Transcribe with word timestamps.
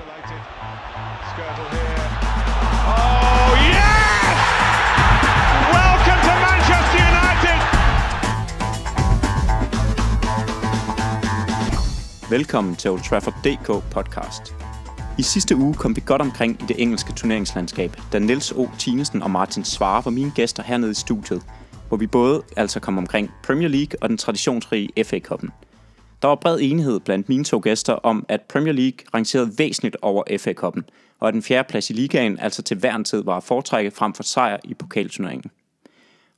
Isolated. 0.00 0.42
Skirtle 1.30 1.66
here. 1.76 2.04
Oh, 2.96 3.52
yes! 3.74 4.36
Welcome 5.76 6.20
to 6.28 6.32
Manchester 6.46 7.00
United! 7.12 7.58
Velkommen 12.30 12.76
til 12.76 12.90
Old 12.90 13.00
Trafford 13.00 13.34
DK 13.44 13.66
podcast. 13.90 14.54
I 15.18 15.22
sidste 15.22 15.56
uge 15.56 15.74
kom 15.74 15.96
vi 15.96 16.02
godt 16.06 16.22
omkring 16.22 16.62
i 16.62 16.64
det 16.68 16.82
engelske 16.82 17.12
turneringslandskab, 17.12 17.96
da 18.12 18.18
Niels 18.18 18.52
O. 18.52 18.68
Tinesen 18.78 19.22
og 19.22 19.30
Martin 19.30 19.64
Svare 19.64 20.04
var 20.04 20.10
mine 20.10 20.32
gæster 20.34 20.62
hernede 20.62 20.90
i 20.90 20.94
studiet, 20.94 21.42
hvor 21.88 21.96
vi 21.96 22.06
både 22.06 22.42
altså 22.56 22.80
kom 22.80 22.98
omkring 22.98 23.30
Premier 23.42 23.68
League 23.68 24.02
og 24.02 24.08
den 24.08 24.18
traditionsrige 24.18 25.04
FA 25.04 25.16
Cup'en. 25.16 25.69
Der 26.22 26.28
var 26.28 26.34
bred 26.34 26.58
enighed 26.60 27.00
blandt 27.00 27.28
mine 27.28 27.44
to 27.44 27.60
gæster 27.64 27.92
om, 27.92 28.26
at 28.28 28.40
Premier 28.40 28.72
League 28.72 28.98
rangerede 29.14 29.58
væsentligt 29.58 29.96
over 30.02 30.22
FA 30.38 30.52
Cup'en, 30.52 30.82
og 31.20 31.28
at 31.28 31.34
den 31.34 31.42
fjerde 31.42 31.68
plads 31.68 31.90
i 31.90 31.92
ligaen 31.92 32.38
altså 32.38 32.62
til 32.62 32.76
hver 32.76 32.96
en 32.96 33.04
tid 33.04 33.24
var 33.24 33.36
at 33.36 33.44
foretrække 33.44 33.90
frem 33.90 34.14
for 34.14 34.22
sejr 34.22 34.58
i 34.64 34.74
pokalturneringen. 34.74 35.50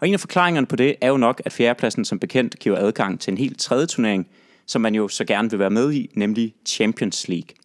Og 0.00 0.08
en 0.08 0.14
af 0.14 0.20
forklaringerne 0.20 0.66
på 0.66 0.76
det 0.76 0.96
er 1.00 1.08
jo 1.08 1.16
nok, 1.16 1.42
at 1.44 1.52
fjerdepladsen 1.52 2.04
som 2.04 2.18
bekendt 2.18 2.58
giver 2.58 2.78
adgang 2.78 3.20
til 3.20 3.30
en 3.30 3.38
helt 3.38 3.60
tredje 3.60 3.86
turnering, 3.86 4.28
som 4.66 4.82
man 4.82 4.94
jo 4.94 5.08
så 5.08 5.24
gerne 5.24 5.50
vil 5.50 5.58
være 5.58 5.70
med 5.70 5.92
i, 5.92 6.10
nemlig 6.14 6.54
Champions 6.66 7.28
League. 7.28 7.56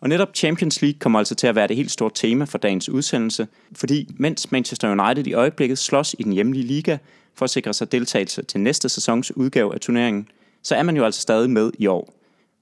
Og 0.00 0.08
netop 0.08 0.28
Champions 0.34 0.82
League 0.82 0.98
kommer 0.98 1.18
altså 1.18 1.34
til 1.34 1.46
at 1.46 1.54
være 1.54 1.68
det 1.68 1.76
helt 1.76 1.90
store 1.90 2.10
tema 2.14 2.44
for 2.44 2.58
dagens 2.58 2.88
udsendelse, 2.88 3.48
fordi 3.72 4.08
mens 4.18 4.52
Manchester 4.52 4.90
United 4.90 5.26
i 5.26 5.32
øjeblikket 5.32 5.78
slås 5.78 6.16
i 6.18 6.22
den 6.22 6.32
hjemlige 6.32 6.66
liga 6.66 6.98
for 7.34 7.44
at 7.44 7.50
sikre 7.50 7.74
sig 7.74 7.92
deltagelse 7.92 8.42
til 8.42 8.60
næste 8.60 8.88
sæsons 8.88 9.36
udgave 9.36 9.74
af 9.74 9.80
turneringen, 9.80 10.28
så 10.62 10.74
er 10.74 10.82
man 10.82 10.96
jo 10.96 11.04
altså 11.04 11.20
stadig 11.20 11.50
med 11.50 11.70
i 11.78 11.86
år. 11.86 12.14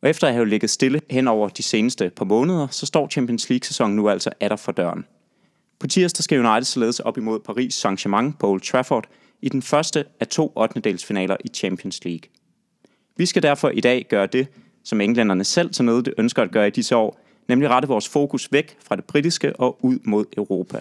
Og 0.02 0.08
efter 0.08 0.26
at 0.26 0.32
have 0.32 0.48
ligget 0.48 0.70
stille 0.70 1.00
hen 1.10 1.28
over 1.28 1.48
de 1.48 1.62
seneste 1.62 2.10
par 2.16 2.24
måneder, 2.24 2.66
så 2.70 2.86
står 2.86 3.08
Champions 3.08 3.50
League-sæsonen 3.50 3.96
nu 3.96 4.08
altså 4.08 4.30
atter 4.40 4.56
for 4.56 4.72
døren. 4.72 5.04
På 5.78 5.86
tirsdag 5.86 6.24
skal 6.24 6.38
United 6.38 6.64
således 6.64 7.00
op 7.00 7.18
imod 7.18 7.40
Paris 7.40 7.84
Saint-Germain 7.84 8.32
på 8.38 8.48
Old 8.48 8.60
Trafford 8.60 9.08
i 9.42 9.48
den 9.48 9.62
første 9.62 10.04
af 10.20 10.26
to 10.26 10.52
8. 10.56 10.98
finaler 10.98 11.36
i 11.44 11.48
Champions 11.48 12.04
League. 12.04 12.30
Vi 13.16 13.26
skal 13.26 13.42
derfor 13.42 13.68
i 13.68 13.80
dag 13.80 14.06
gøre 14.08 14.26
det, 14.26 14.46
som 14.84 15.00
englænderne 15.00 15.44
selv 15.44 15.70
til 15.70 15.84
noget 15.84 16.14
ønsker 16.18 16.42
at 16.42 16.50
gøre 16.50 16.66
i 16.66 16.70
disse 16.70 16.96
år, 16.96 17.20
nemlig 17.48 17.68
rette 17.68 17.88
vores 17.88 18.08
fokus 18.08 18.52
væk 18.52 18.76
fra 18.84 18.96
det 18.96 19.04
britiske 19.04 19.56
og 19.56 19.78
ud 19.82 19.98
mod 20.04 20.24
Europa. 20.36 20.80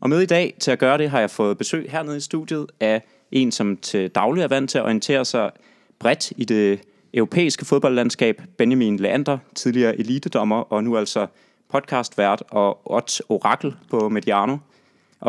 Og 0.00 0.08
med 0.08 0.20
i 0.20 0.26
dag 0.26 0.54
til 0.60 0.70
at 0.70 0.78
gøre 0.78 0.98
det 0.98 1.10
har 1.10 1.20
jeg 1.20 1.30
fået 1.30 1.58
besøg 1.58 1.90
hernede 1.90 2.16
i 2.16 2.20
studiet 2.20 2.66
af 2.80 3.02
en, 3.32 3.52
som 3.52 3.76
til 3.76 4.10
daglig 4.10 4.42
er 4.42 4.48
vant 4.48 4.70
til 4.70 4.78
at 4.78 4.84
orientere 4.84 5.24
sig 5.24 5.50
bredt 5.98 6.32
i 6.36 6.44
det 6.44 6.80
europæiske 7.14 7.64
fodboldlandskab, 7.64 8.42
Benjamin 8.58 8.96
Leander, 8.96 9.38
tidligere 9.54 9.98
elitedommer 9.98 10.56
og 10.56 10.84
nu 10.84 10.96
altså 10.96 11.26
podcastvært 11.70 12.42
og 12.50 12.92
odds 12.92 13.20
orakel 13.28 13.74
på 13.90 14.08
Mediano. 14.08 14.52
Og 14.52 14.60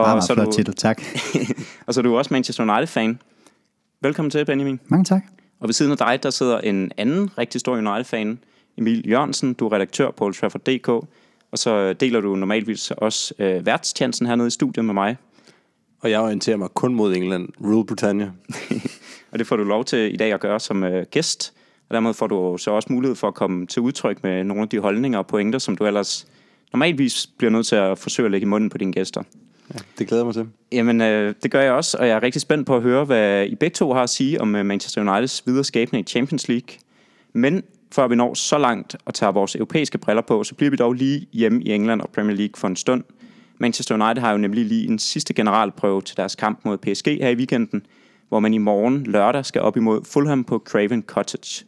Meget, 0.01 0.07
meget 0.07 0.23
så 0.23 0.33
flot 0.33 0.45
du, 0.45 0.51
titel, 0.51 0.73
tak. 0.73 1.01
og 1.87 1.93
så 1.93 1.99
er 1.99 2.01
du 2.01 2.17
også 2.17 2.33
Manchester 2.33 2.63
United-fan. 2.63 3.19
Velkommen 4.01 4.29
til, 4.29 4.45
Benjamin. 4.45 4.79
Mange 4.87 5.05
tak. 5.05 5.23
Og 5.59 5.67
ved 5.67 5.73
siden 5.73 5.91
af 5.91 5.97
dig, 5.97 6.23
der 6.23 6.29
sidder 6.29 6.59
en 6.59 6.91
anden 6.97 7.37
rigtig 7.37 7.61
stor 7.61 7.73
United-fan, 7.77 8.39
Emil 8.77 9.09
Jørgensen. 9.09 9.53
Du 9.53 9.67
er 9.67 9.73
redaktør 9.73 10.11
på 10.11 10.25
Old 10.25 10.33
Trafford.dk, 10.33 10.89
og 11.51 11.57
så 11.57 11.93
deler 11.93 12.21
du 12.21 12.35
normalvis 12.35 12.91
også 12.91 13.33
øh, 13.39 13.65
værtstjenesten 13.65 14.27
hernede 14.27 14.47
i 14.47 14.51
studiet 14.51 14.85
med 14.85 14.93
mig. 14.93 15.17
Og 15.99 16.11
jeg 16.11 16.19
orienterer 16.19 16.57
mig 16.57 16.69
kun 16.69 16.95
mod 16.95 17.15
England. 17.15 17.49
Rule 17.63 17.85
Britannia. 17.85 18.31
Og 19.37 19.39
det 19.39 19.47
får 19.47 19.55
du 19.55 19.63
lov 19.63 19.85
til 19.85 20.13
i 20.13 20.17
dag 20.17 20.33
at 20.33 20.39
gøre 20.39 20.59
som 20.59 20.83
øh, 20.83 21.05
gæst. 21.11 21.53
Og 21.89 21.93
dermed 21.93 22.13
får 22.13 22.27
du 22.27 22.57
så 22.57 22.71
også 22.71 22.87
mulighed 22.91 23.15
for 23.15 23.27
at 23.27 23.33
komme 23.33 23.67
til 23.67 23.81
udtryk 23.81 24.23
med 24.23 24.43
nogle 24.43 24.63
af 24.63 24.69
de 24.69 24.79
holdninger 24.79 25.19
og 25.19 25.27
pointer, 25.27 25.59
som 25.59 25.77
du 25.77 25.85
ellers 25.85 26.27
normalvis 26.73 27.27
bliver 27.37 27.51
nødt 27.51 27.67
til 27.67 27.75
at 27.75 27.97
forsøge 27.97 28.25
at 28.25 28.31
lægge 28.31 28.45
i 28.45 28.47
munden 28.47 28.69
på 28.69 28.77
dine 28.77 28.93
gæster. 28.93 29.23
Ja, 29.73 29.79
det 29.99 30.07
glæder 30.07 30.23
jeg 30.23 30.25
mig 30.25 30.33
til. 30.33 30.47
Jamen, 30.71 31.01
øh, 31.01 31.35
det 31.43 31.51
gør 31.51 31.61
jeg 31.61 31.73
også, 31.73 31.97
og 31.97 32.07
jeg 32.07 32.15
er 32.15 32.23
rigtig 32.23 32.41
spændt 32.41 32.67
på 32.67 32.75
at 32.75 32.81
høre, 32.81 33.05
hvad 33.05 33.45
I 33.45 33.55
begge 33.55 33.73
to 33.73 33.93
har 33.93 34.03
at 34.03 34.09
sige 34.09 34.41
om 34.41 34.55
øh, 34.55 34.65
Manchester 34.65 35.01
Uniteds 35.01 35.43
videre 35.45 35.63
skæbne 35.63 35.99
i 35.99 36.03
Champions 36.03 36.47
League. 36.47 36.77
Men 37.33 37.63
før 37.91 38.07
vi 38.07 38.15
når 38.15 38.33
så 38.33 38.57
langt 38.57 38.95
og 39.05 39.13
tager 39.13 39.31
vores 39.31 39.55
europæiske 39.55 39.97
briller 39.97 40.23
på, 40.27 40.43
så 40.43 40.55
bliver 40.55 40.69
vi 40.71 40.77
dog 40.77 40.93
lige 40.93 41.27
hjemme 41.33 41.63
i 41.63 41.71
England 41.71 42.01
og 42.01 42.09
Premier 42.09 42.37
League 42.37 42.53
for 42.55 42.67
en 42.67 42.75
stund. 42.75 43.03
Manchester 43.57 43.95
United 43.95 44.21
har 44.21 44.31
jo 44.31 44.37
nemlig 44.37 44.65
lige 44.65 44.87
en 44.87 44.99
sidste 44.99 45.33
generalprøve 45.33 46.01
til 46.01 46.17
deres 46.17 46.35
kamp 46.35 46.59
mod 46.65 46.77
PSG 46.77 47.07
her 47.07 47.29
i 47.29 47.35
weekenden, 47.35 47.85
hvor 48.29 48.39
man 48.39 48.53
i 48.53 48.57
morgen 48.57 49.03
lørdag 49.03 49.45
skal 49.45 49.61
op 49.61 49.77
imod 49.77 50.01
Fulham 50.05 50.43
på 50.43 50.63
Craven 50.65 51.03
Cottage. 51.07 51.65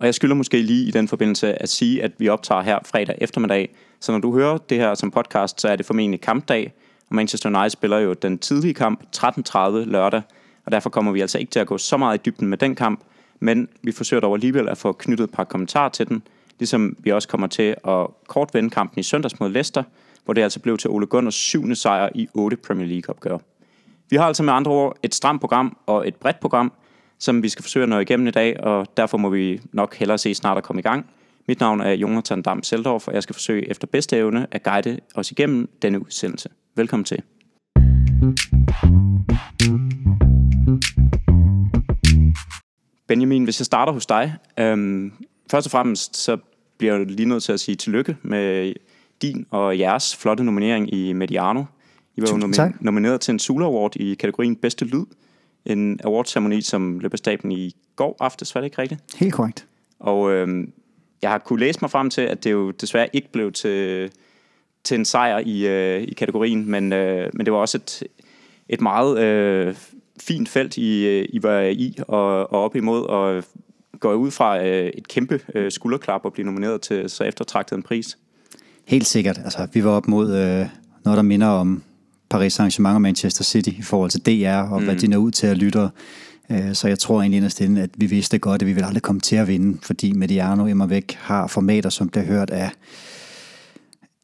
Og 0.00 0.06
jeg 0.06 0.14
skylder 0.14 0.34
måske 0.34 0.62
lige 0.62 0.88
i 0.88 0.90
den 0.90 1.08
forbindelse 1.08 1.62
at 1.62 1.68
sige, 1.68 2.02
at 2.02 2.12
vi 2.18 2.28
optager 2.28 2.62
her 2.62 2.78
fredag 2.84 3.18
eftermiddag. 3.20 3.74
Så 4.00 4.12
når 4.12 4.18
du 4.18 4.34
hører 4.34 4.58
det 4.58 4.78
her 4.78 4.94
som 4.94 5.10
podcast, 5.10 5.60
så 5.60 5.68
er 5.68 5.76
det 5.76 5.86
formentlig 5.86 6.20
kampdag. 6.20 6.72
Og 7.08 7.14
Manchester 7.14 7.48
United 7.48 7.70
spiller 7.70 7.98
jo 7.98 8.12
den 8.12 8.38
tidlige 8.38 8.74
kamp 8.74 9.02
13.30 9.16 9.58
lørdag. 9.70 10.22
Og 10.64 10.72
derfor 10.72 10.90
kommer 10.90 11.12
vi 11.12 11.20
altså 11.20 11.38
ikke 11.38 11.50
til 11.50 11.60
at 11.60 11.66
gå 11.66 11.78
så 11.78 11.96
meget 11.96 12.18
i 12.18 12.20
dybden 12.26 12.48
med 12.48 12.58
den 12.58 12.74
kamp. 12.74 13.00
Men 13.40 13.68
vi 13.82 13.92
forsøger 13.92 14.20
dog 14.20 14.34
alligevel 14.34 14.68
at 14.68 14.78
få 14.78 14.92
knyttet 14.92 15.24
et 15.24 15.30
par 15.30 15.44
kommentarer 15.44 15.88
til 15.88 16.08
den. 16.08 16.22
Ligesom 16.58 16.96
vi 16.98 17.10
også 17.10 17.28
kommer 17.28 17.46
til 17.46 17.74
at 17.88 18.06
kort 18.28 18.54
vende 18.54 18.70
kampen 18.70 19.00
i 19.00 19.02
søndags 19.02 19.40
mod 19.40 19.48
Leicester, 19.48 19.82
hvor 20.24 20.34
det 20.34 20.42
altså 20.42 20.60
blev 20.60 20.78
til 20.78 20.90
Ole 20.90 21.06
Gunners 21.06 21.34
syvende 21.34 21.76
sejr 21.76 22.08
i 22.14 22.28
otte 22.34 22.56
Premier 22.56 22.86
League-opgør. 22.86 23.38
Vi 24.10 24.16
har 24.16 24.24
altså 24.24 24.42
med 24.42 24.52
andre 24.52 24.70
ord 24.70 24.96
et 25.02 25.14
stramt 25.14 25.40
program 25.40 25.76
og 25.86 26.08
et 26.08 26.16
bredt 26.16 26.40
program, 26.40 26.72
som 27.18 27.42
vi 27.42 27.48
skal 27.48 27.62
forsøge 27.62 27.82
at 27.82 27.88
nå 27.88 27.98
igennem 27.98 28.26
i 28.26 28.30
dag, 28.30 28.60
og 28.60 28.86
derfor 28.96 29.18
må 29.18 29.28
vi 29.28 29.60
nok 29.72 29.96
hellere 29.96 30.18
se 30.18 30.34
snart 30.34 30.58
at 30.58 30.64
komme 30.64 30.80
i 30.80 30.82
gang. 30.82 31.06
Mit 31.48 31.60
navn 31.60 31.80
er 31.80 31.92
Jonathan 31.92 32.42
Dam 32.42 32.62
Seldorf, 32.62 33.08
og 33.08 33.14
jeg 33.14 33.22
skal 33.22 33.34
forsøge 33.34 33.70
efter 33.70 33.86
bedste 33.86 34.16
evne 34.16 34.46
at 34.50 34.62
guide 34.62 34.98
os 35.14 35.30
igennem 35.30 35.68
denne 35.82 36.00
udsendelse. 36.00 36.48
Velkommen 36.76 37.04
til. 37.04 37.22
Benjamin, 43.08 43.44
hvis 43.44 43.60
jeg 43.60 43.66
starter 43.66 43.92
hos 43.92 44.06
dig. 44.06 44.34
Øhm, 44.58 45.12
først 45.50 45.66
og 45.66 45.70
fremmest 45.70 46.16
så 46.16 46.36
bliver 46.78 46.96
jeg 46.96 47.06
lige 47.06 47.28
nødt 47.28 47.42
til 47.42 47.52
at 47.52 47.60
sige 47.60 47.76
tillykke 47.76 48.16
med 48.22 48.74
din 49.22 49.46
og 49.50 49.78
jeres 49.78 50.16
flotte 50.16 50.44
nominering 50.44 50.94
i 50.94 51.12
Mediano. 51.12 51.64
I 52.16 52.20
var 52.20 52.26
jo 52.26 52.32
Tusind 52.32 52.44
nomi- 52.44 52.56
tak. 52.56 52.82
nomineret 52.82 53.20
til 53.20 53.32
en 53.32 53.38
Sula 53.38 53.64
Award 53.64 53.96
i 53.96 54.14
kategorien 54.14 54.56
Bedste 54.56 54.84
Lyd. 54.84 55.04
En 55.64 56.00
awardceremoni, 56.04 56.60
som 56.60 56.98
løb 56.98 57.12
af 57.12 57.18
staben 57.18 57.52
i 57.52 57.76
går 57.96 58.16
aftes, 58.20 58.54
var 58.54 58.60
det 58.60 58.66
ikke 58.66 58.82
rigtigt? 58.82 59.00
Helt 59.16 59.32
korrekt. 59.34 59.66
Og 60.00 60.32
øhm, 60.32 60.72
jeg 61.22 61.30
har 61.30 61.38
kunne 61.38 61.60
læse 61.60 61.78
mig 61.82 61.90
frem 61.90 62.10
til, 62.10 62.20
at 62.22 62.44
det 62.44 62.50
jo 62.52 62.70
desværre 62.70 63.08
ikke 63.12 63.32
blev 63.32 63.52
til, 63.52 64.10
til 64.84 64.94
en 64.98 65.04
sejr 65.04 65.38
i, 65.38 65.66
øh, 65.66 66.02
i 66.02 66.14
kategorien, 66.14 66.70
men, 66.70 66.92
øh, 66.92 67.30
men 67.34 67.46
det 67.46 67.52
var 67.52 67.58
også 67.58 67.78
et, 67.78 68.02
et 68.68 68.80
meget 68.80 69.18
øh, 69.18 69.74
fint 70.20 70.48
felt, 70.48 70.76
I, 70.76 71.06
øh, 71.06 71.26
I 71.32 71.42
var 71.42 71.60
i 71.60 71.96
og, 72.08 72.52
og 72.52 72.64
op 72.64 72.76
imod, 72.76 73.04
og 73.04 73.44
går 74.00 74.14
ud 74.14 74.30
fra 74.30 74.66
øh, 74.66 74.86
et 74.86 75.08
kæmpe 75.08 75.40
øh, 75.54 75.70
skulderklap 75.72 76.20
og 76.24 76.32
blive 76.32 76.46
nomineret 76.46 76.80
til 76.80 77.10
så 77.10 77.24
eftertragtet 77.24 77.76
en 77.76 77.82
pris. 77.82 78.18
Helt 78.84 79.06
sikkert. 79.06 79.38
Altså, 79.44 79.68
vi 79.72 79.84
var 79.84 79.90
op 79.90 80.08
mod 80.08 80.26
øh, 80.36 80.66
noget, 81.04 81.16
der 81.16 81.22
minder 81.22 81.46
om 81.46 81.82
Paris 82.30 82.60
Saint-Germain 82.60 82.94
og 82.94 83.02
Manchester 83.02 83.44
City 83.44 83.68
i 83.68 83.82
forhold 83.82 84.10
til 84.10 84.20
DR, 84.26 84.54
og 84.54 84.80
mm. 84.80 84.84
hvad 84.84 84.96
de 84.96 85.08
når 85.08 85.18
ud 85.18 85.30
til 85.30 85.46
at 85.46 85.58
lytte. 85.58 85.88
Øh, 86.50 86.74
Så 86.74 86.88
jeg 86.88 86.98
tror 86.98 87.20
egentlig 87.20 87.36
inderst 87.36 87.60
inde, 87.60 87.82
at 87.82 87.90
vi 87.96 88.06
vidste 88.06 88.38
godt, 88.38 88.62
at 88.62 88.68
vi 88.68 88.72
ville 88.72 88.86
aldrig 88.86 89.02
komme 89.02 89.20
til 89.20 89.36
at 89.36 89.48
vinde, 89.48 89.78
fordi 89.82 90.12
Mediano 90.12 90.66
immer 90.66 90.86
væk 90.86 91.18
har 91.20 91.46
formater, 91.46 91.90
som 91.90 92.08
bliver 92.08 92.24
hørt 92.24 92.50
af 92.50 92.70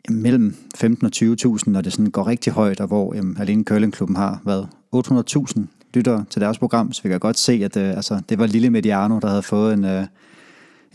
mellem 0.09 0.57
15 0.75 1.07
og 1.07 1.13
20.000, 1.17 1.71
når 1.71 1.81
det 1.81 1.93
sådan 1.93 2.11
går 2.11 2.27
rigtig 2.27 2.53
højt, 2.53 2.81
og 2.81 2.87
hvor 2.87 3.15
jamen, 3.15 3.37
alene 3.41 3.65
Curlingklubben 3.65 4.17
har 4.17 4.41
været 4.45 4.69
800.000 4.97 5.61
lyttere 5.95 6.25
til 6.31 6.41
deres 6.41 6.59
program, 6.59 6.93
så 6.93 7.03
vi 7.03 7.09
kan 7.09 7.21
godt 7.21 7.39
se, 7.39 7.53
at 7.53 7.77
øh, 7.77 7.97
altså, 7.97 8.21
det 8.29 8.39
var 8.39 8.47
lille 8.47 8.71
Mediano, 8.71 9.19
der 9.19 9.29
havde 9.29 9.43
fået 9.43 9.75
en, 9.75 9.85
øh, 9.85 10.05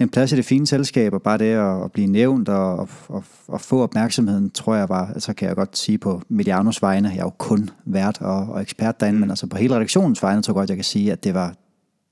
en 0.03 0.09
plads 0.09 0.31
i 0.31 0.36
det 0.36 0.45
fine 0.45 0.68
selskab, 0.68 1.13
og 1.13 1.21
bare 1.21 1.38
det 1.38 1.45
at, 1.45 1.83
at 1.83 1.92
blive 1.92 2.07
nævnt 2.07 2.50
og, 2.50 2.89
og, 3.07 3.24
og, 3.48 3.62
få 3.62 3.81
opmærksomheden, 3.83 4.50
tror 4.50 4.75
jeg 4.75 4.89
var, 4.89 5.07
altså 5.13 5.33
kan 5.33 5.48
jeg 5.48 5.56
godt 5.56 5.77
sige 5.77 5.98
på 5.98 6.21
Medianos 6.30 6.81
vegne, 6.81 7.09
jeg 7.09 7.18
er 7.18 7.24
jo 7.24 7.30
kun 7.30 7.69
vært 7.86 8.21
og, 8.21 8.48
og 8.50 8.62
ekspert 8.62 9.00
derinde, 9.00 9.19
men 9.19 9.30
altså 9.30 9.48
på 9.48 9.57
hele 9.57 9.75
redaktionens 9.75 10.24
vegne, 10.24 10.42
tror 10.42 10.51
jeg 10.51 10.56
godt, 10.56 10.69
jeg 10.69 10.77
kan 10.77 10.83
sige, 10.83 11.12
at 11.12 11.24
det 11.24 11.33
var, 11.33 11.48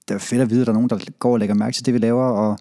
det 0.07 0.13
var 0.13 0.19
fedt 0.19 0.41
at 0.41 0.50
vide, 0.50 0.62
at 0.62 0.68
der 0.68 0.74
er 0.74 0.77
nogen, 0.77 0.89
der 0.89 1.00
går 1.19 1.33
og 1.33 1.39
lægger 1.39 1.56
mærke 1.56 1.75
til 1.75 1.86
det, 1.86 1.94
vi 1.94 2.00
laver, 2.00 2.24
og 2.24 2.57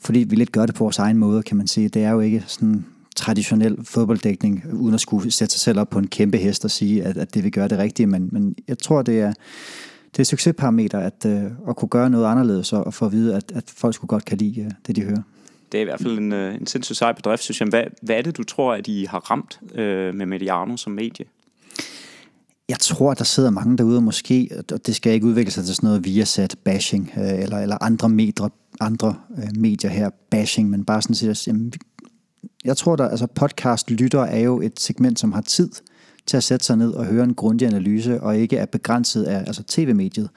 fordi 0.00 0.18
vi 0.18 0.36
lidt 0.36 0.52
gør 0.52 0.66
det 0.66 0.74
på 0.74 0.84
vores 0.84 0.98
egen 0.98 1.18
måde, 1.18 1.42
kan 1.42 1.56
man 1.56 1.66
sige. 1.66 1.88
Det 1.88 2.04
er 2.04 2.10
jo 2.10 2.20
ikke 2.20 2.44
sådan 2.46 2.84
traditionel 3.16 3.84
fodbolddækning, 3.84 4.64
uden 4.72 4.94
at 4.94 5.00
skulle 5.00 5.30
sætte 5.30 5.52
sig 5.52 5.60
selv 5.60 5.80
op 5.80 5.90
på 5.90 5.98
en 5.98 6.06
kæmpe 6.06 6.38
hest 6.38 6.64
og 6.64 6.70
sige, 6.70 7.04
at, 7.04 7.16
at 7.16 7.34
det 7.34 7.44
vi 7.44 7.50
gør 7.50 7.68
det 7.68 7.78
rigtige, 7.78 8.06
men, 8.06 8.28
men 8.32 8.54
jeg 8.68 8.78
tror, 8.78 9.02
det 9.02 9.20
er, 9.20 9.32
det 10.16 10.20
er 10.20 10.24
succesparameter 10.24 10.98
at, 10.98 11.26
øh, 11.26 11.42
at 11.68 11.76
kunne 11.76 11.88
gøre 11.88 12.10
noget 12.10 12.26
anderledes 12.26 12.72
og, 12.72 12.86
og 12.86 12.94
få 12.94 13.06
at 13.06 13.12
vide, 13.12 13.36
at, 13.36 13.52
at 13.54 13.64
folk 13.76 13.94
skulle 13.94 14.08
godt 14.08 14.24
kan 14.24 14.38
lide 14.38 14.60
øh, 14.60 14.70
det, 14.86 14.96
de 14.96 15.02
hører. 15.02 15.22
Det 15.72 15.78
er 15.78 15.82
i 15.82 15.84
hvert 15.84 16.00
fald 16.00 16.18
en, 16.18 16.32
øh, 16.32 16.54
en 16.54 16.66
sindssygt 16.66 16.98
sej 16.98 17.12
bedrift, 17.12 17.42
synes 17.42 17.60
jeg. 17.60 17.68
Hvad, 17.68 17.84
hvad 18.02 18.16
er 18.16 18.22
det, 18.22 18.36
du 18.36 18.44
tror, 18.44 18.74
at 18.74 18.88
I 18.88 19.04
har 19.04 19.18
ramt 19.30 19.60
øh, 19.74 20.14
med 20.14 20.26
Mediano 20.26 20.76
som 20.76 20.92
medie? 20.92 21.24
Jeg 22.68 22.78
tror, 22.78 23.14
der 23.14 23.24
sidder 23.24 23.50
mange 23.50 23.78
derude, 23.78 23.96
og 23.96 24.02
måske, 24.02 24.50
og 24.72 24.86
det 24.86 24.96
skal 24.96 25.12
ikke 25.12 25.26
udvikle 25.26 25.50
sig 25.50 25.64
til 25.64 25.74
sådan 25.74 25.86
noget 25.86 26.04
Viasat 26.04 26.56
bashing, 26.64 27.12
øh, 27.16 27.42
eller, 27.42 27.58
eller 27.58 27.78
andre 27.80 28.08
medier, 28.08 28.48
andre 28.80 29.14
øh, 29.38 29.56
medier 29.56 29.90
her, 29.90 30.10
bashing, 30.30 30.70
men 30.70 30.84
bare 30.84 31.02
sådan 31.02 31.14
set, 31.14 31.30
at, 31.30 31.46
jamen, 31.46 31.72
jeg 32.64 32.76
tror, 32.76 32.96
der, 32.96 33.08
altså 33.08 33.26
podcast 33.26 33.90
lytter 33.90 34.20
er 34.20 34.40
jo 34.40 34.60
et 34.60 34.80
segment, 34.80 35.20
som 35.20 35.32
har 35.32 35.40
tid 35.40 35.70
til 36.26 36.36
at 36.36 36.42
sætte 36.42 36.66
sig 36.66 36.76
ned 36.76 36.92
og 36.92 37.04
høre 37.04 37.24
en 37.24 37.34
grundig 37.34 37.68
analyse, 37.68 38.20
og 38.20 38.38
ikke 38.38 38.56
er 38.56 38.66
begrænset 38.66 39.24
af 39.24 39.38
altså 39.38 39.62
tv-mediet, 39.68 40.28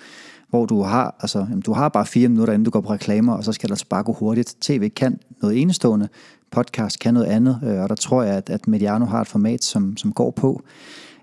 hvor 0.50 0.66
du 0.66 0.82
har, 0.82 1.16
altså, 1.20 1.40
jamen, 1.40 1.62
du 1.62 1.74
har 1.74 1.90
bare 1.90 2.06
fire 2.06 2.30
minutter, 2.30 2.54
inden 2.54 2.66
du 2.66 2.72
går 2.72 2.82
på 2.82 2.94
reklamer, 2.94 3.34
og 3.34 3.44
så 3.44 3.52
skal 3.52 3.70
der 3.70 3.74
altså 3.74 3.88
bare 3.90 4.04
gå 4.04 4.14
hurtigt. 4.14 4.56
TV 4.62 4.90
kan 4.90 5.20
noget 5.42 5.62
enestående, 5.62 6.08
podcast 6.52 7.00
kan 7.00 7.14
noget 7.14 7.28
andet, 7.28 7.60
øh, 7.64 7.82
og 7.82 7.90
der 7.90 7.96
tror 7.96 8.24
jeg, 8.24 8.36
at, 8.36 8.50
at 8.50 8.68
Mediano 8.68 9.06
har 9.06 9.22
et 9.22 9.28
format, 9.28 9.64
som, 9.64 9.98
som 9.98 10.12
går 10.14 10.32
på, 10.32 10.62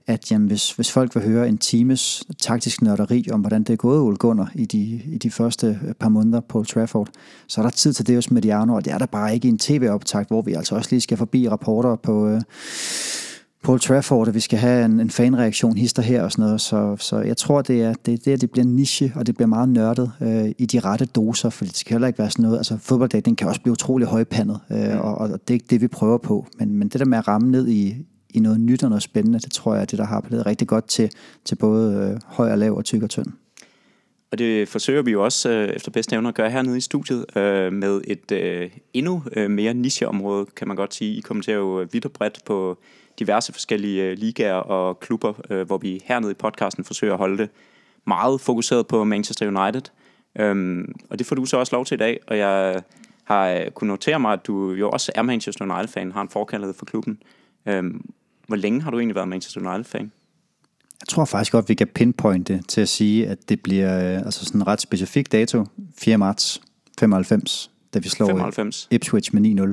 at 0.07 0.33
jamen, 0.33 0.49
hvis, 0.49 0.73
hvis 0.73 0.93
folk 0.93 1.15
vil 1.15 1.25
høre 1.25 1.49
en 1.49 1.59
times 1.59 2.25
taktisk 2.43 2.83
nørderi 2.83 3.27
om, 3.33 3.41
hvordan 3.41 3.63
det 3.63 3.73
er 3.73 3.77
gået 3.77 4.01
Ole 4.01 4.17
Gunnar 4.17 4.53
i 4.55 4.65
de, 4.65 5.01
i 5.07 5.19
de 5.19 5.31
første 5.31 5.81
øh, 5.87 5.95
par 5.95 6.09
måneder 6.09 6.41
på 6.41 6.65
Trafford, 6.65 7.09
så 7.47 7.61
er 7.61 7.63
der 7.63 7.71
tid 7.71 7.93
til 7.93 8.07
det 8.07 8.15
hos 8.15 8.31
Mediano, 8.31 8.75
og 8.75 8.85
det 8.85 8.93
er 8.93 8.99
der 8.99 9.07
bare 9.07 9.35
ikke 9.35 9.49
i 9.49 9.51
en 9.51 9.59
tv-optakt, 9.59 10.29
hvor 10.29 10.43
vi 10.43 10.53
altså 10.53 10.75
også 10.75 10.91
lige 10.91 11.01
skal 11.01 11.17
forbi 11.17 11.49
rapporter 11.49 11.97
på, 11.97 12.29
øh, 12.29 12.41
Paul 13.63 13.81
Trafford, 13.81 14.29
at 14.29 14.35
vi 14.35 14.41
skal 14.41 14.59
have 14.59 14.85
en, 14.85 15.01
en 15.01 15.11
fanreaktion 15.11 15.77
hister 15.77 16.03
her 16.03 16.23
og 16.23 16.33
sådan 16.33 16.45
noget. 16.45 16.61
Så, 16.61 16.97
så 16.99 17.19
jeg 17.19 17.37
tror, 17.37 17.63
det 17.63 17.83
er 17.83 17.95
det, 18.07 18.25
det, 18.25 18.41
det 18.41 18.51
bliver 18.51 18.67
niche, 18.67 19.13
og 19.17 19.27
det 19.27 19.35
bliver 19.35 19.49
meget 19.49 19.69
nørdet 19.69 20.13
øh, 20.23 20.51
i 20.59 20.67
de 20.67 20.81
rette 20.81 21.05
doser, 21.05 21.51
for 21.51 21.65
det 21.65 21.77
skal 21.77 21.95
heller 21.95 22.07
ikke 22.09 22.19
være 22.19 22.31
sådan 22.31 22.43
noget. 22.43 22.57
Altså 22.57 22.79
fodbolddækning 22.79 23.39
kan 23.39 23.49
også 23.49 23.61
blive 23.61 23.73
utrolig 23.73 24.07
højpandet, 24.07 24.61
øh, 24.73 25.01
og, 25.01 25.15
og 25.15 25.29
det 25.29 25.51
er 25.51 25.55
ikke 25.55 25.67
det, 25.71 25.81
vi 25.81 25.89
prøver 25.89 26.19
på. 26.19 26.47
Men, 26.59 26.75
men 26.75 26.89
det 26.89 27.01
der 27.01 27.07
med 27.07 27.19
at 27.19 27.29
ramme 27.29 27.51
ned 27.51 27.69
i, 27.69 27.97
i 28.31 28.41
noget 28.41 28.61
nyt 28.61 28.83
og 28.83 28.89
noget 28.89 29.03
spændende, 29.03 29.39
det 29.39 29.53
tror 29.53 29.75
jeg 29.75 29.81
er 29.81 29.87
det, 29.87 29.99
der 29.99 30.05
har 30.05 30.17
appelleret 30.17 30.47
rigtig 30.47 30.69
godt 30.69 30.89
til, 30.89 31.11
til 31.45 31.55
både 31.55 31.95
øh, 31.95 32.21
høj 32.27 32.53
og 32.53 32.59
lav 32.59 32.77
og 32.77 32.85
tyk 32.85 33.03
og 33.03 33.11
tynd. 33.11 33.27
Og 34.33 34.39
det 34.39 34.69
forsøger 34.69 35.03
vi 35.03 35.11
jo 35.11 35.25
også 35.25 35.51
øh, 35.51 35.69
efter 35.69 35.91
bedste 35.91 36.15
evner 36.15 36.29
at 36.29 36.35
gøre 36.35 36.51
hernede 36.51 36.77
i 36.77 36.81
studiet 36.81 37.37
øh, 37.37 37.73
med 37.73 38.01
et 38.05 38.33
øh, 38.33 38.71
endnu 38.95 39.23
øh, 39.37 39.51
mere 39.51 39.75
nicheområde, 39.75 40.47
kan 40.57 40.69
man 40.69 40.77
godt 40.77 40.95
sige. 40.95 41.17
I 41.17 41.21
kommenterer 41.21 41.57
jo 41.57 41.87
vidt 41.93 42.05
og 42.05 42.13
bredt 42.13 42.39
på 42.47 42.79
diverse 43.23 43.53
forskellige 43.53 44.03
øh, 44.03 44.19
ligaer 44.19 44.55
og 44.55 45.01
klubber, 45.01 45.33
øh, 45.51 45.67
hvor 45.67 45.79
vi 45.79 46.03
hernede 46.05 46.31
i 46.31 46.35
podcasten 46.35 46.85
forsøger 46.85 47.13
at 47.13 47.19
holde 47.19 47.39
det 47.39 47.51
meget 48.07 48.41
fokuseret 48.41 48.87
på 48.87 49.05
Manchester 49.05 49.47
United. 49.47 49.83
Øhm, 50.39 50.95
og 51.11 51.19
det 51.19 51.27
får 51.27 51.37
du 51.37 51.45
så 51.45 51.57
også 51.57 51.77
lov 51.77 51.85
til 51.85 51.95
i 51.95 51.99
dag, 51.99 52.21
og 52.27 52.39
jeg 52.39 52.83
har 53.25 53.49
øh, 53.49 53.71
kunnet 53.71 53.89
notere 53.89 54.21
mig, 54.21 54.33
at 54.33 54.47
du 54.47 54.73
jo 54.73 54.91
også 54.91 55.13
er 55.15 55.23
Manchester 55.23 55.65
United-fan, 55.65 56.13
har 56.13 56.23
en 56.23 56.29
forkærlighed 56.29 56.75
for 56.75 56.85
klubben. 56.85 57.19
Øhm, 57.67 58.11
hvor 58.47 58.57
længe 58.57 58.83
har 58.83 58.91
du 58.91 58.99
egentlig 58.99 59.15
været 59.15 59.29
Manchester 59.29 59.61
United-fan? 59.61 60.13
Jeg 61.01 61.09
tror 61.09 61.25
faktisk 61.25 61.53
godt, 61.53 61.69
vi 61.69 61.75
kan 61.75 61.87
pinpointe 61.87 62.63
til 62.69 62.81
at 62.81 62.89
sige, 62.89 63.29
at 63.29 63.49
det 63.49 63.63
bliver 63.63 64.19
altså 64.25 64.45
sådan 64.45 64.61
en 64.61 64.67
ret 64.67 64.81
specifik 64.81 65.33
dato, 65.33 65.65
4. 65.99 66.19
marts 66.19 66.61
95, 66.99 67.71
da 67.95 67.99
vi 67.99 68.09
slår 68.09 68.27
95. 68.27 68.89
Ipswich 68.91 69.35
med 69.35 69.73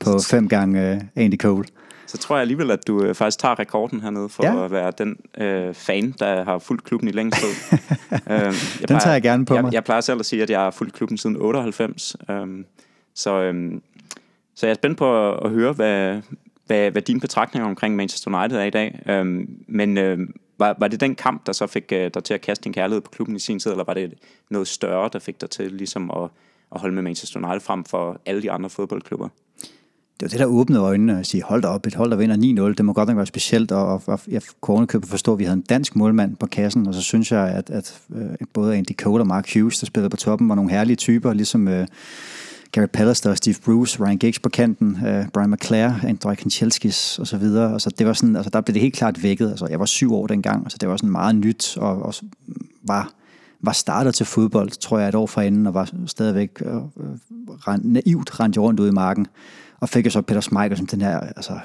på 0.00 0.18
fem 0.18 0.48
gange 0.48 0.96
uh, 0.96 1.22
Andy 1.24 1.36
Cole 1.36 1.64
så 2.08 2.18
tror 2.18 2.36
jeg 2.36 2.40
alligevel, 2.40 2.70
at 2.70 2.86
du 2.86 3.02
øh, 3.02 3.14
faktisk 3.14 3.38
tager 3.38 3.58
rekorden 3.58 4.00
hernede 4.00 4.28
for 4.28 4.44
ja. 4.44 4.64
at 4.64 4.70
være 4.70 4.92
den 4.98 5.16
øh, 5.38 5.74
fan, 5.74 6.14
der 6.18 6.44
har 6.44 6.58
fulgt 6.58 6.84
klubben 6.84 7.08
i 7.08 7.12
længst 7.12 7.40
tid. 7.40 7.48
jeg 8.10 8.52
den 8.78 8.86
plejer, 8.86 9.00
tager 9.00 9.12
jeg 9.14 9.22
gerne 9.22 9.44
på 9.44 9.54
jeg, 9.54 9.62
mig. 9.62 9.72
Jeg 9.72 9.84
plejer 9.84 10.00
selv 10.00 10.20
at 10.20 10.26
sige, 10.26 10.42
at 10.42 10.50
jeg 10.50 10.60
har 10.60 10.70
fulgt 10.70 10.94
klubben 10.94 11.18
siden 11.18 11.36
98. 11.36 12.16
Øhm, 12.30 12.66
så, 13.14 13.40
øhm, 13.42 13.82
så 14.54 14.66
jeg 14.66 14.70
er 14.70 14.74
spændt 14.74 14.98
på 14.98 15.28
at, 15.28 15.40
at 15.44 15.50
høre, 15.50 15.72
hvad, 15.72 16.20
hvad, 16.66 16.90
hvad 16.90 17.02
dine 17.02 17.20
betragtninger 17.20 17.68
omkring 17.68 17.96
Manchester 17.96 18.38
United 18.38 18.58
er 18.58 18.64
i 18.64 18.70
dag. 18.70 19.02
Øhm, 19.06 19.48
men 19.66 19.98
øh, 19.98 20.18
var, 20.58 20.76
var 20.78 20.88
det 20.88 21.00
den 21.00 21.14
kamp, 21.14 21.46
der 21.46 21.52
så 21.52 21.66
fik 21.66 21.92
øh, 21.92 22.10
dig 22.14 22.24
til 22.24 22.34
at 22.34 22.40
kaste 22.40 22.64
din 22.64 22.72
kærlighed 22.72 23.00
på 23.00 23.10
klubben 23.10 23.36
i 23.36 23.38
sin 23.38 23.58
tid, 23.58 23.70
eller 23.70 23.84
var 23.84 23.94
det 23.94 24.14
noget 24.50 24.68
større, 24.68 25.10
der 25.12 25.18
fik 25.18 25.40
dig 25.40 25.50
til 25.50 25.72
ligesom 25.72 26.10
at, 26.10 26.30
at 26.74 26.80
holde 26.80 26.94
med 26.94 27.02
Manchester 27.02 27.40
United 27.40 27.60
frem 27.60 27.84
for 27.84 28.20
alle 28.26 28.42
de 28.42 28.50
andre 28.50 28.70
fodboldklubber? 28.70 29.28
Det 30.20 30.26
var 30.26 30.28
det, 30.28 30.38
der 30.38 30.46
åbnede 30.46 30.80
øjnene 30.80 31.18
og 31.18 31.26
sige, 31.26 31.42
hold 31.42 31.62
da 31.62 31.68
op, 31.68 31.86
et 31.86 31.94
hold, 31.94 32.10
der 32.10 32.16
vinder 32.16 32.70
9-0, 32.70 32.74
det 32.74 32.84
må 32.84 32.92
godt 32.92 33.08
nok 33.08 33.16
være 33.16 33.26
specielt, 33.26 33.72
og, 33.72 34.02
og 34.06 34.20
jeg 34.28 34.42
kunne 34.60 34.86
købe 34.86 35.06
forstå, 35.06 35.32
at 35.32 35.38
vi 35.38 35.44
havde 35.44 35.56
en 35.56 35.64
dansk 35.68 35.96
målmand 35.96 36.36
på 36.36 36.46
kassen, 36.46 36.86
og 36.86 36.94
så 36.94 37.00
synes 37.00 37.32
jeg, 37.32 37.48
at, 37.48 37.70
at 37.70 38.00
at 38.40 38.48
både 38.52 38.76
Andy 38.76 38.96
Cole 38.96 39.22
og 39.22 39.26
Mark 39.26 39.54
Hughes, 39.54 39.78
der 39.78 39.86
spillede 39.86 40.10
på 40.10 40.16
toppen, 40.16 40.48
var 40.48 40.54
nogle 40.54 40.70
herlige 40.70 40.96
typer, 40.96 41.32
ligesom 41.32 41.66
uh, 41.66 41.84
Gary 42.72 42.86
Pallister, 42.86 43.34
Steve 43.34 43.56
Bruce, 43.64 44.04
Ryan 44.04 44.18
Giggs 44.18 44.38
på 44.38 44.48
kanten, 44.48 44.88
uh, 44.88 45.28
Brian 45.32 45.50
McClare, 45.50 46.00
Andrej 46.04 46.34
Kanchelskis 46.34 47.18
og 47.18 47.26
så 47.26 47.36
videre. 47.36 47.72
Altså, 47.72 47.90
det 47.98 48.06
var 48.06 48.12
sådan, 48.12 48.36
altså, 48.36 48.50
der 48.50 48.60
blev 48.60 48.74
det 48.74 48.82
helt 48.82 48.94
klart 48.94 49.22
vækket. 49.22 49.50
Altså, 49.50 49.66
jeg 49.66 49.78
var 49.78 49.86
syv 49.86 50.14
år 50.14 50.26
dengang, 50.26 50.60
så 50.60 50.64
altså, 50.64 50.78
det 50.80 50.88
var 50.88 50.96
sådan 50.96 51.10
meget 51.10 51.36
nyt, 51.36 51.76
og, 51.76 52.02
og 52.02 52.14
var 52.82 53.12
var 53.60 53.72
startet 53.72 54.14
til 54.14 54.26
fodbold, 54.26 54.70
tror 54.70 54.98
jeg, 54.98 55.08
et 55.08 55.14
år 55.14 55.26
fra 55.26 55.42
inden, 55.42 55.66
og 55.66 55.74
var 55.74 55.90
stadigvæk 56.06 56.62
øh, 56.64 56.74
rend, 57.46 57.84
naivt 57.84 58.40
rendt 58.40 58.58
rundt 58.58 58.80
ude 58.80 58.88
i 58.88 58.92
marken 58.92 59.26
og 59.80 59.88
fik 59.88 60.04
jeg 60.04 60.12
så 60.12 60.22
Peter 60.22 60.40
Schmeichel 60.40 60.76
som 60.76 60.86
den 60.86 61.00
her 61.00 61.20
altså, 61.20 61.58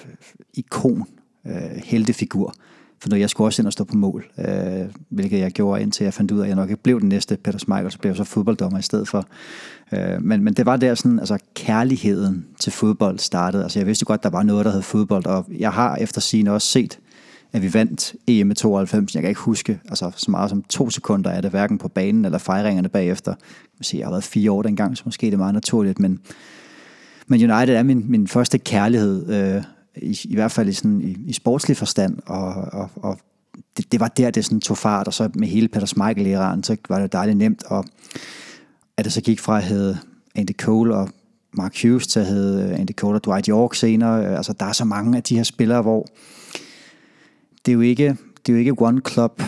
ikon, 0.54 1.08
øh, 1.48 1.82
heltefigur. 1.84 2.54
For 3.02 3.10
når 3.10 3.18
jeg 3.18 3.30
skulle 3.30 3.48
også 3.48 3.62
ind 3.62 3.68
og 3.68 3.74
stå 3.74 3.84
på 3.84 3.98
mål, 3.98 4.26
øh, 4.38 4.86
hvilket 5.10 5.40
jeg 5.40 5.52
gjorde, 5.52 5.82
indtil 5.82 6.04
jeg 6.04 6.14
fandt 6.14 6.32
ud 6.32 6.40
af, 6.40 6.44
at 6.44 6.48
jeg 6.48 6.56
nok 6.56 6.70
ikke 6.70 6.84
blev 6.84 7.02
den 7.02 7.10
næste 7.10 7.38
Peter 7.38 7.60
Schmeichel, 7.60 7.92
så 7.92 8.00
blev 8.00 8.10
jeg 8.10 8.18
så 8.18 8.24
fodbolddommer 8.24 8.80
i 8.80 8.82
stedet 8.82 9.08
for. 9.08 9.28
Øh, 9.92 10.22
men, 10.22 10.44
men 10.44 10.54
det 10.54 10.66
var 10.66 10.78
der 10.78 10.96
sådan, 10.96 11.20
altså 11.20 11.38
kærligheden 11.56 12.46
til 12.60 12.72
fodbold 12.72 13.20
startede. 13.20 13.64
Altså 13.64 13.80
jeg 13.80 13.88
vidste 13.88 14.06
godt, 14.06 14.24
der 14.24 14.30
var 14.30 14.44
noget, 14.44 14.66
der 14.66 14.72
hed 14.72 14.82
fodbold, 14.82 15.26
og 15.26 15.46
jeg 15.58 15.72
har 15.72 15.96
efter 15.96 16.22
sigende 16.22 16.52
også 16.52 16.68
set, 16.68 17.00
at 17.54 17.62
vi 17.62 17.74
vandt 17.74 18.16
EM 18.28 18.52
i 18.52 18.54
92. 18.54 19.16
Jeg 19.16 19.22
kan 19.22 19.30
ikke 19.30 19.42
huske 19.42 19.80
altså, 19.90 20.12
så 20.16 20.32
meget 20.32 20.50
som 20.50 20.64
to 20.64 20.90
sekunder 20.90 21.30
af 21.30 21.42
det, 21.42 21.52
hverken 21.52 21.78
på 21.78 21.88
banen 21.88 22.26
eller 22.26 22.38
fejringerne 22.38 22.90
bagefter. 22.90 23.36
Jeg 23.94 24.06
har 24.06 24.12
været 24.12 24.24
fire 24.24 24.52
år 24.52 24.62
dengang, 24.62 24.98
så 24.98 25.04
måske 25.06 25.26
det 25.26 25.34
er 25.34 25.38
meget 25.38 25.54
naturligt, 25.54 26.00
men 26.00 26.20
men 27.28 27.52
United 27.52 27.76
er 27.76 27.84
min, 27.84 28.12
min 28.12 28.28
første 28.28 28.58
kærlighed, 28.58 29.30
øh, 29.30 29.64
i, 29.96 30.20
i 30.24 30.36
hvert 30.36 30.52
fald 30.52 30.70
i, 30.70 30.74
sådan, 30.74 31.02
i, 31.02 31.18
i 31.26 31.34
sportslig 31.34 31.78
forstand, 31.78 32.18
og, 32.26 32.54
og, 32.54 32.90
og 32.96 33.20
det, 33.78 33.92
det 33.92 34.00
var 34.00 34.08
der, 34.08 34.32
det 34.32 34.46
sådan 34.46 34.62
tog 34.62 34.78
fart, 34.78 35.08
og 35.08 35.14
så 35.14 35.30
med 35.36 35.48
hele 35.48 35.68
Peter 35.68 35.86
Schmeichel 35.86 36.28
æraen 36.28 36.64
så 36.64 36.78
var 36.90 37.00
det 37.00 37.14
dejligt 37.14 37.38
nemt, 37.38 37.64
og 37.64 37.86
at 38.98 39.06
det 39.06 39.14
så 39.14 39.22
gik 39.22 39.40
fra 39.40 39.58
at 39.58 39.64
hedde 39.64 39.98
Andy 40.36 40.52
Cole 40.52 40.96
og 40.96 41.10
Mark 41.54 41.82
Hughes 41.82 42.08
til 42.08 42.20
at 42.20 42.26
hedde 42.26 42.70
øh, 42.70 42.80
Andy 42.80 42.92
Cole 42.92 43.18
og 43.18 43.26
Dwight 43.26 43.46
York 43.46 43.76
senere. 43.76 44.26
Øh, 44.26 44.38
altså, 44.38 44.54
der 44.54 44.66
er 44.66 44.72
så 44.72 44.86
mange 44.86 45.18
af 45.18 45.24
de 45.24 45.36
her 45.36 45.44
spillere, 45.44 45.82
hvor 45.82 46.08
det 47.66 47.72
er 47.72 47.74
jo 47.74 47.82
ikke, 47.82 48.16
det 48.46 48.50
er 48.50 48.54
jo 48.54 48.60
ikke 48.60 48.74
one 48.78 49.02
club 49.10 49.42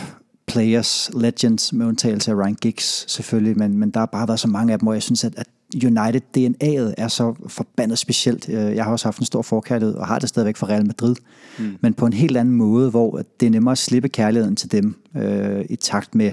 players, 0.47 1.11
legends, 1.13 1.73
med 1.73 1.85
undtagelse 1.85 2.31
af 2.31 2.35
Ryan 2.35 2.55
Giggs 2.55 3.11
selvfølgelig, 3.11 3.57
men, 3.57 3.77
men 3.77 3.91
der 3.91 3.99
har 3.99 4.05
bare 4.05 4.27
været 4.27 4.39
så 4.39 4.47
mange 4.47 4.73
af 4.73 4.79
dem, 4.79 4.85
hvor 4.85 4.93
jeg 4.93 5.03
synes, 5.03 5.23
at, 5.23 5.33
at 5.37 5.47
United 5.83 6.21
DNA'et 6.37 6.93
er 6.97 7.07
så 7.07 7.33
forbandet 7.47 7.97
specielt. 7.97 8.49
Øh, 8.49 8.75
jeg 8.75 8.83
har 8.83 8.91
også 8.91 9.05
haft 9.05 9.19
en 9.19 9.25
stor 9.25 9.41
forkærlighed, 9.41 9.95
og 9.95 10.07
har 10.07 10.19
det 10.19 10.29
stadigvæk 10.29 10.57
for 10.57 10.69
Real 10.69 10.85
Madrid, 10.85 11.15
mm. 11.59 11.77
men 11.81 11.93
på 11.93 12.05
en 12.05 12.13
helt 12.13 12.37
anden 12.37 12.55
måde, 12.55 12.89
hvor 12.89 13.21
det 13.39 13.45
er 13.45 13.49
nemmere 13.49 13.71
at 13.71 13.77
slippe 13.77 14.09
kærligheden 14.09 14.55
til 14.55 14.71
dem 14.71 14.95
øh, 15.17 15.65
i 15.69 15.75
takt 15.75 16.15
med, 16.15 16.31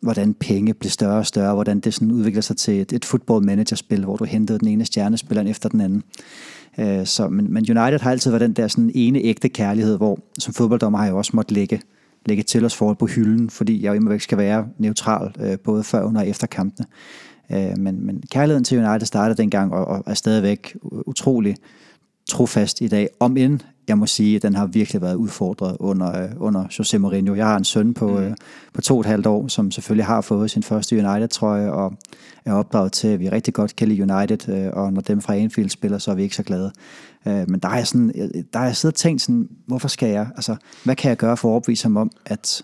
hvordan 0.00 0.34
penge 0.34 0.74
bliver 0.74 0.90
større 0.90 1.18
og 1.18 1.26
større, 1.26 1.54
hvordan 1.54 1.80
det 1.80 1.94
sådan 1.94 2.10
udvikler 2.10 2.42
sig 2.42 2.56
til 2.56 2.80
et, 2.80 2.92
et 2.92 3.04
football 3.04 3.44
manager-spil, 3.44 4.04
hvor 4.04 4.16
du 4.16 4.24
hentede 4.24 4.58
den 4.58 4.68
ene 4.68 4.84
stjernespiller 4.84 5.50
efter 5.50 5.68
den 5.68 5.80
anden. 5.80 6.02
Øh, 6.78 7.06
så, 7.06 7.28
men, 7.28 7.52
men 7.52 7.64
United 7.78 8.00
har 8.00 8.10
altid 8.10 8.30
været 8.30 8.40
den 8.40 8.52
der 8.52 8.68
sådan 8.68 8.90
ene 8.94 9.18
ægte 9.18 9.48
kærlighed, 9.48 9.96
hvor 9.96 10.18
som 10.38 10.54
fodbolddommer 10.54 10.98
har 10.98 11.04
jeg 11.04 11.14
også 11.14 11.30
måttet 11.34 11.52
lægge, 11.52 11.80
lægge 12.26 12.42
til 12.42 12.64
os 12.64 12.76
forhold 12.76 12.96
på 12.96 13.06
hylden, 13.06 13.50
fordi 13.50 13.84
jeg 13.84 13.96
jo 13.96 14.18
skal 14.18 14.38
være 14.38 14.66
neutral, 14.78 15.34
øh, 15.40 15.58
både 15.58 15.84
før, 15.84 16.02
under 16.02 16.20
og 16.20 16.28
efter 16.28 16.46
kampene. 16.46 16.86
Øh, 17.52 17.78
men, 17.78 18.06
men 18.06 18.22
kærligheden 18.30 18.64
til 18.64 18.84
United 18.86 19.06
startede 19.06 19.42
dengang 19.42 19.72
og, 19.72 19.84
og 19.84 20.02
er 20.06 20.14
stadigvæk 20.14 20.76
utrolig 20.82 21.56
trofast 22.28 22.80
i 22.80 22.88
dag. 22.88 23.08
Om 23.20 23.36
end, 23.36 23.60
jeg 23.88 23.98
må 23.98 24.06
sige, 24.06 24.36
at 24.36 24.42
den 24.42 24.54
har 24.54 24.66
virkelig 24.66 25.02
været 25.02 25.14
udfordret 25.14 25.76
under, 25.80 26.22
øh, 26.22 26.30
under 26.36 26.64
Jose 26.78 26.98
Mourinho. 26.98 27.34
Jeg 27.34 27.46
har 27.46 27.56
en 27.56 27.64
søn 27.64 27.94
på, 27.94 28.08
mm. 28.08 28.16
øh, 28.16 28.34
på 28.72 28.80
to 28.80 28.94
og 28.94 29.00
et 29.00 29.06
halvt 29.06 29.26
år, 29.26 29.48
som 29.48 29.70
selvfølgelig 29.70 30.06
har 30.06 30.20
fået 30.20 30.50
sin 30.50 30.62
første 30.62 30.96
United-trøje, 30.96 31.70
og 31.70 31.92
er 32.44 32.52
opdraget 32.52 32.92
til, 32.92 33.08
at 33.08 33.20
vi 33.20 33.28
rigtig 33.28 33.54
godt 33.54 33.76
kan 33.76 33.88
lide 33.88 34.02
United, 34.02 34.48
øh, 34.48 34.70
og 34.72 34.92
når 34.92 35.00
dem 35.00 35.20
fra 35.20 35.34
Anfield 35.34 35.70
spiller, 35.70 35.98
så 35.98 36.10
er 36.10 36.14
vi 36.14 36.22
ikke 36.22 36.36
så 36.36 36.42
glade. 36.42 36.72
Øh, 37.26 37.50
men 37.50 37.60
der 37.60 37.68
er 37.68 37.76
jeg 37.76 37.86
sådan, 37.86 38.08
der 38.52 38.58
er 38.58 38.64
jeg 38.64 38.76
siddet 38.76 38.94
og 38.94 38.98
tænkt 38.98 39.22
sådan, 39.22 39.48
hvorfor 39.66 39.88
skal 39.88 40.08
jeg, 40.08 40.26
altså, 40.36 40.56
hvad 40.84 40.96
kan 40.96 41.08
jeg 41.08 41.16
gøre 41.16 41.36
for 41.36 41.48
at 41.48 41.50
overbevise 41.50 41.84
ham 41.84 41.96
om, 41.96 42.10
at 42.26 42.62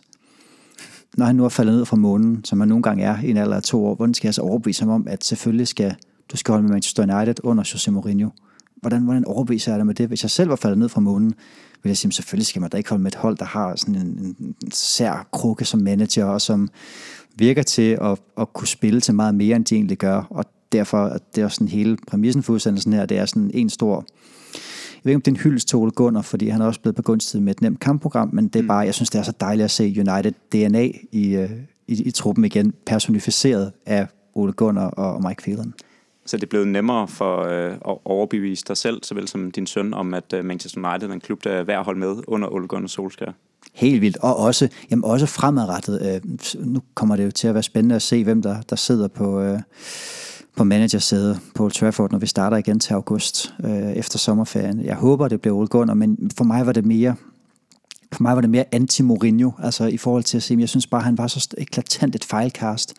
når 1.16 1.26
han 1.26 1.36
nu 1.36 1.44
er 1.44 1.48
faldet 1.48 1.74
ned 1.74 1.84
fra 1.84 1.96
månen, 1.96 2.44
som 2.44 2.60
han 2.60 2.68
nogle 2.68 2.82
gange 2.82 3.04
er 3.04 3.20
i 3.22 3.30
en 3.30 3.36
alder 3.36 3.56
af 3.56 3.62
to 3.62 3.86
år, 3.86 3.94
hvordan 3.94 4.14
skal 4.14 4.28
jeg 4.28 4.34
så 4.34 4.42
overbevise 4.42 4.82
ham 4.82 4.90
om, 4.90 5.06
at 5.08 5.24
selvfølgelig 5.24 5.68
skal 5.68 5.94
du 6.32 6.36
skal 6.36 6.52
holde 6.52 6.62
med 6.62 6.72
Manchester 6.72 7.16
United 7.16 7.34
under 7.42 7.70
Jose 7.74 7.90
Mourinho? 7.90 8.28
Hvordan, 8.76 9.02
hvordan 9.02 9.24
overbeviser 9.24 9.72
jeg 9.72 9.78
dig 9.78 9.86
med 9.86 9.94
det? 9.94 10.08
Hvis 10.08 10.22
jeg 10.22 10.30
selv 10.30 10.50
var 10.50 10.56
faldet 10.56 10.78
ned 10.78 10.88
fra 10.88 11.00
månen, 11.00 11.34
vil 11.82 11.90
jeg 11.90 11.96
sige, 11.96 12.12
selvfølgelig 12.12 12.46
skal 12.46 12.60
man 12.60 12.70
da 12.70 12.76
ikke 12.76 12.90
holde 12.90 13.02
med 13.02 13.12
et 13.12 13.18
hold, 13.18 13.36
der 13.36 13.44
har 13.44 13.76
sådan 13.76 13.94
en, 13.94 14.06
en, 14.06 14.36
en 14.62 14.70
sær 14.72 15.28
krukke 15.32 15.64
som 15.64 15.80
manager, 15.80 16.24
og 16.24 16.40
som 16.40 16.68
virker 17.36 17.62
til 17.62 17.98
at, 18.00 18.18
at 18.38 18.52
kunne 18.52 18.68
spille 18.68 19.00
til 19.00 19.14
meget 19.14 19.34
mere, 19.34 19.56
end 19.56 19.64
de 19.64 19.74
egentlig 19.74 19.98
gør. 19.98 20.26
Og 20.30 20.44
derfor 20.72 21.18
det 21.34 21.42
er 21.42 21.48
sådan 21.48 21.68
hele 21.68 21.96
præmissen 22.06 22.42
for 22.42 22.52
udsendelsen 22.52 22.92
her, 22.92 23.06
det 23.06 23.18
er 23.18 23.26
sådan 23.26 23.50
en 23.54 23.70
stor 23.70 24.04
jeg 24.98 25.04
ved 25.04 25.12
ikke, 25.12 25.16
om 25.16 25.22
det 25.22 25.30
er 25.30 25.34
en 25.34 25.42
hyldest 25.42 25.68
til 25.68 25.76
Ole 25.76 25.90
Gunnar, 25.90 26.22
fordi 26.22 26.48
han 26.48 26.60
er 26.60 26.66
også 26.66 26.80
blevet 26.80 26.96
begunstiget 26.96 27.42
med 27.42 27.54
et 27.54 27.60
nemt 27.60 27.80
kampprogram, 27.80 28.30
men 28.32 28.48
det 28.48 28.56
er 28.56 28.62
mm. 28.62 28.68
bare, 28.68 28.78
jeg 28.78 28.94
synes, 28.94 29.10
det 29.10 29.18
er 29.18 29.22
så 29.22 29.32
dejligt 29.40 29.64
at 29.64 29.70
se 29.70 29.84
United 29.84 30.32
DNA 30.52 30.90
i, 31.12 31.36
øh, 31.36 31.50
i, 31.88 32.02
i 32.02 32.10
truppen 32.10 32.44
igen, 32.44 32.74
personificeret 32.86 33.72
af 33.86 34.06
Ole 34.34 34.52
Gunnar 34.52 34.88
og 34.88 35.22
Mike 35.22 35.42
Phelan. 35.42 35.74
så 36.26 36.36
det 36.36 36.42
er 36.42 36.46
blevet 36.46 36.68
nemmere 36.68 37.08
for 37.08 37.42
øh, 37.42 37.72
at 37.72 37.98
overbevise 38.04 38.64
dig 38.68 38.76
selv, 38.76 39.00
såvel 39.02 39.28
som 39.28 39.50
din 39.50 39.66
søn, 39.66 39.94
om 39.94 40.14
at 40.14 40.32
øh, 40.34 40.44
Manchester 40.44 40.90
United 40.90 41.08
er 41.08 41.12
en 41.12 41.20
klub, 41.20 41.44
der 41.44 41.50
er 41.50 41.62
værd 41.62 41.78
at 41.78 41.84
holde 41.84 42.00
med 42.00 42.16
under 42.26 42.48
Ole 42.48 42.68
Gunnar 42.68 42.88
Solskjaer. 42.88 43.32
Helt 43.74 44.00
vildt. 44.00 44.16
Og 44.16 44.36
også, 44.36 44.68
jamen 44.90 45.04
også 45.04 45.26
fremadrettet. 45.26 46.02
Øh, 46.14 46.20
nu 46.66 46.82
kommer 46.94 47.16
det 47.16 47.24
jo 47.24 47.30
til 47.30 47.48
at 47.48 47.54
være 47.54 47.62
spændende 47.62 47.94
at 47.94 48.02
se, 48.02 48.24
hvem 48.24 48.42
der, 48.42 48.60
der 48.60 48.76
sidder 48.76 49.08
på, 49.08 49.40
øh, 49.40 49.60
på 50.56 50.64
managersædet 50.64 51.40
på 51.54 51.64
Old 51.64 51.72
Trafford, 51.72 52.12
når 52.12 52.18
vi 52.18 52.26
starter 52.26 52.56
igen 52.56 52.80
til 52.80 52.94
august 52.94 53.54
øh, 53.64 53.92
efter 53.92 54.18
sommerferien. 54.18 54.84
Jeg 54.84 54.96
håber, 54.96 55.28
det 55.28 55.40
bliver 55.40 55.56
Ole 55.56 55.68
Gunnar, 55.68 55.94
men 55.94 56.30
for 56.36 56.44
mig 56.44 56.66
var 56.66 56.72
det 56.72 56.86
mere 56.86 57.14
for 58.12 58.22
mig 58.22 58.34
var 58.34 58.40
det 58.40 58.50
mere 58.50 58.64
anti-Mourinho, 58.74 59.64
altså 59.64 59.84
i 59.84 59.96
forhold 59.96 60.22
til 60.24 60.36
at 60.36 60.42
sige, 60.42 60.60
jeg 60.60 60.68
synes 60.68 60.86
bare, 60.86 61.00
han 61.00 61.18
var 61.18 61.26
så 61.26 61.48
eklatant 61.58 62.14
et 62.14 62.24
fejlkast 62.24 62.94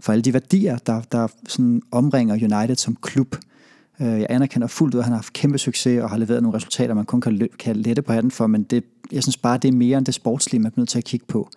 for 0.00 0.12
alle 0.12 0.22
de 0.22 0.32
værdier, 0.32 0.78
der, 0.78 1.00
der 1.12 1.28
sådan 1.48 1.82
omringer 1.90 2.34
United 2.34 2.76
som 2.76 2.96
klub. 3.02 3.36
Øh, 4.00 4.06
jeg 4.06 4.26
anerkender 4.30 4.66
fuldt 4.66 4.94
ud, 4.94 4.98
at 4.98 5.04
han 5.04 5.12
har 5.12 5.18
haft 5.18 5.32
kæmpe 5.32 5.58
succes 5.58 6.02
og 6.02 6.10
har 6.10 6.16
leveret 6.16 6.42
nogle 6.42 6.56
resultater, 6.56 6.94
man 6.94 7.04
kun 7.04 7.20
kan, 7.20 7.48
kan 7.58 7.76
lette 7.76 8.02
på 8.02 8.12
hatten 8.12 8.30
for, 8.30 8.46
men 8.46 8.62
det, 8.62 8.84
jeg 9.12 9.22
synes 9.22 9.36
bare, 9.36 9.58
det 9.58 9.68
er 9.68 9.72
mere 9.72 9.98
end 9.98 10.06
det 10.06 10.14
sportslige, 10.14 10.60
man 10.60 10.72
er 10.76 10.80
nødt 10.80 10.88
til 10.88 10.98
at 10.98 11.04
kigge 11.04 11.26
på, 11.26 11.48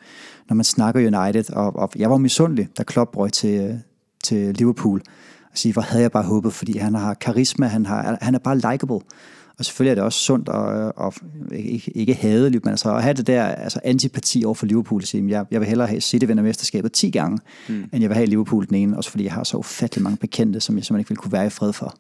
når 0.50 0.56
man 0.56 0.64
snakker 0.64 1.20
United. 1.22 1.54
Og, 1.54 1.76
og 1.76 1.92
jeg 1.96 2.10
var 2.10 2.18
misundelig, 2.18 2.68
da 2.78 2.84
Klopp 2.84 3.18
røg 3.18 3.34
til, 3.34 3.60
øh, 3.60 3.76
til 4.24 4.56
Liverpool. 4.56 5.02
Sige, 5.56 5.74
hvor 5.74 5.82
havde 5.82 6.02
jeg 6.02 6.12
bare 6.12 6.24
håbet, 6.24 6.54
fordi 6.54 6.78
han 6.78 6.96
har 6.96 7.14
karisma, 7.14 7.68
han, 7.68 7.86
har, 7.86 8.18
han 8.22 8.36
er 8.36 8.40
bare 8.40 8.56
likable. 8.56 9.00
Og 9.58 9.66
selvfølgelig 9.66 9.92
er 9.92 9.96
det 9.96 10.04
også 10.04 10.20
sundt 10.20 10.50
og, 10.50 10.94
og 10.98 11.14
ikke, 11.52 11.92
ikke 11.96 12.14
hadeligt, 12.14 12.66
men 12.66 12.72
altså 12.72 12.96
at 12.96 13.04
have 13.04 13.14
det 13.14 13.28
der 13.28 13.44
altså 13.44 13.80
antipati 13.84 14.44
over 14.46 14.56
for 14.56 14.66
Liverpool. 14.66 15.02
At 15.02 15.08
sige, 15.08 15.30
jeg, 15.30 15.46
jeg 15.52 15.60
vil 15.60 15.68
hellere 15.68 15.88
have 15.88 16.02
City 16.02 16.26
vinder 16.26 16.44
mesterskabet 16.44 16.92
10 16.92 17.10
gange, 17.10 17.38
mm. 17.70 17.74
end 17.94 18.02
jeg 18.02 18.10
vil 18.10 18.16
have 18.16 18.26
Liverpool 18.28 18.68
den 18.68 18.76
ene, 18.76 18.98
også 18.98 19.10
fordi 19.10 19.24
jeg 19.24 19.34
har 19.34 19.44
så 19.44 19.58
ufattelig 19.58 20.04
mange 20.04 20.18
bekendte, 20.18 20.60
som 20.60 20.76
jeg 20.76 20.86
simpelthen 20.86 21.00
ikke 21.00 21.10
ville 21.10 21.22
kunne 21.22 21.32
være 21.32 21.46
i 21.46 21.50
fred 21.50 21.74
for, 21.74 21.96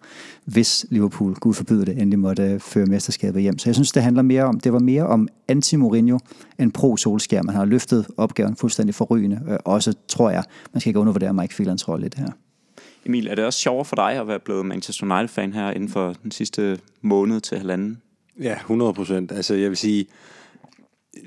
hvis 0.46 0.86
Liverpool, 0.90 1.34
gud 1.34 1.54
forbyde 1.54 1.86
det, 1.86 1.98
endelig 1.98 2.20
måtte 2.20 2.60
føre 2.60 2.86
mesterskabet 2.86 3.42
hjem. 3.42 3.58
Så 3.60 3.70
jeg 3.70 3.76
synes, 3.76 3.92
det 3.92 4.04
handler 4.04 4.22
mere 4.22 4.44
om, 4.44 4.60
det 4.60 4.74
var 4.74 4.80
mere 4.80 5.08
om 5.08 5.28
anti-Mourinho 5.52 6.20
end 6.60 6.72
pro-Solskjaer. 6.72 7.44
Man 7.44 7.56
har 7.56 7.66
løftet 7.66 8.08
opgaven 8.18 8.56
fuldstændig 8.56 8.96
forrygende. 8.96 9.42
Øh, 9.50 9.58
også, 9.66 9.94
tror 10.08 10.30
jeg, 10.30 10.44
man 10.74 10.82
skal 10.82 10.90
ikke 10.90 11.00
undervurdere 11.00 11.34
Mike 11.34 11.56
Phelans 11.56 11.88
rolle 11.88 12.06
i 12.06 12.10
det 12.10 12.20
her. 12.20 12.30
Emil, 13.06 13.28
er 13.28 13.36
det 13.36 13.46
også 13.46 13.60
sjovere 13.60 13.86
for 13.86 13.96
dig 13.96 14.12
at 14.12 14.28
være 14.28 14.40
blevet 14.40 14.66
Manchester 14.66 15.06
United-fan 15.06 15.54
her 15.54 15.72
inden 15.72 15.90
for 15.90 16.16
den 16.24 16.32
sidste 16.32 16.80
måned 17.02 17.42
til 17.42 17.58
halvanden? 17.58 18.02
Ja, 18.42 18.56
100 18.56 18.94
procent. 18.94 19.32
Altså, 19.32 19.54
jeg 19.56 19.70
vil 19.70 19.78
sige, 19.78 20.06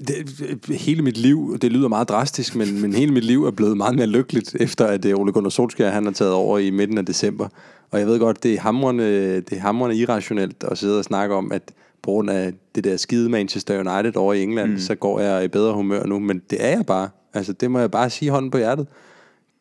det, 0.08 0.76
hele 0.76 1.02
mit 1.02 1.16
liv, 1.16 1.58
det 1.58 1.72
lyder 1.72 1.88
meget 1.88 2.08
drastisk, 2.08 2.56
men, 2.56 2.82
men 2.82 2.92
hele 2.92 3.12
mit 3.12 3.24
liv 3.24 3.44
er 3.44 3.50
blevet 3.50 3.76
meget 3.76 3.96
mere 3.96 4.06
lykkeligt, 4.06 4.56
efter 4.60 4.86
at 4.86 5.04
øh, 5.04 5.18
Ole 5.18 5.32
Gunnar 5.32 5.50
Solskjaer 5.50 5.90
han 5.90 6.04
har 6.04 6.12
taget 6.12 6.32
over 6.32 6.58
i 6.58 6.70
midten 6.70 6.98
af 6.98 7.06
december. 7.06 7.48
Og 7.90 7.98
jeg 7.98 8.06
ved 8.06 8.18
godt, 8.18 8.42
det 8.42 8.54
er 8.54 8.60
hamrende, 8.60 9.34
det 9.40 9.52
er 9.52 9.60
hamrende 9.60 9.96
irrationelt 9.96 10.64
at 10.64 10.78
sidde 10.78 10.98
og 10.98 11.04
snakke 11.04 11.34
om, 11.34 11.52
at 11.52 11.62
på 12.02 12.10
grund 12.10 12.30
af 12.30 12.52
det 12.74 12.84
der 12.84 12.96
skide 12.96 13.28
Manchester 13.28 13.78
United 13.78 14.16
over 14.16 14.34
i 14.34 14.42
England, 14.42 14.70
mm. 14.70 14.78
så 14.78 14.94
går 14.94 15.20
jeg 15.20 15.44
i 15.44 15.48
bedre 15.48 15.74
humør 15.74 16.06
nu, 16.06 16.18
men 16.18 16.42
det 16.50 16.64
er 16.64 16.68
jeg 16.68 16.86
bare. 16.86 17.08
Altså, 17.34 17.52
det 17.52 17.70
må 17.70 17.78
jeg 17.78 17.90
bare 17.90 18.10
sige 18.10 18.30
hånden 18.30 18.50
på 18.50 18.58
hjertet 18.58 18.86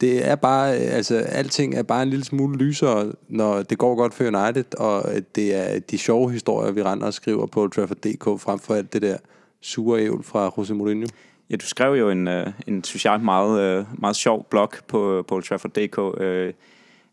det 0.02 0.28
er 0.28 0.36
bare, 0.36 0.76
altså 0.76 1.16
alting 1.18 1.76
er 1.76 1.84
bare 1.84 2.04
en 2.04 2.10
lille 2.10 2.26
smule 2.26 2.58
lysere, 2.58 3.12
når 3.28 3.62
det 3.62 3.78
går 3.78 3.96
godt 3.96 4.14
for 4.14 4.24
United, 4.24 4.80
og 4.80 5.04
det 5.36 5.56
er 5.56 5.80
de 5.80 5.98
sjove 5.98 6.32
historier, 6.32 6.72
vi 6.72 6.84
render 6.84 7.08
og 7.08 7.14
skriver 7.14 7.46
på 7.46 7.68
Trafford.dk, 7.68 8.42
frem 8.42 8.60
for 8.60 8.74
alt 8.74 8.94
det 8.94 9.02
der 9.02 9.18
sure 9.62 10.02
ævl 10.02 10.24
fra 10.24 10.54
Jose 10.58 10.74
Mourinho. 10.74 11.08
Ja, 11.50 11.56
du 11.56 11.66
skrev 11.66 11.94
jo 11.94 12.10
en, 12.10 12.28
øh, 12.28 12.48
en 12.68 12.84
synes 12.84 13.06
jeg, 13.06 13.22
meget, 13.22 13.62
øh, 13.62 13.86
meget 14.00 14.16
sjov 14.16 14.48
blog 14.50 14.72
på, 14.88 15.26
på 15.28 15.42
Trafford.dk, 15.42 16.22
øh, 16.22 16.54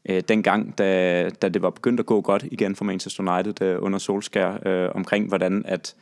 øh, 0.09 0.23
dengang, 0.29 0.79
da, 0.79 1.31
da 1.43 1.49
det 1.49 1.63
var 1.63 1.71
begyndt 1.71 2.01
at 2.01 2.07
gå 2.07 2.21
godt 2.21 2.45
igen 2.51 2.77
for 2.77 2.85
Manchester 2.85 3.35
United 3.35 3.63
øh, 3.63 3.83
under 3.83 3.99
Solskær, 3.99 4.59
øh, 4.67 4.91
omkring 4.95 5.29
hvordan 5.29 5.63
at 5.67 5.95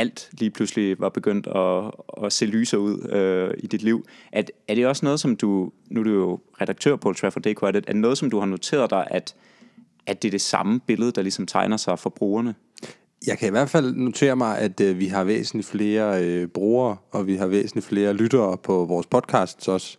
alt 0.00 0.28
lige 0.32 0.50
pludselig 0.50 1.00
var 1.00 1.08
begyndt 1.08 1.46
at, 1.46 1.90
at 2.24 2.32
se 2.32 2.46
lyser 2.46 2.78
ud 2.78 3.08
øh, 3.12 3.54
i 3.58 3.66
dit 3.66 3.82
liv. 3.82 4.04
At, 4.32 4.50
er 4.68 4.74
det 4.74 4.86
også 4.86 5.04
noget, 5.04 5.20
som 5.20 5.36
du, 5.36 5.72
nu 5.90 6.00
er 6.00 6.04
du 6.04 6.10
jo 6.10 6.40
redaktør 6.60 6.96
på 6.96 7.12
Trafford.dk, 7.12 7.62
er 7.62 7.70
det, 7.70 7.84
er 7.88 7.94
noget, 7.94 8.18
som 8.18 8.30
du 8.30 8.38
har 8.38 8.46
noteret 8.46 8.90
dig, 8.90 9.06
at, 9.10 9.34
at 10.06 10.22
det 10.22 10.28
er 10.28 10.30
det 10.30 10.40
samme 10.40 10.80
billede, 10.80 11.12
der 11.12 11.22
ligesom 11.22 11.46
tegner 11.46 11.76
sig 11.76 11.98
for 11.98 12.10
brugerne? 12.10 12.54
Jeg 13.26 13.38
kan 13.38 13.48
i 13.48 13.50
hvert 13.50 13.70
fald 13.70 13.94
notere 13.94 14.36
mig, 14.36 14.58
at 14.58 14.80
øh, 14.80 14.98
vi 14.98 15.06
har 15.06 15.24
væsentligt 15.24 15.68
flere 15.68 16.24
øh, 16.24 16.48
brugere, 16.48 16.96
og 17.10 17.26
vi 17.26 17.36
har 17.36 17.46
væsentligt 17.46 17.86
flere 17.86 18.12
lyttere 18.12 18.56
på 18.56 18.84
vores 18.84 19.06
podcasts 19.06 19.68
også, 19.68 19.98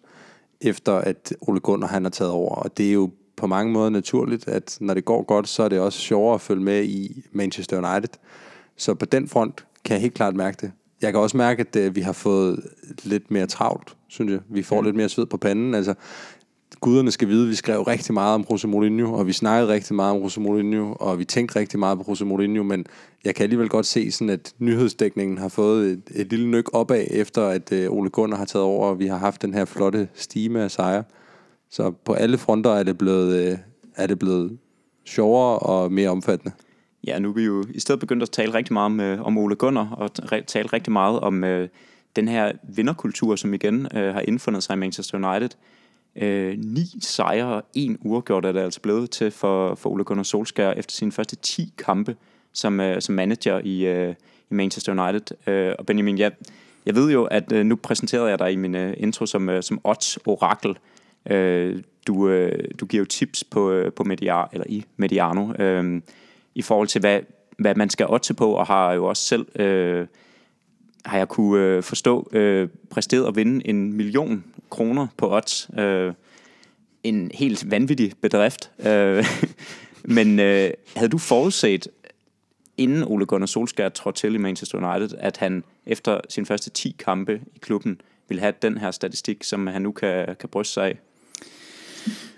efter 0.62 0.94
at 0.94 1.34
Ole 1.42 1.60
Gunnar 1.60 1.88
han 1.88 2.04
har 2.04 2.10
taget 2.10 2.32
over. 2.32 2.56
Og 2.56 2.78
det 2.78 2.90
er 2.90 2.94
jo 2.94 3.12
på 3.36 3.48
mange 3.48 3.74
måder 3.74 3.90
naturligt, 3.90 4.48
at 4.48 4.78
når 4.82 4.94
det 4.94 5.06
går 5.06 5.24
godt, 5.24 5.48
så 5.48 5.64
er 5.64 5.70
det 5.70 5.80
også 5.80 6.00
sjovere 6.00 6.34
at 6.34 6.42
følge 6.42 6.64
med 6.64 6.84
i 6.84 7.26
Manchester 7.32 7.78
United. 7.78 8.10
Så 8.78 8.94
på 8.94 9.06
den 9.06 9.28
front 9.28 9.66
kan 9.86 9.94
jeg 9.94 10.02
helt 10.02 10.14
klart 10.14 10.36
mærke 10.36 10.58
det. 10.62 10.72
Jeg 11.02 11.12
kan 11.14 11.22
også 11.22 11.38
mærke, 11.38 11.62
at 11.62 11.76
øh, 11.76 11.96
vi 11.96 12.02
har 12.02 12.14
fået 12.14 12.64
lidt 13.04 13.32
mere 13.32 13.48
travlt, 13.48 13.96
synes 14.08 14.32
jeg. 14.32 14.40
Vi 14.50 14.64
får 14.64 14.82
mm. 14.82 14.86
lidt 14.86 14.96
mere 14.96 15.10
sved 15.10 15.26
på 15.26 15.38
panden. 15.38 15.76
Altså, 15.76 15.94
guderne 16.80 17.12
skal 17.12 17.28
vide, 17.28 17.44
at 17.44 17.50
vi 17.50 17.56
skrev 17.56 17.82
rigtig 17.82 18.14
meget 18.14 18.36
om 18.36 18.46
Jose 18.52 18.68
Mourinho, 18.68 19.14
og 19.14 19.28
vi 19.28 19.34
snakkede 19.34 19.74
rigtig 19.74 19.96
meget 19.96 20.16
om 20.16 20.22
Jose 20.22 20.42
Mourinho, 20.42 20.94
og 21.00 21.20
vi 21.20 21.26
tænkte 21.26 21.60
rigtig 21.60 21.80
meget 21.80 21.98
på 21.98 22.06
Jose 22.08 22.26
Mourinho, 22.26 22.64
men 22.64 22.86
jeg 23.26 23.36
kan 23.36 23.44
alligevel 23.44 23.70
godt 23.70 23.86
se, 23.86 24.12
sådan, 24.12 24.30
at 24.30 24.54
nyhedsdækningen 24.60 25.38
har 25.38 25.48
fået 25.48 25.92
et, 25.92 26.02
et 26.16 26.30
lille 26.30 26.48
nyk 26.48 26.70
opad, 26.74 27.06
efter 27.10 27.48
at 27.48 27.72
uh, 27.72 27.98
Ole 27.98 28.10
Gunnar 28.10 28.38
har 28.38 28.46
taget 28.46 28.66
over, 28.66 28.88
og 28.88 29.00
vi 29.00 29.08
har 29.08 29.18
haft 29.18 29.42
den 29.42 29.54
her 29.54 29.66
flotte 29.66 30.08
stime 30.14 30.64
af 30.64 30.72
sejre. 30.72 31.04
Så 31.70 31.92
på 32.06 32.14
alle 32.14 32.38
fronter 32.38 32.72
er 32.72 32.84
det 32.84 32.98
blevet, 32.98 33.52
uh, 33.52 33.60
er 33.96 34.08
det 34.08 34.20
blevet 34.20 34.58
sjovere 35.06 35.60
og 35.60 35.92
mere 35.92 36.10
omfattende. 36.10 36.52
Ja, 37.08 37.20
nu 37.20 37.30
er 37.30 37.34
vi 37.34 37.44
jo 37.44 37.66
i 37.70 37.80
stedet 37.80 38.00
begyndt 38.00 38.24
at 38.24 38.30
tale 38.30 38.54
rigtig 38.54 38.74
meget 38.74 38.86
om, 38.86 39.00
øh, 39.00 39.22
om 39.22 39.38
Ole 39.38 39.56
Gunnar, 39.56 39.92
og 39.92 40.14
tale 40.48 40.68
rigtig 40.68 40.94
meget 40.94 41.20
om 41.20 41.44
øh, 41.44 41.70
den 42.16 42.28
her 42.28 42.52
vinderkultur, 42.64 43.36
som 43.36 43.54
igen 43.54 43.88
øh, 43.98 44.14
har 44.14 44.22
indfundet 44.22 44.64
sig 44.64 44.74
i 44.74 44.78
Manchester 44.78 45.30
United. 45.30 45.50
Øh, 46.16 46.58
ni 46.58 46.86
sejre 47.02 47.56
og 47.56 47.64
en 47.74 47.98
uafgjort 48.02 48.46
er 48.46 48.52
det 48.52 48.60
altså 48.60 48.82
blevet 48.82 49.10
til 49.10 49.32
for, 49.32 49.76
for 49.76 49.90
Ole 49.90 50.04
Gunnar 50.04 50.24
Solskjaer 50.24 50.74
efter 50.74 50.94
sine 50.94 51.12
første 51.12 51.36
10 51.36 51.74
kampe 51.78 52.16
som, 52.54 52.80
øh, 52.80 53.02
som 53.02 53.16
manager 53.16 53.62
i, 53.64 53.86
øh, 53.86 54.16
i 54.52 54.54
Manchester 54.54 55.04
United. 55.04 55.48
Øh, 55.48 55.76
og 55.80 55.86
Benjamin, 55.86 56.18
jeg, 56.18 56.32
jeg 56.86 56.96
ved 56.96 57.12
jo, 57.12 57.24
at 57.24 57.52
øh, 57.52 57.66
nu 57.66 57.76
præsenterede 57.76 58.30
jeg 58.30 58.40
dig 58.40 58.52
i 58.52 58.56
min 58.56 58.76
øh, 58.76 58.94
intro 58.98 59.26
som, 59.26 59.50
øh, 59.50 59.64
som 59.64 59.82
odds-orakel. 59.84 60.78
Øh, 61.30 61.84
du, 62.08 62.30
øh, 62.30 62.64
du 62.80 62.86
giver 62.86 63.02
jo 63.02 63.06
tips 63.06 63.44
på, 63.44 63.72
øh, 63.72 63.94
på 63.94 64.04
Mediar, 64.04 64.50
eller 64.54 64.66
i 64.70 64.86
Mediano. 64.98 65.54
Øh, 65.60 66.02
i 66.56 66.62
forhold 66.62 66.88
til, 66.88 67.00
hvad, 67.02 67.20
hvad 67.58 67.76
man 67.76 67.90
skal 67.90 68.08
otte 68.10 68.34
på, 68.34 68.52
og 68.52 68.68
har 68.68 68.94
jo 68.94 69.06
også 69.06 69.24
selv, 69.24 69.60
øh, 69.60 70.08
har 71.06 71.18
jeg 71.18 71.28
kunne 71.28 71.66
øh, 71.66 71.84
forstå, 71.84 72.30
øh, 72.32 72.70
præsteret 72.90 73.28
at 73.28 73.36
vinde 73.36 73.68
en 73.68 73.94
million 73.94 74.44
kroner 74.70 75.08
på 75.18 75.36
odds. 75.36 75.70
Øh, 75.80 76.14
en 77.04 77.32
helt 77.34 77.72
vanvittig 77.72 78.14
bedrift. 78.22 78.72
Øh, 78.86 79.26
men 80.18 80.40
øh, 80.40 80.72
havde 80.96 81.10
du 81.10 81.18
forudset, 81.18 81.88
inden 82.78 83.04
Ole 83.04 83.26
Gunnar 83.26 83.46
Solskjaer 83.46 83.90
trådte 83.90 84.20
til 84.20 84.36
i 84.36 84.38
Manchester 84.38 84.78
United, 84.78 85.18
at 85.18 85.38
han 85.38 85.64
efter 85.86 86.22
sin 86.30 86.46
første 86.46 86.70
10 86.70 86.96
kampe 87.00 87.42
i 87.56 87.60
klubben 87.60 88.02
ville 88.28 88.42
have 88.42 88.54
den 88.62 88.78
her 88.78 88.92
statistik, 88.92 89.44
som 89.44 89.68
han 89.68 89.82
nu 89.82 89.92
kan, 89.92 90.36
kan 90.40 90.50
bryste 90.50 90.74
sig 90.74 90.86
af? 90.86 91.00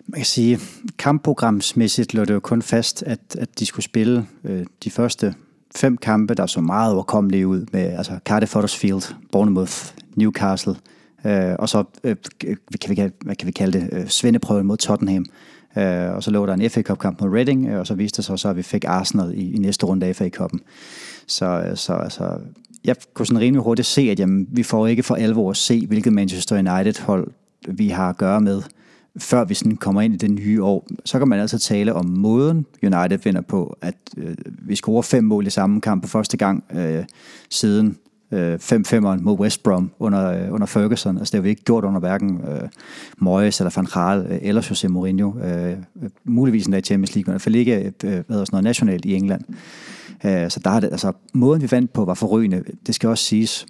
Man 0.07 0.19
kan 0.19 0.25
sige, 0.25 0.59
kampprogramsmæssigt 0.97 2.13
lå 2.13 2.25
det 2.25 2.33
jo 2.33 2.39
kun 2.39 2.61
fast, 2.61 3.03
at, 3.03 3.19
at 3.39 3.59
de 3.59 3.65
skulle 3.65 3.83
spille 3.83 4.27
øh, 4.43 4.65
de 4.83 4.91
første 4.91 5.35
fem 5.75 5.97
kampe, 5.97 6.33
der 6.33 6.45
så 6.45 6.61
meget 6.61 6.93
overkommelige 6.93 7.47
ud 7.47 7.65
med 7.71 7.81
altså 7.81 8.19
Cardiff 8.25 8.53
Huddersfield, 8.53 9.15
Bournemouth, 9.31 9.73
Newcastle, 10.15 10.75
øh, 11.25 11.55
og 11.59 11.69
så 11.69 11.83
øh, 12.03 12.15
kan 12.81 12.89
vi, 12.89 13.11
hvad 13.25 13.35
kan 13.35 13.47
vi 13.47 13.51
kalde 13.51 13.79
det, 13.79 13.89
øh, 13.91 14.07
svendeprøven 14.07 14.65
mod 14.65 14.77
Tottenham. 14.77 15.25
Øh, 15.77 16.15
og 16.15 16.23
så 16.23 16.31
lå 16.31 16.45
der 16.45 16.53
en 16.53 16.69
FA 16.69 16.81
Cup 16.81 16.99
kamp 16.99 17.21
mod 17.21 17.29
Reading, 17.29 17.67
øh, 17.67 17.79
og 17.79 17.87
så 17.87 17.93
viste 17.93 18.17
det 18.17 18.25
sig 18.25 18.39
så, 18.39 18.49
at 18.49 18.55
vi 18.55 18.63
fik 18.63 18.85
Arsenal 18.85 19.33
i, 19.33 19.53
i 19.53 19.57
næste 19.57 19.85
runde 19.85 20.05
af 20.05 20.15
FA 20.15 20.29
Cup'en. 20.37 20.59
Så, 21.27 21.45
øh, 21.45 21.77
så 21.77 21.93
altså, 21.93 22.37
jeg 22.83 22.95
kunne 23.13 23.25
sådan 23.25 23.39
rimelig 23.39 23.63
hurtigt 23.63 23.87
se, 23.87 24.01
at 24.01 24.19
jamen, 24.19 24.47
vi 24.51 24.63
får 24.63 24.87
ikke 24.87 25.03
for 25.03 25.15
alvor 25.15 25.49
at 25.49 25.57
se, 25.57 25.87
hvilket 25.87 26.13
Manchester 26.13 26.55
United-hold 26.57 27.27
vi 27.67 27.89
har 27.89 28.09
at 28.09 28.17
gøre 28.17 28.41
med 28.41 28.61
før 29.17 29.45
vi 29.45 29.53
sådan 29.53 29.77
kommer 29.77 30.01
ind 30.01 30.13
i 30.13 30.17
det 30.17 30.31
nye 30.31 30.63
år, 30.63 30.87
så 31.05 31.19
kan 31.19 31.27
man 31.27 31.39
altså 31.39 31.59
tale 31.59 31.93
om 31.93 32.05
måden, 32.05 32.65
United 32.83 33.17
vinder 33.23 33.41
på, 33.41 33.77
at 33.81 33.95
øh, 34.17 34.35
vi 34.45 34.75
scorer 34.75 35.01
fem 35.01 35.23
mål 35.23 35.47
i 35.47 35.49
samme 35.49 35.81
kamp 35.81 36.03
på 36.03 36.09
første 36.09 36.37
gang 36.37 36.63
øh, 36.73 37.03
siden 37.49 37.97
øh, 38.31 38.55
5-5'eren 38.55 39.21
mod 39.21 39.39
West 39.39 39.63
Brom 39.63 39.91
under, 39.99 40.31
øh, 40.31 40.53
under 40.53 40.67
Ferguson. 40.67 41.17
Altså 41.17 41.31
det 41.31 41.37
har 41.37 41.43
vi 41.43 41.49
ikke 41.49 41.63
gjort 41.63 41.83
under 41.83 41.99
hverken 41.99 42.41
øh, 42.47 42.69
Moyes 43.17 43.59
eller 43.59 43.71
Van 43.75 43.85
Gaal 43.85 44.25
øh, 44.29 44.39
eller 44.41 44.67
Jose 44.69 44.87
Mourinho. 44.87 45.39
Øh, 45.39 45.77
muligvis 46.23 46.65
endda 46.65 46.77
i 46.77 46.81
Champions 46.81 47.15
League, 47.15 47.27
men 47.27 47.31
i 47.31 47.33
hvert 47.33 47.41
fald 47.41 47.55
ikke 47.55 47.93
øh, 48.03 48.11
hvad 48.11 48.21
sådan 48.27 48.47
noget 48.51 48.63
nationalt 48.63 49.05
i 49.05 49.15
England. 49.15 49.41
Øh, 50.25 50.49
så 50.49 50.59
der 50.63 50.69
er 50.69 50.79
det, 50.79 50.87
altså, 50.91 51.11
måden 51.33 51.61
vi 51.61 51.71
vandt 51.71 51.93
på 51.93 52.05
var 52.05 52.13
forrygende. 52.13 52.63
Det 52.87 52.95
skal 52.95 53.09
også 53.09 53.23
siges, 53.23 53.65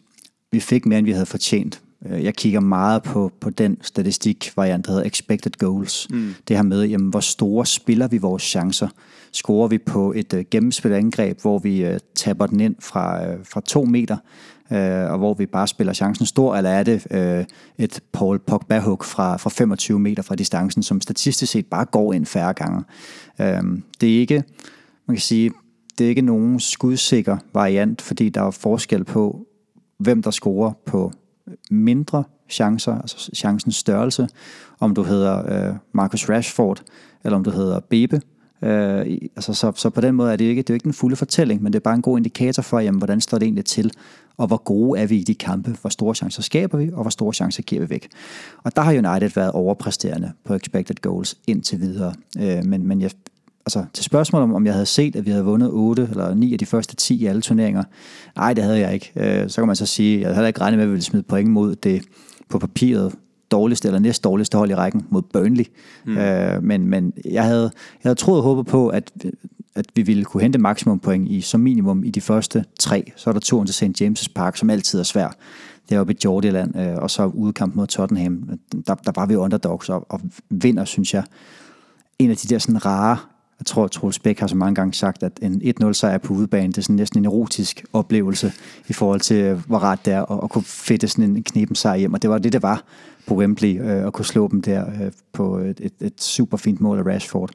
vi 0.51 0.59
fik 0.59 0.85
mere, 0.85 0.99
end 0.99 1.05
vi 1.05 1.11
havde 1.11 1.25
fortjent. 1.25 1.81
Øh, 2.09 2.23
jeg 2.23 2.35
kigger 2.35 2.59
meget 2.59 3.03
på, 3.03 3.31
på 3.39 3.49
den 3.49 3.77
statistikvariant, 3.81 4.85
der 4.85 4.91
hedder 4.91 5.05
expected 5.07 5.51
goals. 5.57 6.07
Mm. 6.09 6.33
Det 6.47 6.55
her 6.55 6.63
med, 6.63 6.83
jamen, 6.83 7.09
hvor 7.09 7.19
store 7.19 7.65
spiller 7.65 8.07
vi 8.07 8.17
vores 8.17 8.43
chancer? 8.43 8.87
Scorer 9.31 9.67
vi 9.67 9.77
på 9.77 10.13
et 10.15 10.33
uh, 10.33 10.39
gennemspillet 10.51 10.97
angreb, 10.97 11.41
hvor 11.41 11.59
vi 11.59 11.89
uh, 11.89 11.97
taber 12.15 12.45
den 12.45 12.59
ind 12.59 12.75
fra, 12.79 13.33
uh, 13.33 13.39
fra 13.43 13.61
to 13.61 13.85
meter, 13.85 14.17
uh, 14.71 15.11
og 15.11 15.17
hvor 15.17 15.33
vi 15.33 15.45
bare 15.45 15.67
spiller 15.67 15.93
chancen 15.93 16.25
stor, 16.25 16.55
eller 16.55 16.69
er 16.69 16.83
det 16.83 17.05
uh, 17.11 17.45
et 17.85 17.99
Paul 18.13 18.39
Pogba-hook 18.39 19.03
fra, 19.03 19.37
fra 19.37 19.49
25 19.49 19.99
meter 19.99 20.23
fra 20.23 20.35
distancen, 20.35 20.83
som 20.83 21.01
statistisk 21.01 21.51
set 21.51 21.65
bare 21.65 21.85
går 21.85 22.13
ind 22.13 22.25
færre 22.25 22.53
gange? 22.53 22.83
Uh, 23.39 23.79
det 24.01 24.15
er 24.15 24.19
ikke, 24.19 24.43
man 25.07 25.15
kan 25.15 25.21
sige, 25.21 25.51
det 25.97 26.05
er 26.05 26.09
ikke 26.09 26.21
nogen 26.21 26.59
skudsikker 26.59 27.37
variant, 27.53 28.01
fordi 28.01 28.29
der 28.29 28.41
er 28.41 28.51
forskel 28.51 29.03
på, 29.03 29.45
hvem 29.99 30.23
der 30.23 30.31
scorer 30.31 30.71
på 30.85 31.13
mindre 31.71 32.23
chancer, 32.49 32.95
altså 32.95 33.31
chancens 33.35 33.75
størrelse, 33.75 34.27
om 34.79 34.95
du 34.95 35.03
hedder 35.03 35.69
øh, 35.69 35.75
Marcus 35.93 36.29
Rashford, 36.29 36.83
eller 37.23 37.35
om 37.35 37.43
du 37.43 37.51
hedder 37.51 37.79
Bebe. 37.79 38.21
Øh, 38.61 39.17
altså, 39.35 39.53
så, 39.53 39.71
så 39.75 39.89
på 39.89 40.01
den 40.01 40.15
måde 40.15 40.31
er 40.31 40.35
det, 40.35 40.45
ikke, 40.45 40.61
det 40.61 40.69
er 40.69 40.73
jo 40.73 40.75
ikke 40.75 40.83
den 40.83 40.93
fulde 40.93 41.15
fortælling, 41.15 41.63
men 41.63 41.73
det 41.73 41.79
er 41.79 41.83
bare 41.83 41.95
en 41.95 42.01
god 42.01 42.17
indikator 42.17 42.63
for, 42.63 42.79
jamen, 42.79 42.97
hvordan 42.99 43.21
står 43.21 43.37
det 43.37 43.45
egentlig 43.45 43.65
til, 43.65 43.91
og 44.37 44.47
hvor 44.47 44.57
gode 44.57 44.99
er 44.99 45.07
vi 45.07 45.17
i 45.17 45.23
de 45.23 45.35
kampe, 45.35 45.75
hvor 45.81 45.89
store 45.89 46.15
chancer 46.15 46.41
skaber 46.41 46.77
vi, 46.77 46.91
og 46.93 47.01
hvor 47.01 47.09
store 47.09 47.33
chancer 47.33 47.63
giver 47.63 47.81
vi 47.81 47.89
væk. 47.89 48.09
Og 48.63 48.75
der 48.75 48.81
har 48.81 48.91
United 48.91 49.29
været 49.35 49.51
overpræsterende 49.51 50.31
på 50.45 50.53
expected 50.53 50.95
goals 51.01 51.37
indtil 51.47 51.79
videre, 51.79 52.13
øh, 52.39 52.65
men, 52.65 52.87
men 52.87 53.01
jeg, 53.01 53.11
altså, 53.65 53.85
til 53.93 54.03
spørgsmålet 54.03 54.43
om, 54.43 54.53
om 54.53 54.65
jeg 54.65 54.73
havde 54.73 54.85
set, 54.85 55.15
at 55.15 55.25
vi 55.25 55.31
havde 55.31 55.45
vundet 55.45 55.69
8 55.71 56.07
eller 56.11 56.33
9 56.33 56.53
af 56.53 56.59
de 56.59 56.65
første 56.65 56.95
10 56.95 57.15
i 57.21 57.25
alle 57.25 57.41
turneringer. 57.41 57.83
Nej, 58.35 58.53
det 58.53 58.63
havde 58.63 58.79
jeg 58.79 58.93
ikke. 58.93 59.11
Øh, 59.15 59.49
så 59.49 59.61
kan 59.61 59.67
man 59.67 59.75
så 59.75 59.85
sige, 59.85 60.21
jeg 60.21 60.35
havde 60.35 60.47
ikke 60.47 60.61
regnet 60.61 60.77
med, 60.77 60.83
at 60.83 60.87
vi 60.87 60.91
ville 60.91 61.03
smide 61.03 61.23
point 61.23 61.49
mod 61.49 61.75
det 61.75 62.03
på 62.49 62.59
papiret 62.59 63.13
dårligste 63.51 63.87
eller 63.87 63.99
næst 63.99 64.23
dårligste 64.23 64.57
hold 64.57 64.71
i 64.71 64.75
rækken 64.75 65.05
mod 65.09 65.21
Burnley. 65.21 65.65
Mm. 66.05 66.17
Øh, 66.17 66.63
men, 66.63 66.87
men 66.87 67.13
jeg 67.25 67.43
havde, 67.43 67.61
jeg 67.63 68.09
havde 68.09 68.15
troet 68.15 68.37
og 68.37 68.43
håbet 68.43 68.65
på, 68.65 68.87
at, 68.87 69.11
at 69.75 69.85
vi 69.95 70.01
ville 70.01 70.25
kunne 70.25 70.41
hente 70.41 70.59
maksimum 70.59 70.99
point 70.99 71.29
i, 71.29 71.41
som 71.41 71.59
minimum 71.59 72.03
i 72.03 72.09
de 72.09 72.21
første 72.21 72.65
tre. 72.79 73.11
Så 73.15 73.29
er 73.29 73.31
der 73.31 73.39
turen 73.39 73.67
til 73.67 73.75
St. 73.75 74.01
James' 74.01 74.27
Park, 74.35 74.57
som 74.57 74.69
altid 74.69 74.99
er 74.99 75.03
svær. 75.03 75.35
Det 75.89 75.95
er 75.95 75.99
oppe 75.99 76.13
i 76.13 76.17
Jordiland, 76.25 76.79
øh, 76.79 76.95
og 76.95 77.11
så 77.11 77.25
udkamp 77.25 77.75
mod 77.75 77.87
Tottenham. 77.87 78.49
Der, 78.87 78.95
der 78.95 79.11
var 79.15 79.25
vi 79.25 79.35
underdogs 79.35 79.89
og, 79.89 80.05
og 80.09 80.21
vinder, 80.49 80.85
synes 80.85 81.13
jeg. 81.13 81.23
En 82.19 82.29
af 82.29 82.37
de 82.37 82.47
der 82.47 82.59
sådan 82.59 82.85
rare 82.85 83.17
jeg 83.63 83.67
tror, 83.67 83.87
Troels 83.87 84.19
Bæk 84.19 84.39
har 84.39 84.47
så 84.47 84.55
mange 84.55 84.75
gange 84.75 84.93
sagt, 84.93 85.23
at 85.23 85.39
en 85.41 85.61
1-0 85.83 85.93
sejr 85.93 86.17
på 86.17 86.33
udebane, 86.33 86.67
det 86.67 86.77
er 86.77 86.81
sådan 86.81 86.95
næsten 86.95 87.19
en 87.19 87.25
erotisk 87.25 87.85
oplevelse 87.93 88.53
i 88.87 88.93
forhold 88.93 89.19
til, 89.19 89.35
øh, 89.35 89.67
hvor 89.67 89.77
rart 89.77 90.05
det 90.05 90.13
er 90.13 90.31
at, 90.31 90.39
at 90.43 90.49
kunne 90.49 90.63
fedte 90.63 91.07
sådan 91.07 91.23
en 91.23 91.43
knepen 91.43 91.75
sejr 91.75 91.95
hjem. 91.95 92.13
Og 92.13 92.21
det 92.21 92.29
var 92.29 92.37
det, 92.37 92.53
det 92.53 92.61
var 92.61 92.83
på 93.27 93.35
Wembley, 93.35 93.81
øh, 93.81 94.07
at 94.07 94.13
kunne 94.13 94.25
slå 94.25 94.47
dem 94.47 94.61
der 94.61 94.85
øh, 94.87 95.11
på 95.33 95.57
et, 95.57 95.79
et, 95.79 95.93
et 96.01 96.21
super 96.21 96.57
fint 96.57 96.81
mål 96.81 96.99
af 96.99 97.05
Rashford. 97.05 97.49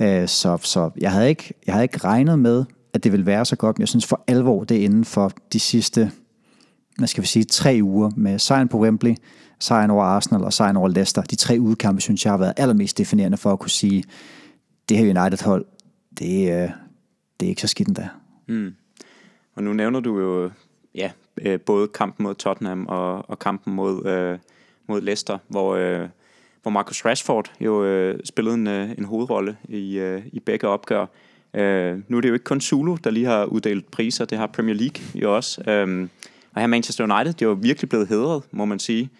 Øh, 0.00 0.28
så 0.28 0.58
så 0.62 0.90
jeg, 1.00 1.12
havde 1.12 1.28
ikke, 1.28 1.54
jeg 1.66 1.74
havde 1.74 1.84
ikke 1.84 1.98
regnet 1.98 2.38
med, 2.38 2.64
at 2.94 3.04
det 3.04 3.12
ville 3.12 3.26
være 3.26 3.44
så 3.44 3.56
godt, 3.56 3.78
men 3.78 3.80
jeg 3.80 3.88
synes 3.88 4.06
for 4.06 4.24
alvor, 4.26 4.64
det 4.64 4.76
er 4.76 4.84
inden 4.84 5.04
for 5.04 5.32
de 5.52 5.60
sidste, 5.60 6.10
hvad 6.98 7.08
skal 7.08 7.22
vi 7.22 7.28
sige, 7.28 7.44
tre 7.44 7.78
uger 7.82 8.10
med 8.16 8.38
sejren 8.38 8.68
på 8.68 8.78
Wembley, 8.78 9.14
sejren 9.58 9.90
over 9.90 10.04
Arsenal 10.04 10.44
og 10.44 10.52
sejren 10.52 10.76
over 10.76 10.88
Leicester. 10.88 11.22
De 11.22 11.36
tre 11.36 11.58
udkampe, 11.60 12.00
synes 12.00 12.24
jeg, 12.24 12.32
har 12.32 12.38
været 12.38 12.52
allermest 12.56 12.98
definerende 12.98 13.36
for 13.36 13.52
at 13.52 13.58
kunne 13.58 13.70
sige, 13.70 14.04
det 14.90 14.98
her 14.98 15.20
United-hold, 15.20 15.64
det, 16.18 16.52
øh, 16.52 16.70
det 17.40 17.46
er 17.46 17.48
ikke 17.48 17.60
så 17.60 17.68
skidt 17.68 17.88
endda. 17.88 18.08
Mm. 18.46 18.74
Og 19.54 19.62
nu 19.62 19.72
nævner 19.72 20.00
du 20.00 20.18
jo 20.18 20.50
ja, 20.94 21.10
øh, 21.42 21.60
både 21.60 21.88
kampen 21.88 22.24
mod 22.24 22.34
Tottenham 22.34 22.86
og, 22.86 23.30
og 23.30 23.38
kampen 23.38 23.74
mod, 23.74 24.06
øh, 24.06 24.38
mod 24.86 25.00
Leicester, 25.00 25.38
hvor, 25.48 25.74
øh, 25.74 26.08
hvor 26.62 26.70
Marcus 26.70 27.04
Rashford 27.04 27.52
jo 27.60 27.84
øh, 27.84 28.20
spillede 28.24 28.54
en, 28.54 28.66
øh, 28.66 28.90
en 28.98 29.04
hovedrolle 29.04 29.56
i, 29.68 29.98
øh, 29.98 30.22
i 30.32 30.40
begge 30.40 30.68
opgør. 30.68 31.06
Øh, 31.54 31.98
nu 32.08 32.16
er 32.16 32.20
det 32.20 32.28
jo 32.28 32.34
ikke 32.34 32.44
kun 32.44 32.60
Zulu, 32.60 32.96
der 33.04 33.10
lige 33.10 33.26
har 33.26 33.44
uddelt 33.44 33.90
priser, 33.90 34.24
det 34.24 34.38
har 34.38 34.46
Premier 34.46 34.74
League 34.74 35.02
jo 35.14 35.36
også. 35.36 35.70
Øh, 35.70 36.08
og 36.54 36.60
her 36.60 36.66
Manchester 36.66 37.04
United, 37.04 37.32
det 37.32 37.42
er 37.42 37.46
jo 37.46 37.58
virkelig 37.62 37.88
blevet 37.88 38.08
hedret, 38.08 38.42
må 38.50 38.64
man 38.64 38.78
sige. 38.78 39.10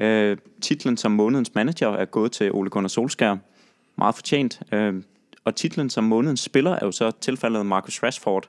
Øh, 0.00 0.36
titlen 0.60 0.96
som 0.96 1.12
månedens 1.12 1.54
manager 1.54 1.88
er 1.88 2.04
gået 2.04 2.32
til 2.32 2.52
Ole 2.52 2.70
Gunnar 2.70 2.88
Solskjaer, 2.88 3.36
meget 3.98 4.14
fortjent. 4.14 4.62
Øh, 4.72 5.02
og 5.44 5.54
titlen 5.54 5.90
som 5.90 6.04
månedens 6.04 6.40
spiller 6.40 6.70
er 6.70 6.86
jo 6.86 6.92
så 6.92 7.10
tilfaldet 7.10 7.66
Marcus 7.66 8.02
Rashford. 8.02 8.48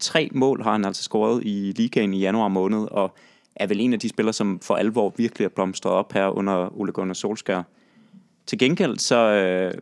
Tre 0.00 0.28
mål 0.32 0.62
har 0.62 0.72
han 0.72 0.84
altså 0.84 1.02
scoret 1.02 1.42
i 1.44 1.72
ligaen 1.76 2.14
i 2.14 2.18
januar 2.18 2.48
måned, 2.48 2.88
og 2.90 3.14
er 3.56 3.66
vel 3.66 3.80
en 3.80 3.92
af 3.92 4.00
de 4.00 4.08
spillere, 4.08 4.32
som 4.32 4.60
for 4.60 4.76
alvor 4.76 5.14
virkelig 5.16 5.44
er 5.44 5.48
blomstret 5.48 5.92
op 5.92 6.12
her 6.12 6.26
under 6.28 6.80
Ole 6.80 6.92
Gunnar 6.92 7.14
Solskjaer. 7.14 7.62
Til 8.46 8.58
gengæld 8.58 8.98
så 8.98 9.16
øh, 9.16 9.74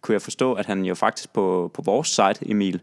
kunne 0.00 0.12
jeg 0.12 0.22
forstå, 0.22 0.52
at 0.52 0.66
han 0.66 0.84
jo 0.84 0.94
faktisk 0.94 1.32
på, 1.32 1.70
på 1.74 1.82
vores 1.82 2.08
site, 2.08 2.50
Emil, 2.50 2.80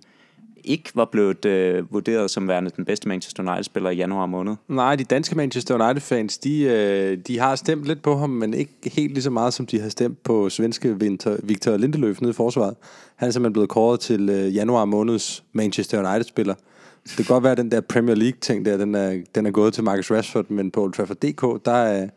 ikke 0.63 0.91
var 0.95 1.05
blevet 1.05 1.45
øh, 1.45 1.93
vurderet 1.93 2.31
som 2.31 2.47
værende 2.47 2.71
den 2.75 2.85
bedste 2.85 3.07
Manchester 3.07 3.43
United-spiller 3.43 3.89
i 3.89 3.95
januar 3.95 4.25
måned. 4.25 4.55
Nej, 4.67 4.95
de 4.95 5.03
danske 5.03 5.35
Manchester 5.35 5.75
United-fans, 5.75 6.37
de, 6.37 6.61
øh, 6.63 7.17
de 7.27 7.39
har 7.39 7.55
stemt 7.55 7.85
lidt 7.85 8.01
på 8.01 8.15
ham, 8.15 8.29
men 8.29 8.53
ikke 8.53 8.73
helt 8.83 9.13
lige 9.13 9.23
så 9.23 9.29
meget, 9.29 9.53
som 9.53 9.65
de 9.65 9.79
har 9.79 9.89
stemt 9.89 10.23
på 10.23 10.49
svenske 10.49 10.99
Victor, 10.99 11.37
Victor 11.43 11.77
Lindeløf 11.77 12.21
nede 12.21 12.31
i 12.31 12.33
forsvaret. 12.33 12.75
Han 13.15 13.27
er 13.27 13.31
simpelthen 13.31 13.53
blevet 13.53 13.69
kåret 13.69 13.99
til 13.99 14.29
øh, 14.29 14.55
januar 14.55 14.85
måneds 14.85 15.43
Manchester 15.53 16.09
United-spiller. 16.09 16.55
Det 17.03 17.15
kan 17.15 17.25
godt 17.25 17.43
være, 17.43 17.51
at 17.51 17.57
den 17.57 17.71
der 17.71 17.81
Premier 17.81 18.15
League-ting 18.15 18.65
der, 18.65 18.77
den 18.77 18.95
er, 18.95 19.21
den 19.35 19.45
er 19.45 19.51
gået 19.51 19.73
til 19.73 19.83
Marcus 19.83 20.11
Rashford, 20.11 20.49
men 20.49 20.71
på 20.71 20.83
Old 20.83 20.93
Trafford.dk, 20.93 21.65
der 21.65 21.71
er, 21.71 22.07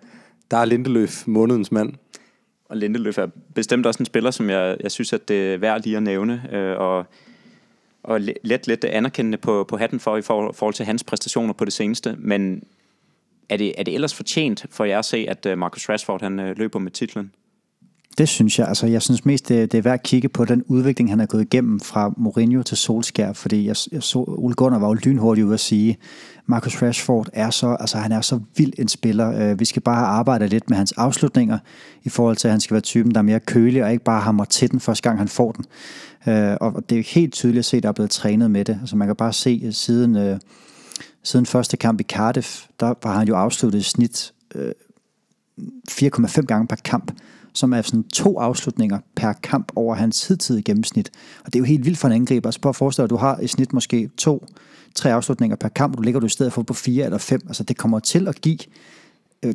der 0.50 0.56
er 0.56 0.64
Lindeløf 0.64 1.26
månedens 1.26 1.72
mand. 1.72 1.92
Og 2.68 2.76
Lindeløf 2.76 3.18
er 3.18 3.26
bestemt 3.54 3.86
også 3.86 3.98
en 3.98 4.06
spiller, 4.06 4.30
som 4.30 4.50
jeg, 4.50 4.76
jeg 4.80 4.90
synes, 4.90 5.12
at 5.12 5.28
det 5.28 5.54
er 5.54 5.58
værd 5.58 5.82
lige 5.84 5.96
at 5.96 6.02
nævne. 6.02 6.42
Øh, 6.52 6.78
og 6.78 7.06
og 8.04 8.20
let, 8.20 8.66
let 8.66 8.84
anerkendende 8.84 9.38
på, 9.38 9.64
på 9.68 9.76
hatten 9.76 10.00
for 10.00 10.16
i 10.16 10.22
forhold 10.22 10.74
til 10.74 10.86
hans 10.86 11.04
præstationer 11.04 11.52
på 11.52 11.64
det 11.64 11.72
seneste. 11.72 12.16
Men 12.18 12.62
er 13.48 13.56
det, 13.56 13.74
er 13.78 13.82
det 13.82 13.94
ellers 13.94 14.14
fortjent 14.14 14.66
for 14.70 14.84
jer 14.84 14.98
at 14.98 15.04
se, 15.04 15.26
at 15.28 15.46
øh, 15.46 15.58
Marcus 15.58 15.88
Rashford 15.88 16.22
han 16.22 16.40
øh, 16.40 16.58
løber 16.58 16.78
med 16.78 16.90
titlen? 16.90 17.32
Det 18.18 18.28
synes 18.28 18.58
jeg. 18.58 18.68
Altså, 18.68 18.86
jeg 18.86 19.02
synes 19.02 19.24
mest, 19.24 19.48
det, 19.48 19.72
det 19.72 19.78
er 19.78 19.82
værd 19.82 19.94
at 19.94 20.02
kigge 20.02 20.28
på 20.28 20.44
den 20.44 20.64
udvikling, 20.66 21.10
han 21.10 21.20
er 21.20 21.26
gået 21.26 21.42
igennem 21.42 21.80
fra 21.80 22.12
Mourinho 22.16 22.62
til 22.62 22.76
Solskjaer, 22.76 23.32
fordi 23.32 23.66
jeg, 23.66 23.76
jeg 23.92 24.02
så, 24.02 24.18
Ole 24.18 24.54
Gunnar 24.54 24.78
var 24.78 24.88
jo 24.88 24.94
lynhurtig 24.94 25.44
ude 25.44 25.54
at 25.54 25.60
sige, 25.60 25.98
Marcus 26.46 26.82
Rashford 26.82 27.28
er 27.32 27.50
så, 27.50 27.76
altså 27.80 27.98
han 27.98 28.12
er 28.12 28.20
så 28.20 28.40
vild 28.56 28.72
en 28.78 28.88
spiller. 28.88 29.50
Øh, 29.50 29.60
vi 29.60 29.64
skal 29.64 29.82
bare 29.82 30.06
arbejde 30.06 30.46
lidt 30.46 30.70
med 30.70 30.76
hans 30.76 30.92
afslutninger, 30.92 31.58
i 32.02 32.08
forhold 32.08 32.36
til, 32.36 32.48
at 32.48 32.52
han 32.52 32.60
skal 32.60 32.74
være 32.74 32.80
typen, 32.80 33.12
der 33.14 33.18
er 33.18 33.22
mere 33.22 33.40
kølig, 33.40 33.84
og 33.84 33.92
ikke 33.92 34.04
bare 34.04 34.20
hammer 34.20 34.44
til 34.44 34.70
den 34.70 34.80
første 34.80 35.02
gang, 35.02 35.18
han 35.18 35.28
får 35.28 35.52
den. 35.52 35.64
Øh, 36.26 36.56
og 36.60 36.90
det 36.90 36.98
er 36.98 37.02
helt 37.02 37.32
tydeligt 37.32 37.58
at 37.58 37.64
se, 37.64 37.76
at 37.76 37.82
der 37.82 37.88
er 37.88 37.92
blevet 37.92 38.10
trænet 38.10 38.50
med 38.50 38.64
det. 38.64 38.78
Altså 38.80 38.96
man 38.96 39.08
kan 39.08 39.16
bare 39.16 39.32
se, 39.32 39.62
at 39.66 39.74
siden, 39.74 40.16
øh, 40.16 40.38
siden 41.22 41.46
første 41.46 41.76
kamp 41.76 42.00
i 42.00 42.04
Cardiff, 42.04 42.64
der 42.80 42.94
var 43.02 43.18
han 43.18 43.28
jo 43.28 43.36
afsluttet 43.36 43.78
i 43.78 43.82
snit 43.82 44.32
4,5 45.90 46.40
gange 46.40 46.66
per 46.66 46.76
kamp 46.76 47.12
som 47.54 47.72
er 47.72 47.82
sådan 47.82 48.02
to 48.02 48.38
afslutninger 48.38 48.98
per 49.16 49.32
kamp 49.32 49.72
over 49.76 49.94
hans 49.94 50.28
hidtidige 50.28 50.62
gennemsnit. 50.62 51.10
Og 51.44 51.46
det 51.46 51.54
er 51.54 51.60
jo 51.60 51.64
helt 51.64 51.84
vildt 51.84 51.98
for 51.98 52.08
en 52.08 52.14
angriber. 52.14 52.50
Så 52.50 52.60
prøv 52.60 52.70
at 52.70 52.76
forestille 52.76 53.02
dig, 53.02 53.14
at 53.14 53.20
du 53.20 53.26
har 53.26 53.40
i 53.40 53.46
snit 53.46 53.72
måske 53.72 54.10
to, 54.16 54.46
tre 54.94 55.12
afslutninger 55.12 55.56
per 55.56 55.68
kamp, 55.68 55.92
og 55.92 55.98
du 55.98 56.02
ligger 56.02 56.20
du 56.20 56.26
i 56.26 56.30
stedet 56.30 56.52
for 56.52 56.62
på 56.62 56.74
fire 56.74 57.04
eller 57.04 57.18
fem. 57.18 57.40
Altså 57.46 57.62
det 57.62 57.76
kommer 57.76 57.98
til 57.98 58.28
at 58.28 58.40
give 58.40 58.58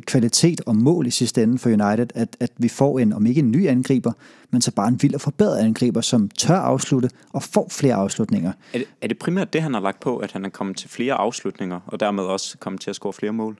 kvalitet 0.06 0.60
og 0.66 0.76
mål 0.76 1.06
i 1.06 1.10
sidste 1.10 1.42
ende 1.42 1.58
for 1.58 1.70
United, 1.70 2.06
at, 2.14 2.36
at 2.40 2.50
vi 2.56 2.68
får 2.68 2.98
en, 2.98 3.12
om 3.12 3.26
ikke 3.26 3.38
en 3.38 3.50
ny 3.50 3.68
angriber, 3.68 4.12
men 4.50 4.62
så 4.62 4.70
bare 4.70 4.88
en 4.88 5.02
vild 5.02 5.14
og 5.14 5.20
forbedret 5.20 5.58
angriber, 5.58 6.00
som 6.00 6.28
tør 6.28 6.56
afslutte 6.56 7.10
og 7.32 7.42
får 7.42 7.68
flere 7.70 7.94
afslutninger. 7.94 8.52
Er 8.72 8.78
det, 8.78 8.86
er 9.02 9.08
det 9.08 9.18
primært 9.18 9.52
det, 9.52 9.62
han 9.62 9.74
har 9.74 9.80
lagt 9.80 10.00
på, 10.00 10.16
at 10.16 10.32
han 10.32 10.44
er 10.44 10.48
kommet 10.48 10.76
til 10.76 10.90
flere 10.90 11.14
afslutninger, 11.14 11.80
og 11.86 12.00
dermed 12.00 12.24
også 12.24 12.58
kommet 12.58 12.80
til 12.80 12.90
at 12.90 12.96
score 12.96 13.12
flere 13.12 13.32
mål? 13.32 13.58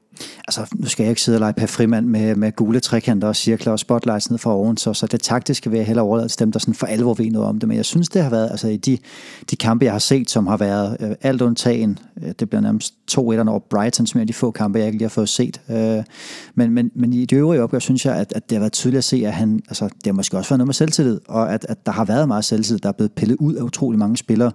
Altså, 0.48 0.66
nu 0.74 0.86
skal 0.86 1.02
jeg 1.02 1.10
ikke 1.10 1.22
sidde 1.22 1.36
og 1.36 1.40
lege 1.40 1.52
per 1.52 1.66
frimand 1.66 2.06
med, 2.06 2.36
med 2.36 2.52
gule 2.52 2.80
trekanter 2.80 3.28
og 3.28 3.36
cirkler 3.36 3.72
og 3.72 3.78
spotlights 3.78 4.30
ned 4.30 4.38
fra 4.38 4.54
oven, 4.54 4.76
så, 4.76 4.94
så 4.94 5.06
det 5.06 5.20
taktiske 5.20 5.70
vil 5.70 5.76
jeg 5.76 5.86
hellere 5.86 6.04
overlade 6.04 6.28
til 6.28 6.38
dem, 6.38 6.52
der 6.52 6.58
sådan 6.58 6.74
for 6.74 6.86
alvor 6.86 7.14
ved 7.14 7.30
noget 7.30 7.48
om 7.48 7.58
det. 7.58 7.68
Men 7.68 7.76
jeg 7.76 7.84
synes, 7.84 8.08
det 8.08 8.22
har 8.22 8.30
været, 8.30 8.50
altså 8.50 8.68
i 8.68 8.76
de, 8.76 8.98
de 9.50 9.56
kampe, 9.56 9.84
jeg 9.84 9.92
har 9.92 9.98
set, 9.98 10.30
som 10.30 10.46
har 10.46 10.56
været 10.56 10.96
øh, 11.00 11.10
alt 11.22 11.42
undtagen, 11.42 11.98
øh, 12.22 12.32
det 12.38 12.50
bliver 12.50 12.62
nærmest 12.62 12.94
to 13.06 13.32
1 13.32 13.48
over 13.48 13.58
Brighton, 13.58 14.06
som 14.06 14.20
er 14.20 14.24
de 14.24 14.32
få 14.32 14.50
kampe, 14.50 14.78
jeg 14.78 14.86
ikke 14.86 14.98
lige 14.98 15.08
har 15.08 15.10
fået 15.10 15.28
set. 15.28 15.60
Øh, 15.70 16.02
men, 16.54 16.70
men, 16.70 16.90
men 16.94 17.12
i 17.12 17.24
de 17.24 17.34
øvrige 17.34 17.62
opgør, 17.62 17.78
synes 17.78 18.06
jeg, 18.06 18.16
at, 18.16 18.32
at 18.36 18.50
det 18.50 18.56
har 18.56 18.60
været 18.60 18.72
tydeligt 18.72 18.98
at 18.98 19.04
se, 19.04 19.22
at 19.26 19.32
han, 19.32 19.60
altså, 19.68 19.84
det 19.84 20.06
har 20.06 20.12
måske 20.12 20.36
også 20.36 20.50
været 20.50 20.58
noget 20.58 20.68
med 20.68 20.74
selvtillid, 20.74 21.20
og 21.28 21.52
at, 21.52 21.66
at 21.68 21.86
der 21.86 21.92
har 21.92 22.04
været 22.04 22.28
meget 22.28 22.44
selvtillid, 22.44 22.78
der 22.78 22.88
er 22.88 22.92
blevet 22.92 23.12
pillet 23.12 23.36
ud 23.36 23.54
af 23.54 23.62
utrolig 23.62 23.98
mange 23.98 24.16
spillere 24.16 24.52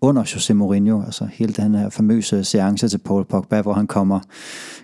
under 0.00 0.22
José 0.22 0.52
Mourinho, 0.52 1.02
altså 1.02 1.28
hele 1.32 1.52
den 1.52 1.74
her 1.74 1.90
famøse 1.90 2.44
seance 2.44 2.88
til 2.88 2.98
Paul 2.98 3.24
Pogba, 3.24 3.62
hvor 3.62 3.72
han 3.72 3.86
kommer 3.86 4.20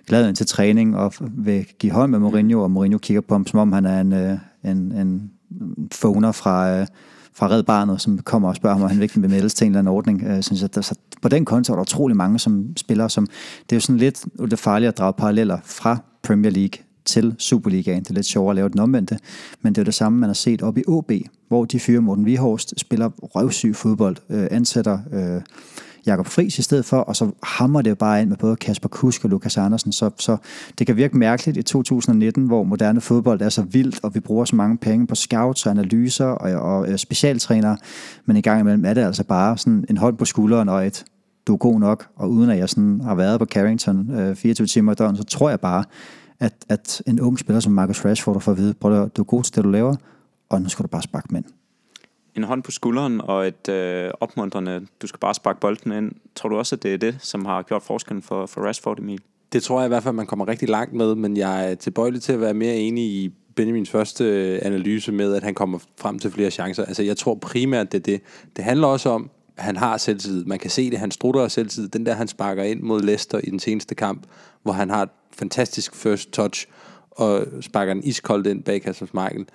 glad 0.06 0.28
ind 0.28 0.36
til 0.36 0.46
træning 0.46 0.96
og 0.96 1.12
vil 1.20 1.66
give 1.78 1.92
hånd 1.92 2.10
med 2.10 2.18
Mourinho, 2.18 2.62
og 2.62 2.70
Mourinho 2.70 2.98
kigger 2.98 3.20
på 3.20 3.34
ham, 3.34 3.46
som 3.46 3.58
om 3.58 3.72
han 3.72 3.86
er 3.86 4.00
en, 4.00 4.12
øh, 4.12 4.38
en, 4.64 4.78
en 4.92 5.30
phoner 6.00 6.32
fra, 6.32 6.70
øh, 6.70 6.86
fra 7.34 7.48
Red 7.48 7.62
Barnet, 7.62 8.00
som 8.00 8.18
kommer 8.18 8.48
og 8.48 8.56
spørger 8.56 8.76
ham, 8.76 8.82
om 8.82 8.90
han 8.90 9.00
virkelig 9.00 9.22
vil 9.22 9.30
meldes 9.30 9.54
til 9.54 9.64
en 9.64 9.72
eller 9.72 9.78
anden 9.78 9.94
ordning. 9.94 10.22
Øh, 10.24 10.42
synes 10.42 10.62
jeg, 10.62 10.74
der, 10.74 10.80
så 10.80 10.94
på 11.22 11.28
den 11.28 11.44
konto 11.44 11.72
er 11.72 11.76
der 11.76 11.82
utrolig 11.82 12.16
mange 12.16 12.38
som 12.38 12.76
spillere, 12.76 13.10
som 13.10 13.26
det 13.62 13.72
er 13.72 13.76
jo 13.76 13.80
sådan 13.80 13.96
lidt 13.96 14.24
det 14.50 14.58
farligt 14.58 14.88
at 14.88 14.98
drage 14.98 15.12
paralleller 15.12 15.58
fra 15.64 15.98
Premier 16.22 16.52
League 16.52 16.84
til 17.04 17.34
Superligaen. 17.38 18.02
Det 18.02 18.10
er 18.10 18.14
lidt 18.14 18.26
sjovere 18.26 18.50
at 18.50 18.56
lave 18.56 18.68
den 18.68 18.80
omvendte, 18.80 19.18
men 19.62 19.74
det 19.74 19.80
er 19.80 19.84
det 19.84 19.94
samme, 19.94 20.18
man 20.18 20.28
har 20.28 20.34
set 20.34 20.62
op 20.62 20.78
i 20.78 20.82
OB, 20.86 21.12
hvor 21.48 21.64
de 21.64 21.80
fyre 21.80 22.00
Morten 22.00 22.26
Vihorst 22.26 22.74
spiller 22.76 23.10
røvsyg 23.22 23.76
fodbold, 23.76 24.16
øh, 24.30 24.48
ansætter 24.50 24.98
øh, 25.12 25.42
Jakob 26.06 26.26
Friis 26.26 26.58
i 26.58 26.62
stedet 26.62 26.84
for, 26.84 26.96
og 26.96 27.16
så 27.16 27.30
hammer 27.42 27.82
det 27.82 27.90
jo 27.90 27.94
bare 27.94 28.22
ind 28.22 28.28
med 28.28 28.36
både 28.36 28.56
Kasper 28.56 28.88
Kusk 28.88 29.24
og 29.24 29.30
Lukas 29.30 29.56
Andersen. 29.56 29.92
Så, 29.92 30.10
så 30.18 30.36
det 30.78 30.86
kan 30.86 30.96
virke 30.96 31.16
mærkeligt 31.16 31.56
i 31.56 31.62
2019, 31.62 32.46
hvor 32.46 32.62
moderne 32.62 33.00
fodbold 33.00 33.40
er 33.40 33.48
så 33.48 33.62
vildt, 33.62 34.00
og 34.02 34.14
vi 34.14 34.20
bruger 34.20 34.44
så 34.44 34.56
mange 34.56 34.78
penge 34.78 35.06
på 35.06 35.14
scouts 35.14 35.66
og 35.66 35.70
analyser 35.70 36.26
og, 36.26 36.60
og, 36.60 36.78
og 36.78 36.98
specialtrænere, 36.98 37.76
men 38.26 38.36
i 38.36 38.40
gang 38.40 38.60
imellem 38.60 38.84
er 38.84 38.94
det 38.94 39.02
altså 39.02 39.24
bare 39.24 39.58
sådan 39.58 39.84
en 39.90 39.96
hånd 39.96 40.16
på 40.16 40.24
skulderen 40.24 40.68
og 40.68 40.86
et 40.86 41.04
du 41.46 41.52
er 41.52 41.58
god 41.58 41.80
nok, 41.80 42.08
og 42.16 42.30
uden 42.30 42.50
at 42.50 42.58
jeg 42.58 42.68
sådan 42.68 43.00
har 43.00 43.14
været 43.14 43.38
på 43.38 43.46
Carrington 43.46 44.10
øh, 44.10 44.36
24 44.36 44.66
timer 44.66 44.92
i 44.92 44.94
døgn, 44.94 45.16
så 45.16 45.24
tror 45.24 45.50
jeg 45.50 45.60
bare, 45.60 45.84
at, 46.40 46.52
at 46.68 47.02
en 47.06 47.20
ung 47.20 47.38
spiller 47.38 47.60
som 47.60 47.72
Marcus 47.72 48.04
Rashford 48.04 48.40
får 48.40 48.52
at 48.52 48.58
vide, 48.58 48.74
prøv 48.74 49.02
at 49.02 49.16
du 49.16 49.22
er 49.22 49.26
god 49.26 49.42
til 49.42 49.54
det, 49.54 49.64
du 49.64 49.70
laver, 49.70 49.96
og 50.48 50.62
nu 50.62 50.68
skal 50.68 50.82
du 50.82 50.88
bare 50.88 51.02
sparke 51.02 51.28
mænd. 51.30 51.44
En 52.36 52.44
hånd 52.44 52.62
på 52.62 52.70
skulderen 52.70 53.20
og 53.20 53.46
et 53.48 53.68
øh, 53.68 54.10
opmuntrende, 54.20 54.86
du 55.02 55.06
skal 55.06 55.20
bare 55.20 55.34
sparke 55.34 55.60
bolden 55.60 55.92
ind. 55.92 56.12
Tror 56.34 56.48
du 56.48 56.56
også, 56.56 56.76
at 56.76 56.82
det 56.82 56.94
er 56.94 56.98
det, 56.98 57.16
som 57.20 57.44
har 57.44 57.62
gjort 57.62 57.82
forskellen 57.82 58.22
for, 58.22 58.46
for 58.46 58.60
Rashford, 58.60 58.98
Emil? 58.98 59.20
Det 59.52 59.62
tror 59.62 59.80
jeg 59.80 59.86
i 59.86 59.88
hvert 59.88 60.02
fald, 60.02 60.14
man 60.14 60.26
kommer 60.26 60.48
rigtig 60.48 60.68
langt 60.68 60.94
med, 60.94 61.14
men 61.14 61.36
jeg 61.36 61.70
er 61.70 61.74
tilbøjelig 61.74 62.22
til 62.22 62.32
at 62.32 62.40
være 62.40 62.54
mere 62.54 62.74
enig 62.76 63.04
i 63.04 63.30
Benjamins 63.54 63.90
første 63.90 64.24
øh, 64.24 64.58
analyse 64.62 65.12
med, 65.12 65.34
at 65.34 65.42
han 65.42 65.54
kommer 65.54 65.78
frem 66.00 66.18
til 66.18 66.30
flere 66.30 66.50
chancer. 66.50 66.84
Altså, 66.84 67.02
jeg 67.02 67.16
tror 67.16 67.34
primært, 67.34 67.92
det 67.92 67.98
er 67.98 68.02
det. 68.02 68.20
Det 68.56 68.64
handler 68.64 68.86
også 68.86 69.10
om, 69.10 69.30
at 69.56 69.64
han 69.64 69.76
har 69.76 69.96
selvtid. 69.96 70.44
Man 70.44 70.58
kan 70.58 70.70
se 70.70 70.90
det, 70.90 70.98
han 70.98 71.10
strutter 71.10 71.40
af 71.40 71.50
selvtid. 71.50 71.88
Den 71.88 72.06
der, 72.06 72.12
han 72.12 72.28
sparker 72.28 72.62
ind 72.62 72.80
mod 72.80 73.02
Leicester 73.02 73.38
i 73.44 73.50
den 73.50 73.60
seneste 73.60 73.94
kamp, 73.94 74.26
hvor 74.62 74.72
han 74.72 74.90
har 74.90 75.02
et 75.02 75.08
fantastisk 75.32 75.94
first 75.94 76.30
touch, 76.30 76.66
og 77.10 77.46
sparker 77.60 77.94
den 77.94 78.04
iskoldt 78.04 78.46
ind 78.46 78.62
bag 78.62 78.82
Kasper 78.82 79.06
Michael. 79.12 79.46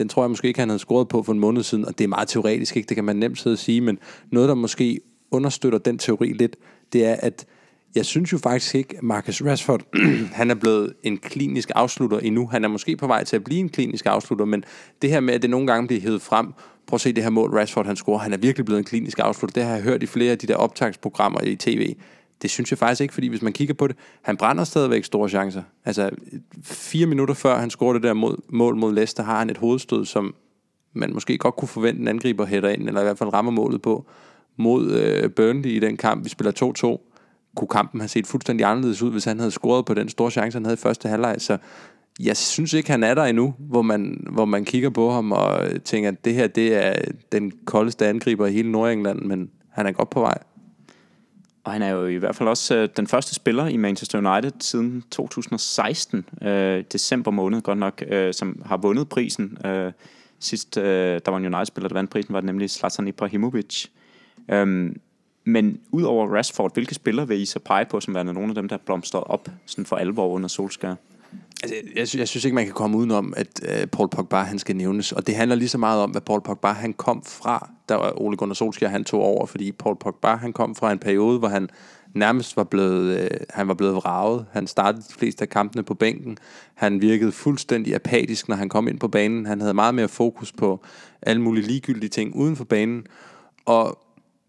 Den 0.00 0.08
tror 0.08 0.22
jeg 0.22 0.30
måske 0.30 0.48
ikke, 0.48 0.60
han 0.60 0.68
havde 0.68 0.78
scoret 0.78 1.08
på 1.08 1.22
for 1.22 1.32
en 1.32 1.38
måned 1.38 1.62
siden, 1.62 1.84
og 1.84 1.98
det 1.98 2.04
er 2.04 2.08
meget 2.08 2.28
teoretisk, 2.28 2.76
ikke? 2.76 2.88
det 2.88 2.94
kan 2.94 3.04
man 3.04 3.16
nemt 3.16 3.38
sidde 3.38 3.54
og 3.54 3.58
sige, 3.58 3.80
men 3.80 3.98
noget, 4.30 4.48
der 4.48 4.54
måske 4.54 5.00
understøtter 5.30 5.78
den 5.78 5.98
teori 5.98 6.32
lidt, 6.32 6.56
det 6.92 7.06
er, 7.06 7.16
at 7.18 7.46
jeg 7.94 8.06
synes 8.06 8.32
jo 8.32 8.38
faktisk 8.38 8.74
ikke, 8.74 8.96
at 8.96 9.02
Marcus 9.02 9.42
Rashford, 9.42 9.82
han 10.40 10.50
er 10.50 10.54
blevet 10.54 10.92
en 11.02 11.18
klinisk 11.18 11.70
afslutter 11.74 12.18
endnu. 12.18 12.46
Han 12.46 12.64
er 12.64 12.68
måske 12.68 12.96
på 12.96 13.06
vej 13.06 13.24
til 13.24 13.36
at 13.36 13.44
blive 13.44 13.60
en 13.60 13.68
klinisk 13.68 14.06
afslutter, 14.06 14.44
men 14.44 14.64
det 15.02 15.10
her 15.10 15.20
med, 15.20 15.34
at 15.34 15.42
det 15.42 15.50
nogle 15.50 15.66
gange 15.66 15.86
bliver 15.86 16.02
hævet 16.02 16.22
frem, 16.22 16.46
prøv 16.86 16.94
at 16.94 17.00
se 17.00 17.12
det 17.12 17.22
her 17.22 17.30
mål, 17.30 17.50
Rashford 17.50 17.86
han 17.86 17.96
scorer, 17.96 18.18
han 18.18 18.32
er 18.32 18.36
virkelig 18.36 18.66
blevet 18.66 18.78
en 18.78 18.84
klinisk 18.84 19.18
afslutter. 19.18 19.54
Det 19.54 19.62
har 19.62 19.74
jeg 19.74 19.82
hørt 19.82 20.02
i 20.02 20.06
flere 20.06 20.32
af 20.32 20.38
de 20.38 20.46
der 20.46 20.56
optagsprogrammer 20.56 21.40
i 21.40 21.56
tv. 21.56 21.94
Det 22.42 22.50
synes 22.50 22.70
jeg 22.70 22.78
faktisk 22.78 23.00
ikke, 23.00 23.14
fordi 23.14 23.28
hvis 23.28 23.42
man 23.42 23.52
kigger 23.52 23.74
på 23.74 23.86
det, 23.86 23.96
han 24.22 24.36
brænder 24.36 24.64
stadigvæk 24.64 25.04
store 25.04 25.28
chancer. 25.28 25.62
Altså, 25.84 26.10
fire 26.62 27.06
minutter 27.06 27.34
før 27.34 27.58
han 27.58 27.70
scorer 27.70 27.92
det 27.92 28.02
der 28.02 28.12
mod, 28.12 28.36
mål 28.48 28.76
mod 28.76 28.94
Leicester, 28.94 29.22
har 29.22 29.38
han 29.38 29.50
et 29.50 29.56
hovedstød, 29.56 30.04
som 30.04 30.34
man 30.92 31.12
måske 31.14 31.38
godt 31.38 31.56
kunne 31.56 31.68
forvente 31.68 32.00
en 32.00 32.08
angriber 32.08 32.46
hætter 32.46 32.68
ind, 32.68 32.88
eller 32.88 33.00
i 33.00 33.04
hvert 33.04 33.18
fald 33.18 33.32
rammer 33.32 33.52
målet 33.52 33.82
på, 33.82 34.06
mod 34.56 34.90
øh, 34.90 35.30
Burnley 35.30 35.70
i 35.70 35.78
den 35.78 35.96
kamp. 35.96 36.24
Vi 36.24 36.28
spiller 36.28 36.98
2-2. 37.02 37.06
Kunne 37.56 37.68
kampen 37.68 38.00
have 38.00 38.08
set 38.08 38.26
fuldstændig 38.26 38.66
anderledes 38.66 39.02
ud, 39.02 39.10
hvis 39.10 39.24
han 39.24 39.38
havde 39.38 39.50
scoret 39.50 39.84
på 39.84 39.94
den 39.94 40.08
store 40.08 40.30
chance, 40.30 40.56
han 40.56 40.64
havde 40.64 40.74
i 40.74 40.76
første 40.76 41.08
halvleg. 41.08 41.36
Så 41.38 41.58
jeg 42.20 42.36
synes 42.36 42.72
ikke, 42.72 42.90
han 42.90 43.02
er 43.02 43.14
der 43.14 43.24
endnu, 43.24 43.54
hvor 43.58 43.82
man, 43.82 44.26
hvor 44.30 44.44
man 44.44 44.64
kigger 44.64 44.90
på 44.90 45.10
ham 45.10 45.32
og 45.32 45.68
tænker, 45.84 46.08
at 46.08 46.24
det 46.24 46.34
her 46.34 46.46
det 46.46 46.86
er 46.86 46.94
den 47.32 47.52
koldeste 47.64 48.06
angriber 48.06 48.46
i 48.46 48.52
hele 48.52 48.72
Nordengland, 48.72 49.20
men 49.20 49.50
han 49.70 49.86
er 49.86 49.92
godt 49.92 50.10
på 50.10 50.20
vej. 50.20 50.38
Og 51.64 51.72
han 51.72 51.82
er 51.82 51.88
jo 51.88 52.06
i 52.06 52.16
hvert 52.16 52.36
fald 52.36 52.48
også 52.48 52.74
øh, 52.74 52.88
den 52.96 53.06
første 53.06 53.34
spiller 53.34 53.66
i 53.66 53.76
Manchester 53.76 54.18
United 54.18 54.60
siden 54.60 55.04
2016, 55.10 56.26
øh, 56.42 56.84
december 56.92 57.30
måned 57.30 57.62
godt 57.62 57.78
nok, 57.78 58.02
øh, 58.08 58.34
som 58.34 58.62
har 58.66 58.76
vundet 58.76 59.08
prisen. 59.08 59.58
Øh, 59.66 59.92
sidst 60.38 60.76
øh, 60.76 61.20
der 61.24 61.30
var 61.30 61.36
en 61.36 61.54
United-spiller, 61.54 61.88
der 61.88 61.94
vandt 61.94 62.10
prisen, 62.10 62.32
var 62.34 62.40
det 62.40 62.46
nemlig 62.46 62.70
Zlatan 62.70 63.08
Ibrahimovic. 63.08 63.86
Øh, 64.48 64.92
men 65.44 65.80
udover 65.90 66.36
Rashford, 66.36 66.74
hvilke 66.74 66.94
spillere 66.94 67.28
vil 67.28 67.40
I 67.40 67.46
så 67.46 67.58
pege 67.58 67.84
på, 67.84 68.00
som 68.00 68.14
værende 68.14 68.32
nogle 68.32 68.48
af 68.48 68.54
dem, 68.54 68.68
der 68.68 68.76
blomstrede 68.76 69.24
op 69.24 69.48
sådan 69.66 69.86
for 69.86 69.96
alvor 69.96 70.28
under 70.28 70.48
Solskjaer? 70.48 70.96
Altså, 71.62 71.74
jeg, 71.96 72.20
jeg 72.20 72.28
synes 72.28 72.44
ikke, 72.44 72.54
man 72.54 72.64
kan 72.64 72.74
komme 72.74 72.96
udenom, 72.96 73.34
at 73.36 73.60
øh, 73.62 73.86
Paul 73.86 74.08
Pogba 74.08 74.36
han 74.36 74.58
skal 74.58 74.76
nævnes. 74.76 75.12
Og 75.12 75.26
det 75.26 75.34
handler 75.36 75.56
lige 75.56 75.68
så 75.68 75.78
meget 75.78 76.02
om, 76.02 76.10
hvad 76.10 76.20
Paul 76.20 76.40
Pogba 76.40 76.68
han 76.68 76.92
kom 76.92 77.22
fra, 77.26 77.70
da 77.88 77.96
Ole 78.16 78.36
Gunnar 78.36 78.54
Solskjaer 78.54 78.90
han 78.90 79.04
tog 79.04 79.22
over. 79.22 79.46
Fordi 79.46 79.72
Paul 79.72 79.96
Pogba 79.96 80.34
han 80.34 80.52
kom 80.52 80.74
fra 80.74 80.92
en 80.92 80.98
periode, 80.98 81.38
hvor 81.38 81.48
han 81.48 81.68
nærmest 82.14 82.56
var 82.56 82.64
blevet, 82.64 83.18
øh, 83.18 83.30
han 83.50 83.68
var 83.68 83.74
blevet 83.74 83.94
vraget. 83.94 84.46
Han 84.52 84.66
startede 84.66 85.02
de 85.08 85.14
fleste 85.14 85.42
af 85.42 85.48
kampene 85.48 85.82
på 85.82 85.94
bænken. 85.94 86.38
Han 86.74 87.00
virkede 87.00 87.32
fuldstændig 87.32 87.94
apatisk, 87.94 88.48
når 88.48 88.56
han 88.56 88.68
kom 88.68 88.88
ind 88.88 88.98
på 88.98 89.08
banen. 89.08 89.46
Han 89.46 89.60
havde 89.60 89.74
meget 89.74 89.94
mere 89.94 90.08
fokus 90.08 90.52
på 90.52 90.80
alle 91.22 91.42
mulige 91.42 91.66
ligegyldige 91.66 92.10
ting 92.10 92.36
uden 92.36 92.56
for 92.56 92.64
banen. 92.64 93.06
Og 93.64 93.98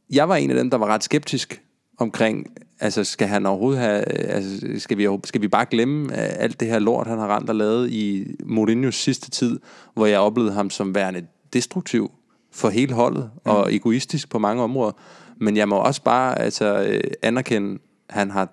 jeg 0.09 0.29
var 0.29 0.35
en 0.35 0.49
af 0.49 0.55
dem, 0.55 0.69
der 0.69 0.77
var 0.77 0.87
ret 0.87 1.03
skeptisk 1.03 1.61
omkring, 1.97 2.47
altså 2.81 3.03
skal 3.03 3.27
han 3.27 3.45
overhovedet 3.45 3.81
have, 3.81 4.03
altså 4.11 4.67
skal 4.77 4.97
vi, 4.97 5.07
skal 5.23 5.41
vi 5.41 5.47
bare 5.47 5.65
glemme 5.65 6.13
alt 6.15 6.59
det 6.59 6.67
her 6.67 6.79
lort, 6.79 7.07
han 7.07 7.17
har 7.17 7.35
rent 7.35 7.49
og 7.49 7.55
lavet 7.55 7.89
i 7.89 8.25
Mourinho's 8.43 8.91
sidste 8.91 9.29
tid, 9.29 9.59
hvor 9.93 10.05
jeg 10.05 10.19
oplevede 10.19 10.53
ham 10.53 10.69
som 10.69 10.95
værende 10.95 11.25
destruktiv 11.53 12.11
for 12.51 12.69
hele 12.69 12.93
holdet, 12.93 13.29
mm. 13.33 13.51
og 13.51 13.75
egoistisk 13.75 14.29
på 14.29 14.39
mange 14.39 14.63
områder. 14.63 14.91
Men 15.37 15.57
jeg 15.57 15.69
må 15.69 15.75
også 15.75 16.03
bare 16.03 16.39
altså, 16.39 16.83
øh, 16.87 17.01
anerkende, 17.21 17.79
at 18.09 18.15
han 18.15 18.31
har 18.31 18.49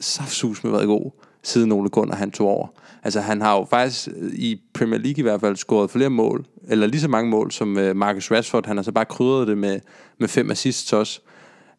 saftsus 0.00 0.64
med 0.64 0.72
været 0.72 0.86
god, 0.86 1.10
siden 1.42 1.72
Ole 1.72 1.88
Gunnar 1.88 2.16
han 2.16 2.30
tog 2.30 2.48
over. 2.48 2.68
Altså 3.02 3.20
han 3.20 3.40
har 3.40 3.56
jo 3.56 3.66
faktisk 3.70 4.08
i 4.32 4.60
Premier 4.74 5.00
League 5.00 5.18
i 5.18 5.22
hvert 5.22 5.40
fald 5.40 5.56
scoret 5.56 5.90
flere 5.90 6.10
mål, 6.10 6.46
eller 6.68 6.86
lige 6.86 7.00
så 7.00 7.08
mange 7.08 7.30
mål 7.30 7.52
som 7.52 7.78
øh, 7.78 7.96
Marcus 7.96 8.30
Rashford. 8.30 8.66
Han 8.66 8.76
har 8.76 8.84
så 8.84 8.92
bare 8.92 9.04
krydret 9.04 9.48
det 9.48 9.58
med, 9.58 9.80
med 10.18 10.28
fem 10.28 10.50
assists 10.50 10.92
også. 10.92 11.20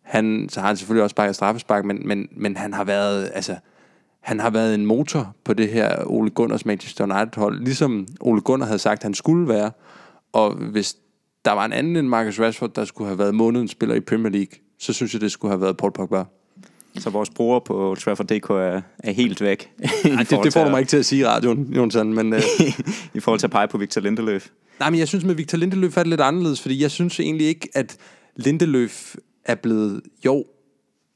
Han, 0.08 0.50
så 0.50 0.60
har 0.60 0.68
han 0.68 0.78
selvfølgelig 0.78 1.04
også 1.04 1.16
bare 1.16 1.34
straffespark, 1.34 1.86
men, 1.86 2.08
men, 2.08 2.28
men 2.32 2.58
han 2.58 2.74
har 2.74 2.84
været, 2.84 3.32
altså, 3.34 3.56
han 4.22 4.40
har 4.40 4.50
været 4.50 4.76
en 4.76 4.86
motor 4.86 5.36
på 5.44 5.54
det 5.54 5.70
her 5.70 6.04
Ole 6.06 6.30
Gunners 6.30 6.66
Manchester 6.66 7.04
United-hold, 7.04 7.64
ligesom 7.64 8.08
Ole 8.22 8.42
Gunnar 8.42 8.66
havde 8.66 8.80
sagt, 8.80 9.04
han 9.04 9.14
skulle 9.14 9.48
være. 9.48 9.72
Og 10.34 10.54
hvis 10.54 10.96
der 11.46 11.52
var 11.52 11.66
en 11.66 11.74
anden 11.74 11.96
end 11.96 12.08
Marcus 12.08 12.40
Rashford, 12.40 12.74
der 12.74 12.86
skulle 12.86 13.08
have 13.08 13.20
været 13.20 13.36
månedens 13.36 13.72
spiller 13.72 13.96
i 13.96 14.00
Premier 14.00 14.32
League, 14.32 14.52
så 14.80 14.94
synes 14.94 15.14
jeg, 15.14 15.22
det 15.22 15.32
skulle 15.32 15.52
have 15.52 15.62
været 15.62 15.78
Paul 15.78 15.92
Pogba. 15.92 16.24
Så 17.00 17.10
vores 17.10 17.30
brugere 17.30 17.62
på 17.62 17.96
Trafford.dk 18.00 18.50
er, 18.50 18.82
er 19.00 19.12
helt 19.12 19.42
væk. 19.42 19.70
Ej, 19.80 20.26
det, 20.30 20.40
det 20.44 20.54
får 20.54 20.64
du 20.64 20.70
mig 20.70 20.80
ikke 20.80 20.90
til 20.90 20.98
at 20.98 21.06
sige 21.06 21.22
i 21.22 21.26
radioen, 21.26 21.74
Jonsson, 21.74 22.14
men... 22.14 22.34
uh... 22.34 22.40
I 23.14 23.20
forhold 23.20 23.40
til 23.40 23.48
at 23.48 23.52
pege 23.52 23.68
på 23.68 23.78
Victor 23.78 24.02
Lindeløf. 24.02 24.48
Nej, 24.80 24.90
men 24.90 25.00
jeg 25.00 25.08
synes 25.08 25.24
med 25.26 25.36
Victor 25.36 25.58
Lindeløf 25.58 25.98
er 25.98 26.04
det 26.04 26.10
lidt 26.10 26.22
anderledes, 26.22 26.62
fordi 26.62 26.82
jeg 26.82 26.92
synes 26.92 27.20
egentlig 27.20 27.48
ikke, 27.48 27.70
at 27.74 27.98
Lindeløf 28.36 29.16
er 29.48 29.56
blevet... 29.56 30.02
Jo, 30.26 30.46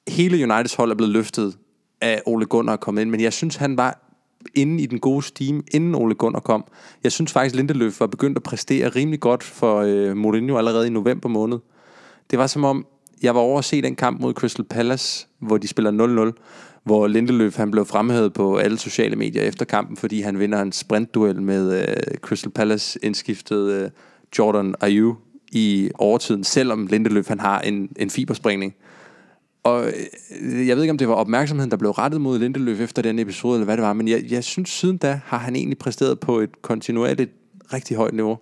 hele 0.08 0.44
Uniteds 0.44 0.74
hold 0.74 0.91
er 0.91 0.96
blevet 0.96 1.13
løftet 1.13 1.58
af 2.02 2.22
Ole 2.26 2.46
Gunnar 2.46 2.76
kommet 2.76 3.02
ind, 3.02 3.10
men 3.10 3.22
jeg 3.22 3.34
synes, 3.34 3.56
han 3.56 3.78
var 3.78 4.12
inde 4.56 4.84
i 4.84 4.86
den 4.86 5.00
gode 5.00 5.24
steam, 5.24 5.63
inden 5.72 5.96
Ole 5.96 6.15
Gunnar 6.15 6.39
kom. 6.39 6.63
Jeg 7.04 7.12
synes 7.12 7.32
faktisk, 7.32 7.56
Lindeløf 7.56 8.00
var 8.00 8.08
begyndt 8.08 8.38
at 8.38 8.44
præstere 8.44 8.89
rimelig 8.89 9.20
godt 9.20 9.44
for 9.44 9.80
øh, 9.80 10.17
Mourinho 10.17 10.58
allerede 10.58 10.88
i 10.88 10.89
november 10.89 11.30
måned. 11.30 11.60
Det 12.32 12.39
var 12.39 12.48
som 12.48 12.63
om, 12.63 12.86
jeg 13.22 13.36
var 13.36 13.41
over 13.41 13.60
at 13.60 13.65
se 13.65 13.82
den 13.82 13.96
kamp 13.96 14.22
mod 14.22 14.34
Crystal 14.34 14.65
Palace, 14.65 15.28
hvor 15.39 15.58
de 15.58 15.67
spiller 15.67 16.34
0-0, 16.36 16.82
hvor 16.84 17.08
Lindeløf 17.08 17.58
han 17.58 17.72
blev 17.72 17.86
fremhævet 17.86 18.34
på 18.34 18.58
alle 18.58 18.78
sociale 18.78 19.15
medier 19.15 19.44
efter 19.44 19.65
kampen, 19.65 19.98
fordi 19.98 20.22
han 20.22 20.39
vinder 20.39 20.62
en 20.62 20.72
sprintduel 20.72 21.41
med 21.41 21.82
øh, 21.82 22.17
Crystal 22.17 22.52
Palace 22.52 23.00
indskiftet 23.04 23.72
øh, 23.72 23.89
Jordan 24.38 24.76
Ayew 24.82 25.15
i 25.52 25.92
overtiden, 25.96 26.44
selvom 26.44 26.88
Lindeløf 26.88 27.28
han 27.28 27.40
har 27.40 27.60
en, 27.60 27.90
en 27.96 28.10
fiberspringning. 28.10 28.76
Og 29.64 29.86
øh, 29.86 30.68
jeg 30.68 30.76
ved 30.76 30.84
ikke, 30.84 30.92
om 30.92 30.98
det 30.98 31.08
var 31.08 31.14
opmærksomheden, 31.14 31.72
der 31.72 31.78
blev 31.78 31.92
rettet 31.92 32.22
mod 32.22 32.40
Lindeløf 32.40 32.80
efter 32.80 33.02
den 33.02 33.20
episode, 33.20 33.56
eller 33.56 33.66
hvad 33.66 33.78
det 33.78 33.84
var, 33.84 33.94
men 33.94 34.08
jeg, 34.08 34.24
jeg 34.30 34.44
synes, 34.44 34.70
siden 34.70 34.98
da 34.98 35.22
har 35.26 35.38
han 35.38 35.56
egentlig 35.56 35.78
præsteret 35.78 36.20
på 36.20 36.40
et 36.40 36.62
kontinuerligt 36.62 37.32
rigtig 37.74 37.98
højt 37.98 38.14
niveau. 38.14 38.38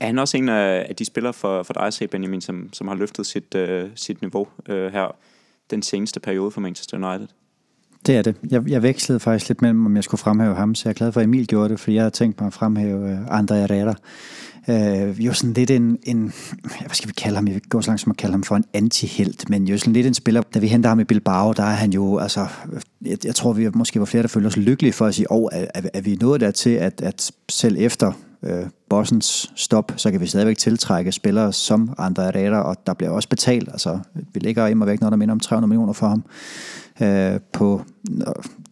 Er 0.00 0.06
han 0.06 0.18
også 0.18 0.36
en 0.36 0.48
af 0.48 0.96
de 0.96 1.04
spillere 1.04 1.32
for, 1.32 1.62
for 1.62 1.72
dig 1.72 1.92
se, 1.92 2.08
Benjamin, 2.08 2.40
som, 2.40 2.72
som 2.72 2.88
har 2.88 2.94
løftet 2.94 3.26
sit, 3.26 3.54
uh, 3.54 3.90
sit 3.94 4.20
niveau 4.20 4.48
uh, 4.70 4.74
her 4.74 5.16
den 5.70 5.82
seneste 5.82 6.20
periode 6.20 6.50
for 6.50 6.60
Manchester 6.60 7.08
United? 7.08 7.28
Det 8.06 8.16
er 8.16 8.22
det. 8.22 8.34
Jeg, 8.50 8.68
jeg 8.68 8.82
vekslede 8.82 9.20
faktisk 9.20 9.48
lidt 9.48 9.62
mellem, 9.62 9.86
om 9.86 9.96
jeg 9.96 10.04
skulle 10.04 10.18
fremhæve 10.18 10.54
ham, 10.54 10.74
så 10.74 10.82
jeg 10.88 10.90
er 10.90 10.94
glad 10.94 11.12
for, 11.12 11.20
at 11.20 11.24
Emil 11.24 11.46
gjorde 11.46 11.68
det, 11.68 11.80
fordi 11.80 11.94
jeg 11.94 12.02
havde 12.02 12.10
tænkt 12.10 12.40
mig 12.40 12.46
at 12.46 12.52
fremhæve 12.52 13.12
uh, 13.12 13.38
André 13.38 13.54
Herrera. 13.54 13.94
Uh, 14.68 15.26
jo 15.26 15.32
sådan 15.32 15.52
lidt 15.52 15.70
en, 15.70 15.98
en, 16.02 16.32
hvad 16.62 16.94
skal 16.94 17.08
vi 17.08 17.12
kalde 17.12 17.36
ham? 17.36 17.46
Jeg 17.46 17.54
vil 17.54 17.62
gå 17.68 17.82
så 17.82 17.90
langt 17.90 18.00
som 18.00 18.10
at 18.10 18.16
kalde 18.16 18.32
ham 18.32 18.42
for 18.42 18.56
en 18.56 18.64
antihelt, 18.74 19.50
men 19.50 19.68
jo 19.68 19.78
sådan 19.78 19.92
lidt 19.92 20.06
en 20.06 20.14
spiller, 20.14 20.42
da 20.54 20.58
vi 20.58 20.66
henter 20.66 20.88
ham 20.88 21.00
i 21.00 21.04
Bilbao, 21.04 21.52
der 21.52 21.62
er 21.62 21.74
han 21.74 21.92
jo, 21.92 22.18
altså, 22.18 22.46
jeg, 23.06 23.18
jeg 23.24 23.34
tror, 23.34 23.52
vi 23.52 23.68
måske 23.74 23.98
var 23.98 24.06
flere, 24.06 24.22
der 24.22 24.28
følte 24.28 24.46
os 24.46 24.56
lykkelige 24.56 24.92
for 24.92 25.06
at 25.06 25.14
sige, 25.14 25.32
åh, 25.32 25.42
oh, 25.42 25.48
er, 25.52 25.66
er, 25.74 25.80
er 25.94 26.00
vi 26.00 26.18
nået 26.20 26.40
der 26.40 26.50
til, 26.50 26.70
at, 26.70 27.00
at 27.00 27.30
selv 27.48 27.76
efter 27.78 28.12
øh, 28.42 28.66
bossens 28.88 29.52
stop, 29.56 29.92
så 29.96 30.10
kan 30.10 30.20
vi 30.20 30.26
stadigvæk 30.26 30.58
tiltrække 30.58 31.12
spillere 31.12 31.52
som 31.52 31.94
andre 31.98 32.24
Herrera, 32.24 32.62
og 32.62 32.76
der 32.86 32.94
bliver 32.94 33.10
også 33.10 33.28
betalt. 33.28 33.68
Altså, 33.72 33.98
vi 34.14 34.40
ligger 34.40 34.66
imod 34.66 34.86
væk 34.86 35.00
noget, 35.00 35.10
der 35.10 35.16
minder 35.16 35.32
om 35.32 35.40
300 35.40 35.68
millioner 35.68 35.92
for 35.92 36.08
ham 36.08 36.24
øh, 37.02 37.40
på 37.52 37.82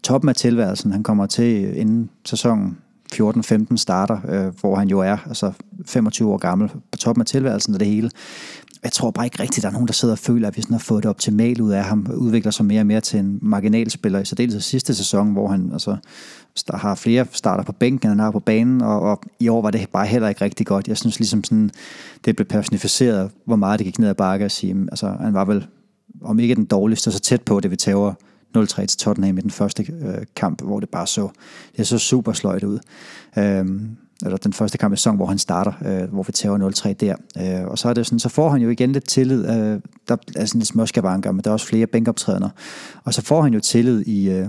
toppen 0.03 0.29
af 0.29 0.35
tilværelsen. 0.35 0.93
Han 0.93 1.03
kommer 1.03 1.27
til 1.27 1.77
inden 1.77 2.11
sæsonen 2.25 2.79
14-15 3.15 3.77
starter, 3.77 4.19
øh, 4.29 4.53
hvor 4.61 4.77
han 4.77 4.89
jo 4.89 5.01
er 5.01 5.17
altså 5.27 5.53
25 5.87 6.33
år 6.33 6.39
gammel 6.39 6.69
på 6.69 6.99
toppen 6.99 7.23
af 7.23 7.27
tilværelsen 7.27 7.75
og 7.75 7.81
det 7.81 7.89
hele. 7.89 8.11
Jeg 8.83 8.93
tror 8.93 9.11
bare 9.11 9.27
ikke 9.27 9.43
rigtigt, 9.43 9.59
at 9.59 9.63
der 9.63 9.69
er 9.69 9.73
nogen, 9.73 9.89
der 9.89 9.93
sidder 9.93 10.15
og 10.15 10.19
føler, 10.19 10.49
at 10.49 10.57
vi 10.57 10.63
sådan 10.63 10.75
har 10.75 10.79
fået 10.79 11.03
det 11.03 11.11
optimalt 11.11 11.61
ud 11.61 11.71
af 11.71 11.85
ham, 11.85 12.07
udvikler 12.15 12.51
sig 12.51 12.67
mere 12.67 12.81
og 12.81 12.87
mere 12.87 13.01
til 13.01 13.19
en 13.19 13.39
marginalspiller, 13.43 14.19
i 14.19 14.25
særdeleshed 14.25 14.61
sidste 14.61 14.95
sæson, 14.95 15.33
hvor 15.33 15.49
han 15.49 15.71
altså, 15.73 15.97
der 16.71 16.77
har 16.77 16.95
flere 16.95 17.27
starter 17.33 17.65
på 17.65 17.73
bænken, 17.73 18.11
end 18.11 18.21
han 18.21 18.25
har 18.25 18.31
på 18.31 18.41
banen, 18.41 18.83
og, 18.83 19.01
og, 19.01 19.23
i 19.41 19.49
år 19.49 19.63
var 19.63 19.71
det 19.71 19.89
bare 19.93 20.07
heller 20.07 20.29
ikke 20.29 20.45
rigtig 20.45 20.67
godt. 20.67 20.89
Jeg 20.89 20.97
synes 20.97 21.19
ligesom 21.19 21.45
sådan, 21.45 21.71
det 22.25 22.37
blev 22.37 22.47
personificeret, 22.47 23.31
hvor 23.45 23.57
meget 23.57 23.79
det 23.79 23.85
gik 23.85 23.99
ned 23.99 24.09
ad 24.09 24.15
bakke 24.15 24.45
at 24.45 24.53
sige, 24.53 24.77
altså 24.91 25.17
han 25.21 25.35
var 25.35 25.45
vel, 25.45 25.67
om 26.23 26.39
ikke 26.39 26.55
den 26.55 26.65
dårligste, 26.65 27.13
så 27.13 27.21
tæt 27.21 27.43
på 27.43 27.61
det, 27.61 27.71
vi 27.71 27.77
tager 27.77 28.15
0-3 28.57 28.87
til 28.87 28.99
Tottenham 28.99 29.39
i 29.39 29.41
den 29.41 29.51
første 29.51 29.93
øh, 29.93 30.27
kamp, 30.37 30.63
hvor 30.63 30.81
det 30.81 30.89
bare 30.89 31.07
så, 31.07 31.29
det 31.77 31.87
så 31.87 31.99
super 31.99 32.33
sløjt 32.33 32.65
ud. 32.65 32.79
Øhm, 33.39 33.97
eller 34.25 34.37
den 34.37 34.53
første 34.53 34.79
kamp 34.79 34.95
i 34.95 34.97
sæson, 34.97 35.17
hvor 35.17 35.27
han 35.27 35.39
starter, 35.39 35.73
øh, 35.87 36.13
hvor 36.13 36.23
vi 36.23 36.33
tager 36.33 36.71
0-3 36.89 36.93
der. 36.93 37.17
Øh, 37.39 37.69
og 37.69 37.79
så 37.79 37.89
er 37.89 37.95
det 37.95 38.07
sådan, 38.07 38.19
så 38.19 38.29
får 38.29 38.51
han 38.51 38.61
jo 38.61 38.71
igen 38.71 38.93
lidt 38.93 39.09
tillid. 39.09 39.45
Øh, 39.45 39.81
der 40.09 40.17
er 40.37 40.45
sådan 40.45 40.59
lidt 40.59 40.67
småskabanker, 40.67 41.33
men 41.33 41.45
der 41.45 41.51
er 41.51 41.53
også 41.53 41.67
flere 41.67 41.87
bænkoptrædende. 41.87 42.51
Og 43.05 43.15
så 43.15 43.23
får 43.23 43.43
han 43.43 43.55
jo 43.55 43.61
tillid 43.61 44.07
i, 44.07 44.31
øh, 44.31 44.49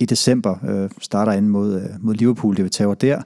i 0.00 0.04
december, 0.04 0.56
øh, 0.68 0.90
starter 1.00 1.32
ind 1.32 1.48
mod, 1.48 1.80
øh, 1.80 1.88
mod 2.00 2.14
Liverpool, 2.14 2.56
det 2.56 2.64
vi 2.64 2.68
tager 2.68 2.94
der, 2.94 3.22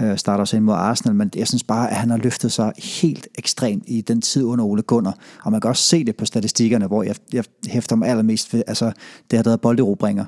øh, 0.00 0.18
starter 0.18 0.40
også 0.40 0.56
ind 0.56 0.64
mod 0.64 0.74
Arsenal, 0.74 1.14
men 1.14 1.30
jeg 1.36 1.48
synes 1.48 1.64
bare, 1.64 1.90
at 1.90 1.96
han 1.96 2.10
har 2.10 2.16
løftet 2.16 2.52
sig 2.52 2.72
helt 2.78 3.28
ekstremt 3.38 3.84
i 3.86 4.00
den 4.00 4.20
tid 4.20 4.44
under 4.44 4.64
Ole 4.64 4.82
Gunnar, 4.82 5.16
og 5.42 5.52
man 5.52 5.60
kan 5.60 5.68
også 5.68 5.82
se 5.82 6.04
det 6.04 6.16
på 6.16 6.24
statistikkerne, 6.24 6.86
hvor 6.86 7.02
jeg, 7.02 7.16
jeg 7.32 7.44
hæfter 7.66 7.96
mig 7.96 8.08
allermest 8.08 8.54
ved, 8.54 8.62
altså 8.66 8.92
det 9.30 9.36
har 9.36 9.44
været 9.44 9.60
bolderobringer, 9.60 10.24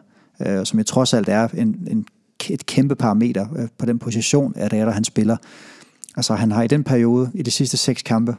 øh, 0.46 0.66
som 0.66 0.78
jeg 0.78 0.86
trods 0.86 1.14
alt 1.14 1.28
er 1.28 1.48
en, 1.54 1.88
en, 1.90 2.06
et 2.50 2.66
kæmpe 2.66 2.94
parameter 2.94 3.46
øh, 3.56 3.68
på 3.78 3.86
den 3.86 3.98
position, 3.98 4.52
at 4.56 4.70
det 4.70 4.78
er 4.78 4.84
der, 4.84 4.92
han 4.92 5.04
spiller. 5.04 5.36
Altså 6.16 6.34
han 6.34 6.52
har 6.52 6.62
i 6.62 6.66
den 6.68 6.84
periode, 6.84 7.30
i 7.34 7.42
de 7.42 7.50
sidste 7.50 7.76
seks 7.76 8.02
kampe, 8.02 8.36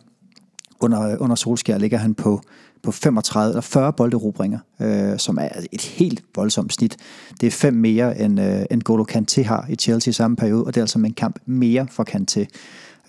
under, 0.80 1.02
øh, 1.02 1.16
under 1.20 1.36
Solskjær 1.36 1.78
ligger 1.78 1.98
han 1.98 2.14
på 2.14 2.42
på 2.84 2.92
35 2.92 3.50
eller 3.50 3.62
40 3.62 3.94
bolderobringer, 3.94 4.60
øh, 4.82 5.18
som 5.18 5.38
er 5.42 5.50
et 5.72 5.82
helt 5.82 6.24
voldsomt 6.36 6.74
snit. 6.74 6.98
Det 7.42 7.48
er 7.48 7.52
fem 7.52 7.74
mere, 7.74 8.20
end, 8.20 8.42
øh, 8.42 8.62
end 8.72 8.82
Golo 8.82 9.06
Kanté 9.12 9.44
har 9.44 9.66
i 9.70 9.76
Chelsea 9.76 10.10
i 10.10 10.14
samme 10.14 10.38
periode, 10.38 10.64
og 10.64 10.76
det 10.76 10.82
er 10.82 10.84
altså 10.84 11.00
en 11.00 11.14
kamp 11.14 11.40
mere 11.46 11.88
for 11.92 12.06
Kanté 12.10 12.46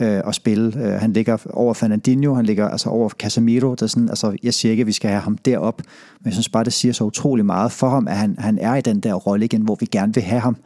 øh, 0.00 0.22
at 0.26 0.34
spille. 0.34 0.84
Øh, 0.84 0.92
han 0.92 1.12
ligger 1.12 1.36
over 1.50 1.74
Fernandinho, 1.74 2.34
han 2.34 2.46
ligger 2.46 2.68
altså 2.68 2.88
over 2.88 3.08
Casemiro. 3.08 3.74
Der 3.74 3.82
er 3.82 3.86
sådan, 3.86 4.08
altså, 4.08 4.36
jeg 4.42 4.54
siger 4.54 4.70
ikke, 4.70 4.80
at 4.80 4.86
vi 4.86 4.92
skal 4.92 5.10
have 5.10 5.20
ham 5.20 5.38
derop, 5.38 5.82
men 6.20 6.24
jeg 6.24 6.32
synes 6.32 6.48
bare, 6.48 6.64
det 6.64 6.72
siger 6.72 6.92
så 6.92 7.04
utrolig 7.04 7.46
meget 7.46 7.72
for 7.72 7.88
ham, 7.88 8.08
at 8.08 8.16
han, 8.16 8.36
han 8.38 8.58
er 8.58 8.74
i 8.74 8.80
den 8.80 9.00
der 9.00 9.14
rolle 9.14 9.44
igen, 9.44 9.62
hvor 9.62 9.76
vi 9.80 9.86
gerne 9.86 10.14
vil 10.14 10.22
have 10.22 10.40
ham. 10.40 10.56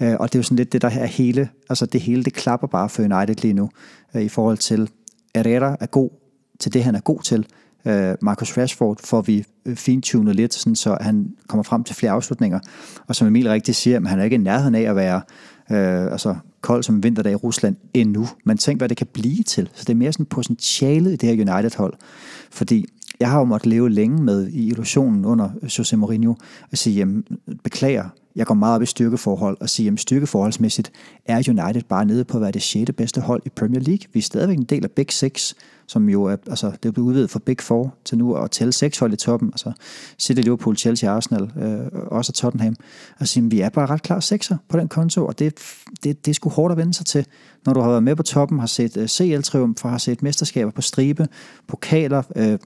Øh, 0.00 0.14
og 0.20 0.32
det 0.32 0.34
er 0.34 0.38
jo 0.38 0.42
sådan 0.42 0.56
lidt 0.56 0.72
det, 0.72 0.82
der 0.82 0.90
er 0.90 1.06
hele, 1.06 1.48
altså 1.68 1.86
det 1.86 2.00
hele, 2.00 2.24
det 2.24 2.32
klapper 2.32 2.66
bare 2.66 2.88
for 2.88 3.02
United 3.02 3.34
lige 3.42 3.54
nu, 3.54 3.70
øh, 4.14 4.22
i 4.22 4.28
forhold 4.28 4.58
til, 4.58 4.90
Herrera 5.34 5.76
er 5.80 5.86
god 5.86 6.10
til 6.58 6.72
det, 6.72 6.84
han 6.84 6.94
er 6.94 7.00
god 7.00 7.20
til, 7.20 7.46
øh, 7.86 8.14
Marcus 8.22 8.58
Rashford 8.58 8.96
får 9.04 9.20
vi 9.20 9.44
øh, 9.66 9.76
fintunet 9.76 10.36
lidt, 10.36 10.54
sådan, 10.54 10.76
så 10.76 10.98
han 11.00 11.34
kommer 11.48 11.62
frem 11.62 11.84
til 11.84 11.96
flere 11.96 12.12
afslutninger. 12.12 12.60
Og 13.06 13.16
som 13.16 13.26
Emil 13.26 13.48
rigtig 13.48 13.74
siger, 13.74 13.96
at 13.96 14.08
han 14.08 14.20
er 14.20 14.24
ikke 14.24 14.34
i 14.34 14.38
nærheden 14.38 14.74
af 14.74 14.90
at 14.90 14.96
være 14.96 15.20
øh, 15.70 16.12
altså, 16.12 16.36
kold 16.60 16.82
som 16.82 17.02
vinterdag 17.02 17.32
i 17.32 17.34
Rusland 17.34 17.76
endnu. 17.94 18.28
Men 18.44 18.58
tænk, 18.58 18.80
hvad 18.80 18.88
det 18.88 18.96
kan 18.96 19.06
blive 19.12 19.42
til. 19.42 19.68
Så 19.74 19.84
det 19.84 19.90
er 19.90 19.96
mere 19.96 20.12
sådan 20.12 20.26
potentialet 20.26 21.12
i 21.12 21.16
det 21.16 21.28
her 21.28 21.54
United-hold. 21.54 21.94
Fordi 22.50 22.86
jeg 23.20 23.30
har 23.30 23.38
jo 23.38 23.44
måttet 23.44 23.66
leve 23.66 23.90
længe 23.90 24.22
med 24.22 24.48
i 24.48 24.66
illusionen 24.66 25.24
under 25.24 25.50
Jose 25.78 25.96
Mourinho 25.96 26.34
at 26.72 26.78
sige, 26.78 26.96
jamen, 26.96 27.24
beklager, 27.64 28.08
jeg 28.36 28.46
går 28.46 28.54
meget 28.54 28.74
op 28.74 28.82
i 28.82 28.86
styrkeforhold 28.86 29.56
og 29.60 29.70
sige, 29.70 29.92
at 29.92 30.00
styrkeforholdsmæssigt 30.00 30.92
er 31.24 31.36
United 31.48 31.82
bare 31.88 32.04
nede 32.04 32.24
på 32.24 32.36
at 32.36 32.42
være 32.42 32.50
det 32.50 32.62
6. 32.62 32.90
bedste 32.96 33.20
hold 33.20 33.42
i 33.44 33.48
Premier 33.48 33.80
League. 33.80 34.06
Vi 34.12 34.18
er 34.18 34.22
stadigvæk 34.22 34.56
en 34.56 34.64
del 34.64 34.84
af 34.84 34.90
Big 34.90 35.06
Six, 35.10 35.54
som 35.86 36.08
jo 36.08 36.24
er, 36.24 36.36
altså, 36.46 36.66
det 36.66 36.88
er 36.88 36.92
blevet 36.92 37.08
udvidet 37.08 37.30
fra 37.30 37.38
Big 37.46 37.56
Four 37.60 37.94
til 38.04 38.18
nu 38.18 38.34
at 38.34 38.50
tælle 38.50 38.72
seks 38.72 38.98
hold 38.98 39.12
i 39.12 39.16
toppen, 39.16 39.48
altså 39.48 39.72
City, 40.18 40.40
Liverpool, 40.40 40.76
Chelsea, 40.76 41.10
Arsenal, 41.10 41.50
øh, 41.62 42.00
også 42.06 42.32
Tottenham, 42.32 42.76
og 43.20 43.28
sige, 43.28 43.50
vi 43.50 43.60
er 43.60 43.68
bare 43.68 43.86
ret 43.86 44.02
klar 44.02 44.20
sekser 44.20 44.56
på 44.68 44.78
den 44.78 44.88
konto, 44.88 45.26
og 45.26 45.38
det, 45.38 45.54
det, 46.04 46.26
det 46.26 46.32
er 46.32 46.34
sgu 46.34 46.48
hårdt 46.48 46.72
at 46.72 46.78
vende 46.78 46.94
sig 46.94 47.06
til, 47.06 47.26
når 47.66 47.72
du 47.72 47.80
har 47.80 47.88
været 47.88 48.02
med 48.02 48.16
på 48.16 48.22
toppen, 48.22 48.58
har 48.58 48.66
set 48.66 48.96
øh, 48.96 49.04
CL-triumf, 49.04 49.88
har 49.88 49.98
set 49.98 50.22
mesterskaber 50.22 50.70
på 50.70 50.82
stribe, 50.82 51.28
pokaler, 51.66 52.22
øh, 52.36 52.58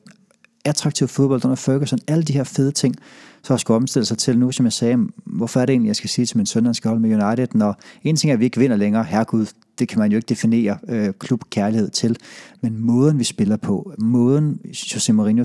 attraktiv 0.64 1.09
fodbold 1.09 1.44
under 1.44 1.57
Ferguson, 1.57 1.99
alle 2.09 2.25
de 2.25 2.33
her 2.33 2.44
fede 2.44 2.73
ting, 2.73 2.94
så 3.42 3.53
har 3.53 3.59
skulle 3.59 3.77
omstille 3.77 4.07
sig 4.07 4.18
til 4.18 4.38
nu, 4.38 4.53
som 4.53 4.66
jeg 4.66 4.73
sagde, 4.73 4.99
hvorfor 5.25 5.61
er 5.61 5.66
det 5.66 5.73
egentlig, 5.73 5.88
jeg 5.88 5.96
skal 5.96 6.11
sige 6.11 6.27
til 6.27 6.37
min 6.37 6.46
søn, 6.46 6.62
at 6.62 6.66
han 6.66 6.75
skal 6.75 6.88
holde 6.88 7.03
med 7.03 7.23
United, 7.23 7.49
når 7.55 7.81
en 8.03 8.16
ting 8.16 8.31
er, 8.31 8.35
at 8.35 8.40
vi 8.40 8.44
ikke 8.44 8.59
vinder 8.59 8.77
længere, 8.77 9.05
herregud, 9.05 9.46
det 9.79 9.88
kan 9.88 9.99
man 9.99 10.11
jo 10.11 10.16
ikke 10.16 10.27
definere 10.29 10.79
øh, 10.88 11.12
klubkærlighed 11.18 11.90
til, 11.90 12.16
men 12.61 12.79
måden 12.79 13.18
vi 13.18 13.25
spiller 13.25 13.57
på, 13.57 13.92
måden 13.99 14.61
Jose 14.94 15.12
Mourinho, 15.12 15.44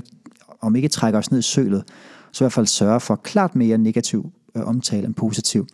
om 0.60 0.76
ikke 0.76 0.88
trækker 0.88 1.18
os 1.18 1.30
ned 1.30 1.38
i 1.38 1.42
sølet, 1.42 1.84
så 2.32 2.44
i 2.44 2.44
hvert 2.44 2.52
fald 2.52 2.66
sørger 2.66 2.98
for 2.98 3.16
klart 3.16 3.56
mere 3.56 3.78
negativ 3.78 4.32
øh, 4.56 4.66
omtale 4.66 5.06
end 5.06 5.14
positiv. 5.14 5.66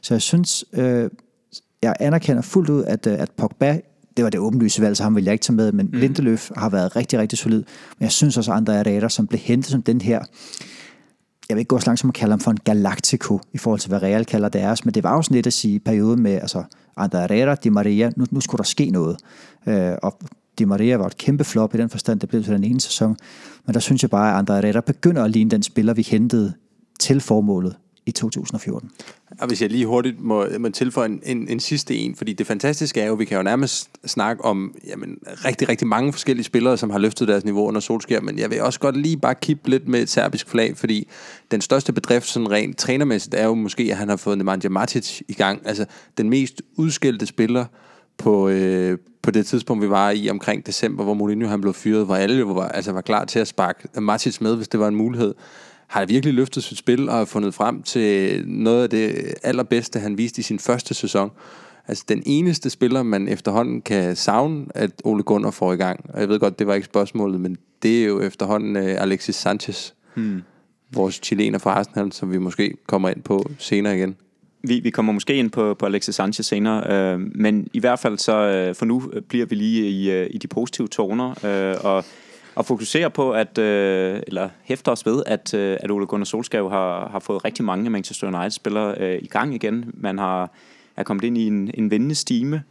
Så 0.00 0.14
jeg 0.14 0.22
synes, 0.22 0.64
øh, 0.72 1.10
jeg 1.82 1.96
anerkender 2.00 2.42
fuldt 2.42 2.70
ud, 2.70 2.84
at, 2.84 3.06
øh, 3.06 3.18
at 3.18 3.30
Pogba 3.30 3.80
det 4.16 4.24
var 4.24 4.30
det 4.30 4.40
åbenlyse 4.40 4.82
valg, 4.82 4.96
så 4.96 5.02
ham 5.02 5.16
vil 5.16 5.24
jeg 5.24 5.32
ikke 5.32 5.42
tage 5.42 5.56
med, 5.56 5.72
men 5.72 5.86
mm. 5.92 5.98
Lindeløf 5.98 6.50
har 6.56 6.68
været 6.68 6.96
rigtig, 6.96 7.18
rigtig 7.18 7.38
solid. 7.38 7.64
Men 7.98 8.04
jeg 8.04 8.12
synes 8.12 8.36
også, 8.36 8.52
at 8.52 8.56
andre 8.56 8.74
Herrera, 8.74 9.08
som 9.08 9.26
blev 9.26 9.40
hentet 9.40 9.70
som 9.70 9.82
den 9.82 10.00
her, 10.00 10.20
jeg 11.48 11.56
vil 11.56 11.58
ikke 11.58 11.68
gå 11.68 11.78
så 11.78 11.86
langt 11.86 12.00
som 12.00 12.10
at 12.10 12.14
kalde 12.14 12.32
ham 12.32 12.40
for 12.40 12.50
en 12.50 12.58
galactico, 12.64 13.40
i 13.52 13.58
forhold 13.58 13.80
til, 13.80 13.88
hvad 13.88 14.02
Real 14.02 14.24
kalder 14.24 14.48
deres, 14.48 14.84
men 14.84 14.94
det 14.94 15.02
var 15.02 15.14
jo 15.14 15.22
sådan 15.22 15.34
lidt 15.34 15.46
at 15.46 15.52
sige 15.52 15.80
periode 15.80 16.16
med, 16.16 16.32
altså, 16.32 16.64
Andre 16.96 17.20
Herrera, 17.20 17.54
Di 17.54 17.68
Maria, 17.68 18.10
nu, 18.16 18.26
nu 18.30 18.40
skulle 18.40 18.58
der 18.58 18.64
ske 18.64 18.90
noget. 18.90 19.16
Øh, 19.66 19.92
og 20.02 20.18
Di 20.58 20.64
Maria 20.64 20.96
var 20.96 21.06
et 21.06 21.16
kæmpe 21.16 21.44
flop 21.44 21.74
i 21.74 21.78
den 21.78 21.90
forstand, 21.90 22.20
det 22.20 22.28
blev 22.28 22.44
til 22.44 22.52
den 22.52 22.64
ene 22.64 22.80
sæson. 22.80 23.16
Men 23.66 23.74
der 23.74 23.80
synes 23.80 24.02
jeg 24.02 24.10
bare, 24.10 24.32
at 24.32 24.38
Andre 24.38 24.54
Herrera 24.54 24.80
begynder 24.80 25.24
at 25.24 25.30
ligne 25.30 25.50
den 25.50 25.62
spiller, 25.62 25.94
vi 25.94 26.02
hentede 26.02 26.52
til 27.00 27.20
formålet 27.20 27.76
i 28.06 28.10
2014. 28.10 28.90
Og 29.40 29.46
hvis 29.46 29.62
jeg 29.62 29.70
lige 29.70 29.86
hurtigt 29.86 30.20
må, 30.20 30.46
må 30.58 30.68
tilføje 30.68 31.06
en, 31.06 31.20
en, 31.22 31.48
en 31.48 31.60
sidste 31.60 31.96
en, 31.96 32.16
fordi 32.16 32.32
det 32.32 32.46
fantastiske 32.46 33.00
er 33.00 33.06
jo, 33.06 33.12
at 33.12 33.18
vi 33.18 33.24
kan 33.24 33.36
jo 33.36 33.42
nærmest 33.42 33.90
snakke 34.06 34.44
om 34.44 34.74
jamen, 34.86 35.18
rigtig, 35.24 35.68
rigtig 35.68 35.88
mange 35.88 36.12
forskellige 36.12 36.44
spillere, 36.44 36.76
som 36.76 36.90
har 36.90 36.98
løftet 36.98 37.28
deres 37.28 37.44
niveau 37.44 37.66
under 37.66 37.80
solskær, 37.80 38.20
men 38.20 38.38
jeg 38.38 38.50
vil 38.50 38.62
også 38.62 38.80
godt 38.80 38.96
lige 38.96 39.16
bare 39.16 39.34
kippe 39.34 39.70
lidt 39.70 39.88
med 39.88 40.02
et 40.02 40.08
serbisk 40.08 40.48
flag, 40.48 40.76
fordi 40.76 41.08
den 41.50 41.60
største 41.60 41.92
bedrift 41.92 42.26
sådan 42.26 42.50
rent 42.50 42.78
trænermæssigt 42.78 43.34
er 43.34 43.44
jo 43.44 43.54
måske, 43.54 43.82
at 43.90 43.96
han 43.96 44.08
har 44.08 44.16
fået 44.16 44.38
Nemanja 44.38 44.68
Matic 44.68 45.20
i 45.28 45.34
gang. 45.34 45.62
Altså 45.64 45.86
den 46.18 46.30
mest 46.30 46.62
udskældte 46.76 47.26
spiller 47.26 47.64
på, 48.18 48.48
øh, 48.48 48.98
på 49.22 49.30
det 49.30 49.46
tidspunkt, 49.46 49.82
vi 49.82 49.90
var 49.90 50.10
i 50.10 50.30
omkring 50.30 50.66
december, 50.66 51.04
hvor 51.04 51.14
Mourinho 51.14 51.48
han 51.48 51.60
blev 51.60 51.74
fyret, 51.74 52.04
hvor 52.04 52.16
alle 52.16 52.38
jo 52.38 52.46
var, 52.46 52.68
altså 52.68 52.92
var 52.92 53.00
klar 53.00 53.24
til 53.24 53.38
at 53.38 53.48
sparke 53.48 54.00
Matic 54.00 54.40
med, 54.40 54.56
hvis 54.56 54.68
det 54.68 54.80
var 54.80 54.88
en 54.88 54.96
mulighed 54.96 55.34
har 55.86 56.06
virkelig 56.06 56.34
løftet 56.34 56.64
sit 56.64 56.78
spil 56.78 57.08
og 57.08 57.14
har 57.14 57.24
fundet 57.24 57.54
frem 57.54 57.82
til 57.82 58.42
noget 58.48 58.82
af 58.82 58.90
det 58.90 59.34
allerbedste, 59.42 59.98
han 59.98 60.18
viste 60.18 60.40
i 60.40 60.42
sin 60.42 60.58
første 60.58 60.94
sæson. 60.94 61.30
Altså 61.88 62.04
den 62.08 62.22
eneste 62.26 62.70
spiller, 62.70 63.02
man 63.02 63.28
efterhånden 63.28 63.82
kan 63.82 64.16
savne, 64.16 64.66
at 64.74 64.90
Ole 65.04 65.22
Gunnar 65.22 65.50
får 65.50 65.72
i 65.72 65.76
gang. 65.76 66.00
Og 66.08 66.20
jeg 66.20 66.28
ved 66.28 66.38
godt, 66.38 66.58
det 66.58 66.66
var 66.66 66.74
ikke 66.74 66.84
spørgsmålet, 66.84 67.40
men 67.40 67.56
det 67.82 68.02
er 68.02 68.06
jo 68.06 68.20
efterhånden 68.20 68.76
uh, 68.76 69.02
Alexis 69.02 69.36
Sanchez. 69.36 69.92
Hmm. 70.14 70.42
Vores 70.92 71.20
chilener 71.22 71.58
fra 71.58 71.70
Arsenal, 71.70 72.12
som 72.12 72.32
vi 72.32 72.38
måske 72.38 72.74
kommer 72.86 73.08
ind 73.08 73.22
på 73.22 73.50
senere 73.58 73.96
igen. 73.96 74.16
Vi, 74.62 74.80
vi 74.80 74.90
kommer 74.90 75.12
måske 75.12 75.34
ind 75.34 75.50
på, 75.50 75.74
på 75.74 75.86
Alexis 75.86 76.14
Sanchez 76.14 76.46
senere, 76.46 77.12
øh, 77.14 77.20
men 77.34 77.68
i 77.72 77.78
hvert 77.78 77.98
fald 77.98 78.18
så 78.18 78.36
øh, 78.36 78.74
for 78.74 78.84
nu 78.84 79.12
bliver 79.28 79.46
vi 79.46 79.54
lige 79.54 79.88
i, 79.88 80.10
øh, 80.10 80.26
i 80.30 80.38
de 80.38 80.48
positive 80.48 80.88
toner, 80.88 81.44
øh, 81.44 81.84
og 81.84 82.04
og 82.56 82.66
fokusere 82.66 83.10
på, 83.10 83.32
at, 83.32 83.58
øh, 83.58 84.20
eller 84.26 84.48
hæfter 84.62 84.92
os 84.92 85.06
ved, 85.06 85.22
at, 85.26 85.54
øh, 85.54 85.76
at 85.80 85.90
Ole 85.90 86.06
Gunnar 86.06 86.24
Solskjaer 86.24 86.68
har, 86.68 87.08
har 87.08 87.18
fået 87.18 87.44
rigtig 87.44 87.64
mange 87.64 87.90
Manchester 87.90 88.26
United-spillere 88.26 88.94
øh, 88.98 89.18
i 89.22 89.26
gang 89.26 89.54
igen. 89.54 89.90
Man 89.94 90.18
har 90.18 90.50
er 90.96 91.02
kommet 91.02 91.24
ind 91.24 91.38
i 91.38 91.46
en, 91.46 91.70
en 91.74 91.90
vendende 91.90 92.14
stime. 92.14 92.62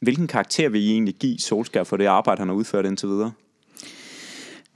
Hvilken 0.00 0.26
karakter 0.26 0.68
vil 0.68 0.82
I 0.82 0.90
egentlig 0.90 1.14
give 1.14 1.38
Solskjaer 1.38 1.84
for 1.84 1.96
det 1.96 2.06
arbejde, 2.06 2.38
han 2.38 2.48
har 2.48 2.54
udført 2.54 2.86
indtil 2.86 3.08
videre? 3.08 3.32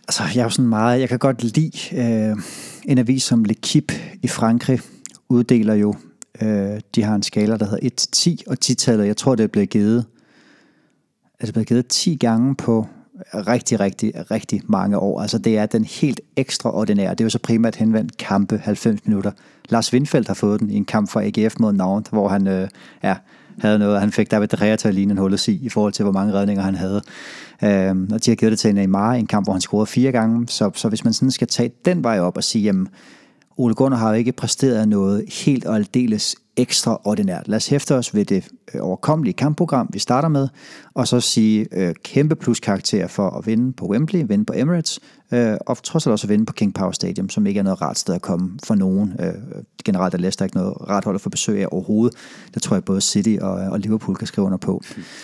Altså, 0.09 0.23
jeg 0.35 0.41
er 0.41 0.45
jo 0.45 0.51
sådan 0.51 0.69
meget, 0.69 1.01
jeg 1.01 1.09
kan 1.09 1.19
godt 1.19 1.57
lide 1.57 1.97
øh, 1.97 2.37
en 2.85 2.99
avis 2.99 3.23
som 3.23 3.45
L'Equipe 3.51 3.95
i 4.23 4.29
Frankrig 4.29 4.81
uddeler 5.29 5.75
jo, 5.75 5.95
øh, 6.43 6.81
de 6.95 7.03
har 7.03 7.15
en 7.15 7.23
skala, 7.23 7.57
der 7.57 7.67
hedder 7.67 8.37
1-10, 8.47 8.51
og 8.51 8.57
10-tallet, 8.65 9.07
jeg 9.07 9.17
tror, 9.17 9.35
det 9.35 9.45
er 9.45 9.49
blevet 9.49 9.71
givet, 9.71 10.07
er 11.41 11.45
det 11.45 11.55
blevet 11.55 11.69
givet 11.69 11.87
10 11.87 12.17
gange 12.17 12.55
på 12.55 12.87
rigtig, 13.35 13.81
rigtig, 13.81 14.13
rigtig 14.31 14.63
mange 14.67 14.99
år. 14.99 15.21
Altså 15.21 15.39
det 15.39 15.59
er 15.59 15.67
den 15.67 15.85
helt 15.85 16.21
ekstraordinære. 16.37 17.11
Det 17.11 17.21
er 17.21 17.25
jo 17.25 17.31
så 17.31 17.39
primært 17.39 17.77
henvendt 17.77 18.17
kampe 18.17 18.59
90 18.59 19.07
minutter. 19.07 19.31
Lars 19.69 19.93
Windfeldt 19.93 20.27
har 20.27 20.35
fået 20.35 20.61
den 20.61 20.71
i 20.71 20.77
en 20.77 20.85
kamp 20.85 21.11
for 21.11 21.21
AGF 21.21 21.55
mod 21.61 21.73
Nantes, 21.73 22.11
hvor 22.11 22.29
han 22.29 22.47
øh, 22.47 22.69
ja, 23.03 23.17
havde 23.59 23.79
noget. 23.79 24.01
Han 24.01 24.13
fik 24.13 24.31
David 24.31 24.61
Rea 24.61 24.77
til 24.77 24.89
at 24.89 24.95
ligne 24.95 25.13
en 25.13 25.19
hullet 25.19 25.49
i, 25.49 25.59
i 25.63 25.69
forhold 25.69 25.93
til, 25.93 26.03
hvor 26.03 26.13
mange 26.13 26.33
redninger 26.33 26.63
han 26.63 26.75
havde. 26.75 27.03
Øhm, 27.65 28.11
og 28.13 28.25
de 28.25 28.31
har 28.31 28.37
givet 28.37 28.51
det 28.51 28.59
til 28.59 28.75
Neymar 28.75 29.15
i 29.15 29.19
en 29.19 29.27
kamp, 29.27 29.47
hvor 29.47 29.53
han 29.53 29.61
scorede 29.61 29.87
fire 29.87 30.13
gange. 30.13 30.49
Så, 30.49 30.71
så 30.75 30.89
hvis 30.89 31.05
man 31.05 31.13
sådan 31.13 31.31
skal 31.31 31.49
tage 31.49 31.71
den 31.85 32.05
vej 32.05 32.21
op 32.21 32.37
og 32.37 32.45
sige, 32.45 32.63
jamen, 32.63 32.89
Ole 33.57 33.75
Gunnar 33.75 33.99
har 33.99 34.09
jo 34.09 34.15
ikke 34.15 34.33
præsteret 34.33 34.89
noget 34.89 35.25
helt 35.29 35.65
og 35.65 35.77
aldeles 35.77 36.37
ekstraordinært. 36.57 37.49
Lad 37.49 37.57
os 37.57 37.67
hæfte 37.67 37.95
os 37.95 38.15
ved 38.15 38.25
det 38.25 38.49
øh, 38.75 38.81
overkommelige 38.85 39.35
kampprogram, 39.35 39.91
vi 39.93 39.99
starter 39.99 40.29
med, 40.29 40.49
og 40.95 41.09
så 41.09 41.21
sige 41.21 41.67
øh, 41.73 41.95
kæmpe 42.05 42.37
pluskarakter 42.37 43.07
for 43.07 43.31
at 43.31 43.47
vinde 43.47 43.73
på 43.73 43.87
Wembley, 43.87 44.25
vinde 44.27 44.45
på 44.45 44.53
Emirates, 44.57 45.01
øh, 45.33 45.57
og 45.67 45.83
trods 45.83 46.07
alt 46.07 46.13
også 46.13 46.27
at 46.27 46.29
vinde 46.29 46.47
på 46.47 46.53
King 46.53 46.75
Power 46.75 46.93
Stadium, 46.93 47.29
som 47.29 47.47
ikke 47.47 47.59
er 47.59 47.65
noget 47.65 47.83
rart 47.83 47.99
sted 47.99 48.15
at 48.15 48.23
komme 48.23 48.59
for 48.65 48.75
nogen. 48.75 49.13
Øh, 49.21 49.35
generelt 49.85 50.15
er 50.15 50.19
Leicester 50.19 50.45
ikke 50.45 50.57
noget 50.57 50.89
rart 50.89 51.05
hold 51.05 51.15
at 51.15 51.21
få 51.21 51.31
besøg 51.31 51.63
af 51.63 51.67
overhovedet. 51.73 52.17
Det 52.55 52.63
tror 52.63 52.77
jeg 52.77 52.85
både 52.85 53.01
City 53.01 53.37
og, 53.41 53.53
og 53.53 53.79
Liverpool 53.79 54.17
kan 54.17 54.27
skrive 54.27 54.47
under 54.47 54.59
på. 54.59 54.83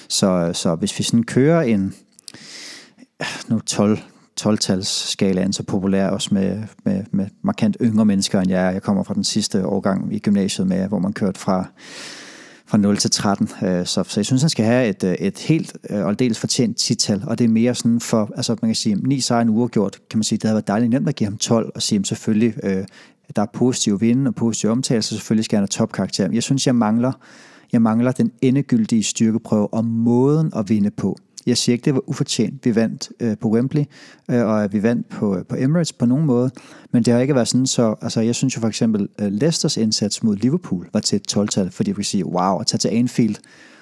Så, 0.09 0.51
så 0.55 0.75
hvis 0.75 0.99
vi 0.99 1.05
sådan 1.05 1.25
kører 1.25 1.63
en 1.63 1.95
øh, 3.21 3.27
nu 3.49 3.61
12 3.61 3.99
12-talsskalaen 4.41 5.53
så 5.53 5.63
populær, 5.63 6.09
også 6.09 6.35
med, 6.35 6.63
med, 6.85 7.05
med 7.11 7.27
markant 7.43 7.77
yngre 7.81 8.05
mennesker 8.05 8.41
end 8.41 8.51
jeg 8.51 8.67
er. 8.67 8.71
Jeg 8.71 8.83
kommer 8.83 9.03
fra 9.03 9.15
den 9.15 9.25
sidste 9.25 9.67
årgang 9.67 10.15
i 10.15 10.19
gymnasiet 10.19 10.67
med, 10.67 10.89
hvor 10.89 10.99
man 10.99 11.13
kørte 11.13 11.41
fra, 11.41 11.67
fra 12.67 12.79
0 12.79 12.97
til 12.97 13.11
13. 13.11 13.49
Øh, 13.63 13.87
så, 13.87 14.05
så 14.05 14.21
jeg 14.21 14.27
synes, 14.27 14.43
han 14.43 14.51
skal 14.51 14.65
have 14.65 14.89
et, 14.89 15.05
øh, 15.05 15.15
et 15.15 15.39
helt 15.39 15.77
øh, 15.91 16.05
og 16.07 16.19
dels 16.19 16.39
fortjent 16.39 16.77
tital, 16.77 17.23
og 17.27 17.39
det 17.39 17.45
er 17.45 17.49
mere 17.49 17.75
sådan 17.75 18.01
for, 18.01 18.31
altså 18.37 18.57
man 18.63 18.69
kan 18.69 18.75
sige, 18.75 18.95
9 18.95 19.21
sejre 19.21 19.43
en 19.43 19.49
uafgjort, 19.49 19.99
kan 20.11 20.19
man 20.19 20.25
sige, 20.25 20.37
det 20.37 20.45
havde 20.45 20.55
været 20.55 20.69
dejligt 20.69 20.91
nemt 20.91 21.09
at 21.09 21.17
give 21.17 21.27
ham 21.27 21.39
12, 21.39 21.73
og 21.75 21.83
sige, 21.83 22.05
selvfølgelig, 22.05 22.55
der 23.37 23.43
er 23.43 23.47
positive 23.47 24.01
vinde 24.01 24.29
og 24.29 24.35
positive 24.35 24.73
omtagelser, 24.73 25.15
selvfølgelig 25.15 25.45
skal 25.45 25.57
han 25.57 25.63
have 25.63 25.69
topkarakter. 25.69 26.29
Jeg 26.33 26.43
synes, 26.43 26.67
jeg 26.67 26.75
mangler, 26.75 27.13
jeg 27.73 27.83
mangler 27.83 28.13
den 28.13 28.33
endegyldige 28.43 29.03
styrkeprøve 29.03 29.75
og 29.75 29.85
måden 29.85 30.53
at 30.57 30.69
vinde 30.69 30.91
på. 30.91 31.17
Jeg 31.49 31.57
siger 31.57 31.75
ikke, 31.75 31.85
det 31.85 31.95
var 31.95 32.03
ufortjent. 32.07 32.65
Vi 32.65 32.75
vandt 32.75 33.09
øh, 33.21 33.37
på 33.39 33.49
Wembley, 33.49 33.85
øh, 34.31 34.47
og 34.47 34.73
vi 34.73 34.83
vandt 34.83 35.09
på, 35.09 35.37
øh, 35.37 35.45
på 35.45 35.57
Emirates 35.59 35.93
på 35.93 36.07
nogen 36.07 36.27
måde. 36.27 36.51
Men 36.93 37.03
det 37.03 37.13
har 37.13 37.21
ikke 37.21 37.35
været 37.35 37.49
sådan, 37.49 37.67
så 37.67 37.95
altså, 38.03 38.21
jeg 38.21 38.35
synes 38.35 38.57
jo 38.57 38.61
for 38.61 38.69
eksempel, 38.69 39.09
øh, 39.21 39.33
Leicesters 39.33 39.77
indsats 39.77 40.23
mod 40.23 40.37
Liverpool 40.37 40.89
var 40.93 41.01
til 41.01 41.17
et 41.17 41.37
12-tal, 41.37 41.71
fordi 41.71 41.91
vi 41.91 41.95
kan 41.95 42.05
sige, 42.05 42.27
wow, 42.27 42.59
at 42.59 42.67
tage 42.67 42.79
til 42.79 42.89
Anfield 42.89 43.37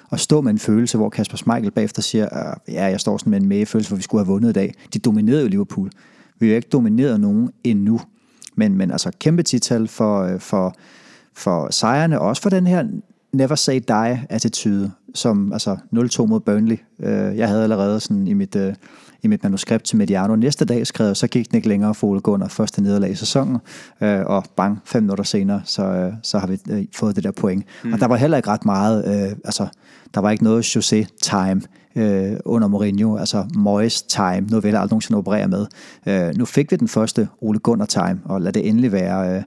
og 0.09 0.19
stå 0.19 0.41
med 0.41 0.51
en 0.51 0.59
følelse, 0.59 0.97
hvor 0.97 1.09
Kasper 1.09 1.37
Schmeichel 1.37 1.71
bagefter 1.71 2.01
siger, 2.01 2.25
øh, 2.25 2.73
ja, 2.73 2.85
jeg 2.85 2.99
står 2.99 3.17
sådan 3.17 3.31
med 3.31 3.41
en 3.41 3.49
magefølelse, 3.49 3.89
hvor 3.89 3.97
vi 3.97 4.03
skulle 4.03 4.25
have 4.25 4.31
vundet 4.31 4.49
i 4.49 4.53
dag. 4.53 4.73
De 4.93 4.99
dominerede 4.99 5.41
jo 5.41 5.47
Liverpool. 5.47 5.91
Vi 6.39 6.49
har 6.49 6.55
ikke 6.55 6.69
domineret 6.69 7.19
nogen 7.19 7.51
endnu. 7.63 8.01
Men, 8.55 8.77
men 8.77 8.91
altså 8.91 9.11
kæmpe 9.19 9.43
tital 9.43 9.87
for, 9.87 10.21
øh, 10.21 10.39
for, 10.39 10.75
for 11.33 11.71
sejrene, 11.71 12.19
og 12.19 12.27
også 12.27 12.41
for 12.41 12.49
den 12.49 12.67
her 12.67 12.83
never 13.33 13.55
say 13.55 13.79
die 13.87 14.25
attitude, 14.29 14.91
som 15.15 15.53
altså 15.53 15.77
0-2 15.95 16.25
mod 16.25 16.39
Burnley. 16.39 16.77
Øh, 16.99 17.37
jeg 17.37 17.47
havde 17.47 17.63
allerede 17.63 17.99
sådan 17.99 18.27
i 18.27 18.33
mit, 18.33 18.55
øh, 18.55 18.73
i 19.23 19.27
mit 19.27 19.43
manuskript 19.43 19.83
til 19.83 19.97
Mediano 19.97 20.35
næste 20.35 20.65
dag 20.65 20.87
skrevet, 20.87 21.17
så 21.17 21.27
gik 21.27 21.49
den 21.49 21.55
ikke 21.55 21.67
længere 21.67 21.95
for 21.95 22.07
Ole 22.07 22.21
Gunnar 22.21 22.47
første 22.47 22.81
nederlag 22.81 23.11
i 23.11 23.15
sæsonen, 23.15 23.57
øh, 24.01 24.25
og 24.25 24.43
bang, 24.57 24.79
fem 24.85 25.03
minutter 25.03 25.23
senere, 25.23 25.61
så, 25.65 26.11
så 26.23 26.39
har 26.39 26.47
vi 26.47 26.59
fået 26.95 27.15
det 27.15 27.23
der 27.23 27.31
point. 27.31 27.65
Mm. 27.83 27.93
Og 27.93 27.99
der 27.99 28.07
var 28.07 28.15
heller 28.15 28.37
ikke 28.37 28.49
ret 28.49 28.65
meget, 28.65 29.03
altså 29.45 29.67
der 30.13 30.21
var 30.21 30.31
ikke 30.31 30.43
noget 30.43 30.77
José-time 30.77 31.61
under 32.45 32.67
Mourinho, 32.67 33.17
altså 33.17 33.45
Moyes 33.55 34.01
time, 34.01 34.41
noget 34.41 34.63
vil 34.63 34.69
jeg 34.69 34.81
aldrig 34.81 34.93
nogensinde 34.93 35.17
operere 35.17 35.47
med. 35.47 35.65
nu 36.35 36.45
fik 36.45 36.71
vi 36.71 36.75
den 36.75 36.87
første 36.87 37.27
Ole 37.41 37.59
Gunnar 37.59 37.85
time, 37.85 38.19
og 38.25 38.41
lad 38.41 38.53
det 38.53 38.67
endelig 38.67 38.91
være 38.91 39.43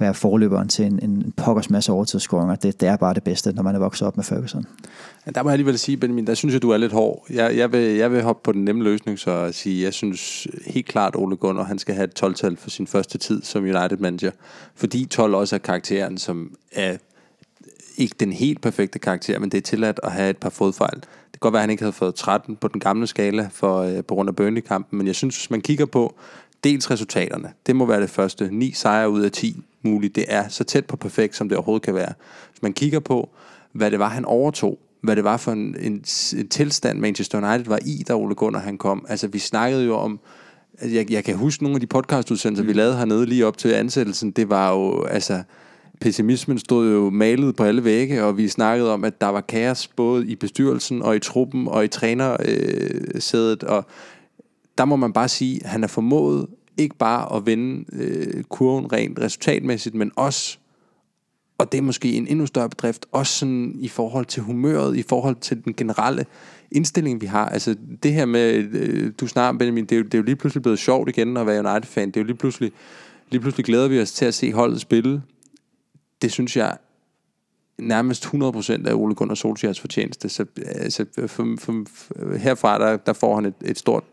være 0.00 0.14
forløberen 0.14 0.68
til 0.68 0.84
en, 0.84 0.98
en 1.02 1.32
pokkers 1.36 1.70
masse 1.70 1.92
overtidsscoringer. 1.92 2.54
Det, 2.54 2.80
det 2.80 2.88
er 2.88 2.96
bare 2.96 3.14
det 3.14 3.24
bedste, 3.24 3.52
når 3.52 3.62
man 3.62 3.74
er 3.74 3.78
vokset 3.78 4.06
op 4.06 4.16
med 4.16 4.24
Ferguson. 4.24 4.66
Ja, 5.26 5.30
der 5.30 5.42
må 5.42 5.48
jeg 5.48 5.52
alligevel 5.52 5.78
sige, 5.78 5.96
Benjamin, 5.96 6.26
der 6.26 6.34
synes 6.34 6.52
jeg, 6.52 6.62
du 6.62 6.70
er 6.70 6.76
lidt 6.76 6.92
hård. 6.92 7.26
Jeg, 7.30 7.56
jeg, 7.56 7.72
vil, 7.72 7.80
jeg 7.80 8.12
vil 8.12 8.22
hoppe 8.22 8.42
på 8.44 8.52
den 8.52 8.64
nemme 8.64 8.84
løsning, 8.84 9.18
så 9.18 9.30
at 9.30 9.54
sige, 9.54 9.84
jeg 9.84 9.94
synes 9.94 10.46
helt 10.66 10.86
klart, 10.86 11.16
Ole 11.16 11.36
Gunnar, 11.36 11.64
han 11.64 11.78
skal 11.78 11.94
have 11.94 12.04
et 12.04 12.22
12-tal 12.22 12.56
for 12.56 12.70
sin 12.70 12.86
første 12.86 13.18
tid 13.18 13.42
som 13.42 13.62
United-manager. 13.62 14.30
Fordi 14.74 15.04
12 15.04 15.34
også 15.34 15.56
er 15.56 15.58
karakteren, 15.58 16.18
som 16.18 16.56
er 16.72 16.96
ikke 17.96 18.16
den 18.20 18.32
helt 18.32 18.60
perfekte 18.60 18.98
karakter, 18.98 19.38
men 19.38 19.50
det 19.50 19.58
er 19.58 19.62
tilladt 19.62 20.00
at 20.02 20.12
have 20.12 20.30
et 20.30 20.36
par 20.36 20.50
fodfejl. 20.50 20.94
Det 20.94 21.32
kan 21.32 21.40
godt 21.40 21.52
være, 21.52 21.60
at 21.60 21.62
han 21.62 21.70
ikke 21.70 21.82
havde 21.82 21.92
fået 21.92 22.14
13 22.14 22.56
på 22.56 22.68
den 22.68 22.80
gamle 22.80 23.06
skala 23.06 23.48
for, 23.52 23.78
øh, 23.78 24.04
på 24.04 24.14
grund 24.14 24.28
af 24.28 24.36
Burnley-kampen, 24.36 24.98
men 24.98 25.06
jeg 25.06 25.14
synes, 25.14 25.36
hvis 25.36 25.50
man 25.50 25.60
kigger 25.60 25.86
på 25.86 26.14
dels 26.64 26.90
resultaterne, 26.90 27.52
det 27.66 27.76
må 27.76 27.86
være 27.86 28.00
det 28.00 28.10
første. 28.10 28.48
9 28.52 28.72
sejre 28.72 29.10
ud 29.10 29.20
af 29.20 29.32
10 29.32 29.62
muligt. 29.82 30.16
Det 30.16 30.24
er 30.28 30.48
så 30.48 30.64
tæt 30.64 30.86
på 30.86 30.96
perfekt, 30.96 31.36
som 31.36 31.48
det 31.48 31.58
overhovedet 31.58 31.82
kan 31.82 31.94
være. 31.94 32.12
Hvis 32.50 32.62
man 32.62 32.72
kigger 32.72 33.00
på, 33.00 33.28
hvad 33.72 33.90
det 33.90 33.98
var, 33.98 34.08
han 34.08 34.24
overtog, 34.24 34.78
hvad 35.00 35.16
det 35.16 35.24
var 35.24 35.36
for 35.36 35.52
en, 35.52 35.76
en, 35.80 36.04
en 36.36 36.48
tilstand, 36.48 36.98
Manchester 36.98 37.38
United 37.38 37.66
var 37.66 37.78
i, 37.86 38.04
da 38.08 38.14
Ole 38.14 38.34
Gunnar 38.34 38.60
han 38.60 38.78
kom. 38.78 39.06
Altså, 39.08 39.28
vi 39.28 39.38
snakkede 39.38 39.84
jo 39.84 39.96
om, 39.96 40.20
jeg, 40.82 41.10
jeg 41.10 41.24
kan 41.24 41.36
huske 41.36 41.62
nogle 41.62 41.76
af 41.76 41.80
de 41.80 41.86
podcastudsendelser, 41.86 42.62
mm. 42.62 42.68
vi 42.68 42.72
lavede 42.72 42.96
hernede 42.96 43.26
lige 43.26 43.46
op 43.46 43.58
til 43.58 43.68
ansættelsen, 43.68 44.30
det 44.30 44.50
var 44.50 44.72
jo, 44.72 45.02
altså, 45.02 45.42
pessimismen 46.00 46.58
stod 46.58 46.92
jo 46.92 47.10
malet 47.10 47.56
på 47.56 47.64
alle 47.64 47.84
vægge, 47.84 48.24
og 48.24 48.36
vi 48.36 48.48
snakkede 48.48 48.92
om, 48.92 49.04
at 49.04 49.20
der 49.20 49.26
var 49.26 49.40
kaos 49.40 49.88
både 49.88 50.26
i 50.26 50.36
bestyrelsen 50.36 51.02
og 51.02 51.16
i 51.16 51.18
truppen 51.18 51.68
og 51.68 51.84
i 51.84 51.88
trænersædet, 51.88 53.62
og 53.62 53.86
der 54.80 54.86
må 54.86 54.96
man 54.96 55.12
bare 55.12 55.28
sige, 55.28 55.64
at 55.64 55.70
han 55.70 55.84
er 55.84 55.88
formået 55.88 56.46
ikke 56.76 56.96
bare 56.96 57.36
at 57.36 57.46
vende 57.46 57.84
øh, 57.92 58.44
kurven 58.44 58.92
rent 58.92 59.18
resultatmæssigt, 59.18 59.94
men 59.94 60.12
også, 60.16 60.58
og 61.58 61.72
det 61.72 61.78
er 61.78 61.82
måske 61.82 62.12
en 62.12 62.26
endnu 62.26 62.46
større 62.46 62.68
bedrift, 62.68 63.06
også 63.12 63.38
sådan 63.38 63.74
i 63.78 63.88
forhold 63.88 64.26
til 64.26 64.42
humøret, 64.42 64.96
i 64.96 65.02
forhold 65.02 65.36
til 65.36 65.64
den 65.64 65.74
generelle 65.74 66.26
indstilling, 66.70 67.20
vi 67.20 67.26
har. 67.26 67.48
Altså 67.48 67.76
det 68.02 68.12
her 68.12 68.24
med, 68.24 68.54
øh, 68.54 69.12
du 69.20 69.26
snakker 69.26 69.58
Benjamin, 69.58 69.84
det 69.84 69.92
er, 69.92 69.96
jo, 69.96 70.04
det 70.04 70.14
er 70.14 70.18
jo 70.18 70.24
lige 70.24 70.36
pludselig 70.36 70.62
blevet 70.62 70.78
sjovt 70.78 71.08
igen 71.08 71.36
at 71.36 71.46
være 71.46 71.70
United-fan. 71.70 72.08
Det 72.08 72.16
er 72.16 72.20
jo 72.20 72.26
lige 72.26 72.36
pludselig, 72.36 72.72
lige 73.30 73.40
pludselig 73.40 73.64
glæder 73.64 73.88
vi 73.88 74.00
os 74.00 74.12
til 74.12 74.24
at 74.24 74.34
se 74.34 74.52
holdet 74.52 74.80
spille. 74.80 75.22
Det 76.22 76.32
synes 76.32 76.56
jeg 76.56 76.76
nærmest 77.78 78.26
100% 78.26 78.88
af 78.88 78.94
Ole 78.94 79.14
Gunnar 79.14 79.34
Solskjaers 79.34 79.80
fortjeneste. 79.80 80.28
Så 80.28 80.44
altså, 80.66 81.04
for, 81.16 81.26
for, 81.58 81.84
for, 81.88 82.36
herfra 82.36 82.78
der, 82.78 82.96
der 82.96 83.12
får 83.12 83.34
han 83.34 83.44
et, 83.44 83.54
et 83.64 83.78
stort 83.78 84.04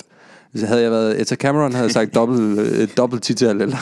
havde 0.55 0.81
jeg 0.81 0.91
været 0.91 1.21
Etta 1.21 1.35
Cameron, 1.35 1.71
havde 1.71 1.83
jeg 1.83 1.91
sagt 1.91 2.15
dobbelt, 2.15 2.59
øh, 2.59 2.87
dobbelt 2.97 3.23
titel. 3.23 3.61
Eller, 3.61 3.77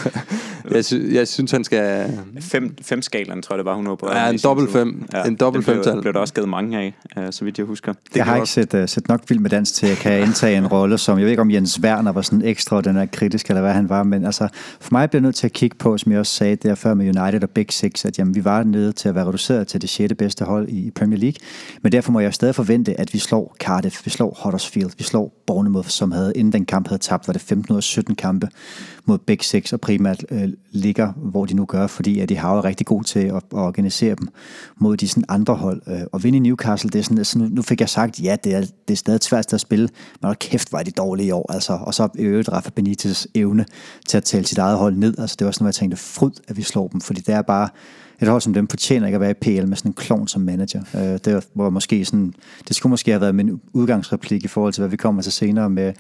jeg, 0.72 0.86
sy, 0.86 0.94
jeg 0.94 1.28
synes, 1.28 1.52
han 1.52 1.64
skal... 1.64 2.12
Fem, 2.40 2.76
fem 2.82 3.02
skalaen, 3.02 3.42
tror 3.42 3.56
jeg, 3.56 3.58
det 3.58 3.66
var 3.66 3.72
100 3.72 3.98
på. 3.98 4.10
Ja, 4.12 4.30
en 4.30 4.40
dobbelt 4.44 4.72
fem. 4.72 5.08
Ja, 5.14 5.24
en 5.24 5.36
dobbelt 5.36 5.66
fem 5.66 5.84
tal. 5.84 6.02
blev 6.02 6.14
der 6.14 6.20
også 6.20 6.34
givet 6.34 6.50
mange 6.50 6.78
af, 6.78 6.96
uh, 7.18 7.24
så 7.32 7.46
vidt 7.46 7.58
jeg 7.58 7.66
husker. 7.66 7.94
Det 7.94 8.16
jeg 8.16 8.26
har 8.26 8.36
ikke 8.36 8.48
set, 8.48 8.74
uh, 8.74 8.86
set 8.88 9.08
nok 9.08 9.28
film 9.28 9.42
med 9.42 9.50
dans 9.50 9.72
til, 9.72 9.86
at 9.86 9.90
jeg 9.90 9.98
kan 9.98 10.22
indtage 10.22 10.58
en 10.58 10.68
rolle, 10.68 10.98
som 10.98 11.18
jeg 11.18 11.24
ved 11.24 11.32
ikke, 11.32 11.42
om 11.42 11.52
Jens 11.52 11.80
Werner 11.84 12.12
var 12.12 12.22
sådan 12.22 12.42
ekstra, 12.42 12.82
den 12.82 12.98
er 12.98 13.06
kritisk, 13.06 13.50
eller 13.50 13.62
hvad 13.62 13.74
han 13.74 13.90
var, 13.90 14.04
men 14.04 14.26
altså, 14.26 14.48
for 14.80 14.90
mig 14.92 15.10
bliver 15.10 15.20
jeg 15.20 15.26
nødt 15.26 15.36
til 15.36 15.48
at 15.48 15.54
kigge 15.54 15.78
på, 15.78 15.98
som 15.98 16.12
jeg 16.12 16.20
også 16.20 16.34
sagde 16.34 16.56
der 16.56 16.76
før 16.76 16.94
med 16.94 17.22
United 17.22 17.44
og 17.44 17.50
Big 17.50 17.68
Six, 17.70 18.06
at 18.06 18.20
jamen, 18.20 18.36
vi 18.36 18.46
var 18.46 18.64
nede 18.64 18.92
til 18.92 19.10
at 19.10 19.16
være 19.16 19.26
reduceret 19.26 19.68
til 19.68 19.82
det 19.82 19.90
sjette 19.90 20.16
bedste 20.16 20.46
hold 20.46 20.70
i 20.70 20.92
Premier 20.92 21.20
League, 21.20 21.38
men 21.82 21.92
derfor 21.92 22.12
må 22.12 22.20
jeg 22.20 22.34
stadig 22.34 22.56
forvente, 22.56 23.00
at 23.00 23.14
vi 23.14 23.20
slår 23.20 23.56
Cardiff, 23.60 24.06
vi 24.06 24.10
slår 24.10 24.40
Huddersfield, 24.44 24.92
vi 24.98 25.04
slår 25.04 25.44
Bournemouth, 25.48 25.88
som 25.88 26.12
havde 26.12 26.34
inden 26.36 26.52
den 26.56 26.66
kamp 26.66 26.88
havde 26.88 27.02
tabt, 27.02 27.28
var 27.28 27.34
det 27.34 27.42
15 27.42 27.74
ud 27.74 27.78
af 27.78 27.84
17 27.84 28.16
kampe 28.16 28.50
mod 29.06 29.18
Big 29.18 29.44
Six, 29.44 29.74
og 29.74 29.82
primært 29.82 30.26
øh, 30.32 30.50
ligger, 30.72 31.14
hvor 31.16 31.46
de 31.46 31.54
nu 31.54 31.66
gør, 31.66 31.88
fordi 31.88 32.20
at 32.20 32.30
de 32.30 32.38
har 32.38 32.56
jo 32.56 32.62
rigtig 32.62 32.88
god 32.88 33.04
til 33.04 33.20
at, 33.20 33.36
at 33.36 33.44
organisere 33.52 34.16
dem 34.16 34.28
mod 34.78 34.98
de 34.98 35.08
sådan 35.08 35.24
andre 35.30 35.56
hold. 35.56 35.82
Øh, 35.88 36.02
og 36.12 36.24
vinde 36.24 36.38
i 36.38 36.40
Newcastle, 36.40 36.90
det 36.90 37.00
er 37.00 37.04
sådan, 37.04 37.18
altså, 37.18 37.40
nu 37.40 37.62
fik 37.62 37.82
jeg 37.82 37.90
sagt, 37.90 38.20
ja, 38.20 38.36
det 38.44 38.56
er, 38.56 38.62
det 38.88 38.94
er 38.94 38.98
stadig 38.98 39.24
svært 39.24 39.54
at 39.54 39.62
spille, 39.62 39.90
men 40.22 40.28
hold 40.28 40.36
kæft, 40.36 40.72
var 40.72 40.84
de 40.84 40.92
dårlige 40.92 41.28
i 41.28 41.32
år. 41.32 41.52
Altså. 41.52 41.74
Og 41.74 41.94
så 41.94 42.08
i 42.16 42.22
øvrigt 42.22 42.50
Rafa 42.50 42.70
Benitez 42.70 43.26
evne 43.36 43.66
til 44.10 44.18
at 44.18 44.24
tale 44.24 44.46
sit 44.46 44.58
eget 44.58 44.78
hold 44.78 44.96
ned. 44.96 45.20
Altså, 45.20 45.36
det 45.40 45.46
var 45.46 45.52
sådan, 45.52 45.64
hvor 45.64 45.70
jeg 45.70 45.76
tænkte, 45.76 45.98
fryd, 45.98 46.32
at 46.48 46.58
vi 46.58 46.62
slår 46.62 46.88
dem, 46.88 47.02
fordi 47.02 47.22
det 47.22 47.36
er 47.36 47.42
bare 47.42 47.70
et 48.22 48.28
hold 48.28 48.42
som 48.42 48.54
dem 48.54 48.68
fortjener 48.68 49.08
ikke 49.08 49.16
at 49.16 49.22
være 49.22 49.32
i 49.32 49.34
PL 49.34 49.68
med 49.68 49.78
sådan 49.78 49.90
en 49.90 49.94
klon 49.94 50.28
som 50.28 50.42
manager. 50.42 50.82
Øh, 50.96 51.02
det 51.02 51.48
var 51.56 51.70
måske 51.70 52.06
sådan, 52.06 52.34
det 52.68 52.76
skulle 52.76 52.92
måske 52.92 53.12
have 53.12 53.22
været 53.22 53.36
min 53.36 53.62
udgangsreplik 53.74 54.46
i 54.46 54.48
forhold 54.48 54.74
til, 54.74 54.82
hvad 54.82 54.90
vi 54.90 54.98
kommer 54.98 55.22
til 55.22 55.32
senere 55.32 55.70
med 55.70 55.94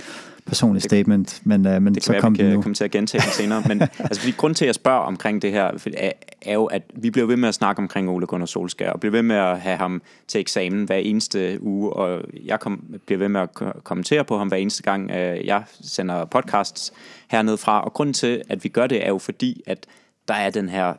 personlig 0.46 0.82
statement, 0.82 1.42
men, 1.44 1.66
uh, 1.66 1.82
men 1.82 1.96
det 1.96 2.04
så 2.04 2.12
være, 2.12 2.22
kom 2.22 2.34
vi 2.34 2.38
kan 2.38 2.54
nu. 2.54 2.62
komme 2.62 2.76
til 2.76 2.84
at 2.84 2.92
gentage 2.92 3.22
det 3.22 3.34
senere. 3.34 3.64
Men 3.68 3.82
altså, 4.00 4.22
fordi 4.22 4.34
grund 4.38 4.56
til, 4.56 4.66
at 4.66 4.68
jeg 4.68 4.76
spørger 4.76 5.00
omkring 5.00 5.42
det 5.42 5.52
her, 5.52 5.72
er, 5.98 6.12
er 6.42 6.54
jo, 6.54 6.66
at 6.66 6.82
vi 6.96 7.10
bliver 7.10 7.28
ved 7.28 7.38
med 7.38 7.50
at 7.50 7.56
snakke 7.56 7.82
omkring 7.82 8.10
Ole 8.10 8.28
Gunnar 8.28 8.46
Solskjaer, 8.46 8.92
og 8.92 9.00
bliver 9.00 9.12
ved 9.12 9.22
med 9.22 9.36
at 9.36 9.60
have 9.60 9.78
ham 9.78 10.02
til 10.28 10.42
eksamen 10.42 10.86
hver 10.86 10.96
eneste 10.96 11.58
uge, 11.62 11.94
og 11.94 12.22
jeg 12.46 12.60
kom, 12.60 12.84
bliver 13.06 13.20
ved 13.20 13.30
med 13.30 13.42
at 13.42 13.50
kommentere 13.84 14.26
på 14.26 14.38
ham 14.38 14.48
hver 14.48 14.58
eneste 14.58 14.84
gang, 14.84 15.12
uh, 15.12 15.46
jeg 15.46 15.64
sender 15.82 16.26
podcasts 16.26 16.94
hernede 17.28 17.58
fra. 17.58 17.82
Og 17.82 17.94
grunden 17.94 18.14
til, 18.14 18.42
at 18.50 18.64
vi 18.64 18.70
gør 18.70 18.88
det, 18.88 19.06
er 19.06 19.10
jo 19.10 19.18
fordi, 19.18 19.62
at 19.68 19.86
der 20.28 20.34
er 20.34 20.50
den 20.50 20.70
her 20.70 20.94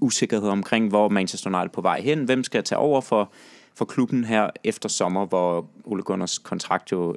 usikkerhed 0.00 0.48
omkring, 0.48 0.88
hvor 0.88 1.08
Manchester 1.08 1.50
United 1.50 1.68
er 1.68 1.72
på 1.72 1.80
vej 1.80 2.00
hen, 2.00 2.24
hvem 2.24 2.44
skal 2.44 2.64
tage 2.64 2.78
over 2.78 3.00
for, 3.00 3.32
for 3.74 3.84
klubben 3.84 4.24
her 4.24 4.50
efter 4.64 4.88
sommer, 4.88 5.26
hvor 5.26 5.66
Ole 5.84 6.02
Gunnars 6.02 6.38
kontrakt 6.38 6.92
jo 6.92 7.16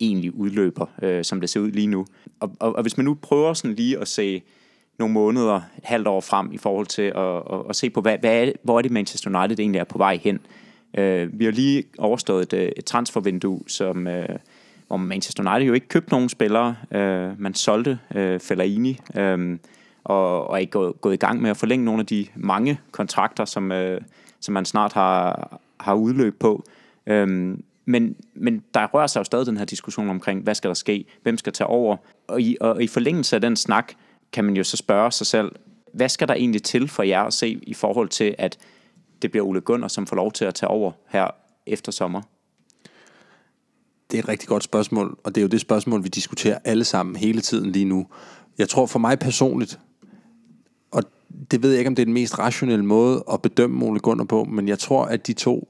egentlig 0.00 0.34
udløber, 0.34 0.86
øh, 1.02 1.24
som 1.24 1.40
det 1.40 1.50
ser 1.50 1.60
ud 1.60 1.70
lige 1.70 1.86
nu. 1.86 2.06
Og, 2.40 2.52
og, 2.60 2.76
og 2.76 2.82
hvis 2.82 2.96
man 2.96 3.04
nu 3.04 3.14
prøver 3.14 3.54
sådan 3.54 3.74
lige 3.74 3.98
at 3.98 4.08
se 4.08 4.42
nogle 4.98 5.14
måneder, 5.14 5.54
et 5.54 5.84
halvt 5.84 6.06
år 6.06 6.20
frem 6.20 6.52
i 6.52 6.58
forhold 6.58 6.86
til 6.86 7.02
at, 7.02 7.36
at, 7.36 7.62
at 7.68 7.76
se 7.76 7.90
på, 7.90 8.00
hvad, 8.00 8.18
hvad 8.18 8.46
er, 8.46 8.52
hvor 8.62 8.78
er 8.78 8.82
det 8.82 8.90
Manchester 8.90 9.40
United 9.40 9.58
egentlig 9.58 9.78
er 9.78 9.84
på 9.84 9.98
vej 9.98 10.18
hen, 10.22 10.40
Øh, 10.98 11.40
vi 11.40 11.44
har 11.44 11.52
lige 11.52 11.84
overstået 11.98 12.42
et, 12.42 12.52
øh, 12.52 12.72
et 12.76 12.84
transfervindue, 12.84 13.60
som, 13.66 14.06
øh, 14.06 14.28
hvor 14.86 14.96
Manchester 14.96 15.50
United 15.50 15.66
jo 15.66 15.72
ikke 15.72 15.88
købte 15.88 16.10
nogen 16.10 16.28
spillere. 16.28 16.76
Øh, 16.94 17.40
man 17.40 17.54
solgte 17.54 17.98
øh, 18.14 18.40
Fellaini, 18.40 18.98
øh, 19.16 19.58
og, 20.04 20.50
og 20.50 20.62
er 20.62 20.66
gået, 20.66 21.00
gået 21.00 21.14
i 21.14 21.16
gang 21.16 21.42
med 21.42 21.50
at 21.50 21.56
forlænge 21.56 21.84
nogle 21.84 22.00
af 22.00 22.06
de 22.06 22.26
mange 22.36 22.80
kontrakter, 22.90 23.44
som, 23.44 23.72
øh, 23.72 24.00
som 24.40 24.52
man 24.52 24.64
snart 24.64 24.92
har, 24.92 25.60
har 25.80 25.94
udløb 25.94 26.38
på. 26.40 26.64
Øhm, 27.06 27.64
men, 27.84 28.16
men 28.34 28.62
der 28.74 28.86
rører 28.86 29.06
sig 29.06 29.20
jo 29.20 29.24
stadig 29.24 29.46
den 29.46 29.56
her 29.56 29.64
diskussion 29.64 30.10
omkring, 30.10 30.42
hvad 30.42 30.54
skal 30.54 30.68
der 30.68 30.74
ske, 30.74 31.04
hvem 31.22 31.38
skal 31.38 31.52
tage 31.52 31.68
over. 31.68 31.96
Og 32.28 32.40
i, 32.40 32.56
og 32.60 32.82
i 32.82 32.86
forlængelse 32.86 33.36
af 33.36 33.40
den 33.40 33.56
snak, 33.56 33.92
kan 34.32 34.44
man 34.44 34.56
jo 34.56 34.64
så 34.64 34.76
spørge 34.76 35.12
sig 35.12 35.26
selv, 35.26 35.52
hvad 35.92 36.08
skal 36.08 36.28
der 36.28 36.34
egentlig 36.34 36.62
til 36.62 36.88
for 36.88 37.02
jer 37.02 37.22
at 37.22 37.32
se 37.32 37.58
i 37.62 37.74
forhold 37.74 38.08
til, 38.08 38.34
at 38.38 38.58
det 39.22 39.30
bliver 39.30 39.46
Ole 39.46 39.60
Gunnar, 39.60 39.88
som 39.88 40.06
får 40.06 40.16
lov 40.16 40.32
til 40.32 40.44
at 40.44 40.54
tage 40.54 40.70
over 40.70 40.92
her 41.08 41.26
efter 41.66 41.92
sommer? 41.92 42.22
Det 44.10 44.18
er 44.18 44.22
et 44.22 44.28
rigtig 44.28 44.48
godt 44.48 44.64
spørgsmål, 44.64 45.18
og 45.24 45.34
det 45.34 45.40
er 45.40 45.42
jo 45.42 45.48
det 45.48 45.60
spørgsmål, 45.60 46.04
vi 46.04 46.08
diskuterer 46.08 46.58
alle 46.64 46.84
sammen 46.84 47.16
hele 47.16 47.40
tiden 47.40 47.72
lige 47.72 47.84
nu. 47.84 48.06
Jeg 48.58 48.68
tror 48.68 48.86
for 48.86 48.98
mig 48.98 49.18
personligt, 49.18 49.78
og 50.90 51.02
det 51.50 51.62
ved 51.62 51.70
jeg 51.70 51.78
ikke, 51.78 51.88
om 51.88 51.94
det 51.94 52.02
er 52.02 52.06
den 52.06 52.14
mest 52.14 52.38
rationelle 52.38 52.84
måde 52.84 53.24
at 53.32 53.42
bedømme 53.42 53.84
Ole 53.84 54.00
Gunnar 54.00 54.24
på, 54.24 54.44
men 54.44 54.68
jeg 54.68 54.78
tror, 54.78 55.04
at 55.04 55.26
de 55.26 55.32
to 55.32 55.68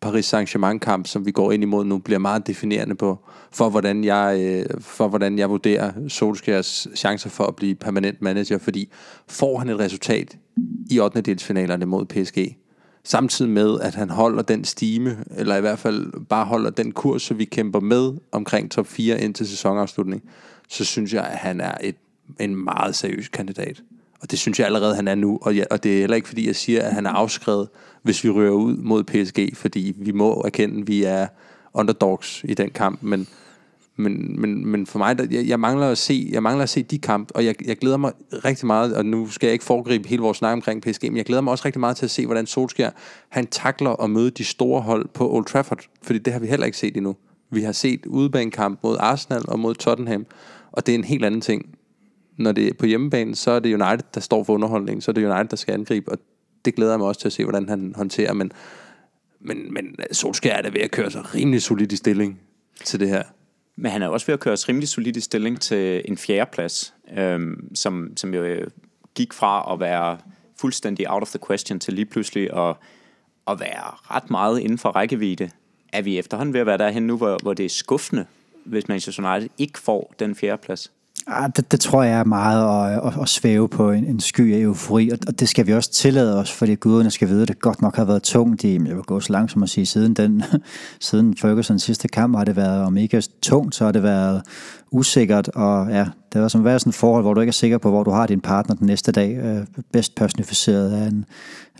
Paris 0.00 0.34
Saint-Germain 0.34 0.78
kamp, 0.78 1.06
som 1.06 1.26
vi 1.26 1.30
går 1.30 1.52
ind 1.52 1.62
imod 1.62 1.84
nu, 1.84 1.98
bliver 1.98 2.18
meget 2.18 2.46
definerende 2.46 2.94
på, 2.94 3.18
for 3.52 3.70
hvordan 3.70 4.04
jeg, 4.04 4.40
øh, 4.40 4.80
for 4.80 5.08
hvordan 5.08 5.38
jeg 5.38 5.50
vurderer 5.50 5.92
Solskjærs 6.08 6.88
chancer 6.94 7.30
for 7.30 7.44
at 7.44 7.56
blive 7.56 7.74
permanent 7.74 8.22
manager, 8.22 8.58
fordi 8.58 8.90
får 9.28 9.58
han 9.58 9.68
et 9.68 9.78
resultat 9.78 10.38
i 10.90 11.00
8. 11.00 11.20
delsfinalerne 11.20 11.86
mod 11.86 12.04
PSG, 12.04 12.56
samtidig 13.04 13.50
med, 13.50 13.80
at 13.80 13.94
han 13.94 14.10
holder 14.10 14.42
den 14.42 14.64
stime, 14.64 15.24
eller 15.36 15.56
i 15.56 15.60
hvert 15.60 15.78
fald 15.78 16.26
bare 16.26 16.44
holder 16.44 16.70
den 16.70 16.92
kurs, 16.92 17.22
så 17.22 17.34
vi 17.34 17.44
kæmper 17.44 17.80
med 17.80 18.12
omkring 18.32 18.70
top 18.70 18.86
4 18.86 19.20
indtil 19.20 19.48
sæsonafslutning, 19.48 20.22
så 20.68 20.84
synes 20.84 21.14
jeg, 21.14 21.24
at 21.24 21.38
han 21.38 21.60
er 21.60 21.74
et, 21.80 21.96
en 22.40 22.64
meget 22.64 22.94
seriøs 22.94 23.28
kandidat. 23.28 23.82
Og 24.20 24.30
det 24.30 24.38
synes 24.38 24.58
jeg 24.58 24.66
allerede, 24.66 24.94
han 24.94 25.08
er 25.08 25.14
nu. 25.14 25.38
Og, 25.42 25.56
ja, 25.56 25.64
og 25.70 25.82
det 25.82 25.96
er 25.96 26.00
heller 26.00 26.16
ikke, 26.16 26.28
fordi 26.28 26.46
jeg 26.46 26.56
siger, 26.56 26.82
at 26.82 26.94
han 26.94 27.06
er 27.06 27.10
afskrevet, 27.10 27.68
hvis 28.02 28.24
vi 28.24 28.30
rører 28.30 28.50
ud 28.50 28.76
mod 28.76 29.04
PSG, 29.04 29.56
fordi 29.56 29.94
vi 29.96 30.12
må 30.12 30.42
erkende, 30.44 30.80
at 30.80 30.88
vi 30.88 31.02
er 31.02 31.26
underdogs 31.74 32.44
i 32.44 32.54
den 32.54 32.70
kamp. 32.70 33.02
Men, 33.02 33.26
men, 33.96 34.40
men, 34.40 34.66
men 34.66 34.86
for 34.86 34.98
mig, 34.98 35.18
der, 35.18 35.26
jeg, 35.30 35.48
jeg, 35.48 35.60
mangler 35.60 35.86
at 35.86 35.98
se, 35.98 36.28
jeg 36.32 36.42
mangler 36.42 36.62
at 36.62 36.68
se 36.68 36.82
de 36.82 36.98
kamp, 36.98 37.30
og 37.34 37.44
jeg, 37.44 37.66
jeg 37.66 37.76
glæder 37.76 37.96
mig 37.96 38.12
rigtig 38.32 38.66
meget, 38.66 38.94
og 38.94 39.06
nu 39.06 39.28
skal 39.28 39.46
jeg 39.46 39.52
ikke 39.52 39.64
foregribe 39.64 40.08
hele 40.08 40.22
vores 40.22 40.38
snak 40.38 40.52
omkring 40.52 40.82
PSG, 40.82 41.02
men 41.02 41.16
jeg 41.16 41.24
glæder 41.24 41.42
mig 41.42 41.50
også 41.50 41.64
rigtig 41.64 41.80
meget 41.80 41.96
til 41.96 42.04
at 42.04 42.10
se, 42.10 42.26
hvordan 42.26 42.46
Solskjaer, 42.46 42.90
han 43.28 43.46
takler 43.46 44.02
at 44.02 44.10
møde 44.10 44.30
de 44.30 44.44
store 44.44 44.80
hold 44.80 45.08
på 45.08 45.30
Old 45.30 45.44
Trafford, 45.44 45.80
fordi 46.02 46.18
det 46.18 46.32
har 46.32 46.40
vi 46.40 46.46
heller 46.46 46.66
ikke 46.66 46.78
set 46.78 46.96
endnu. 46.96 47.16
Vi 47.50 47.62
har 47.62 47.72
set 47.72 48.06
udebanekamp 48.06 48.78
mod 48.82 48.96
Arsenal 49.00 49.42
og 49.48 49.58
mod 49.58 49.74
Tottenham, 49.74 50.26
og 50.72 50.86
det 50.86 50.94
er 50.94 50.98
en 50.98 51.04
helt 51.04 51.24
anden 51.24 51.40
ting 51.40 51.78
når 52.38 52.52
det 52.52 52.68
er 52.68 52.74
på 52.74 52.86
hjemmebane, 52.86 53.36
så 53.36 53.50
er 53.50 53.58
det 53.58 53.82
United, 53.82 54.06
der 54.14 54.20
står 54.20 54.44
for 54.44 54.54
underholdningen, 54.54 55.00
så 55.00 55.10
er 55.10 55.12
det 55.12 55.24
United, 55.24 55.48
der 55.48 55.56
skal 55.56 55.74
angribe, 55.74 56.12
og 56.12 56.18
det 56.64 56.74
glæder 56.74 56.92
jeg 56.92 56.98
mig 56.98 57.08
også 57.08 57.20
til 57.20 57.28
at 57.28 57.32
se, 57.32 57.44
hvordan 57.44 57.68
han 57.68 57.92
håndterer, 57.96 58.32
men, 58.32 58.52
men, 59.40 59.72
men 59.72 59.96
Solskjaer 60.12 60.56
er 60.56 60.62
da 60.62 60.68
ved 60.68 60.80
at 60.80 60.90
køre 60.90 61.10
sig 61.10 61.34
rimelig 61.34 61.62
solid 61.62 61.92
i 61.92 61.96
stilling 61.96 62.40
til 62.84 63.00
det 63.00 63.08
her. 63.08 63.22
Men 63.76 63.90
han 63.90 64.02
er 64.02 64.08
også 64.08 64.26
ved 64.26 64.32
at 64.32 64.40
køre 64.40 64.56
sig 64.56 64.68
rimelig 64.68 64.88
solid 64.88 65.16
i 65.16 65.20
stilling 65.20 65.60
til 65.60 66.02
en 66.04 66.18
fjerdeplads, 66.18 66.94
øhm, 67.16 67.74
som, 67.74 68.12
som 68.16 68.34
jo 68.34 68.42
øh, 68.42 68.66
gik 69.14 69.32
fra 69.32 69.72
at 69.72 69.80
være 69.80 70.18
fuldstændig 70.60 71.10
out 71.10 71.22
of 71.22 71.28
the 71.28 71.38
question 71.46 71.80
til 71.80 71.94
lige 71.94 72.06
pludselig 72.06 72.56
at, 72.56 72.76
at 73.48 73.60
være 73.60 74.14
ret 74.14 74.30
meget 74.30 74.60
inden 74.60 74.78
for 74.78 74.88
rækkevidde. 74.88 75.50
Er 75.92 76.02
vi 76.02 76.18
efterhånden 76.18 76.52
ved 76.52 76.60
at 76.60 76.66
være 76.66 76.78
derhen 76.78 77.06
nu, 77.06 77.16
hvor, 77.16 77.38
hvor 77.42 77.54
det 77.54 77.64
er 77.64 77.68
skuffende, 77.68 78.26
hvis 78.64 78.88
Manchester 78.88 79.32
United 79.32 79.48
ikke 79.58 79.78
får 79.78 80.14
den 80.18 80.34
fjerdeplads? 80.34 80.92
Ah, 81.30 81.50
det, 81.56 81.72
det 81.72 81.80
tror 81.80 82.02
jeg 82.02 82.18
er 82.18 82.24
meget 82.24 82.92
at, 82.96 83.06
at, 83.06 83.22
at 83.22 83.28
svæve 83.28 83.68
på 83.68 83.90
en, 83.90 84.04
en 84.04 84.20
sky 84.20 84.54
af 84.54 84.58
eufori, 84.58 85.10
og, 85.10 85.18
og 85.26 85.40
det 85.40 85.48
skal 85.48 85.66
vi 85.66 85.72
også 85.72 85.90
tillade 85.90 86.38
os, 86.38 86.52
fordi 86.52 86.74
guderne 86.74 87.10
skal 87.10 87.28
vide, 87.28 87.42
at 87.42 87.48
det 87.48 87.58
godt 87.58 87.82
nok 87.82 87.96
har 87.96 88.04
været 88.04 88.22
tungt 88.22 88.64
i, 88.64 88.72
jeg 88.72 88.96
vil 88.96 89.02
gå 89.02 89.20
så 89.20 89.32
langt 89.32 89.52
som 89.52 89.62
at 89.62 89.70
sige, 89.70 89.86
siden, 89.86 90.14
den, 90.14 90.42
siden 91.00 91.36
Fergusons 91.36 91.82
sidste 91.82 92.08
kamp 92.08 92.36
har 92.36 92.44
det 92.44 92.56
været, 92.56 92.82
om 92.82 92.96
ikke 92.96 93.22
tungt, 93.42 93.74
så 93.74 93.84
har 93.84 93.92
det 93.92 94.02
været 94.02 94.42
usikkert, 94.90 95.48
og 95.48 95.90
ja, 95.90 96.06
det 96.32 96.40
var 96.40 96.48
som 96.48 96.60
at 96.60 96.64
være 96.64 96.78
sådan 96.78 96.90
et 96.90 96.94
forhold, 96.94 97.24
hvor 97.24 97.34
du 97.34 97.40
ikke 97.40 97.50
er 97.50 97.52
sikker 97.52 97.78
på, 97.78 97.90
hvor 97.90 98.04
du 98.04 98.10
har 98.10 98.26
din 98.26 98.40
partner 98.40 98.74
den 98.74 98.86
næste 98.86 99.12
dag, 99.12 99.36
øh, 99.36 99.66
bedst 99.92 100.14
personificeret 100.14 100.92
af 100.92 101.06
en 101.06 101.24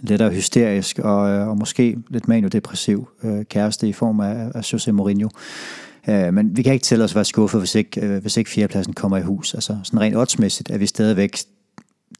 lettere 0.00 0.30
hysterisk 0.30 0.98
og, 0.98 1.30
øh, 1.30 1.48
og 1.48 1.58
måske 1.58 1.98
lidt 2.08 2.28
manio-depressiv 2.28 3.08
øh, 3.22 3.44
kæreste 3.44 3.88
i 3.88 3.92
form 3.92 4.20
af, 4.20 4.50
af 4.54 4.72
Jose 4.72 4.92
Mourinho. 4.92 5.28
Øh, 5.28 5.87
Øh, 6.08 6.34
men 6.34 6.56
vi 6.56 6.62
kan 6.62 6.72
ikke 6.72 6.84
tælle 6.84 7.04
os 7.04 7.10
at 7.10 7.14
være 7.14 7.24
skuffet, 7.24 7.60
hvis 7.60 7.74
ikke, 7.74 8.00
øh, 8.00 8.22
hvis 8.22 8.36
ikke 8.36 8.50
fjerdepladsen 8.50 8.92
kommer 8.92 9.16
i 9.16 9.22
hus. 9.22 9.54
Altså 9.54 9.76
sådan 9.82 10.00
rent 10.00 10.16
oddsmæssigt 10.16 10.70
er 10.70 10.78
vi 10.78 10.86
stadigvæk 10.86 11.38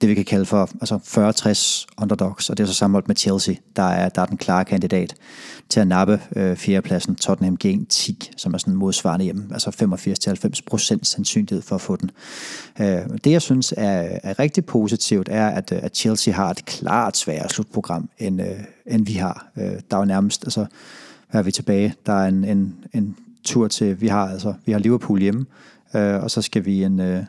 det, 0.00 0.08
vi 0.08 0.14
kan 0.14 0.24
kalde 0.24 0.46
for 0.46 0.70
altså 0.80 0.96
40-60 0.96 2.02
underdogs, 2.02 2.50
og 2.50 2.56
det 2.56 2.62
er 2.62 2.66
så 2.66 2.74
sammenholdt 2.74 3.08
med 3.08 3.16
Chelsea, 3.16 3.54
der 3.76 3.82
er, 3.82 4.08
der 4.08 4.22
er 4.22 4.26
den 4.26 4.36
klare 4.36 4.64
kandidat 4.64 5.14
til 5.68 5.80
at 5.80 5.88
nappe 5.88 6.20
øh, 6.36 6.56
fjerdepladsen, 6.56 7.14
Tottenham 7.14 7.58
G10, 7.64 8.30
som 8.36 8.54
er 8.54 8.58
sådan 8.58 8.74
modsvarende 8.74 9.24
hjemme, 9.24 9.48
altså 9.52 9.70
85-90% 9.70 10.98
sandsynlighed 11.02 11.62
for 11.62 11.74
at 11.74 11.80
få 11.80 11.96
den. 11.96 12.10
Øh, 12.80 13.18
det, 13.24 13.30
jeg 13.30 13.42
synes 13.42 13.74
er, 13.76 14.18
er 14.22 14.38
rigtig 14.38 14.64
positivt, 14.64 15.28
er, 15.30 15.48
at, 15.48 15.72
øh, 15.72 15.78
at 15.82 15.96
Chelsea 15.96 16.34
har 16.34 16.50
et 16.50 16.64
klart 16.64 17.16
sværere 17.16 17.48
slutprogram, 17.48 18.10
end, 18.18 18.42
øh, 18.42 18.58
end 18.86 19.06
vi 19.06 19.12
har. 19.12 19.50
Øh, 19.56 19.72
der 19.90 19.96
er 19.96 19.98
jo 19.98 20.04
nærmest, 20.04 20.44
altså, 20.44 20.66
her 21.32 21.38
er 21.38 21.42
vi 21.42 21.50
tilbage? 21.50 21.94
Der 22.06 22.12
er 22.12 22.28
en, 22.28 22.44
en, 22.44 22.74
en 22.94 23.16
tur 23.48 23.68
til, 23.68 24.00
vi 24.00 24.08
har 24.08 24.28
altså, 24.28 24.54
vi 24.66 24.72
har 24.72 24.78
Liverpool 24.78 25.20
hjemme, 25.20 25.46
øh, 25.94 26.22
og 26.22 26.30
så 26.30 26.42
skal 26.42 26.64
vi 26.64 26.82
en, 26.84 27.00
øh, 27.00 27.24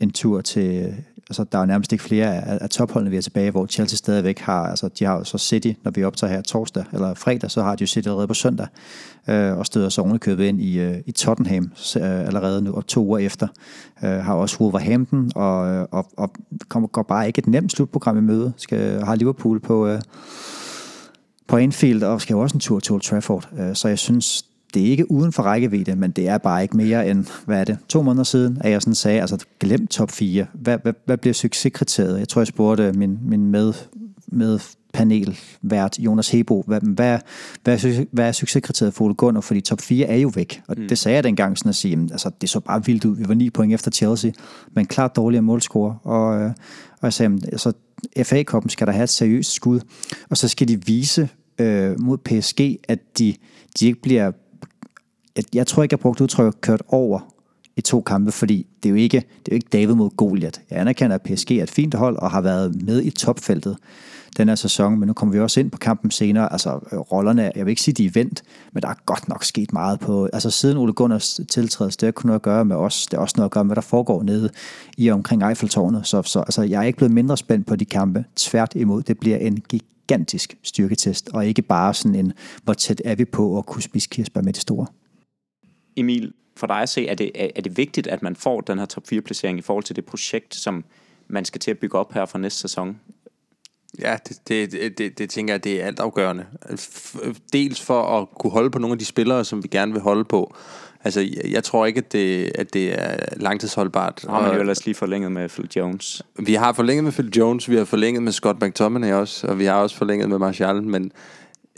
en 0.00 0.10
tur 0.10 0.40
til, 0.40 0.94
altså 1.30 1.44
der 1.52 1.58
er 1.58 1.66
nærmest 1.66 1.92
ikke 1.92 2.04
flere 2.04 2.44
af, 2.44 2.58
af 2.60 2.70
topholdene, 2.70 3.10
vi 3.10 3.16
er 3.16 3.20
tilbage, 3.20 3.50
hvor 3.50 3.66
Chelsea 3.66 3.96
stadigvæk 3.96 4.38
har, 4.38 4.66
altså 4.66 4.88
de 4.98 5.04
har 5.04 5.16
jo 5.18 5.24
så 5.24 5.38
City, 5.38 5.72
når 5.84 5.90
vi 5.90 6.04
optager 6.04 6.32
her 6.32 6.42
torsdag 6.42 6.84
eller 6.92 7.14
fredag, 7.14 7.50
så 7.50 7.62
har 7.62 7.76
de 7.76 7.82
jo 7.82 7.86
City 7.86 8.08
allerede 8.08 8.26
på 8.26 8.34
søndag, 8.34 8.66
øh, 9.28 9.58
og 9.58 9.66
støder 9.66 9.88
så 9.88 10.00
ovenikøbet 10.00 10.44
ind 10.44 10.60
i, 10.60 10.78
øh, 10.78 10.96
i 11.06 11.12
Tottenham 11.12 11.72
øh, 11.96 12.02
allerede 12.02 12.62
nu, 12.62 12.72
og 12.72 12.86
to 12.86 13.04
uger 13.04 13.18
efter. 13.18 13.48
Øh, 14.04 14.10
har 14.10 14.34
også 14.34 14.56
Wolverhampton, 14.60 15.30
og, 15.34 15.68
øh, 15.68 15.86
og, 15.90 16.06
og 16.16 16.30
kommer, 16.68 16.86
går 16.88 17.02
bare 17.02 17.26
ikke 17.26 17.38
et 17.38 17.46
nemt 17.46 17.72
slutprogram 17.72 18.18
i 18.18 18.20
møde. 18.20 18.52
Skal, 18.56 19.04
har 19.04 19.14
Liverpool 19.14 19.60
på, 19.60 19.86
øh, 19.86 20.00
på 21.48 21.56
Anfield, 21.56 22.02
og 22.02 22.20
skal 22.20 22.34
jo 22.34 22.40
også 22.40 22.56
en 22.56 22.60
tur 22.60 22.80
til 22.80 22.92
Old 22.92 23.02
Trafford. 23.02 23.48
Øh, 23.58 23.74
så 23.74 23.88
jeg 23.88 23.98
synes, 23.98 24.44
det 24.74 24.82
er 24.82 24.86
ikke 24.86 25.10
uden 25.10 25.32
for 25.32 25.42
rækkevidde, 25.42 25.96
men 25.96 26.10
det 26.10 26.28
er 26.28 26.38
bare 26.38 26.62
ikke 26.62 26.76
mere 26.76 27.10
end, 27.10 27.26
hvad 27.46 27.60
er 27.60 27.64
det, 27.64 27.78
to 27.88 28.02
måneder 28.02 28.24
siden, 28.24 28.58
at 28.60 28.70
jeg 28.70 28.82
sådan 28.82 28.94
sagde, 28.94 29.20
altså 29.20 29.38
glem 29.60 29.86
top 29.86 30.10
4. 30.10 30.46
Hvad, 30.54 30.78
hvad, 30.82 30.92
hvad 31.04 31.16
bliver 31.16 31.34
succeskriteriet? 31.34 32.18
Jeg 32.18 32.28
tror, 32.28 32.40
jeg 32.40 32.46
spurgte 32.46 32.92
min, 32.92 33.18
min 33.22 33.46
med, 33.46 33.72
med 34.26 34.58
panelvært 34.92 35.98
Jonas 35.98 36.30
Hebo, 36.30 36.64
hvad, 36.66 36.80
hvad, 36.80 37.18
hvad, 37.64 38.06
hvad 38.12 38.28
er 38.28 38.32
succeskriteriet 38.32 38.94
for 38.94 39.04
Ole 39.04 39.14
Gunnar, 39.14 39.40
fordi 39.40 39.60
top 39.60 39.80
4 39.80 40.06
er 40.06 40.16
jo 40.16 40.32
væk. 40.34 40.62
Og 40.68 40.74
mm. 40.78 40.88
det 40.88 40.98
sagde 40.98 41.16
jeg 41.16 41.24
dengang 41.24 41.58
sådan 41.58 41.68
at 41.68 41.74
sige, 41.74 41.98
altså 42.10 42.30
det 42.40 42.50
så 42.50 42.60
bare 42.60 42.84
vildt 42.84 43.04
ud. 43.04 43.16
Vi 43.16 43.24
var 43.28 43.34
9 43.34 43.50
point 43.50 43.74
efter 43.74 43.90
Chelsea, 43.90 44.30
men 44.74 44.86
klart 44.86 45.16
dårligere 45.16 45.42
målscore. 45.42 45.98
Og, 46.02 46.40
øh, 46.40 46.50
og 46.92 47.02
jeg 47.02 47.12
sagde, 47.12 47.38
altså 47.44 47.72
FA-koppen 48.22 48.70
skal 48.70 48.86
der 48.86 48.92
have 48.92 49.04
et 49.04 49.10
seriøst 49.10 49.52
skud, 49.52 49.80
og 50.30 50.36
så 50.36 50.48
skal 50.48 50.68
de 50.68 50.86
vise 50.86 51.28
øh, 51.58 52.00
mod 52.00 52.18
PSG, 52.18 52.60
at 52.88 53.18
de, 53.18 53.34
de 53.80 53.86
ikke 53.86 54.02
bliver 54.02 54.32
jeg, 55.40 55.44
jeg 55.54 55.66
tror 55.66 55.82
ikke, 55.82 55.92
jeg 55.92 56.00
brugte 56.00 56.24
udtrykket 56.24 56.60
kørt 56.60 56.82
over 56.88 57.20
i 57.76 57.80
to 57.80 58.00
kampe, 58.00 58.32
fordi 58.32 58.66
det 58.82 58.88
er 58.88 58.90
jo 58.90 58.96
ikke, 58.96 59.16
det 59.16 59.52
er 59.52 59.52
jo 59.52 59.54
ikke 59.54 59.68
David 59.72 59.94
mod 59.94 60.10
Goliath. 60.16 60.60
Jeg 60.70 60.78
anerkender, 60.80 61.14
at 61.14 61.22
PSG 61.22 61.50
er 61.50 61.62
et 61.62 61.70
fint 61.70 61.94
hold 61.94 62.16
og 62.16 62.30
har 62.30 62.40
været 62.40 62.82
med 62.82 63.02
i 63.02 63.10
topfeltet 63.10 63.76
den 64.36 64.48
her 64.48 64.54
sæson, 64.54 64.98
men 64.98 65.06
nu 65.06 65.12
kommer 65.12 65.32
vi 65.32 65.40
også 65.40 65.60
ind 65.60 65.70
på 65.70 65.78
kampen 65.78 66.10
senere. 66.10 66.52
Altså 66.52 66.70
rollerne, 67.12 67.52
jeg 67.56 67.66
vil 67.66 67.70
ikke 67.70 67.82
sige, 67.82 67.94
de 67.94 68.06
er 68.06 68.10
vendt, 68.14 68.42
men 68.72 68.82
der 68.82 68.88
er 68.88 68.94
godt 69.06 69.28
nok 69.28 69.44
sket 69.44 69.72
meget 69.72 70.00
på, 70.00 70.28
altså 70.32 70.50
siden 70.50 70.76
Ole 70.76 70.92
Gunners 70.92 71.40
tiltrædelse, 71.50 71.98
det 71.98 72.06
har 72.06 72.12
kun 72.12 72.28
noget 72.28 72.38
at 72.38 72.42
gøre 72.42 72.64
med 72.64 72.76
os, 72.76 73.06
det 73.06 73.16
er 73.16 73.20
også 73.20 73.34
noget 73.36 73.48
at 73.48 73.52
gøre 73.52 73.64
med, 73.64 73.68
hvad 73.68 73.82
der 73.82 73.88
foregår 73.88 74.22
nede 74.22 74.50
i 74.98 75.08
og 75.08 75.14
omkring 75.14 75.42
Eiffeltårnet, 75.42 76.06
så, 76.06 76.22
så 76.22 76.40
altså, 76.40 76.62
jeg 76.62 76.78
er 76.78 76.86
ikke 76.86 76.96
blevet 76.96 77.14
mindre 77.14 77.36
spændt 77.36 77.66
på 77.66 77.76
de 77.76 77.84
kampe, 77.84 78.24
tvært 78.36 78.72
imod, 78.74 79.02
det 79.02 79.18
bliver 79.18 79.36
en 79.36 79.62
gigantisk 79.68 80.56
styrketest, 80.62 81.30
og 81.32 81.46
ikke 81.46 81.62
bare 81.62 81.94
sådan 81.94 82.14
en, 82.14 82.32
hvor 82.64 82.74
tæt 82.74 83.02
er 83.04 83.14
vi 83.14 83.24
på 83.24 83.58
at 83.58 83.66
kunne 83.66 83.82
spise 83.82 84.08
kirsebær 84.08 84.40
med 84.40 84.52
det 84.52 84.62
store. 84.62 84.86
Emil, 85.96 86.32
for 86.56 86.66
dig 86.66 86.76
at 86.76 86.88
se, 86.88 87.08
er 87.08 87.14
det, 87.14 87.30
er 87.34 87.62
det 87.62 87.76
vigtigt, 87.76 88.06
at 88.06 88.22
man 88.22 88.36
får 88.36 88.60
den 88.60 88.78
her 88.78 88.86
top 88.86 89.04
4-placering 89.12 89.58
i 89.58 89.62
forhold 89.62 89.84
til 89.84 89.96
det 89.96 90.04
projekt, 90.04 90.54
som 90.54 90.84
man 91.28 91.44
skal 91.44 91.60
til 91.60 91.70
at 91.70 91.78
bygge 91.78 91.98
op 91.98 92.12
her 92.12 92.26
for 92.26 92.38
næste 92.38 92.60
sæson? 92.60 93.00
Ja, 93.98 94.16
det, 94.28 94.48
det, 94.48 94.98
det, 94.98 95.18
det 95.18 95.30
tænker 95.30 95.54
jeg, 95.54 95.64
det 95.64 95.82
er 95.82 95.86
altafgørende. 95.86 96.46
Dels 97.52 97.80
for 97.80 98.02
at 98.02 98.28
kunne 98.38 98.50
holde 98.50 98.70
på 98.70 98.78
nogle 98.78 98.92
af 98.92 98.98
de 98.98 99.04
spillere, 99.04 99.44
som 99.44 99.62
vi 99.62 99.68
gerne 99.68 99.92
vil 99.92 100.00
holde 100.00 100.24
på. 100.24 100.54
Altså, 101.04 101.20
jeg, 101.20 101.50
jeg 101.50 101.64
tror 101.64 101.86
ikke, 101.86 101.98
at 101.98 102.12
det, 102.12 102.52
at 102.54 102.74
det 102.74 103.02
er 103.02 103.16
langtidsholdbart. 103.36 104.24
Og 104.24 104.34
har 104.34 104.42
man 104.42 104.54
jo 104.54 104.60
ellers 104.60 104.86
lige 104.86 104.94
forlænget 104.94 105.32
med 105.32 105.48
Phil 105.48 105.68
Jones. 105.76 106.22
Vi 106.38 106.54
har 106.54 106.72
forlænget 106.72 107.04
med 107.04 107.12
Phil 107.12 107.32
Jones, 107.36 107.70
vi 107.70 107.76
har 107.76 107.84
forlænget 107.84 108.22
med 108.22 108.32
Scott 108.32 108.62
McTominay 108.62 109.12
også, 109.12 109.46
og 109.46 109.58
vi 109.58 109.64
har 109.64 109.74
også 109.74 109.96
forlænget 109.96 110.28
med 110.28 110.38
Martial, 110.38 110.82
men 110.82 111.12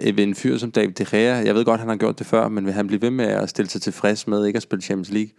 Øh, 0.00 0.16
ved 0.16 0.24
en 0.24 0.34
fyr 0.34 0.58
som 0.58 0.70
David 0.70 0.92
De 0.92 1.04
Gea, 1.04 1.44
jeg 1.44 1.54
ved 1.54 1.64
godt, 1.64 1.80
han 1.80 1.88
har 1.88 1.96
gjort 1.96 2.18
det 2.18 2.26
før, 2.26 2.48
men 2.48 2.64
vil 2.64 2.72
han 2.72 2.86
blive 2.86 3.02
ved 3.02 3.10
med 3.10 3.24
at 3.24 3.48
stille 3.48 3.70
sig 3.70 3.82
tilfreds 3.82 4.26
med 4.26 4.46
ikke 4.46 4.56
at 4.56 4.62
spille 4.62 4.82
Champions 4.82 5.10
League? 5.10 5.30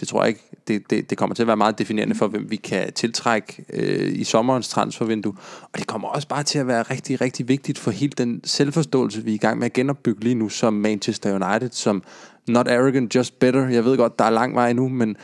Det 0.00 0.08
tror 0.08 0.22
jeg 0.22 0.28
ikke. 0.28 0.40
Det, 0.68 0.90
det, 0.90 1.10
det 1.10 1.18
kommer 1.18 1.34
til 1.34 1.42
at 1.42 1.46
være 1.46 1.56
meget 1.56 1.78
definerende 1.78 2.14
for, 2.14 2.28
hvem 2.28 2.50
vi 2.50 2.56
kan 2.56 2.92
tiltrække 2.92 3.64
øh, 3.72 4.12
i 4.12 4.24
sommerens 4.24 4.68
transfervindue. 4.68 5.34
Og 5.62 5.78
det 5.78 5.86
kommer 5.86 6.08
også 6.08 6.28
bare 6.28 6.42
til 6.42 6.58
at 6.58 6.66
være 6.66 6.82
rigtig, 6.82 7.20
rigtig 7.20 7.48
vigtigt 7.48 7.78
for 7.78 7.90
hele 7.90 8.12
den 8.18 8.40
selvforståelse, 8.44 9.24
vi 9.24 9.30
er 9.30 9.34
i 9.34 9.38
gang 9.38 9.58
med 9.58 9.66
at 9.66 9.72
genopbygge 9.72 10.24
lige 10.24 10.34
nu 10.34 10.48
som 10.48 10.74
Manchester 10.74 11.34
United, 11.34 11.70
som 11.72 12.02
not 12.48 12.68
arrogant, 12.68 13.14
just 13.14 13.38
better. 13.38 13.68
Jeg 13.68 13.84
ved 13.84 13.96
godt, 13.96 14.18
der 14.18 14.24
er 14.24 14.30
lang 14.30 14.54
vej 14.54 14.70
endnu, 14.70 14.88
men 14.88 15.16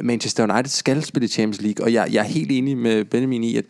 Manchester 0.00 0.52
United 0.52 0.70
skal 0.70 1.02
spille 1.04 1.28
Champions 1.28 1.62
League, 1.62 1.84
og 1.84 1.92
jeg, 1.92 2.08
jeg 2.12 2.20
er 2.20 2.28
helt 2.28 2.50
enig 2.50 2.78
med 2.78 3.04
Benjamin 3.04 3.44
i, 3.44 3.56
at 3.56 3.64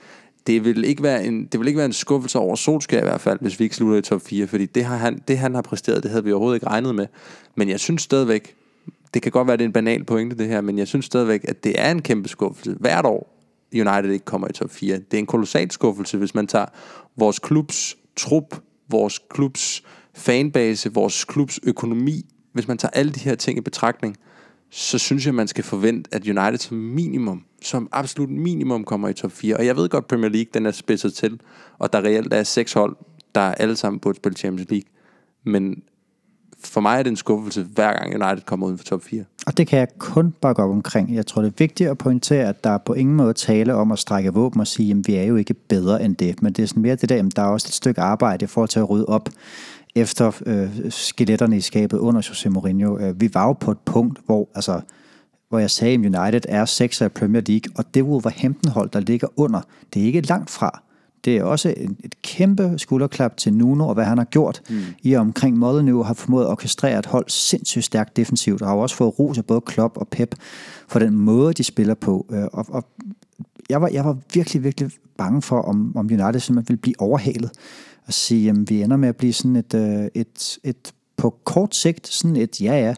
det 0.51 0.65
vil 0.65 0.85
ikke 0.85 1.03
være 1.03 1.25
en, 1.25 1.47
det 1.47 1.61
vil 1.61 1.67
ikke 1.69 1.79
være 1.79 1.87
en 1.87 1.93
skuffelse 1.93 2.39
over 2.39 2.57
Solskjaer 2.57 3.03
i 3.03 3.05
hvert 3.05 3.21
fald, 3.21 3.39
hvis 3.41 3.59
vi 3.59 3.65
ikke 3.65 3.77
slutter 3.77 3.99
i 3.99 4.03
top 4.03 4.23
4, 4.23 4.47
fordi 4.47 4.67
det, 4.67 4.85
har 4.85 4.97
han, 4.97 5.23
det 5.29 5.39
han 5.39 5.55
har 5.55 5.63
præsteret, 5.63 6.03
det 6.03 6.11
havde 6.11 6.25
vi 6.25 6.33
overhovedet 6.33 6.57
ikke 6.57 6.67
regnet 6.67 6.95
med. 6.95 7.07
Men 7.55 7.69
jeg 7.69 7.81
synes 7.81 8.03
stadigvæk, 8.03 8.55
det 9.15 9.23
kan 9.23 9.33
godt 9.33 9.49
være, 9.49 9.57
det 9.57 9.65
er 9.65 9.69
en 9.69 9.73
banal 9.73 10.05
pointe 10.05 10.37
det 10.37 10.49
her, 10.49 10.61
men 10.61 10.79
jeg 10.79 10.89
synes 10.89 11.05
stadigvæk, 11.05 11.45
at 11.49 11.65
det 11.65 11.75
er 11.79 11.91
en 11.91 12.03
kæmpe 12.03 12.29
skuffelse. 12.29 12.77
Hvert 12.81 13.07
år 13.07 13.37
United 13.75 14.11
ikke 14.11 14.25
kommer 14.25 14.49
i 14.49 14.53
top 14.53 14.71
4. 14.71 14.95
Det 14.97 15.15
er 15.15 15.19
en 15.19 15.27
kolossal 15.27 15.71
skuffelse, 15.71 16.19
hvis 16.19 16.35
man 16.35 16.47
tager 16.47 16.67
vores 17.17 17.39
klubs 17.39 17.97
trup, 18.17 18.61
vores 18.89 19.21
klubs 19.31 19.83
fanbase, 20.15 20.93
vores 20.93 21.25
klubs 21.25 21.61
økonomi, 21.63 22.25
hvis 22.53 22.69
man 22.69 22.79
tager 22.79 22.91
alle 22.93 23.13
de 23.13 23.21
her 23.21 23.35
ting 23.35 23.59
i 23.59 23.61
betragtning, 23.61 24.17
så 24.71 24.99
synes 24.99 25.27
jeg, 25.27 25.35
man 25.35 25.49
skal 25.49 25.65
forvente, 25.65 26.15
at 26.15 26.29
United 26.29 26.59
som 26.59 26.77
minimum, 26.77 27.45
som 27.63 27.89
absolut 27.93 28.31
minimum 28.31 28.85
kommer 28.85 29.09
i 29.09 29.13
top 29.13 29.33
4. 29.33 29.57
Og 29.57 29.67
jeg 29.67 29.77
ved 29.77 29.89
godt, 29.89 30.09
Premier 30.09 30.29
League 30.29 30.51
den 30.55 30.67
er 30.67 30.71
spidset 30.71 31.15
til, 31.15 31.41
og 31.79 31.93
der 31.93 32.01
reelt 32.01 32.35
er 32.35 32.43
seks 32.43 32.73
hold, 32.73 32.97
der 33.35 33.41
alle 33.41 33.77
sammen 33.77 34.01
burde 34.01 34.17
spille 34.17 34.37
Champions 34.37 34.71
League. 34.71 34.89
Men 35.45 35.83
for 36.65 36.81
mig 36.81 36.99
er 36.99 37.03
det 37.03 37.11
en 37.11 37.17
skuffelse, 37.17 37.63
hver 37.63 37.93
gang 37.93 38.25
United 38.25 38.45
kommer 38.45 38.67
uden 38.67 38.79
for 38.79 38.85
top 38.85 39.03
4. 39.03 39.25
Og 39.47 39.57
det 39.57 39.67
kan 39.67 39.79
jeg 39.79 39.89
kun 39.99 40.35
bakke 40.41 40.63
op 40.63 40.71
omkring. 40.71 41.15
Jeg 41.15 41.27
tror, 41.27 41.43
det 41.43 41.49
er 41.49 41.55
vigtigt 41.59 41.91
at 41.91 41.99
pointere, 41.99 42.49
at 42.49 42.65
der 42.65 42.71
er 42.71 42.79
på 42.79 42.95
ingen 42.95 43.17
måde 43.17 43.33
tale 43.33 43.75
om 43.75 43.93
at 43.93 43.99
strække 43.99 44.35
våben 44.35 44.61
og 44.61 44.67
sige, 44.67 44.91
at 44.91 44.97
vi 45.07 45.15
er 45.15 45.23
jo 45.23 45.37
ikke 45.37 45.55
bedre 45.55 46.05
end 46.05 46.17
det. 46.17 46.43
Men 46.43 46.53
det 46.53 46.63
er 46.63 46.67
sådan 46.67 46.83
mere 46.83 46.97
det 46.97 47.09
der, 47.09 47.19
at 47.19 47.37
der 47.37 47.43
er 47.43 47.47
også 47.47 47.67
et 47.69 47.75
stykke 47.75 48.01
arbejde 48.01 48.45
i 48.45 48.47
forhold 48.47 48.69
til 48.69 48.79
at 48.79 48.91
rydde 48.91 49.07
op 49.07 49.29
efter 49.95 50.33
øh, 50.47 50.91
skeletterne 50.91 51.57
i 51.57 51.61
skabet 51.61 51.99
under 51.99 52.27
Jose 52.29 52.51
Mourinho. 52.51 52.99
Øh, 52.99 53.21
vi 53.21 53.31
var 53.35 53.47
jo 53.47 53.53
på 53.53 53.71
et 53.71 53.79
punkt, 53.79 54.19
hvor, 54.27 54.49
altså, 54.55 54.81
hvor 55.49 55.59
jeg 55.59 55.71
sagde, 55.71 55.95
at 55.95 55.99
United 55.99 56.41
er 56.49 56.65
6 56.65 57.03
af 57.03 57.13
Premier 57.13 57.43
League, 57.47 57.73
og 57.77 57.95
det 57.95 58.03
Wolverhampton-hold, 58.03 58.91
der 58.91 59.01
ligger 59.01 59.29
under, 59.37 59.61
det 59.95 60.03
er 60.03 60.07
ikke 60.07 60.21
langt 60.21 60.51
fra. 60.51 60.83
Det 61.25 61.37
er 61.37 61.45
også 61.45 61.75
et, 61.77 61.97
et 62.05 62.23
kæmpe 62.23 62.75
skulderklap 62.77 63.37
til 63.37 63.55
Nuno, 63.55 63.89
og 63.89 63.95
hvad 63.95 64.05
han 64.05 64.19
har 64.19 64.25
gjort 64.25 64.63
mm. 64.71 64.81
i 65.03 65.17
omkring 65.17 65.59
Molyneux, 65.59 66.07
har 66.07 66.15
formået 66.15 66.45
at 66.45 66.51
orkestrere 66.51 66.99
et 66.99 67.07
hold 67.07 67.25
sindssygt 67.29 67.85
stærkt 67.85 68.17
defensivt, 68.17 68.63
og 68.63 68.69
har 68.69 68.75
også 68.75 68.97
fået 68.97 69.19
ros 69.19 69.39
af 69.39 69.45
både 69.45 69.61
Klopp 69.61 69.97
og 69.97 70.09
Pep 70.09 70.35
for 70.89 70.99
den 70.99 71.17
måde, 71.17 71.53
de 71.53 71.65
spiller 71.65 71.95
på. 71.95 72.27
Øh, 72.33 72.45
og, 72.53 72.67
og 72.69 72.85
jeg, 73.71 73.83
var, 73.83 73.89
jeg 73.89 74.05
var 74.05 74.17
virkelig, 74.35 74.65
virkelig 74.65 74.91
bange 75.19 75.43
for, 75.43 75.63
om, 75.63 75.97
om 75.97 76.07
United 76.07 76.41
simpelthen 76.41 76.69
ville 76.69 76.81
blive 76.81 77.01
overhalet 77.01 77.51
at 78.11 78.15
sige, 78.15 78.51
at 78.51 78.57
vi 78.71 78.83
ender 78.83 78.97
med 78.97 79.09
at 79.09 79.17
blive 79.17 79.33
sådan 79.33 79.57
et, 79.57 79.75
øh, 79.75 80.09
et, 80.15 80.59
et 80.65 80.93
på 81.17 81.31
kort 81.45 81.75
sigt, 81.75 82.09
sådan 82.09 82.37
et 82.37 82.61
ja 82.61 82.75
ja, 82.75 82.95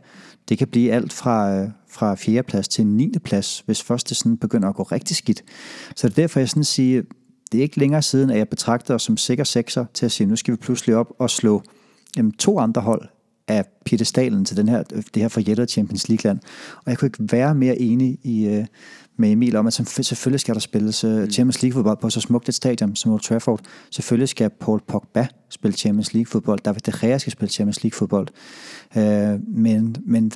det 0.48 0.58
kan 0.58 0.68
blive 0.68 0.92
alt 0.92 1.12
fra, 1.12 1.54
øh, 1.54 1.68
fra 1.88 2.14
4. 2.14 2.42
plads 2.42 2.68
til 2.68 2.86
9. 2.86 3.12
plads, 3.24 3.62
hvis 3.66 3.82
først 3.82 4.08
det 4.08 4.16
sådan 4.16 4.36
begynder 4.36 4.68
at 4.68 4.74
gå 4.74 4.82
rigtig 4.82 5.16
skidt. 5.16 5.42
Så 5.96 6.08
det 6.08 6.18
er 6.18 6.22
derfor, 6.22 6.40
jeg 6.40 6.48
sådan 6.48 6.64
siger, 6.64 7.02
det 7.52 7.58
er 7.58 7.62
ikke 7.62 7.78
længere 7.78 8.02
siden, 8.02 8.30
at 8.30 8.38
jeg 8.38 8.48
betragter 8.48 8.94
os 8.94 9.02
som 9.02 9.16
sikker 9.16 9.44
sekser 9.44 9.84
til 9.94 10.06
at 10.06 10.12
sige, 10.12 10.26
nu 10.26 10.36
skal 10.36 10.52
vi 10.52 10.56
pludselig 10.56 10.96
op 10.96 11.12
og 11.18 11.30
slå 11.30 11.62
jamen, 12.16 12.32
to 12.32 12.58
andre 12.58 12.82
hold 12.82 13.08
af 13.48 13.64
piedestalen 13.84 14.44
til 14.44 14.56
den 14.56 14.68
her, 14.68 14.82
det 14.82 15.22
her 15.22 15.28
forjættede 15.28 15.66
Champions 15.66 16.08
League-land. 16.08 16.38
Og 16.76 16.90
jeg 16.90 16.98
kunne 16.98 17.06
ikke 17.06 17.32
være 17.32 17.54
mere 17.54 17.78
enig 17.78 18.18
i, 18.22 18.46
øh, 18.46 18.66
med 19.16 19.32
Emil 19.32 19.56
om, 19.56 19.66
at 19.66 19.74
selvfølgelig 20.02 20.40
skal 20.40 20.54
der 20.54 20.60
spilles 20.60 21.04
uh, 21.04 21.26
Champions 21.28 21.62
League-fodbold 21.62 22.00
på 22.00 22.10
så 22.10 22.20
smukt 22.20 22.48
et 22.48 22.54
stadion 22.54 22.96
som 22.96 23.12
Old 23.12 23.20
Trafford. 23.20 23.60
Selvfølgelig 23.90 24.28
skal 24.28 24.50
Paul 24.50 24.80
Pogba 24.86 25.26
spille 25.50 25.76
Champions 25.76 26.14
League-fodbold. 26.14 26.58
David 26.58 26.80
De 26.80 26.92
Gea 27.00 27.18
skal 27.18 27.32
spille 27.32 27.52
Champions 27.52 27.84
League-fodbold. 27.84 28.28
Uh, 28.96 29.56
men, 29.56 29.96
men 30.06 30.32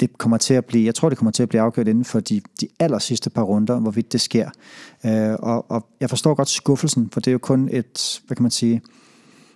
det 0.00 0.18
kommer 0.18 0.36
til 0.36 0.54
at 0.54 0.64
blive, 0.64 0.86
jeg 0.86 0.94
tror, 0.94 1.08
det 1.08 1.18
kommer 1.18 1.32
til 1.32 1.42
at 1.42 1.48
blive 1.48 1.62
afgjort 1.62 1.88
inden 1.88 2.04
for 2.04 2.20
de, 2.20 2.40
de 2.60 2.68
aller 2.78 2.98
sidste 2.98 3.30
par 3.30 3.42
runder, 3.42 3.80
hvorvidt 3.80 4.12
det 4.12 4.20
sker. 4.20 4.50
Uh, 5.04 5.10
og, 5.38 5.70
og 5.70 5.86
jeg 6.00 6.10
forstår 6.10 6.34
godt 6.34 6.48
skuffelsen, 6.48 7.10
for 7.12 7.20
det 7.20 7.28
er 7.28 7.32
jo 7.32 7.38
kun 7.38 7.68
et, 7.72 8.20
hvad 8.26 8.36
kan 8.36 8.42
man 8.42 8.50
sige, 8.50 8.80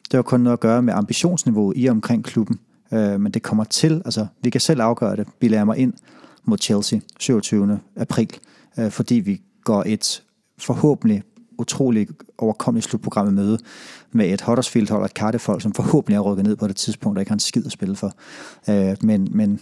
det 0.05 0.13
har 0.13 0.23
kun 0.23 0.41
noget 0.41 0.57
at 0.57 0.61
gøre 0.61 0.83
med 0.83 0.95
ambitionsniveauet 0.95 1.77
i 1.77 1.87
og 1.87 1.91
omkring 1.91 2.25
klubben. 2.25 2.59
Uh, 2.91 3.21
men 3.21 3.33
det 3.33 3.43
kommer 3.43 3.65
til, 3.65 4.03
altså 4.05 4.27
vi 4.43 4.51
kan 4.51 4.61
selv 4.61 4.81
afgøre 4.81 5.17
det, 5.17 5.27
vi 5.41 5.49
lader 5.49 5.65
mig 5.65 5.79
ind 5.79 5.93
mod 6.45 6.59
Chelsea 6.59 6.99
27. 7.21 7.81
april, 7.97 8.31
øh, 8.79 8.91
fordi 8.91 9.15
vi 9.15 9.41
går 9.65 9.83
et 9.87 10.23
forhåbentlig 10.59 11.23
utrolig 11.59 12.09
overkommeligt 12.39 12.87
slutprogram 12.87 13.29
i 13.29 13.33
møde 13.33 13.59
med 14.13 14.33
et 14.33 14.41
Huddersfield-hold 14.41 15.01
og 15.01 15.07
et 15.07 15.13
Cardiff-hold, 15.13 15.61
som 15.61 15.73
forhåbentlig 15.73 16.17
er 16.17 16.21
rykket 16.21 16.47
ned 16.47 16.57
på 16.57 16.69
det 16.69 16.77
tidspunkt, 16.77 17.17
der 17.17 17.21
ikke 17.21 17.31
har 17.31 17.37
en 17.37 17.41
skid 17.41 17.67
at 17.67 17.73
spille 17.73 17.97
for. 17.97 18.13
Øh, 18.71 18.97
men, 19.03 19.29
men 19.31 19.61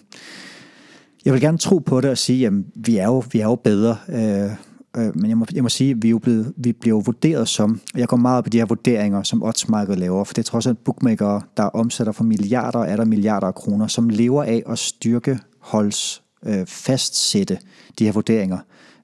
jeg 1.25 1.33
vil 1.33 1.41
gerne 1.41 1.59
tro 1.59 1.79
på 1.79 2.01
det 2.01 2.11
og 2.11 2.19
sige, 2.19 2.47
at 2.47 2.53
vi 2.75 2.97
er 2.97 3.05
jo, 3.05 3.25
vi 3.33 3.41
er 3.41 3.45
jo 3.45 3.55
bedre. 3.55 3.97
Øh, 4.09 4.51
øh, 4.97 5.17
men 5.17 5.29
jeg 5.29 5.39
må, 5.39 5.47
jeg 5.55 5.63
må 5.63 5.69
sige, 5.69 5.91
at 5.91 6.03
vi, 6.03 6.09
er 6.09 6.11
jo 6.11 6.19
blevet, 6.19 6.53
vi 6.57 6.73
bliver 6.73 6.97
jo 6.97 7.03
vurderet 7.07 7.49
som, 7.49 7.81
jeg 7.97 8.09
går 8.09 8.17
meget 8.17 8.39
op 8.39 8.47
i 8.47 8.51
de 8.51 8.59
her 8.59 8.67
vurderinger, 8.67 9.23
som 9.23 9.43
oddsmarkedet 9.43 9.99
laver, 9.99 10.25
for 10.25 10.35
det 10.35 10.43
er 10.43 10.51
trods 10.51 10.67
alt 10.67 10.85
bookmaker, 10.85 11.41
der 11.57 11.63
omsætter 11.63 12.13
for 12.13 12.25
milliarder 12.25 12.81
er 12.81 12.97
der 12.97 13.05
milliarder 13.05 13.47
af 13.47 13.55
kroner, 13.55 13.87
som 13.87 14.09
lever 14.09 14.43
af 14.43 14.63
at 14.67 14.79
styrke 14.79 15.39
holds 15.59 16.22
øh, 16.47 16.67
fastsætte 16.67 17.59
de 17.99 18.05
her 18.05 18.13
vurderinger. 18.13 18.59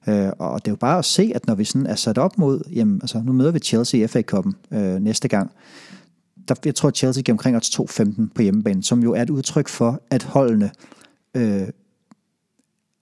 Øh, 0.07 0.29
og 0.39 0.65
det 0.65 0.67
er 0.67 0.71
jo 0.71 0.75
bare 0.75 0.97
at 0.97 1.05
se, 1.05 1.31
at 1.35 1.47
når 1.47 1.55
vi 1.55 1.63
sådan 1.63 1.87
er 1.87 1.95
sat 1.95 2.17
op 2.17 2.37
mod, 2.37 2.61
jamen, 2.73 2.99
altså 3.03 3.21
nu 3.25 3.31
møder 3.31 3.51
vi 3.51 3.59
Chelsea 3.59 4.03
i 4.03 4.07
FA-koppen 4.07 4.55
øh, 4.71 4.95
næste 4.95 5.27
gang, 5.27 5.51
der, 6.47 6.55
jeg 6.65 6.75
tror, 6.75 6.89
at 6.89 6.97
Chelsea 6.97 7.21
giver 7.21 7.33
omkring 7.33 7.57
os 7.57 7.79
2-15 7.79 8.21
på 8.35 8.41
hjemmebane, 8.41 8.83
som 8.83 9.03
jo 9.03 9.13
er 9.13 9.21
et 9.21 9.29
udtryk 9.29 9.67
for, 9.67 10.01
at 10.09 10.23
holdene 10.23 10.71
øh, 11.33 11.67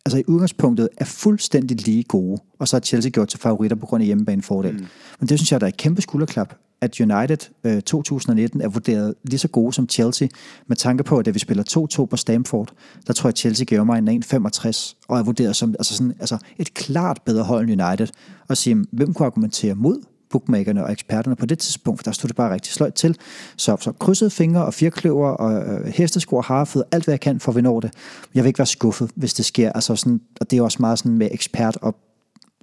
altså 0.05 0.17
i 0.17 0.23
udgangspunktet 0.27 0.89
er 0.97 1.05
fuldstændig 1.05 1.85
lige 1.85 2.03
gode, 2.03 2.41
og 2.59 2.67
så 2.67 2.75
har 2.75 2.81
Chelsea 2.81 3.09
gjort 3.09 3.27
til 3.27 3.39
favoritter 3.39 3.77
på 3.77 3.85
grund 3.85 4.01
af 4.01 4.05
hjemmebanefordel. 4.05 4.73
Mm. 4.73 4.85
Men 5.19 5.29
det 5.29 5.39
synes 5.39 5.51
jeg, 5.51 5.61
der 5.61 5.67
er 5.67 5.71
et 5.71 5.77
kæmpe 5.77 6.01
skulderklap 6.01 6.53
at 6.81 6.99
United 6.99 7.49
øh, 7.63 7.81
2019 7.81 8.61
er 8.61 8.67
vurderet 8.67 9.13
lige 9.23 9.39
så 9.39 9.47
gode 9.47 9.73
som 9.73 9.89
Chelsea, 9.89 10.27
med 10.67 10.77
tanke 10.77 11.03
på, 11.03 11.17
at 11.17 11.25
da 11.25 11.31
vi 11.31 11.39
spiller 11.39 11.87
2-2 12.01 12.05
på 12.05 12.17
Stamford, 12.17 12.73
der 13.07 13.13
tror 13.13 13.27
jeg, 13.27 13.33
at 13.33 13.37
Chelsea 13.37 13.65
gav 13.65 13.85
mig 13.85 13.97
en 13.97 14.23
1,65, 14.23 14.95
og 15.07 15.19
er 15.19 15.23
vurderet 15.23 15.55
som 15.55 15.75
altså 15.79 15.93
sådan, 15.95 16.13
altså 16.19 16.37
et 16.57 16.73
klart 16.73 17.21
bedre 17.25 17.43
hold 17.43 17.69
end 17.69 17.81
United, 17.81 18.07
og 18.47 18.57
sige, 18.57 18.85
hvem 18.91 19.13
kunne 19.13 19.25
argumentere 19.25 19.75
mod 19.75 20.01
bookmakerne 20.29 20.83
og 20.83 20.91
eksperterne 20.91 21.35
på 21.35 21.45
det 21.45 21.59
tidspunkt, 21.59 21.99
for 21.99 22.03
der 22.03 22.11
stod 22.11 22.27
det 22.27 22.35
bare 22.35 22.53
rigtig 22.53 22.73
sløjt 22.73 22.93
til. 22.93 23.17
Så, 23.57 23.77
så 23.79 23.91
krydsede 23.91 24.29
fingre 24.29 24.65
og 24.65 24.73
firkløver 24.73 25.29
og 25.29 25.65
øh, 25.67 25.85
hestesko 25.85 26.35
og 26.35 26.43
harfød, 26.43 26.83
alt 26.91 27.03
hvad 27.03 27.13
jeg 27.13 27.19
kan 27.19 27.39
for 27.39 27.51
at 27.51 27.55
vi 27.55 27.61
når 27.61 27.79
det. 27.79 27.93
Jeg 28.35 28.43
vil 28.43 28.47
ikke 28.47 28.59
være 28.59 28.65
skuffet, 28.65 29.11
hvis 29.15 29.33
det 29.33 29.45
sker. 29.45 29.71
Altså 29.71 29.95
sådan, 29.95 30.21
og 30.41 30.51
det 30.51 30.59
er 30.59 30.61
også 30.61 30.77
meget 30.79 30.99
sådan 30.99 31.17
med 31.17 31.29
ekspert 31.31 31.77
og 31.81 31.95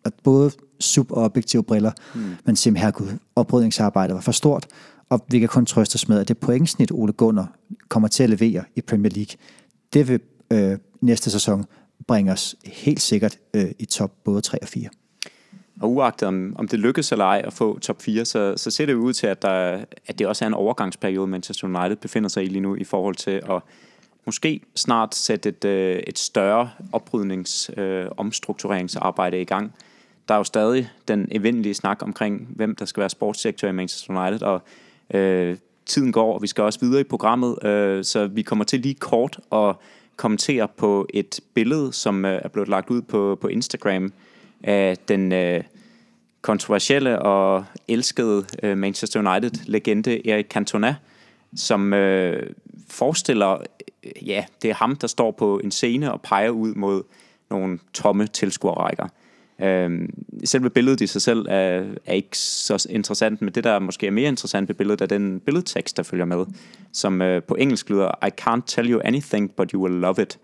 at 0.05 0.13
både 0.23 0.51
sub- 0.81 1.13
og 1.13 1.23
objektive 1.23 1.65
briller, 1.65 1.93
mm. 2.15 2.21
men 2.45 2.57
simpelthen, 2.57 2.77
herregud, 2.77 3.19
oprydningsarbejdet 3.37 4.15
var 4.15 4.21
for 4.21 4.33
stort, 4.33 4.67
og 5.09 5.25
vi 5.29 5.39
kan 5.39 5.49
kun 5.49 5.67
trøste 5.67 5.97
os 5.97 6.09
med, 6.09 6.19
at 6.19 6.29
det 6.29 6.39
pointsnit, 6.39 6.93
Ole 6.93 7.13
Gunnar 7.13 7.53
kommer 7.89 8.09
til 8.09 8.23
at 8.23 8.31
levere 8.31 8.65
i 8.77 8.81
Premier 8.81 9.13
League, 9.13 9.37
det 9.93 10.09
vil 10.09 10.21
øh, 10.51 10.79
næste 11.01 11.31
sæson 11.31 11.65
bringe 12.07 12.33
os 12.33 12.55
helt 12.65 13.01
sikkert 13.01 13.39
øh, 13.55 13.71
i 13.79 13.85
top 13.85 14.13
både 14.25 14.41
3 14.41 14.63
og 14.63 14.69
4. 14.69 14.89
Og 15.81 15.93
uagtet 15.93 16.29
om, 16.29 16.57
om 16.59 16.69
det 16.69 16.79
lykkes 16.79 17.13
eller 17.13 17.25
ej 17.25 17.43
at 17.45 17.53
få 17.53 17.79
top 17.79 18.03
4, 18.03 18.25
så, 18.25 18.55
så 18.57 18.71
ser 18.71 18.87
det 18.87 18.95
ud 18.95 19.13
til, 19.13 19.27
at, 19.27 19.43
der, 19.43 19.85
at 20.07 20.19
det 20.19 20.27
også 20.27 20.45
er 20.45 20.47
en 20.47 20.55
overgangsperiode, 20.55 21.27
Manchester 21.27 21.67
United 21.67 21.97
befinder 21.97 22.29
sig 22.29 22.45
i 22.45 22.47
lige 22.47 22.61
nu, 22.61 22.77
i 22.77 22.85
forhold 22.85 23.15
til 23.15 23.31
at 23.31 23.63
måske 24.27 24.61
snart 24.77 25.15
sætte 25.15 25.49
et, 25.49 25.65
øh, 25.65 25.97
et 26.07 26.19
større 26.19 26.71
oprydnings, 26.93 27.71
øh, 27.77 28.07
omstruktureringsarbejde 28.17 29.41
i 29.41 29.45
gang 29.45 29.73
der 30.29 30.35
er 30.35 30.39
jo 30.39 30.45
stadig 30.45 30.91
den 31.09 31.29
evindelige 31.31 31.75
snak 31.75 32.03
omkring, 32.03 32.49
hvem 32.57 32.77
der 32.77 32.85
skal 32.85 33.01
være 33.01 33.11
sportsdirektør 33.11 33.69
i 33.69 33.73
Manchester 33.73 34.27
United, 34.27 34.43
og 34.43 34.63
øh, 35.15 35.57
tiden 35.87 36.13
går, 36.13 36.35
og 36.35 36.43
vi 36.43 36.47
skal 36.47 36.65
også 36.65 36.81
videre 36.81 37.01
i 37.01 37.05
programmet, 37.05 37.65
øh, 37.65 38.05
så 38.05 38.27
vi 38.27 38.43
kommer 38.43 38.65
til 38.65 38.81
lige 38.81 38.95
kort 38.95 39.41
at 39.53 39.75
kommentere 40.17 40.69
på 40.69 41.07
et 41.15 41.41
billede, 41.55 41.93
som 41.93 42.25
øh, 42.25 42.41
er 42.45 42.49
blevet 42.49 42.69
lagt 42.69 42.91
ud 42.91 43.03
på, 43.03 43.39
på 43.41 43.49
Instagram 43.49 44.13
af 44.63 44.97
den 45.09 45.33
øh, 45.33 45.65
kontroversielle 46.43 47.19
og 47.19 47.65
elskede 47.89 48.47
øh, 48.63 48.79
Manchester 48.79 49.21
United-legende 49.21 50.29
Erik 50.29 50.47
Cantona, 50.47 50.97
som 51.57 51.93
øh, 51.93 52.51
forestiller, 52.89 53.53
øh, 54.05 54.29
ja, 54.29 54.45
det 54.63 54.71
er 54.71 54.75
ham, 54.75 54.97
der 54.97 55.07
står 55.07 55.31
på 55.31 55.59
en 55.65 55.71
scene 55.71 56.13
og 56.13 56.21
peger 56.21 56.51
ud 56.51 56.75
mod 56.75 57.03
nogle 57.51 57.79
tomme 57.93 58.27
tilskuerrækker. 58.27 59.09
Øh, 59.59 60.09
selve 60.45 60.71
billedet 60.71 61.01
i 61.01 61.07
sig 61.07 61.23
selv 61.23 61.47
er, 61.49 61.85
er 62.07 62.13
ikke 62.13 62.39
så 62.39 62.87
interessant, 62.91 63.43
men 63.43 63.55
det, 63.55 63.65
der 63.65 63.79
måske 63.79 64.07
er 64.07 64.11
mere 64.11 64.29
interessant 64.29 64.69
ved 64.69 64.75
billedet, 64.75 65.01
er 65.01 65.07
den 65.07 65.41
billedtekst, 65.41 65.97
der 65.97 66.03
følger 66.03 66.25
med, 66.25 66.47
som 66.93 67.23
øh, 67.23 67.43
på 67.43 67.55
engelsk 67.55 67.91
lyder, 67.91 68.27
I 68.27 68.31
can't 68.41 68.63
tell 68.67 68.91
you 68.91 69.01
anything, 69.05 69.51
but 69.51 69.71
you 69.71 69.83
will 69.83 70.01
love 70.01 70.23
it. 70.23 70.39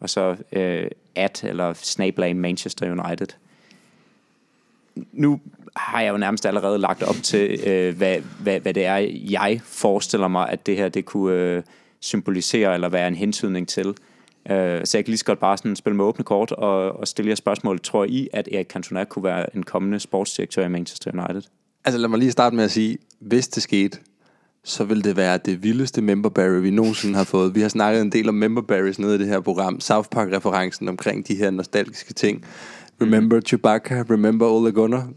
Og 0.00 0.10
så 0.10 0.36
øh, 0.52 0.90
at 1.14 1.44
eller 1.44 1.72
snablag 1.72 2.36
Manchester 2.36 2.92
United. 2.92 3.26
Nu 5.12 5.40
har 5.76 6.00
jeg 6.00 6.12
jo 6.12 6.16
nærmest 6.16 6.46
allerede 6.46 6.78
lagt 6.78 7.02
op 7.02 7.16
til, 7.22 7.60
øh, 7.66 7.96
hvad, 7.96 8.20
hvad, 8.40 8.60
hvad 8.60 8.74
det 8.74 8.84
er, 8.84 8.96
jeg 9.30 9.60
forestiller 9.64 10.28
mig, 10.28 10.48
at 10.48 10.66
det 10.66 10.76
her 10.76 10.88
det 10.88 11.04
kunne 11.04 11.34
øh, 11.34 11.62
symbolisere 12.00 12.74
eller 12.74 12.88
være 12.88 13.08
en 13.08 13.14
hentydning 13.14 13.68
til. 13.68 13.94
Øh, 14.50 14.86
så 14.86 14.98
jeg 14.98 15.04
kan 15.04 15.10
lige 15.10 15.18
så 15.18 15.24
godt 15.24 15.38
bare 15.38 15.58
sådan 15.58 15.76
spille 15.76 15.96
med 15.96 16.04
åbne 16.04 16.24
kort 16.24 16.52
og, 16.52 16.92
og 16.92 17.08
stille 17.08 17.28
jer 17.28 17.34
spørgsmål. 17.34 17.80
Tror 17.80 18.04
I, 18.04 18.28
at 18.32 18.48
Erik 18.52 18.66
Cantona 18.66 19.04
kunne 19.04 19.24
være 19.24 19.56
en 19.56 19.62
kommende 19.62 20.00
sportsdirektør 20.00 20.64
i 20.64 20.68
Manchester 20.68 21.10
United? 21.14 21.42
Altså 21.84 21.98
lad 21.98 22.08
mig 22.08 22.18
lige 22.18 22.32
starte 22.32 22.56
med 22.56 22.64
at 22.64 22.70
sige, 22.70 22.98
hvis 23.20 23.48
det 23.48 23.62
skete, 23.62 23.98
så 24.64 24.84
vil 24.84 25.04
det 25.04 25.16
være 25.16 25.38
det 25.38 25.62
vildeste 25.62 26.02
memberberry, 26.02 26.60
vi 26.60 26.70
nogensinde 26.70 27.16
har 27.16 27.24
fået. 27.24 27.54
Vi 27.54 27.60
har 27.60 27.68
snakket 27.68 28.02
en 28.02 28.12
del 28.12 28.28
om 28.28 28.34
memberberries 28.34 28.98
nede 28.98 29.14
i 29.14 29.18
det 29.18 29.26
her 29.26 29.40
program. 29.40 29.80
South 29.80 30.08
Park-referencen 30.08 30.88
omkring 30.88 31.28
de 31.28 31.34
her 31.34 31.50
nostalgiske 31.50 32.14
ting. 32.14 32.44
Remember 33.02 33.40
Chewbacca, 33.40 34.04
remember 34.10 34.46
Ole 34.46 34.72
Gunnar. 34.72 35.08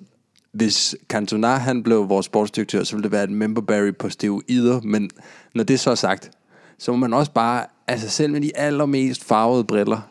Hvis 0.54 0.96
Cantona 1.10 1.48
han 1.48 1.84
blev 1.84 2.10
vores 2.10 2.26
sportsdirektør, 2.26 2.84
så 2.84 2.96
ville 2.96 3.04
det 3.04 3.12
være 3.12 3.24
et 3.24 3.32
memberberry 3.32 3.96
på 4.00 4.10
steroider. 4.10 4.82
Men 4.82 5.10
når 5.56 5.64
det 5.64 5.80
så 5.80 5.92
er 5.92 5.96
sagt, 5.96 6.32
så 6.80 6.92
må 6.92 6.98
man 6.98 7.14
også 7.14 7.32
bare, 7.32 7.66
altså 7.92 8.10
selv 8.10 8.32
med 8.32 8.42
de 8.42 8.58
allermest 8.58 9.24
farvede 9.24 9.64
briller, 9.64 10.02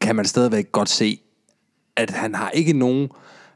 kan 0.00 0.16
man 0.16 0.24
stadigvæk 0.24 0.72
godt 0.72 0.88
se, 0.88 1.20
at 1.96 2.10
han 2.10 2.34
har 2.34 2.50
ikke 2.50 2.72
nogen 2.72 3.08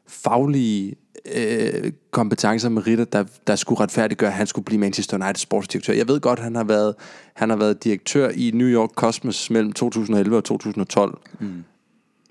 faglige 0.06 0.94
øh, 1.34 1.92
kompetencer 2.10 2.68
med 2.68 2.86
Ritter, 2.86 3.04
der, 3.04 3.24
der 3.46 3.56
skulle 3.56 3.80
retfærdiggøre, 3.80 4.30
at 4.30 4.36
han 4.36 4.46
skulle 4.46 4.64
blive 4.64 4.80
Manchester 4.80 5.16
United 5.16 5.34
sportsdirektør. 5.34 5.92
Jeg 5.92 6.08
ved 6.08 6.20
godt, 6.20 6.38
han 6.38 6.54
har 6.54 6.64
været, 6.64 6.94
han 7.34 7.50
har 7.50 7.56
været 7.56 7.84
direktør 7.84 8.28
i 8.28 8.50
New 8.54 8.68
York 8.68 8.90
Cosmos 8.90 9.50
mellem 9.50 9.72
2011 9.72 10.36
og 10.36 10.44
2012. 10.44 11.18
Mm. 11.40 11.46
Men, 11.46 11.64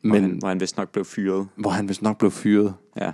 hvor 0.02 0.20
han, 0.20 0.32
hvor 0.32 0.48
han 0.48 0.60
vist 0.60 0.78
nok 0.78 0.90
blev 0.90 1.06
fyret. 1.06 1.48
hvor 1.56 1.70
han 1.70 1.90
vist 1.90 2.02
nok 2.02 2.18
blev 2.18 2.32
fyret. 2.32 2.74
Ja. 2.98 3.12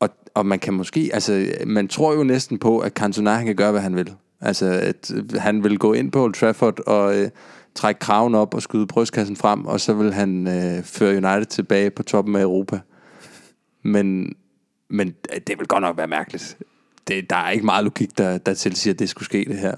Og, 0.00 0.08
og 0.34 0.46
man 0.46 0.58
kan 0.58 0.74
måske, 0.74 1.10
altså, 1.12 1.46
man 1.66 1.88
tror 1.88 2.14
jo 2.14 2.22
næsten 2.22 2.58
på, 2.58 2.78
at 2.78 2.92
Cantona, 2.92 3.30
han 3.30 3.46
kan 3.46 3.56
gøre, 3.56 3.72
hvad 3.72 3.80
han 3.80 3.96
vil. 3.96 4.14
Altså, 4.46 4.66
at 4.66 5.12
han 5.38 5.64
vil 5.64 5.78
gå 5.78 5.92
ind 5.92 6.12
på 6.12 6.22
Old 6.22 6.34
Trafford 6.34 6.80
og 6.86 7.18
øh, 7.18 7.30
trække 7.74 7.98
kraven 7.98 8.34
op 8.34 8.54
og 8.54 8.62
skyde 8.62 8.86
brystkassen 8.86 9.36
frem, 9.36 9.66
og 9.66 9.80
så 9.80 9.94
vil 9.94 10.12
han 10.12 10.46
øh, 10.46 10.82
føre 10.84 11.10
United 11.10 11.44
tilbage 11.44 11.90
på 11.90 12.02
toppen 12.02 12.36
af 12.36 12.40
Europa. 12.40 12.80
Men, 13.82 14.34
men 14.90 15.14
det 15.46 15.58
vil 15.58 15.66
godt 15.66 15.82
nok 15.82 15.96
være 15.96 16.06
mærkeligt. 16.06 16.56
Det, 17.08 17.30
der 17.30 17.36
er 17.36 17.50
ikke 17.50 17.64
meget 17.64 17.84
logik, 17.84 18.18
der, 18.18 18.38
der 18.38 18.54
tilsiger, 18.54 18.94
at 18.94 18.98
det 18.98 19.08
skulle 19.08 19.26
ske, 19.26 19.44
det 19.48 19.58
her. 19.58 19.74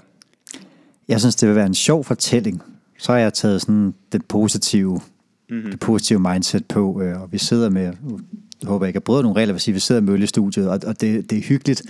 Jeg 1.07 1.19
synes, 1.19 1.35
det 1.35 1.47
vil 1.49 1.55
være 1.55 1.65
en 1.65 1.75
sjov 1.75 2.03
fortælling. 2.03 2.61
Så 2.97 3.11
har 3.11 3.19
jeg 3.19 3.33
taget 3.33 3.61
sådan 3.61 3.93
den 4.11 4.21
positive, 4.21 5.01
mm-hmm. 5.49 5.71
det 5.71 5.79
positive 5.79 6.19
mindset 6.19 6.65
på, 6.65 7.01
øh, 7.01 7.21
og 7.21 7.31
vi 7.31 7.37
sidder 7.37 7.69
med, 7.69 7.93
jeg 8.61 8.67
håber 8.67 8.85
ikke 8.85 8.97
har 8.97 9.01
brugt 9.01 9.23
nogle 9.23 9.39
regler, 9.39 9.53
vil 9.53 9.61
sige, 9.61 9.73
vi 9.73 9.79
sidder 9.79 10.01
med 10.01 10.13
øl 10.13 10.23
i 10.23 10.27
studiet, 10.27 10.69
og, 10.69 10.79
og 10.85 11.01
det, 11.01 11.29
det 11.29 11.37
er 11.37 11.41
hyggeligt 11.41 11.83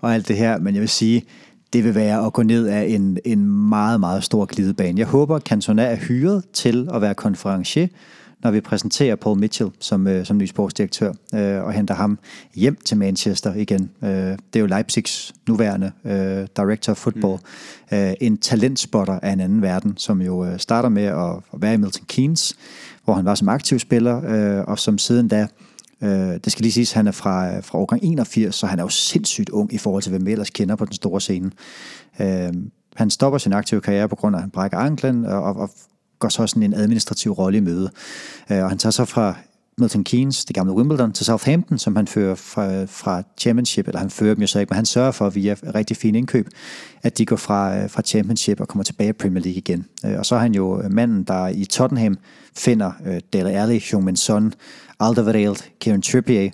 og 0.00 0.14
alt 0.14 0.28
det 0.28 0.36
her, 0.36 0.58
men 0.58 0.74
jeg 0.74 0.80
vil 0.80 0.88
sige, 0.88 1.24
det 1.76 1.84
vil 1.84 1.94
være 1.94 2.26
at 2.26 2.32
gå 2.32 2.42
ned 2.42 2.66
af 2.66 2.84
en, 2.84 3.18
en 3.24 3.44
meget, 3.68 4.00
meget 4.00 4.24
stor 4.24 4.44
glidebane. 4.44 4.98
Jeg 4.98 5.06
håber, 5.06 5.36
at 5.36 5.42
Cantona 5.42 5.82
er 5.82 5.96
hyret 5.96 6.44
til 6.52 6.88
at 6.94 7.00
være 7.00 7.14
konferencier, 7.14 7.88
når 8.42 8.50
vi 8.50 8.60
præsenterer 8.60 9.16
Paul 9.16 9.38
Mitchell 9.38 9.70
som, 9.80 10.06
øh, 10.06 10.26
som 10.26 10.38
ny 10.38 10.46
sportsdirektør, 10.46 11.12
øh, 11.34 11.64
og 11.64 11.72
henter 11.72 11.94
ham 11.94 12.18
hjem 12.54 12.76
til 12.84 12.96
Manchester 12.96 13.54
igen. 13.54 13.90
Øh, 14.02 14.10
det 14.10 14.36
er 14.54 14.60
jo 14.60 14.66
Leipzigs 14.66 15.34
nuværende 15.48 15.92
øh, 16.04 16.46
director 16.56 16.90
of 16.90 16.96
football. 16.96 17.38
Mm. 17.90 17.96
Øh, 17.96 18.14
en 18.20 18.38
talentspotter 18.38 19.18
af 19.22 19.30
en 19.32 19.40
anden 19.40 19.62
verden, 19.62 19.94
som 19.96 20.22
jo 20.22 20.44
øh, 20.44 20.58
starter 20.58 20.88
med 20.88 21.04
at, 21.04 21.30
at 21.54 21.62
være 21.62 21.74
i 21.74 21.76
Milton 21.76 22.04
Keynes, 22.08 22.54
hvor 23.04 23.14
han 23.14 23.24
var 23.24 23.34
som 23.34 23.48
aktiv 23.48 23.78
spiller, 23.78 24.22
øh, 24.24 24.64
og 24.68 24.78
som 24.78 24.98
siden 24.98 25.28
da 25.28 25.40
Øh, 25.40 25.46
Øh, 26.02 26.10
det 26.44 26.52
skal 26.52 26.62
lige 26.62 26.72
siges, 26.72 26.92
han 26.92 27.06
er 27.06 27.12
fra, 27.12 27.60
fra 27.60 27.78
årgang 27.78 28.04
81, 28.04 28.54
så 28.54 28.66
han 28.66 28.78
er 28.78 28.82
jo 28.82 28.88
sindssygt 28.88 29.48
ung 29.48 29.74
i 29.74 29.78
forhold 29.78 30.02
til, 30.02 30.10
hvem 30.10 30.26
vi 30.26 30.32
ellers 30.32 30.50
kender 30.50 30.76
på 30.76 30.84
den 30.84 30.92
store 30.92 31.20
scene. 31.20 31.50
Øh, 32.20 32.52
han 32.96 33.10
stopper 33.10 33.38
sin 33.38 33.52
aktive 33.52 33.80
karriere 33.80 34.08
på 34.08 34.16
grund 34.16 34.36
af, 34.36 34.38
at 34.38 34.42
han 34.42 34.50
brækker 34.50 34.78
anklen, 34.78 35.24
og, 35.24 35.42
og, 35.42 35.56
og 35.56 35.70
går 36.18 36.28
så 36.28 36.46
sådan 36.46 36.62
en 36.62 36.74
administrativ 36.74 37.32
rolle 37.32 37.58
i 37.58 37.60
møde. 37.60 37.90
Øh, 38.50 38.62
og 38.62 38.68
han 38.68 38.78
tager 38.78 38.90
så 38.90 39.04
fra 39.04 39.34
Milton 39.78 40.04
Keynes, 40.04 40.44
det 40.44 40.56
gamle 40.56 40.72
Wimbledon, 40.72 41.12
til 41.12 41.26
Southampton, 41.26 41.78
som 41.78 41.96
han 41.96 42.06
fører 42.06 42.34
fra, 42.34 42.84
fra 42.84 43.22
Championship, 43.38 43.86
eller 43.86 43.98
han 43.98 44.10
fører 44.10 44.34
dem 44.34 44.40
jo 44.40 44.46
så 44.46 44.60
ikke, 44.60 44.70
men 44.70 44.76
han 44.76 44.86
sørger 44.86 45.10
for 45.10 45.30
via 45.30 45.56
rigtig 45.74 45.96
fine 45.96 46.18
indkøb, 46.18 46.48
at 47.02 47.18
de 47.18 47.26
går 47.26 47.36
fra, 47.36 47.76
øh, 47.76 47.90
fra 47.90 48.02
Championship 48.02 48.60
og 48.60 48.68
kommer 48.68 48.84
tilbage 48.84 49.10
i 49.10 49.12
Premier 49.12 49.42
League 49.44 49.58
igen. 49.58 49.86
Øh, 50.04 50.18
og 50.18 50.26
så 50.26 50.34
er 50.34 50.38
han 50.38 50.54
jo 50.54 50.82
manden, 50.90 51.24
der 51.24 51.48
i 51.48 51.64
Tottenham 51.64 52.18
finder 52.56 52.92
uh, 53.06 53.16
Dele 53.32 53.50
Alli, 53.50 53.82
Jung 53.92 54.18
Son, 54.18 54.52
Alderweireld, 55.00 55.56
Kieran 55.80 56.02
Trippier, 56.02 56.50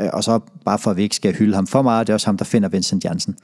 uh, 0.00 0.06
og 0.12 0.24
så 0.24 0.40
bare 0.64 0.78
for 0.78 0.90
at 0.90 0.96
vi 0.96 1.02
ikke 1.02 1.16
skal 1.16 1.34
hylde 1.34 1.54
ham 1.54 1.66
for 1.66 1.82
meget, 1.82 2.06
det 2.06 2.12
er 2.12 2.14
også 2.14 2.26
ham, 2.26 2.36
der 2.36 2.44
finder 2.44 2.68
Vincent 2.68 3.04
Janssen. 3.04 3.36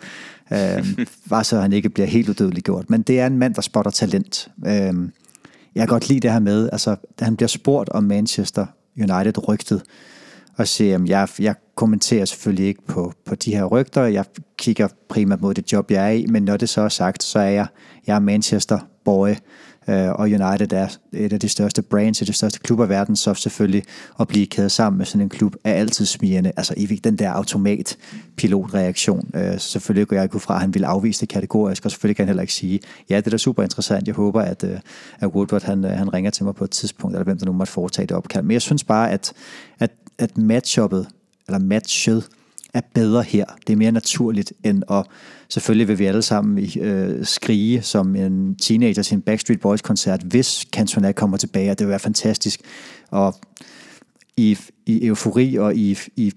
Uh, 0.50 1.06
bare 1.30 1.44
så 1.44 1.60
han 1.60 1.72
ikke 1.72 1.88
bliver 1.88 2.06
helt 2.06 2.28
udødelig 2.28 2.62
gjort. 2.62 2.90
Men 2.90 3.02
det 3.02 3.20
er 3.20 3.26
en 3.26 3.38
mand, 3.38 3.54
der 3.54 3.62
spotter 3.62 3.90
talent. 3.90 4.48
Uh, 4.56 5.08
jeg 5.74 5.82
kan 5.82 5.86
godt 5.86 6.08
lide 6.08 6.20
det 6.20 6.32
her 6.32 6.38
med, 6.38 6.68
altså, 6.72 6.96
da 7.20 7.24
han 7.24 7.36
bliver 7.36 7.48
spurgt 7.48 7.88
om 7.88 8.04
Manchester 8.04 8.66
United 8.96 9.48
rygtet, 9.48 9.82
og 10.56 10.68
siger, 10.68 10.94
at 10.98 11.08
jeg, 11.08 11.28
jeg 11.38 11.54
kommenterer 11.74 12.24
selvfølgelig 12.24 12.66
ikke 12.66 12.86
på, 12.86 13.12
på 13.24 13.34
de 13.34 13.54
her 13.54 13.64
rygter, 13.64 14.02
jeg 14.02 14.24
kigger 14.58 14.88
primært 15.08 15.40
mod 15.40 15.54
det 15.54 15.72
job, 15.72 15.90
jeg 15.90 16.06
er 16.06 16.10
i, 16.10 16.26
men 16.26 16.42
når 16.42 16.56
det 16.56 16.68
så 16.68 16.80
er 16.80 16.88
sagt, 16.88 17.22
så 17.22 17.38
er 17.38 17.48
jeg, 17.48 17.66
jeg 18.06 18.14
er 18.14 18.20
Manchester 18.20 18.78
boy, 19.04 19.30
øh, 19.88 20.08
og 20.08 20.20
United 20.20 20.72
er 20.72 20.88
et 21.12 21.32
af 21.32 21.40
de 21.40 21.48
største 21.48 21.82
brands, 21.82 22.18
et 22.18 22.22
af 22.22 22.26
de 22.26 22.32
største 22.32 22.58
klubber 22.58 22.86
i 22.86 22.88
verden, 22.88 23.16
så 23.16 23.34
selvfølgelig 23.34 23.82
at 24.20 24.28
blive 24.28 24.46
kædet 24.46 24.72
sammen 24.72 24.98
med 24.98 25.06
sådan 25.06 25.20
en 25.20 25.28
klub 25.28 25.54
er 25.64 25.72
altid 25.72 26.06
smirende, 26.06 26.52
altså 26.56 26.74
i 26.76 26.86
den 26.86 27.16
der 27.16 27.30
automat 27.30 27.96
pilotreaktion. 28.36 29.30
Øh, 29.34 29.58
selvfølgelig 29.58 30.08
går 30.08 30.16
jeg 30.16 30.22
ikke 30.22 30.34
ud 30.34 30.40
fra, 30.40 30.54
at 30.54 30.60
han 30.60 30.74
vil 30.74 30.84
afvise 30.84 31.20
det 31.20 31.28
kategorisk, 31.28 31.84
og 31.84 31.90
selvfølgelig 31.90 32.16
kan 32.16 32.22
han 32.22 32.28
heller 32.28 32.42
ikke 32.42 32.54
sige, 32.54 32.80
ja, 33.10 33.16
det 33.16 33.26
er 33.26 33.30
da 33.30 33.36
super 33.36 33.62
interessant, 33.62 34.06
jeg 34.06 34.14
håber, 34.14 34.40
at, 34.40 34.64
øh, 34.64 34.78
at 35.20 35.28
Woodward 35.28 35.62
han, 35.62 35.84
øh, 35.84 35.90
han 35.90 36.14
ringer 36.14 36.30
til 36.30 36.44
mig 36.44 36.54
på 36.54 36.64
et 36.64 36.70
tidspunkt, 36.70 37.14
eller 37.16 37.24
hvem 37.24 37.38
der 37.38 37.46
nu 37.46 37.52
måtte 37.52 37.72
foretage 37.72 38.06
det 38.06 38.16
opkald. 38.16 38.44
Men 38.44 38.52
jeg 38.52 38.62
synes 38.62 38.84
bare, 38.84 39.10
at, 39.10 39.32
at, 39.78 39.90
at 40.18 40.38
matchuppet, 40.38 41.06
eller 41.48 41.58
matchet, 41.58 42.28
er 42.76 42.80
bedre 42.94 43.22
her. 43.22 43.44
Det 43.66 43.72
er 43.72 43.76
mere 43.76 43.92
naturligt 43.92 44.52
end 44.64 44.82
at, 44.90 45.06
selvfølgelig 45.48 45.88
vil 45.88 45.98
vi 45.98 46.06
alle 46.06 46.22
sammen 46.22 46.68
øh, 46.80 47.24
skrige 47.24 47.82
som 47.82 48.16
en 48.16 48.54
teenager 48.54 49.02
til 49.02 49.14
en 49.14 49.22
Backstreet 49.22 49.60
Boys 49.60 49.82
koncert, 49.82 50.22
hvis 50.22 50.66
Cantona 50.72 51.12
kommer 51.12 51.36
tilbage, 51.36 51.70
og 51.70 51.78
det 51.78 51.86
vil 51.86 51.90
være 51.90 51.98
fantastisk. 51.98 52.60
Og 53.10 53.34
i, 54.36 54.58
i 54.86 55.06
eufori 55.06 55.56
og 55.56 55.76
i, 55.76 55.98
i 56.16 56.32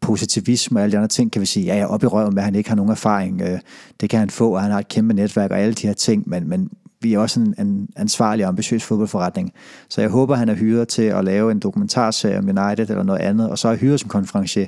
positivisme 0.00 0.78
og 0.78 0.82
alle 0.82 0.92
de 0.92 0.96
andre 0.96 1.08
ting, 1.08 1.32
kan 1.32 1.40
vi 1.40 1.46
sige, 1.46 1.66
ja, 1.66 1.74
jeg 1.74 1.82
er 1.82 1.86
oppe 1.86 2.04
i 2.04 2.08
røven 2.08 2.34
med, 2.34 2.42
at 2.42 2.44
han 2.44 2.54
ikke 2.54 2.68
har 2.68 2.76
nogen 2.76 2.90
erfaring. 2.90 3.42
Øh, 3.42 3.58
det 4.00 4.10
kan 4.10 4.18
han 4.18 4.30
få, 4.30 4.54
og 4.54 4.62
han 4.62 4.70
har 4.70 4.78
et 4.78 4.88
kæmpe 4.88 5.14
netværk 5.14 5.50
og 5.50 5.60
alle 5.60 5.74
de 5.74 5.86
her 5.86 5.94
ting, 5.94 6.28
men, 6.28 6.48
men 6.48 6.70
vi 7.00 7.14
er 7.14 7.18
også 7.18 7.40
en, 7.40 7.54
en 7.58 7.88
ansvarlig 7.96 8.44
og 8.44 8.48
ambitiøs 8.48 8.84
fodboldforretning. 8.84 9.52
Så 9.88 10.00
jeg 10.00 10.10
håber, 10.10 10.34
han 10.34 10.48
er 10.48 10.54
hyret 10.54 10.88
til 10.88 11.02
at 11.02 11.24
lave 11.24 11.52
en 11.52 11.58
dokumentarserie 11.58 12.38
om 12.38 12.48
United 12.48 12.90
eller 12.90 13.02
noget 13.02 13.20
andet, 13.20 13.50
og 13.50 13.58
så 13.58 13.68
er 13.68 13.76
hyret 13.76 14.00
som 14.00 14.08
konferencier 14.08 14.66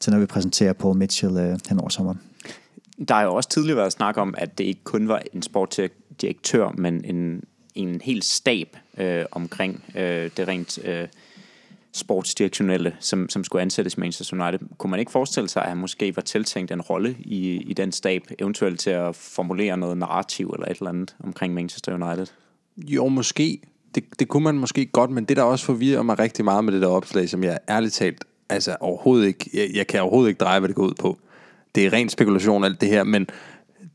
til 0.00 0.12
når 0.12 0.20
vi 0.20 0.26
præsenterer 0.26 0.72
Paul 0.72 0.96
Mitchell 0.96 1.36
øh, 1.36 1.58
hen 1.68 1.80
over 1.80 1.88
sommeren. 1.88 2.20
Der 3.08 3.14
har 3.14 3.22
jo 3.22 3.34
også 3.34 3.48
tidligere 3.48 3.76
været 3.76 3.92
snak 3.92 4.16
om, 4.16 4.34
at 4.38 4.58
det 4.58 4.64
ikke 4.64 4.84
kun 4.84 5.08
var 5.08 5.22
en 5.32 5.42
sportsdirektør, 5.42 6.68
men 6.78 7.04
en, 7.04 7.44
en 7.74 8.00
hel 8.00 8.22
stab 8.22 8.76
øh, 8.98 9.24
omkring 9.32 9.84
øh, 9.94 10.30
det 10.36 10.48
rent 10.48 10.84
øh, 10.84 11.08
sportsdirektionelle, 11.92 12.96
som, 13.00 13.28
som 13.28 13.44
skulle 13.44 13.62
ansættes 13.62 13.94
i 13.94 14.00
Manchester 14.00 14.42
United. 14.42 14.66
Kunne 14.78 14.90
man 14.90 15.00
ikke 15.00 15.12
forestille 15.12 15.48
sig, 15.48 15.62
at 15.62 15.68
han 15.68 15.78
måske 15.78 16.16
var 16.16 16.22
tiltænkt 16.22 16.70
en 16.70 16.80
rolle 16.80 17.16
i, 17.20 17.56
i 17.56 17.72
den 17.72 17.92
stab, 17.92 18.22
eventuelt 18.38 18.80
til 18.80 18.90
at 18.90 19.16
formulere 19.16 19.76
noget 19.76 19.98
narrativ 19.98 20.50
eller 20.54 20.66
et 20.66 20.76
eller 20.76 20.88
andet 20.88 21.16
omkring 21.24 21.54
Manchester 21.54 21.94
United? 21.94 22.26
Jo, 22.76 23.08
måske. 23.08 23.60
Det, 23.94 24.04
det 24.18 24.28
kunne 24.28 24.44
man 24.44 24.58
måske 24.58 24.86
godt, 24.86 25.10
men 25.10 25.24
det 25.24 25.36
der 25.36 25.42
også 25.42 25.64
forvirrer 25.64 26.02
mig 26.02 26.18
rigtig 26.18 26.44
meget 26.44 26.64
med 26.64 26.72
det 26.72 26.82
der 26.82 26.88
opslag, 26.88 27.28
som 27.28 27.44
jeg 27.44 27.58
ærligt 27.68 27.94
talt 27.94 28.24
altså 28.50 28.76
overhovedet 28.80 29.26
ikke, 29.26 29.50
jeg, 29.54 29.70
jeg 29.74 29.86
kan 29.86 30.00
overhovedet 30.00 30.28
ikke 30.28 30.38
dreje, 30.38 30.58
hvad 30.58 30.68
det 30.68 30.76
går 30.76 30.86
ud 30.86 30.94
på. 31.00 31.18
Det 31.74 31.86
er 31.86 31.92
ren 31.92 32.08
spekulation, 32.08 32.64
alt 32.64 32.80
det 32.80 32.88
her, 32.88 33.04
men 33.04 33.26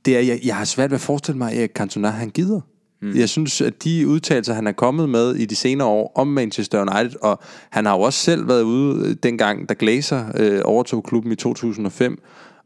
det 0.05 0.17
er, 0.17 0.19
jeg, 0.19 0.39
jeg 0.45 0.55
har 0.55 0.65
svært 0.65 0.91
ved 0.91 0.95
at 0.95 1.01
forestille 1.01 1.37
mig, 1.37 1.53
at 1.53 1.69
Cantona, 1.73 2.09
han 2.09 2.29
gider. 2.29 2.61
Mm. 3.01 3.15
Jeg 3.15 3.29
synes, 3.29 3.61
at 3.61 3.83
de 3.83 4.07
udtalelser, 4.07 4.53
han 4.53 4.67
er 4.67 4.71
kommet 4.71 5.09
med 5.09 5.35
i 5.35 5.45
de 5.45 5.55
senere 5.55 5.87
år 5.87 6.11
om 6.15 6.27
Manchester 6.27 6.81
United, 6.81 7.15
og 7.21 7.39
han 7.69 7.85
har 7.85 7.95
jo 7.95 8.01
også 8.01 8.19
selv 8.19 8.47
været 8.47 8.61
ude 8.61 9.09
øh, 9.09 9.15
dengang, 9.23 9.69
da 9.69 9.75
Glazer 9.79 10.25
øh, 10.35 10.61
overtog 10.63 11.03
klubben 11.03 11.31
i 11.31 11.35
2005, 11.35 12.21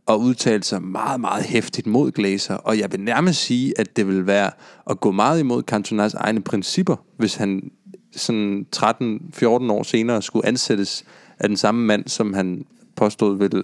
og 0.06 0.20
udtalt 0.20 0.66
sig 0.66 0.82
meget, 0.82 1.22
meget 1.22 1.44
hæftigt 1.44 1.88
mod 1.88 2.12
Glazer. 2.12 2.54
Og 2.54 2.80
jeg 2.80 2.92
vil 2.92 3.00
nærmest 3.00 3.40
sige, 3.40 3.74
at 3.80 3.98
det 3.98 4.08
vil 4.08 4.28
være 4.28 4.52
at 4.90 5.00
gå 5.00 5.12
meget 5.12 5.40
imod 5.40 5.64
Cantonas 5.64 6.14
egne 6.14 6.42
principper, 6.42 6.96
hvis 7.18 7.36
han 7.36 7.72
sådan 8.16 8.66
13-14 8.76 9.46
år 9.46 9.84
senere 9.84 10.22
skulle 10.22 10.48
ansættes 10.48 11.04
af 11.40 11.48
den 11.48 11.58
samme 11.58 11.86
mand, 11.86 12.08
som 12.08 12.34
han 12.34 12.66
påstod 12.96 13.38
ville, 13.38 13.64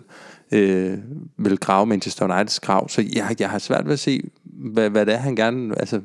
øh, 0.52 0.98
ville 1.38 1.58
grave 1.58 1.86
Manchester 1.86 2.26
Uniteds 2.26 2.60
grav. 2.60 2.90
Så 2.90 3.02
jeg, 3.16 3.36
jeg 3.40 3.50
har 3.50 3.60
svært 3.60 3.86
ved 3.86 3.94
at 3.94 4.00
se, 4.00 4.22
hvad, 4.44 4.90
hvad 4.90 5.06
det 5.06 5.14
er, 5.14 5.18
han 5.18 5.36
gerne, 5.36 5.80
altså, 5.80 6.02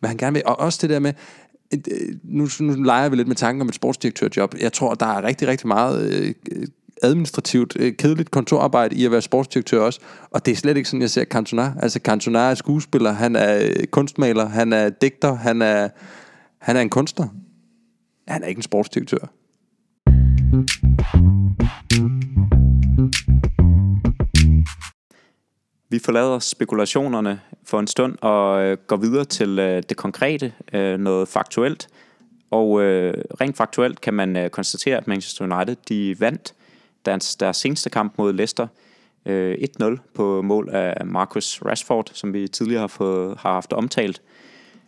hvad 0.00 0.08
han 0.08 0.16
gerne 0.16 0.34
vil. 0.34 0.42
Og 0.46 0.60
også 0.60 0.78
det 0.82 0.90
der 0.90 0.98
med, 0.98 1.12
øh, 1.74 2.14
nu, 2.22 2.48
nu 2.60 2.82
leger 2.82 3.08
vi 3.08 3.16
lidt 3.16 3.28
med 3.28 3.36
tanken 3.36 3.60
om 3.60 3.68
et 3.68 3.74
sportsdirektørjob. 3.74 4.54
Jeg 4.60 4.72
tror, 4.72 4.94
der 4.94 5.06
er 5.06 5.22
rigtig, 5.22 5.48
rigtig 5.48 5.68
meget 5.68 6.12
øh, 6.12 6.34
administrativt 7.02 7.76
øh, 7.78 7.96
kedeligt 7.96 8.30
kontorarbejde 8.30 8.96
i 8.96 9.04
at 9.04 9.10
være 9.10 9.22
sportsdirektør 9.22 9.80
også. 9.80 10.00
Og 10.30 10.46
det 10.46 10.52
er 10.52 10.56
slet 10.56 10.76
ikke 10.76 10.88
sådan, 10.88 11.02
jeg 11.02 11.10
ser 11.10 11.24
Cantona. 11.24 11.74
Altså 11.82 12.00
Cantona 12.02 12.38
er 12.38 12.54
skuespiller, 12.54 13.12
han 13.12 13.36
er 13.36 13.58
øh, 13.62 13.86
kunstmaler, 13.86 14.48
han 14.48 14.72
er 14.72 14.88
digter, 14.88 15.34
han 15.34 15.62
er, 15.62 15.88
han 16.58 16.76
er 16.76 16.80
en 16.80 16.90
kunstner. 16.90 17.28
Han 18.28 18.42
er 18.42 18.46
ikke 18.46 18.58
en 18.58 18.62
sportsdirektør. 18.62 19.26
Vi 25.90 25.98
forlader 25.98 26.38
spekulationerne 26.38 27.40
for 27.64 27.80
en 27.80 27.86
stund 27.86 28.16
og 28.20 28.64
øh, 28.64 28.76
går 28.86 28.96
videre 28.96 29.24
til 29.24 29.58
øh, 29.58 29.82
det 29.88 29.96
konkrete, 29.96 30.52
øh, 30.72 30.98
noget 30.98 31.28
faktuelt. 31.28 31.88
Og 32.50 32.82
øh, 32.82 33.14
rent 33.40 33.56
faktuelt 33.56 34.00
kan 34.00 34.14
man 34.14 34.36
øh, 34.36 34.50
konstatere, 34.50 34.96
at 34.96 35.06
Manchester 35.06 35.44
United 35.44 35.76
de 35.88 36.20
vandt 36.20 36.54
deres, 37.06 37.36
deres 37.36 37.56
seneste 37.56 37.90
kamp 37.90 38.14
mod 38.18 38.32
Leicester 38.32 38.66
øh, 39.26 39.58
1-0 39.82 39.96
på 40.14 40.42
mål 40.42 40.68
af 40.72 41.06
Marcus 41.06 41.62
Rashford, 41.64 42.10
som 42.12 42.32
vi 42.32 42.48
tidligere 42.48 42.80
har, 42.80 42.86
fået, 42.86 43.38
har 43.38 43.52
haft 43.52 43.72
omtalt. 43.72 44.22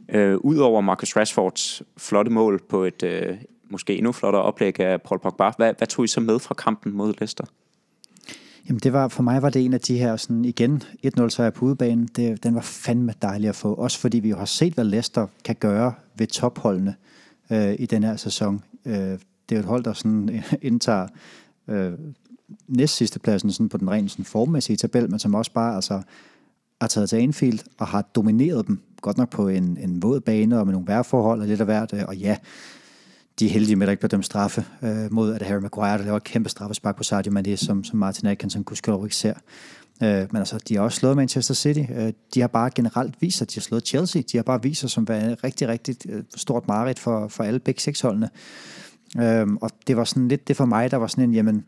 Øh, 0.09 0.37
Udover 0.37 0.81
Marcus 0.81 1.17
Rashfords 1.17 1.83
flotte 1.99 2.31
mål 2.31 2.63
på 2.69 2.85
et 2.85 3.03
øh, 3.03 3.37
måske 3.71 3.97
endnu 3.97 4.13
flottere 4.13 4.43
oplæg 4.43 4.81
af 4.81 5.03
Paul 5.03 5.21
Pogba, 5.21 5.51
hvad, 5.57 5.75
hvad 5.79 5.89
tog 5.89 6.05
I 6.05 6.09
så 6.09 6.21
med 6.21 6.39
fra 6.39 6.55
kampen 6.55 6.93
mod 6.93 7.15
Leicester? 7.19 7.45
Jamen 8.69 8.81
det 8.81 8.93
var, 8.93 9.09
for 9.09 9.23
mig 9.23 9.43
var 9.43 9.51
det 9.51 9.65
en 9.65 9.75
af 9.75 9.81
de 9.81 9.99
her, 9.99 10.17
sådan 10.17 10.45
igen, 10.45 10.83
1-0 11.07 11.29
sejr 11.29 11.51
på 11.51 11.65
udebanen, 11.65 12.09
det, 12.17 12.43
den 12.43 12.55
var 12.55 12.61
fandme 12.61 13.15
dejlig 13.23 13.49
at 13.49 13.57
få. 13.57 13.75
Også 13.75 13.99
fordi 13.99 14.19
vi 14.19 14.29
jo 14.29 14.37
har 14.37 14.45
set, 14.45 14.75
hvad 14.75 14.85
Leicester 14.85 15.27
kan 15.45 15.57
gøre 15.61 15.93
ved 16.15 16.27
topholdene 16.27 16.95
øh, 17.51 17.75
i 17.79 17.87
den 17.87 18.03
her 18.03 18.17
sæson. 18.17 18.63
Øh, 18.85 18.95
det 18.95 19.19
er 19.51 19.57
jo 19.57 19.61
et 19.61 19.65
hold, 19.65 19.85
der 19.85 19.93
sådan 19.93 20.43
indtager 20.63 21.09
øh, 21.69 21.93
næst 22.69 22.97
sidste 22.97 23.19
pladsen 23.19 23.53
sådan 23.53 23.69
på 23.69 23.79
den 23.79 23.91
rent 23.91 24.11
sådan 24.11 24.25
formmæssige 24.25 24.77
tabel, 24.77 25.11
men 25.11 25.19
som 25.19 25.35
også 25.35 25.53
bare 25.53 25.75
altså, 25.75 26.03
har 26.81 26.89
taget 26.89 27.09
til 27.09 27.17
Anfield 27.17 27.59
og 27.79 27.87
har 27.87 28.03
domineret 28.03 28.67
dem, 28.67 28.81
godt 29.01 29.19
nok 29.19 29.31
på 29.31 29.49
en, 29.49 29.79
en 29.81 30.03
våd 30.03 30.21
bane 30.21 30.59
og 30.59 30.67
med 30.67 30.73
nogle 30.73 30.87
vejrforhold 30.87 31.41
og 31.41 31.47
lidt 31.47 31.61
af 31.61 31.67
hvert, 31.67 31.93
øh, 31.93 32.03
og 32.09 32.17
ja, 32.17 32.37
de 33.39 33.47
er 33.47 33.51
heldige 33.51 33.77
med, 33.77 33.83
at 33.83 33.87
der 33.87 33.91
ikke 33.91 34.01
bliver 34.01 34.09
dømt 34.09 34.25
straffe 34.25 34.65
øh, 34.83 35.13
mod, 35.13 35.35
at 35.35 35.43
Harry 35.43 35.61
Maguire, 35.61 35.99
der 35.99 36.05
laver 36.05 36.17
et 36.17 36.25
kæmpe 36.25 36.49
straffespark 36.49 36.97
på 36.97 37.03
Sadio 37.03 37.33
Mane, 37.33 37.57
som, 37.57 37.85
som 37.85 37.99
Martin 37.99 38.29
Atkinson 38.29 38.65
kunne 38.65 39.07
ikke 39.07 39.17
ser. 39.17 39.35
Øh, 40.03 40.27
men 40.31 40.37
altså, 40.37 40.59
de 40.69 40.77
har 40.77 40.83
også 40.83 40.99
slået 40.99 41.17
Manchester 41.17 41.55
City. 41.55 41.83
Øh, 41.95 42.13
de 42.35 42.41
har 42.41 42.49
bare 42.49 42.71
generelt 42.75 43.15
vist, 43.21 43.43
at 43.43 43.51
de 43.51 43.55
har 43.55 43.61
slået 43.61 43.87
Chelsea. 43.87 44.23
De 44.33 44.39
har 44.39 44.43
bare 44.43 44.63
vist 44.63 44.81
sig 44.81 44.91
som 44.91 45.03
et 45.03 45.45
rigtig, 45.45 45.69
rigtig 45.69 45.97
øh, 46.09 46.23
stort 46.37 46.69
mareridt 46.69 46.99
for, 46.99 47.29
for 47.29 47.45
alle 47.45 47.61
begge 47.61 47.81
seksholdene. 47.81 48.31
Øh, 49.19 49.47
og 49.61 49.71
det 49.87 49.97
var 49.97 50.05
sådan 50.05 50.29
lidt 50.29 50.49
det 50.49 50.57
for 50.57 50.65
mig, 50.65 50.91
der 50.91 50.97
var 50.97 51.07
sådan 51.07 51.25
en, 51.25 51.35
jamen, 51.35 51.65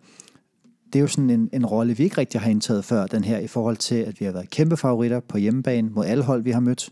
det 0.92 0.98
er 0.98 1.00
jo 1.00 1.06
sådan 1.06 1.30
en, 1.30 1.50
en 1.52 1.66
rolle, 1.66 1.96
vi 1.96 2.04
ikke 2.04 2.18
rigtig 2.18 2.40
har 2.40 2.50
indtaget 2.50 2.84
før, 2.84 3.06
den 3.06 3.24
her, 3.24 3.38
i 3.38 3.46
forhold 3.46 3.76
til, 3.76 3.94
at 3.94 4.20
vi 4.20 4.24
har 4.24 4.32
været 4.32 4.50
kæmpe 4.50 4.76
favoritter 4.76 5.20
på 5.20 5.38
hjemmebane 5.38 5.90
mod 5.90 6.06
alle 6.06 6.24
hold, 6.24 6.42
vi 6.42 6.50
har 6.50 6.60
mødt. 6.60 6.90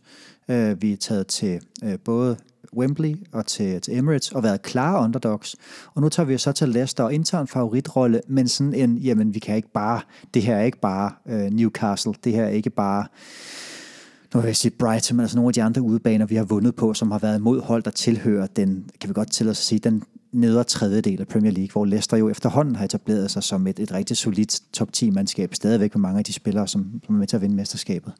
Øh, 0.48 0.82
vi 0.82 0.92
er 0.92 0.96
taget 0.96 1.26
til 1.26 1.60
øh, 1.84 1.98
både 2.04 2.36
Wembley 2.76 3.16
og 3.32 3.46
til, 3.46 3.80
til 3.80 3.98
Emirates 3.98 4.32
og 4.32 4.42
været 4.42 4.62
klare 4.62 5.04
underdogs. 5.04 5.56
Og 5.94 6.02
nu 6.02 6.08
tager 6.08 6.26
vi 6.26 6.38
så 6.38 6.52
til 6.52 6.68
Leicester 6.68 7.04
og 7.04 7.14
indtager 7.14 7.40
en 7.40 7.48
favoritrolle, 7.48 8.20
men 8.28 8.48
sådan 8.48 8.74
en, 8.74 8.96
jamen 8.96 9.34
vi 9.34 9.38
kan 9.38 9.56
ikke 9.56 9.72
bare, 9.72 10.00
det 10.34 10.42
her 10.42 10.56
er 10.56 10.62
ikke 10.62 10.80
bare 10.80 11.12
øh, 11.28 11.50
Newcastle, 11.50 12.14
det 12.24 12.32
her 12.32 12.44
er 12.44 12.48
ikke 12.48 12.70
bare 12.70 13.06
nu 14.34 14.40
vil 14.40 14.48
jeg 14.48 14.56
sige 14.56 14.72
Brighton, 14.78 15.16
men 15.16 15.24
altså 15.24 15.36
nogle 15.36 15.48
af 15.48 15.52
de 15.52 15.62
andre 15.62 15.82
udebaner, 15.82 16.26
vi 16.26 16.34
har 16.34 16.44
vundet 16.44 16.74
på, 16.74 16.94
som 16.94 17.10
har 17.10 17.18
været 17.18 17.40
modhold, 17.40 17.82
der 17.82 17.90
tilhører 17.90 18.46
den, 18.46 18.90
kan 19.00 19.08
vi 19.08 19.14
godt 19.14 19.30
til 19.30 19.48
at 19.48 19.56
sige, 19.56 19.78
den 19.78 20.02
nedre 20.32 20.64
tredjedel 20.64 21.20
af 21.20 21.28
Premier 21.28 21.52
League, 21.52 21.72
hvor 21.72 21.84
Leicester 21.84 22.16
jo 22.16 22.28
efterhånden 22.28 22.76
har 22.76 22.84
etableret 22.84 23.30
sig 23.30 23.42
som 23.42 23.66
et, 23.66 23.78
et 23.78 23.92
rigtig 23.92 24.16
solidt 24.16 24.60
top 24.72 24.88
10-mandskab, 24.96 25.54
stadigvæk 25.54 25.94
med 25.94 26.00
mange 26.00 26.18
af 26.18 26.24
de 26.24 26.32
spillere, 26.32 26.68
som, 26.68 27.00
som 27.06 27.14
er 27.14 27.18
med 27.18 27.26
til 27.26 27.36
at 27.36 27.42
vinde 27.42 27.56
mesterskabet. 27.56 28.12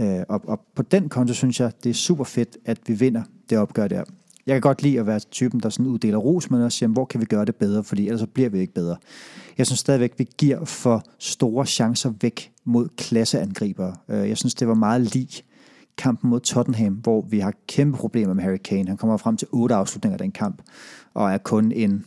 Øh, 0.00 0.20
og, 0.28 0.40
og 0.44 0.60
på 0.74 0.82
den 0.82 1.08
konto 1.08 1.34
synes 1.34 1.60
jeg, 1.60 1.72
det 1.84 1.90
er 1.90 1.94
super 1.94 2.24
fedt, 2.24 2.56
at 2.64 2.78
vi 2.86 2.94
vinder 2.94 3.22
det 3.50 3.58
opgør 3.58 3.88
der. 3.88 4.04
Jeg 4.46 4.54
kan 4.54 4.60
godt 4.60 4.82
lide 4.82 5.00
at 5.00 5.06
være 5.06 5.20
typen, 5.20 5.60
der 5.60 5.68
sådan 5.68 5.86
uddeler 5.86 6.18
ros, 6.18 6.50
men 6.50 6.62
også 6.62 6.78
siger, 6.78 6.88
hvor 6.88 7.04
kan 7.04 7.20
vi 7.20 7.26
gøre 7.26 7.44
det 7.44 7.56
bedre, 7.56 7.84
fordi 7.84 8.06
ellers 8.06 8.20
så 8.20 8.26
bliver 8.26 8.48
vi 8.48 8.58
ikke 8.58 8.74
bedre. 8.74 8.96
Jeg 9.58 9.66
synes 9.66 9.80
stadigvæk, 9.80 10.12
vi 10.18 10.28
giver 10.38 10.64
for 10.64 11.04
store 11.18 11.66
chancer 11.66 12.12
væk 12.20 12.52
mod 12.64 12.88
klasseangribere. 12.96 13.94
Øh, 14.08 14.28
jeg 14.28 14.38
synes, 14.38 14.54
det 14.54 14.68
var 14.68 14.74
meget 14.74 15.00
lige 15.14 15.42
kampen 15.98 16.30
mod 16.30 16.40
Tottenham, 16.40 16.92
hvor 16.92 17.26
vi 17.30 17.38
har 17.38 17.52
kæmpe 17.68 17.98
problemer 17.98 18.34
med 18.34 18.42
Harry 18.42 18.56
Kane. 18.64 18.88
Han 18.88 18.96
kommer 18.96 19.16
frem 19.16 19.36
til 19.36 19.48
otte 19.52 19.74
afslutninger 19.74 20.14
af 20.14 20.18
den 20.18 20.32
kamp, 20.32 20.62
og 21.14 21.32
er 21.32 21.38
kun 21.38 21.72
en 21.72 22.04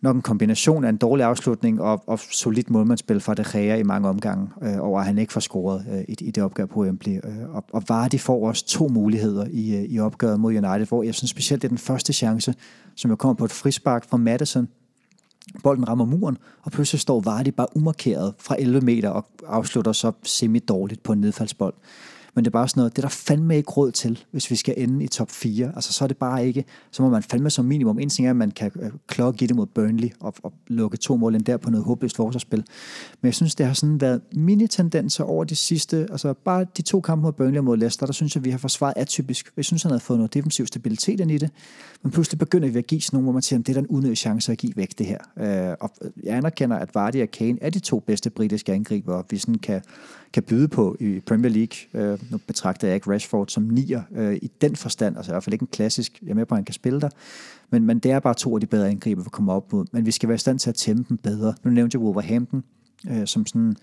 nok 0.00 0.16
en 0.16 0.22
kombination 0.22 0.84
af 0.84 0.88
en 0.88 0.96
dårlig 0.96 1.26
afslutning 1.26 1.80
og, 1.80 2.02
og 2.06 2.18
solidt 2.18 2.70
målmandsspil 2.70 3.20
fra 3.20 3.34
De 3.34 3.44
Gea 3.52 3.76
i 3.76 3.82
mange 3.82 4.08
omgange, 4.08 4.48
øh, 4.62 4.76
over 4.80 5.00
at 5.00 5.06
han 5.06 5.18
ikke 5.18 5.32
får 5.32 5.40
scoret 5.40 5.86
øh, 5.92 6.00
i, 6.08 6.16
i 6.20 6.30
det 6.30 6.42
opgør 6.42 6.66
på 6.66 6.80
Wembley. 6.80 7.12
Øh, 7.12 7.54
og, 7.54 7.64
og 7.72 7.82
Vardy 7.88 8.20
får 8.20 8.48
også 8.48 8.66
to 8.66 8.88
muligheder 8.88 9.46
i, 9.50 9.76
øh, 9.76 9.82
i 9.82 9.98
opgøret 9.98 10.40
mod 10.40 10.50
United, 10.52 10.86
hvor 10.86 11.02
jeg 11.02 11.14
synes 11.14 11.30
specielt, 11.30 11.62
det 11.62 11.68
er 11.68 11.70
den 11.70 11.78
første 11.78 12.12
chance, 12.12 12.54
som 12.94 13.10
jeg 13.10 13.18
kommer 13.18 13.34
på 13.34 13.44
et 13.44 13.52
frispark 13.52 14.08
fra 14.08 14.16
Madison. 14.16 14.68
Bolden 15.62 15.88
rammer 15.88 16.04
muren, 16.04 16.38
og 16.62 16.72
pludselig 16.72 17.00
står 17.00 17.20
Vardy 17.20 17.48
bare 17.48 17.76
umarkeret 17.76 18.34
fra 18.38 18.56
11 18.58 18.80
meter 18.80 19.08
og 19.08 19.26
afslutter 19.46 19.92
så 19.92 20.12
semi-dårligt 20.22 21.02
på 21.02 21.12
en 21.12 21.20
nedfaldsbold. 21.20 21.74
Men 22.36 22.44
det 22.44 22.50
er 22.50 22.52
bare 22.52 22.68
sådan 22.68 22.80
noget, 22.80 22.96
det 22.96 23.02
er 23.02 23.08
der 23.08 23.14
fandme 23.14 23.56
ikke 23.56 23.70
råd 23.70 23.92
til, 23.92 24.24
hvis 24.30 24.50
vi 24.50 24.56
skal 24.56 24.74
ende 24.76 25.04
i 25.04 25.08
top 25.08 25.30
4. 25.30 25.72
Altså 25.74 25.92
så 25.92 26.04
er 26.04 26.08
det 26.08 26.16
bare 26.16 26.46
ikke, 26.46 26.64
så 26.90 27.02
må 27.02 27.08
man 27.08 27.22
fandme 27.22 27.50
som 27.50 27.64
minimum. 27.64 27.98
En 27.98 28.08
ting 28.08 28.26
er, 28.26 28.30
at 28.30 28.36
man 28.36 28.50
kan 28.50 28.70
øh, 28.80 28.90
klokke 29.06 29.44
i 29.44 29.46
det 29.46 29.56
mod 29.56 29.66
Burnley 29.66 30.08
og, 30.20 30.34
og 30.42 30.52
lukke 30.66 30.96
to 30.96 31.16
mål 31.16 31.34
ind 31.34 31.44
der 31.44 31.56
på 31.56 31.70
noget 31.70 31.84
håbløst 31.84 32.16
forsvarsspil. 32.16 32.64
Men 33.20 33.26
jeg 33.26 33.34
synes, 33.34 33.54
det 33.54 33.66
har 33.66 33.74
sådan 33.74 34.00
været 34.00 34.20
mini-tendenser 34.32 35.24
over 35.24 35.44
de 35.44 35.56
sidste, 35.56 36.06
altså 36.10 36.32
bare 36.32 36.66
de 36.76 36.82
to 36.82 37.00
kampe 37.00 37.22
mod 37.22 37.32
Burnley 37.32 37.58
og 37.58 37.64
mod 37.64 37.76
Leicester, 37.76 38.06
der 38.06 38.12
synes 38.12 38.34
jeg, 38.34 38.44
vi 38.44 38.50
har 38.50 38.58
forsvaret 38.58 38.94
atypisk. 38.96 39.52
Jeg 39.56 39.64
synes, 39.64 39.82
han 39.82 39.92
har 39.92 39.98
fået 39.98 40.18
noget 40.18 40.34
defensiv 40.34 40.66
stabilitet 40.66 41.20
ind 41.20 41.30
i 41.30 41.38
det. 41.38 41.50
Men 42.02 42.12
pludselig 42.12 42.38
begynder 42.38 42.68
vi 42.68 42.78
at 42.78 42.86
give 42.86 43.00
sådan 43.00 43.16
nogle, 43.16 43.24
hvor 43.24 43.32
man 43.32 43.42
siger, 43.42 43.60
at 43.60 43.66
det 43.66 43.76
er 43.76 43.80
en 43.80 43.86
unødig 43.86 44.16
chance 44.16 44.52
at 44.52 44.58
give 44.58 44.72
væk 44.76 44.98
det 44.98 45.06
her. 45.06 45.18
Øh, 45.38 45.76
og 45.80 45.90
jeg 46.22 46.36
anerkender, 46.36 46.76
at 46.76 46.94
Vardy 46.94 47.22
og 47.22 47.30
Kane 47.30 47.58
er 47.60 47.70
de 47.70 47.78
to 47.78 48.00
bedste 48.00 48.30
britiske 48.30 48.72
angriber, 48.72 49.22
vi 49.30 49.38
sådan 49.38 49.58
kan, 49.58 49.82
kan 50.32 50.42
byde 50.42 50.68
på 50.68 50.96
i 51.00 51.20
Premier 51.20 51.52
League. 51.52 52.12
Øh, 52.12 52.18
nu 52.30 52.38
betragter 52.46 52.88
jeg 52.88 52.94
ikke 52.94 53.10
Rashford 53.10 53.48
som 53.48 53.62
nier 53.62 54.02
øh, 54.14 54.34
i 54.42 54.50
den 54.60 54.76
forstand, 54.76 55.16
altså 55.16 55.32
i 55.32 55.32
hvert 55.32 55.44
fald 55.44 55.52
ikke 55.52 55.62
en 55.62 55.68
klassisk, 55.72 56.18
jeg 56.22 56.30
er 56.30 56.34
med 56.34 56.46
på, 56.46 56.54
at 56.54 56.58
han 56.58 56.64
kan 56.64 56.74
spille 56.74 57.00
der, 57.00 57.08
men, 57.70 57.84
men 57.84 57.98
det 57.98 58.10
er 58.10 58.20
bare 58.20 58.34
to 58.34 58.54
af 58.54 58.60
de 58.60 58.66
bedre 58.66 58.88
angriber, 58.88 59.22
vi 59.22 59.28
kommer 59.30 59.52
op 59.52 59.72
mod. 59.72 59.86
Men 59.92 60.06
vi 60.06 60.10
skal 60.10 60.28
være 60.28 60.36
i 60.36 60.38
stand 60.38 60.58
til 60.58 60.70
at 60.70 60.74
tæmme 60.74 61.04
dem 61.08 61.16
bedre. 61.16 61.54
Nu 61.64 61.70
nævnte 61.70 61.96
jeg 61.96 62.04
Wolverhampton 62.04 62.64
øh, 63.10 63.26
som 63.26 63.46
sådan 63.46 63.76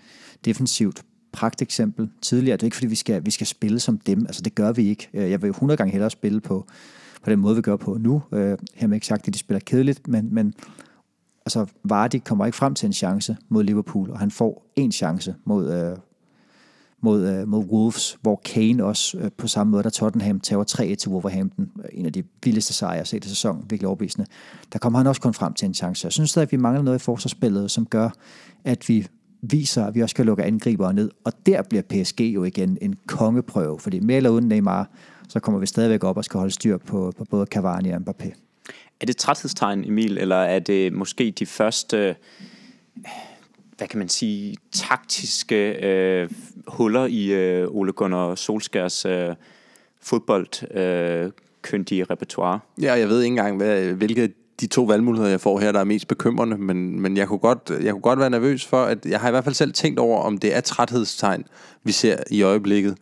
defensivt 0.44 1.04
pragteksempel 1.32 2.10
tidligere. 2.22 2.56
Det 2.56 2.62
er 2.62 2.66
ikke, 2.66 2.76
fordi 2.76 2.86
vi 2.86 2.94
skal, 2.94 3.26
vi 3.26 3.30
skal 3.30 3.46
spille 3.46 3.80
som 3.80 3.98
dem. 3.98 4.26
Altså, 4.26 4.42
det 4.42 4.54
gør 4.54 4.72
vi 4.72 4.88
ikke. 4.88 5.08
Øh, 5.14 5.30
jeg 5.30 5.42
vil 5.42 5.48
100 5.48 5.76
gange 5.76 5.92
hellere 5.92 6.10
spille 6.10 6.40
på, 6.40 6.66
på 7.22 7.30
den 7.30 7.38
måde, 7.38 7.56
vi 7.56 7.62
gør 7.62 7.76
på 7.76 7.96
nu. 8.00 8.22
Øh, 8.32 8.58
her 8.74 8.86
med 8.86 8.96
ikke 8.96 9.06
sagt, 9.06 9.28
at 9.28 9.34
de 9.34 9.38
spiller 9.38 9.60
kedeligt, 9.60 10.08
men, 10.08 10.34
men 10.34 10.54
altså, 11.46 11.66
Vardy 11.84 12.20
kommer 12.24 12.46
ikke 12.46 12.56
frem 12.56 12.74
til 12.74 12.86
en 12.86 12.92
chance 12.92 13.36
mod 13.48 13.64
Liverpool, 13.64 14.10
og 14.10 14.18
han 14.18 14.30
får 14.30 14.72
en 14.76 14.92
chance 14.92 15.34
mod, 15.44 15.72
øh, 15.72 15.96
mod, 17.04 17.28
øh, 17.28 17.48
mod 17.48 17.64
Wolves, 17.64 18.18
hvor 18.22 18.40
Kane 18.44 18.84
også 18.84 19.18
øh, 19.18 19.30
på 19.36 19.46
samme 19.46 19.70
måde, 19.70 19.82
der 19.82 19.90
Tottenham 19.90 20.40
tager 20.40 20.64
3 20.64 20.94
til 20.94 21.10
Wolverhampton, 21.10 21.70
øh, 21.78 21.84
en 21.92 22.06
af 22.06 22.12
de 22.12 22.22
vildeste 22.44 22.72
sejre, 22.72 22.92
jeg 22.92 23.00
har 23.00 23.04
set 23.04 23.24
i 23.24 23.28
sæsonen, 23.28 23.64
virkelig 23.70 23.88
overbevisende. 23.88 24.26
Der 24.72 24.78
kommer 24.78 24.98
han 24.98 25.06
også 25.06 25.20
kun 25.20 25.34
frem 25.34 25.54
til 25.54 25.66
en 25.66 25.74
chance. 25.74 26.04
Jeg 26.04 26.12
synes 26.12 26.30
stadig, 26.30 26.46
at 26.46 26.52
vi 26.52 26.56
mangler 26.56 26.82
noget 26.82 26.98
i 26.98 27.02
forsvarsspillet, 27.02 27.70
som 27.70 27.86
gør, 27.86 28.10
at 28.64 28.88
vi 28.88 29.06
viser, 29.42 29.86
at 29.86 29.94
vi 29.94 30.02
også 30.02 30.14
kan 30.14 30.26
lukke 30.26 30.44
angribere 30.44 30.94
ned. 30.94 31.10
Og 31.24 31.32
der 31.46 31.62
bliver 31.62 31.82
PSG 31.82 32.20
jo 32.20 32.44
igen 32.44 32.78
en 32.80 32.94
kongeprøve, 33.06 33.78
fordi 33.78 34.00
med 34.00 34.16
eller 34.16 34.30
uden 34.30 34.48
Neymar, 34.48 34.90
så 35.28 35.40
kommer 35.40 35.60
vi 35.60 35.66
stadigvæk 35.66 36.04
op 36.04 36.16
og 36.16 36.24
skal 36.24 36.38
holde 36.38 36.54
styr 36.54 36.78
på, 36.78 37.12
på 37.18 37.24
både 37.24 37.46
Cavani 37.46 37.90
og 37.90 38.00
Mbappé. 38.00 38.32
Er 39.00 39.06
det 39.06 39.16
træthedstegn, 39.16 39.84
Emil, 39.84 40.18
eller 40.18 40.36
er 40.36 40.58
det 40.58 40.92
måske 40.92 41.30
de 41.30 41.46
første 41.46 42.16
hvad 43.78 43.88
kan 43.88 43.98
man 43.98 44.08
sige, 44.08 44.56
taktiske 44.72 45.72
øh, 45.72 46.30
huller 46.66 47.06
i 47.06 47.32
øh, 47.32 47.68
Ole 47.70 47.92
Gunnar 47.92 48.34
Solskærs 48.34 49.04
øh, 49.04 49.34
fodbold 50.02 50.76
øh, 50.76 51.30
køndige 51.62 52.04
repertoire. 52.04 52.60
Ja, 52.82 52.92
jeg 52.92 53.08
ved 53.08 53.22
ikke 53.22 53.32
engang, 53.32 53.56
hvad, 53.56 53.84
hvilke 53.84 54.32
de 54.60 54.66
to 54.66 54.84
valgmuligheder, 54.84 55.30
jeg 55.30 55.40
får 55.40 55.60
her, 55.60 55.72
der 55.72 55.80
er 55.80 55.84
mest 55.84 56.08
bekymrende, 56.08 56.58
men, 56.58 57.00
men 57.00 57.16
jeg, 57.16 57.28
kunne 57.28 57.38
godt, 57.38 57.72
jeg 57.82 57.92
kunne 57.92 58.02
godt 58.02 58.18
være 58.18 58.30
nervøs 58.30 58.66
for, 58.66 58.84
at 58.84 59.06
jeg 59.06 59.20
har 59.20 59.28
i 59.28 59.30
hvert 59.30 59.44
fald 59.44 59.54
selv 59.54 59.72
tænkt 59.72 59.98
over, 59.98 60.20
om 60.20 60.38
det 60.38 60.56
er 60.56 60.60
træthedstegn, 60.60 61.44
vi 61.84 61.92
ser 61.92 62.16
i 62.30 62.42
øjeblikket. 62.42 62.96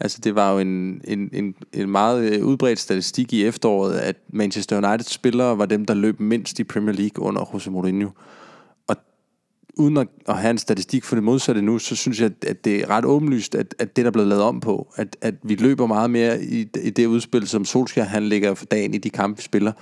Altså 0.00 0.18
det 0.24 0.34
var 0.34 0.52
jo 0.52 0.58
en, 0.58 1.00
en, 1.04 1.30
en, 1.32 1.54
en 1.72 1.90
meget 1.90 2.32
øh, 2.32 2.44
udbredt 2.44 2.78
statistik 2.78 3.32
i 3.32 3.46
efteråret, 3.46 3.98
at 3.98 4.16
Manchester 4.28 4.76
United 4.76 5.04
spillere 5.04 5.58
var 5.58 5.66
dem, 5.66 5.84
der 5.84 5.94
løb 5.94 6.20
mindst 6.20 6.58
i 6.58 6.64
Premier 6.64 6.94
League 6.94 7.24
under 7.24 7.50
Jose 7.54 7.70
Mourinho 7.70 8.08
uden 9.80 9.96
at, 9.96 10.08
at 10.28 10.38
have 10.38 10.50
en 10.50 10.58
statistik 10.58 11.04
for 11.04 11.16
det 11.16 11.24
modsatte 11.24 11.62
nu, 11.62 11.78
så 11.78 11.96
synes 11.96 12.20
jeg, 12.20 12.30
at 12.46 12.64
det 12.64 12.76
er 12.76 12.90
ret 12.90 13.04
åbenlyst, 13.04 13.54
at, 13.54 13.74
at 13.78 13.96
det 13.96 14.04
der 14.04 14.10
er 14.10 14.12
blevet 14.12 14.28
lavet 14.28 14.42
om 14.42 14.60
på, 14.60 14.92
at, 14.96 15.16
at 15.20 15.34
vi 15.42 15.54
løber 15.54 15.86
meget 15.86 16.10
mere 16.10 16.42
i, 16.42 16.68
i 16.82 16.90
det 16.90 17.06
udspil, 17.06 17.48
som 17.48 17.64
Solskjaer 17.64 18.06
han 18.06 18.22
lægger 18.22 18.54
for 18.54 18.66
dagen 18.66 18.94
i 18.94 18.98
de 18.98 19.10
kampe, 19.10 19.36
vi 19.36 19.42
spiller. 19.42 19.72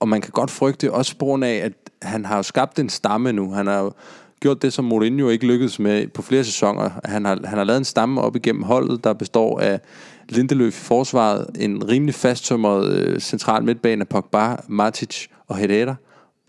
Og 0.00 0.08
man 0.08 0.20
kan 0.20 0.30
godt 0.30 0.50
frygte, 0.50 0.92
også 0.92 1.16
på 1.16 1.24
grund 1.24 1.44
af, 1.44 1.54
at 1.54 1.72
han 2.02 2.24
har 2.24 2.36
jo 2.36 2.42
skabt 2.42 2.78
en 2.78 2.88
stamme 2.88 3.32
nu. 3.32 3.52
Han 3.52 3.66
har 3.66 3.80
jo 3.80 3.92
gjort 4.40 4.62
det, 4.62 4.72
som 4.72 4.84
Mourinho 4.84 5.28
ikke 5.28 5.46
lykkedes 5.46 5.78
med 5.78 6.06
på 6.06 6.22
flere 6.22 6.44
sæsoner. 6.44 6.90
Han 7.04 7.24
har, 7.24 7.38
han 7.44 7.58
har 7.58 7.64
lavet 7.64 7.78
en 7.78 7.84
stamme 7.84 8.20
op 8.20 8.36
igennem 8.36 8.62
holdet, 8.62 9.04
der 9.04 9.12
består 9.12 9.60
af 9.60 9.80
Lindeløf 10.28 10.80
i 10.80 10.84
forsvaret, 10.84 11.46
en 11.58 11.88
rimelig 11.88 12.14
fasttømret 12.14 12.92
øh, 12.92 13.20
central 13.20 13.64
midtbane 13.64 14.00
af 14.00 14.08
Pogba, 14.08 14.56
Matic 14.68 15.26
og 15.48 15.56
Herrera, 15.56 15.94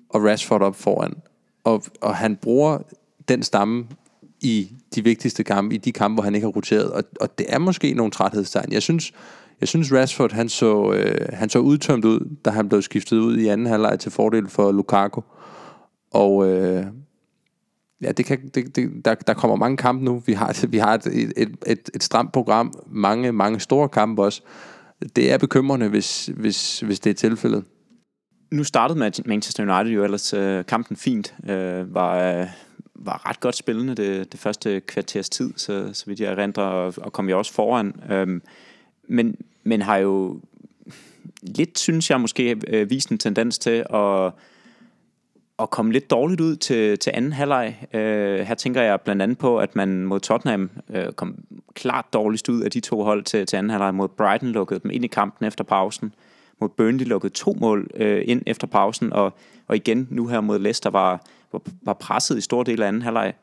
og 0.09 0.23
Rashford 0.23 0.61
op 0.61 0.75
foran. 0.75 1.13
Og, 1.63 1.83
og 2.01 2.15
han 2.15 2.35
bruger 2.35 2.79
den 3.27 3.43
stamme 3.43 3.87
i 4.41 4.71
de 4.95 5.03
vigtigste 5.03 5.43
kampe, 5.43 5.75
i 5.75 5.77
de 5.77 5.91
kampe, 5.91 6.13
hvor 6.13 6.23
han 6.23 6.35
ikke 6.35 6.45
har 6.45 6.51
roteret. 6.51 6.91
Og, 6.91 7.03
og 7.19 7.37
det 7.37 7.45
er 7.49 7.59
måske 7.59 7.93
nogle 7.93 8.11
træthedstegn. 8.11 8.71
Jeg 8.71 8.81
synes, 8.81 9.13
jeg 9.61 9.67
synes 9.67 9.93
Rashford, 9.93 10.31
han 10.31 10.49
så, 10.49 10.91
øh, 10.91 11.27
han 11.33 11.49
så 11.49 11.59
udtømt 11.59 12.05
ud, 12.05 12.37
da 12.45 12.49
han 12.49 12.69
blev 12.69 12.81
skiftet 12.81 13.17
ud 13.17 13.37
i 13.37 13.47
anden 13.47 13.67
halvleg 13.67 13.99
til 13.99 14.11
fordel 14.11 14.49
for 14.49 14.71
Lukaku. 14.71 15.21
Og 16.11 16.49
øh, 16.49 16.85
ja, 18.01 18.11
det 18.11 18.25
kan, 18.25 18.47
det, 18.47 18.75
det, 18.75 19.05
der, 19.05 19.15
der 19.15 19.33
kommer 19.33 19.55
mange 19.57 19.77
kampe 19.77 20.05
nu. 20.05 20.23
Vi 20.25 20.33
har, 20.33 20.67
vi 20.67 20.77
har 20.77 20.93
et, 20.93 21.05
et, 21.37 21.55
et, 21.67 21.89
et 21.93 22.03
stramt 22.03 22.31
program, 22.31 22.73
mange, 22.87 23.31
mange 23.31 23.59
store 23.59 23.89
kampe 23.89 24.23
også. 24.23 24.41
Det 25.15 25.31
er 25.31 25.37
bekymrende, 25.37 25.89
hvis, 25.89 26.25
hvis, 26.25 26.79
hvis 26.79 26.99
det 26.99 27.09
er 27.09 27.13
tilfældet. 27.13 27.63
Nu 28.53 28.63
startede 28.63 28.99
Manchester 29.25 29.63
United 29.63 29.95
jo 29.95 30.03
ellers 30.03 30.33
øh, 30.33 30.65
kampen 30.65 30.97
fint. 30.97 31.35
Øh, 31.49 31.93
var, 31.93 32.39
øh, 32.39 32.47
var 32.95 33.29
ret 33.29 33.39
godt 33.39 33.55
spillende 33.55 33.95
det, 33.95 34.31
det 34.31 34.39
første 34.39 34.79
kvarters 34.79 35.29
tid, 35.29 35.53
så, 35.55 35.89
så 35.93 36.03
vidt 36.05 36.19
jeg 36.19 36.31
erindrer, 36.31 36.63
og, 36.63 36.93
og 36.97 37.13
kom 37.13 37.29
jo 37.29 37.37
også 37.37 37.53
foran. 37.53 38.01
Øh, 38.11 38.41
men, 39.07 39.35
men 39.63 39.81
har 39.81 39.97
jo 39.97 40.39
lidt, 41.41 41.79
synes 41.79 42.09
jeg, 42.09 42.21
måske 42.21 42.57
øh, 42.67 42.89
vist 42.89 43.09
en 43.09 43.17
tendens 43.17 43.59
til 43.59 43.85
at 43.93 44.31
at 45.59 45.69
komme 45.69 45.91
lidt 45.91 46.11
dårligt 46.11 46.41
ud 46.41 46.55
til, 46.55 46.99
til 46.99 47.11
anden 47.13 47.33
halvleg. 47.33 47.87
Øh, 47.93 48.39
her 48.39 48.55
tænker 48.55 48.81
jeg 48.81 49.01
blandt 49.01 49.21
andet 49.21 49.37
på, 49.37 49.59
at 49.59 49.75
man 49.75 50.05
mod 50.05 50.19
Tottenham 50.19 50.69
øh, 50.89 51.11
kom 51.11 51.35
klart 51.73 52.05
dårligst 52.13 52.49
ud 52.49 52.61
af 52.61 52.71
de 52.71 52.79
to 52.79 53.03
hold 53.03 53.23
til, 53.23 53.45
til 53.45 53.57
anden 53.57 53.69
halvleg. 53.69 53.95
Mod 53.95 54.07
Brighton 54.07 54.49
lukkede 54.49 54.79
dem 54.79 54.91
ind 54.91 55.05
i 55.05 55.07
kampen 55.07 55.47
efter 55.47 55.63
pausen. 55.63 56.13
Mod 56.63 56.69
Burnley 56.69 57.05
lukkede 57.05 57.33
to 57.33 57.57
mål 57.59 57.87
øh, 57.95 58.23
ind 58.25 58.41
efter 58.47 58.67
pausen. 58.67 59.13
Og, 59.13 59.33
og 59.67 59.75
igen 59.75 60.07
nu 60.11 60.27
her 60.27 60.41
mod 60.41 60.59
Leicester 60.59 60.89
var, 60.89 61.25
var, 61.51 61.61
var 61.81 61.93
presset 61.93 62.37
i 62.37 62.41
stor 62.41 62.63
del 62.63 62.81
af 62.81 62.87
anden 62.87 63.01
halvleg. 63.01 63.33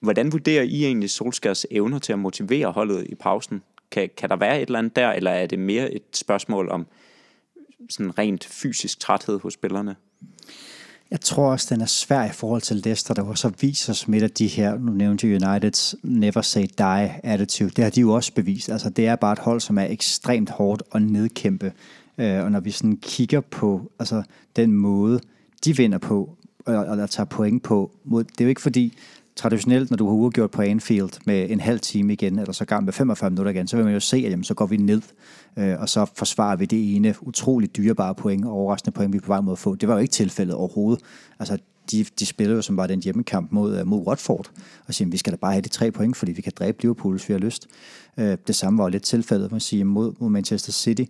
Hvordan 0.00 0.32
vurderer 0.32 0.62
I 0.62 0.84
egentlig 0.84 1.10
Solskjærs 1.10 1.66
evner 1.70 1.98
til 1.98 2.12
at 2.12 2.18
motivere 2.18 2.70
holdet 2.70 3.06
i 3.08 3.14
pausen? 3.14 3.62
Kan, 3.90 4.10
kan 4.16 4.28
der 4.28 4.36
være 4.36 4.62
et 4.62 4.66
eller 4.66 4.78
andet 4.78 4.96
der, 4.96 5.12
eller 5.12 5.30
er 5.30 5.46
det 5.46 5.58
mere 5.58 5.92
et 5.92 6.02
spørgsmål 6.12 6.68
om 6.68 6.86
sådan 7.90 8.18
rent 8.18 8.44
fysisk 8.44 9.00
træthed 9.00 9.40
hos 9.40 9.54
spillerne? 9.54 9.96
Jeg 11.10 11.20
tror 11.20 11.50
også, 11.50 11.74
den 11.74 11.80
er 11.80 11.86
svær 11.86 12.24
i 12.24 12.32
forhold 12.32 12.62
til 12.62 12.76
Leicester, 12.76 13.14
der 13.14 13.22
også 13.22 13.52
viser 13.60 13.92
sig 13.92 14.10
med 14.10 14.22
af 14.22 14.30
de 14.30 14.46
her, 14.46 14.78
nu 14.78 14.92
nævnte 14.92 15.26
Uniteds 15.26 15.94
never 16.02 16.42
say 16.42 16.64
die 16.78 17.26
attitude. 17.26 17.70
Det 17.70 17.84
har 17.84 17.90
de 17.90 18.00
jo 18.00 18.12
også 18.12 18.32
bevist. 18.34 18.68
Altså, 18.68 18.90
det 18.90 19.06
er 19.06 19.16
bare 19.16 19.32
et 19.32 19.38
hold, 19.38 19.60
som 19.60 19.78
er 19.78 19.84
ekstremt 19.84 20.50
hårdt 20.50 20.82
at 20.94 21.02
nedkæmpe. 21.02 21.72
Øh, 22.18 22.44
og 22.44 22.52
når 22.52 22.60
vi 22.60 22.70
sådan 22.70 22.96
kigger 22.96 23.40
på 23.40 23.92
altså, 23.98 24.22
den 24.56 24.72
måde, 24.72 25.20
de 25.64 25.76
vinder 25.76 25.98
på, 25.98 26.36
og, 26.66 26.76
og 26.76 27.10
tager 27.10 27.24
point 27.24 27.62
på, 27.62 27.90
mod, 28.04 28.24
det 28.24 28.40
er 28.40 28.44
jo 28.44 28.48
ikke 28.48 28.60
fordi, 28.60 28.94
traditionelt, 29.36 29.90
når 29.90 29.96
du 29.96 30.06
har 30.06 30.14
uafgjort 30.14 30.50
på 30.50 30.62
Anfield 30.62 31.10
med 31.26 31.50
en 31.50 31.60
halv 31.60 31.80
time 31.80 32.12
igen, 32.12 32.38
eller 32.38 32.52
så 32.52 32.64
gang 32.64 32.84
med 32.84 32.92
45 32.92 33.30
minutter 33.30 33.52
igen, 33.52 33.68
så 33.68 33.76
vil 33.76 33.84
man 33.84 33.94
jo 33.94 34.00
se, 34.00 34.16
at 34.16 34.30
jamen, 34.30 34.44
så 34.44 34.54
går 34.54 34.66
vi 34.66 34.76
ned, 34.76 35.02
øh, 35.58 35.80
og 35.80 35.88
så 35.88 36.06
forsvarer 36.16 36.56
vi 36.56 36.64
det 36.64 36.96
ene 36.96 37.14
utroligt 37.20 37.76
dyrebare 37.76 38.14
point, 38.14 38.44
og 38.44 38.52
overraskende 38.52 38.94
point, 38.94 39.12
vi 39.12 39.16
er 39.16 39.20
på 39.20 39.26
vej 39.26 39.40
mod 39.40 39.52
at 39.52 39.58
få. 39.58 39.74
Det 39.74 39.88
var 39.88 39.94
jo 39.94 40.00
ikke 40.00 40.12
tilfældet 40.12 40.54
overhovedet. 40.54 41.04
Altså, 41.38 41.58
de, 41.90 42.04
de 42.18 42.26
spillede 42.26 42.56
jo 42.56 42.62
som 42.62 42.76
var 42.76 42.86
den 42.86 43.02
hjemmekamp 43.02 43.52
mod, 43.52 43.80
uh, 43.80 43.86
mod 43.86 44.06
Watford, 44.06 44.50
og 44.86 44.94
siger, 44.94 45.08
vi 45.08 45.16
skal 45.16 45.32
da 45.32 45.36
bare 45.36 45.52
have 45.52 45.62
de 45.62 45.68
tre 45.68 45.90
point, 45.90 46.16
fordi 46.16 46.32
vi 46.32 46.42
kan 46.42 46.52
dræbe 46.56 46.82
Liverpool, 46.82 47.14
hvis 47.14 47.28
vi 47.28 47.32
har 47.32 47.38
lyst. 47.38 47.68
Øh, 48.18 48.38
det 48.46 48.56
samme 48.56 48.78
var 48.78 48.84
jo 48.84 48.88
lidt 48.88 49.02
tilfældet, 49.02 49.50
man 49.50 49.60
siger, 49.60 49.84
mod, 49.84 50.12
mod 50.18 50.30
Manchester 50.30 50.72
City, 50.72 51.04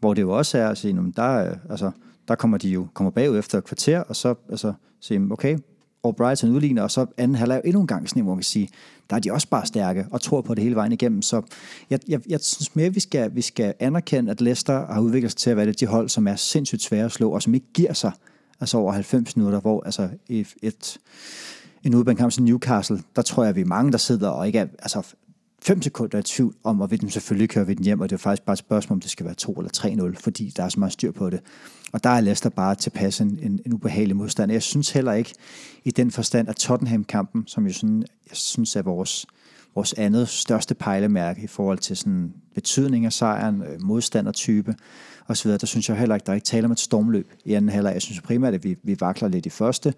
hvor 0.00 0.14
det 0.14 0.22
jo 0.22 0.30
også 0.30 0.58
er 0.58 0.68
at 0.68 0.78
sige, 0.78 1.12
der, 1.16 1.50
øh, 1.50 1.56
altså, 1.70 1.90
der 2.28 2.34
kommer 2.34 2.58
de 2.58 2.68
jo 2.68 2.86
kommer 2.94 3.10
bagud 3.10 3.38
efter 3.38 3.58
et 3.58 3.64
kvarter, 3.64 4.00
og 4.00 4.16
så 4.16 4.34
altså, 4.50 4.72
sige, 5.00 5.28
okay, 5.30 5.58
og 6.02 6.16
Brighton 6.16 6.50
udligner, 6.50 6.82
og 6.82 6.90
så 6.90 7.06
anden 7.16 7.34
halvleg 7.34 7.60
endnu 7.64 7.80
en 7.80 7.86
gang 7.86 8.08
sådan 8.08 8.22
hvor 8.22 8.32
man 8.32 8.38
kan 8.38 8.44
sige, 8.44 8.68
der 9.10 9.16
er 9.16 9.20
de 9.20 9.32
også 9.32 9.48
bare 9.48 9.66
stærke 9.66 10.06
og 10.10 10.20
tror 10.20 10.40
på 10.40 10.54
det 10.54 10.62
hele 10.62 10.76
vejen 10.76 10.92
igennem. 10.92 11.22
Så 11.22 11.42
jeg, 11.90 12.00
jeg, 12.08 12.20
jeg 12.28 12.40
synes 12.40 12.76
mere, 12.76 12.94
vi 12.94 13.00
skal, 13.00 13.34
vi 13.34 13.40
skal 13.40 13.74
anerkende, 13.80 14.30
at 14.30 14.40
Leicester 14.40 14.86
har 14.92 15.00
udviklet 15.00 15.30
sig 15.30 15.38
til 15.38 15.50
at 15.50 15.56
være 15.56 15.66
det 15.66 15.80
de 15.80 15.86
hold, 15.86 16.08
som 16.08 16.28
er 16.28 16.36
sindssygt 16.36 16.82
svære 16.82 17.04
at 17.04 17.12
slå, 17.12 17.30
og 17.30 17.42
som 17.42 17.54
ikke 17.54 17.66
giver 17.74 17.92
sig 17.92 18.12
altså 18.60 18.78
over 18.78 18.92
90 18.92 19.36
minutter, 19.36 19.60
hvor 19.60 19.84
altså 19.84 20.08
et, 20.28 20.54
et 20.62 20.98
en 21.84 21.94
udbanekamp 21.94 22.32
som 22.32 22.44
Newcastle, 22.44 23.02
der 23.16 23.22
tror 23.22 23.42
jeg, 23.42 23.50
at 23.50 23.56
vi 23.56 23.60
er 23.60 23.64
mange, 23.64 23.92
der 23.92 23.98
sidder 23.98 24.28
og 24.28 24.46
ikke 24.46 24.58
er, 24.58 24.66
altså 24.78 25.14
5 25.66 25.82
sekunder 25.82 26.18
i 26.18 26.22
tvivl 26.22 26.54
om, 26.64 26.76
hvorvidt 26.76 27.00
den 27.00 27.10
selvfølgelig 27.10 27.48
kører 27.48 27.64
vi 27.64 27.74
den 27.74 27.84
hjem, 27.84 28.00
og 28.00 28.10
det 28.10 28.16
er 28.16 28.18
faktisk 28.18 28.46
bare 28.46 28.52
et 28.52 28.58
spørgsmål, 28.58 28.96
om 28.96 29.00
det 29.00 29.10
skal 29.10 29.26
være 29.26 29.34
2 29.34 29.52
eller 29.52 30.12
3-0, 30.14 30.20
fordi 30.20 30.52
der 30.56 30.62
er 30.62 30.68
så 30.68 30.78
meget 30.80 30.92
styr 30.92 31.12
på 31.12 31.30
det. 31.30 31.40
Og 31.92 32.04
der 32.04 32.10
er 32.10 32.20
Leicester 32.20 32.50
bare 32.50 32.74
tilpas 32.74 33.20
en, 33.20 33.38
en, 33.42 33.60
en 33.66 33.74
ubehagelig 33.74 34.16
modstand. 34.16 34.52
Jeg 34.52 34.62
synes 34.62 34.90
heller 34.90 35.12
ikke 35.12 35.34
i 35.84 35.90
den 35.90 36.10
forstand, 36.10 36.48
at 36.48 36.56
Tottenham-kampen, 36.56 37.46
som 37.46 37.66
jo 37.66 37.72
sådan, 37.72 38.04
jeg 38.30 38.36
synes 38.36 38.76
er 38.76 38.82
vores, 38.82 39.26
vores 39.76 39.92
andet 39.92 40.28
største 40.28 40.74
pejlemærke 40.74 41.42
i 41.42 41.46
forhold 41.46 41.78
til 41.78 41.96
sådan 41.96 42.32
betydning 42.54 43.06
af 43.06 43.12
sejren, 43.12 43.62
øh, 43.62 43.82
modstandertype 43.82 44.74
osv., 45.28 45.50
der 45.50 45.66
synes 45.66 45.88
jeg 45.88 45.98
heller 45.98 46.14
ikke, 46.14 46.24
der 46.24 46.32
er 46.32 46.34
ikke 46.34 46.44
tale 46.44 46.64
om 46.64 46.72
et 46.72 46.80
stormløb 46.80 47.32
i 47.44 47.54
anden 47.54 47.68
halvleg. 47.68 47.92
Jeg 47.92 48.02
synes 48.02 48.20
primært, 48.20 48.54
at 48.54 48.64
vi, 48.64 48.76
vi 48.82 48.96
vakler 49.00 49.28
lidt 49.28 49.46
i 49.46 49.50
første, 49.50 49.94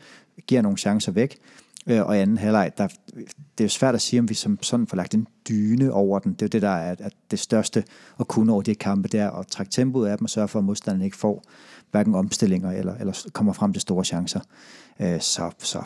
giver 0.47 0.63
nogle 0.63 0.79
chancer 0.79 1.13
væk, 1.13 1.39
øh, 1.87 2.07
og 2.07 2.17
i 2.17 2.21
anden 2.21 2.39
halvleg, 2.39 2.73
der, 2.79 2.87
det 3.17 3.61
er 3.61 3.65
jo 3.65 3.69
svært 3.69 3.95
at 3.95 4.01
sige, 4.01 4.21
om 4.21 4.29
vi 4.29 4.35
som 4.35 4.63
sådan 4.63 4.87
får 4.87 4.97
lagt 4.97 5.15
en 5.15 5.27
dyne 5.49 5.93
over 5.93 6.19
den. 6.19 6.33
Det 6.33 6.43
er 6.43 6.47
jo 6.47 6.49
det, 6.49 6.63
der 6.63 6.69
er, 6.69 6.97
er 6.99 7.11
det 7.31 7.39
største 7.39 7.85
at 8.21 8.29
kunne 8.29 8.53
over 8.53 8.63
de 8.63 8.75
kampe, 8.75 9.09
det 9.09 9.21
er 9.21 9.31
at 9.31 9.47
trække 9.47 9.73
tempoet 9.73 10.09
af 10.09 10.19
dem 10.19 10.25
og 10.25 10.31
sørge 10.31 10.49
for, 10.49 10.59
at 10.59 10.65
modstanderen 10.65 11.05
ikke 11.05 11.17
får 11.17 11.45
hverken 11.91 12.15
omstillinger 12.15 12.71
eller, 12.71 12.95
eller 12.95 13.29
kommer 13.33 13.53
frem 13.53 13.73
til 13.73 13.83
store 13.83 14.05
chancer. 14.05 14.41
Øh, 15.01 15.21
så, 15.21 15.51
så 15.59 15.83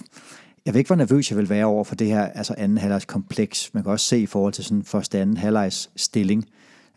jeg 0.66 0.74
ved 0.74 0.78
ikke, 0.78 0.88
hvor 0.88 0.96
nervøs 0.96 1.30
jeg 1.30 1.38
vil 1.38 1.48
være 1.48 1.64
over 1.64 1.84
for 1.84 1.94
det 1.94 2.06
her 2.06 2.22
altså 2.22 2.54
anden 2.58 2.78
halvlejs 2.78 3.04
kompleks. 3.04 3.74
Man 3.74 3.82
kan 3.82 3.92
også 3.92 4.06
se 4.06 4.18
i 4.18 4.26
forhold 4.26 4.52
til 4.52 4.64
sådan 4.64 4.84
første 4.84 5.18
anden 5.18 5.36
halvlejs 5.36 5.90
stilling, 5.96 6.44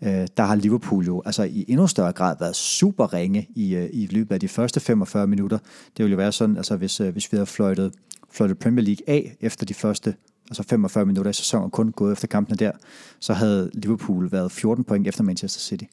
øh, 0.04 0.28
der 0.38 0.44
har 0.44 0.56
Liverpool 0.56 1.06
jo 1.06 1.22
altså 1.26 1.44
i 1.44 1.66
endnu 1.68 1.88
større 1.88 2.12
grad 2.12 2.36
været 2.40 2.56
super 2.56 3.14
ringe 3.14 3.48
i, 3.56 3.76
øh, 3.76 3.90
i 3.94 4.08
løbet 4.12 4.34
af 4.34 4.40
de 4.40 4.48
første 4.48 4.80
45 4.80 5.28
minutter. 5.28 5.58
Det 5.58 6.04
ville 6.04 6.12
jo 6.12 6.18
være 6.18 6.32
sådan, 6.32 6.58
altså 6.58 6.76
hvis, 6.76 7.00
øh, 7.00 7.12
hvis 7.12 7.32
vi 7.32 7.38
havde 7.38 7.46
fløjtet, 7.46 7.94
fløjtet 8.32 8.60
Premier 8.60 8.86
League 8.86 9.10
af 9.10 9.38
efter 9.42 9.66
de 9.66 9.74
første 9.74 10.16
altså 10.50 10.64
45 10.64 11.06
minutter 11.06 11.30
i 11.30 11.34
sæsonen, 11.34 11.72
kun 11.72 11.92
gået 11.92 12.12
efter 12.12 12.28
kampene 12.28 12.58
der, 12.58 12.72
så 13.20 13.34
havde 13.34 13.70
Liverpool 13.74 14.32
været 14.32 14.52
14 14.52 14.84
point 14.84 15.08
efter 15.08 15.24
Manchester 15.24 15.60
City 15.60 15.86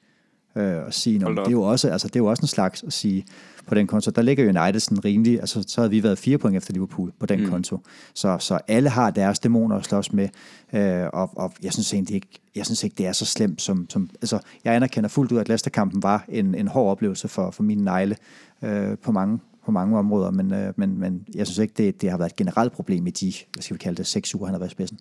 øh, 0.56 0.86
og 0.86 0.94
sige, 0.94 1.18
det 1.18 1.38
er, 1.46 1.50
jo 1.50 1.62
også, 1.62 1.90
altså, 1.90 2.08
det 2.08 2.16
er 2.16 2.20
jo 2.20 2.26
også 2.26 2.42
en 2.42 2.48
slags 2.48 2.82
at 2.82 2.92
sige 2.92 3.24
på 3.66 3.74
den 3.74 3.86
konto. 3.86 4.10
Der 4.10 4.22
ligger 4.22 4.44
United 4.44 4.80
sådan 4.80 5.04
rimelig, 5.04 5.40
altså 5.40 5.64
så 5.66 5.80
havde 5.80 5.90
vi 5.90 6.02
været 6.02 6.18
fire 6.18 6.38
point 6.38 6.56
efter 6.56 6.72
Liverpool 6.72 7.12
på 7.18 7.26
den 7.26 7.40
mm. 7.40 7.50
konto. 7.50 7.80
Så, 8.14 8.38
så 8.38 8.58
alle 8.68 8.88
har 8.88 9.10
deres 9.10 9.38
dæmoner 9.38 9.76
at 9.76 9.84
slås 9.84 10.12
med, 10.12 10.28
øh, 10.72 11.04
og, 11.12 11.30
og 11.36 11.52
jeg 11.62 11.72
synes 11.72 11.94
egentlig 11.94 12.14
ikke, 12.14 12.40
jeg 12.54 12.66
synes 12.66 12.84
ikke, 12.84 12.94
det 12.98 13.06
er 13.06 13.12
så 13.12 13.24
slemt 13.24 13.62
som, 13.62 13.86
som 13.90 14.10
altså, 14.22 14.38
jeg 14.64 14.74
anerkender 14.74 15.08
fuldt 15.08 15.32
ud, 15.32 15.38
at 15.38 15.48
Leicester-kampen 15.48 16.02
var 16.02 16.24
en, 16.28 16.54
en 16.54 16.68
hård 16.68 16.90
oplevelse 16.90 17.28
for, 17.28 17.50
for 17.50 17.62
mine 17.62 17.84
negle 17.84 18.16
øh, 18.62 18.98
på 18.98 19.12
mange 19.12 19.38
på 19.64 19.70
mange 19.70 19.98
områder, 19.98 20.30
men, 20.30 20.54
øh, 20.54 20.72
men, 20.76 21.00
men 21.00 21.26
jeg 21.34 21.46
synes 21.46 21.58
ikke, 21.58 21.74
det, 21.76 22.02
det 22.02 22.10
har 22.10 22.18
været 22.18 22.30
et 22.30 22.36
generelt 22.36 22.72
problem 22.72 23.06
i 23.06 23.10
de, 23.10 23.32
hvad 23.52 23.62
skal 23.62 23.74
vi 23.74 23.78
kalde 23.78 23.96
det, 23.96 24.06
seks 24.06 24.34
uger, 24.34 24.46
han 24.46 24.54
har 24.54 24.58
været 24.58 24.70
i 24.70 24.72
spidsen. 24.72 24.98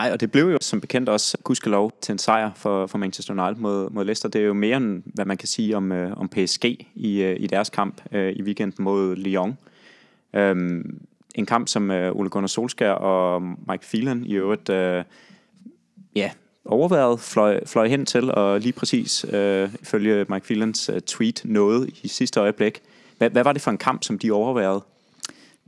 Nej, 0.00 0.12
og 0.12 0.20
det 0.20 0.32
blev 0.32 0.50
jo 0.50 0.58
som 0.60 0.80
bekendt 0.80 1.08
også 1.08 1.38
gudskelov 1.44 1.92
til 2.00 2.12
en 2.12 2.18
sejr 2.18 2.50
for, 2.56 2.86
for 2.86 2.98
Manchester 2.98 3.34
United 3.34 3.62
mod, 3.62 3.90
mod 3.90 4.04
Leicester. 4.04 4.28
Det 4.28 4.40
er 4.40 4.44
jo 4.44 4.52
mere 4.52 4.76
end, 4.76 5.02
hvad 5.04 5.24
man 5.24 5.36
kan 5.36 5.48
sige 5.48 5.76
om, 5.76 5.92
øh, 5.92 6.16
om 6.16 6.28
PSG 6.28 6.64
i, 6.94 7.22
øh, 7.22 7.36
i 7.40 7.46
deres 7.46 7.70
kamp 7.70 8.02
øh, 8.12 8.32
i 8.32 8.42
weekenden 8.42 8.84
mod 8.84 9.16
Lyon. 9.16 9.58
Øhm, 10.34 11.00
en 11.34 11.46
kamp, 11.46 11.68
som 11.68 11.90
øh, 11.90 12.16
Ole 12.16 12.30
Gunnar 12.30 12.46
Solskjaer 12.46 12.92
og 12.92 13.42
Mike 13.42 13.84
Phelan 13.90 14.24
i 14.26 14.34
øvrigt 14.34 14.68
øh, 14.68 15.04
ja, 16.16 16.30
overværet 16.64 17.20
fløj, 17.20 17.66
fløj 17.66 17.88
hen 17.88 18.06
til, 18.06 18.34
og 18.34 18.60
lige 18.60 18.72
præcis 18.72 19.26
øh, 19.32 19.68
ifølge 19.82 20.26
Mike 20.28 20.46
Phelans 20.46 20.88
øh, 20.88 21.00
tweet 21.00 21.42
nåede 21.44 21.88
i 22.02 22.08
sidste 22.08 22.40
øjeblik. 22.40 22.80
Hvad, 23.18 23.30
hvad 23.30 23.44
var 23.44 23.52
det 23.52 23.62
for 23.62 23.70
en 23.70 23.78
kamp, 23.78 24.04
som 24.04 24.18
de 24.18 24.32
overværede? 24.32 24.82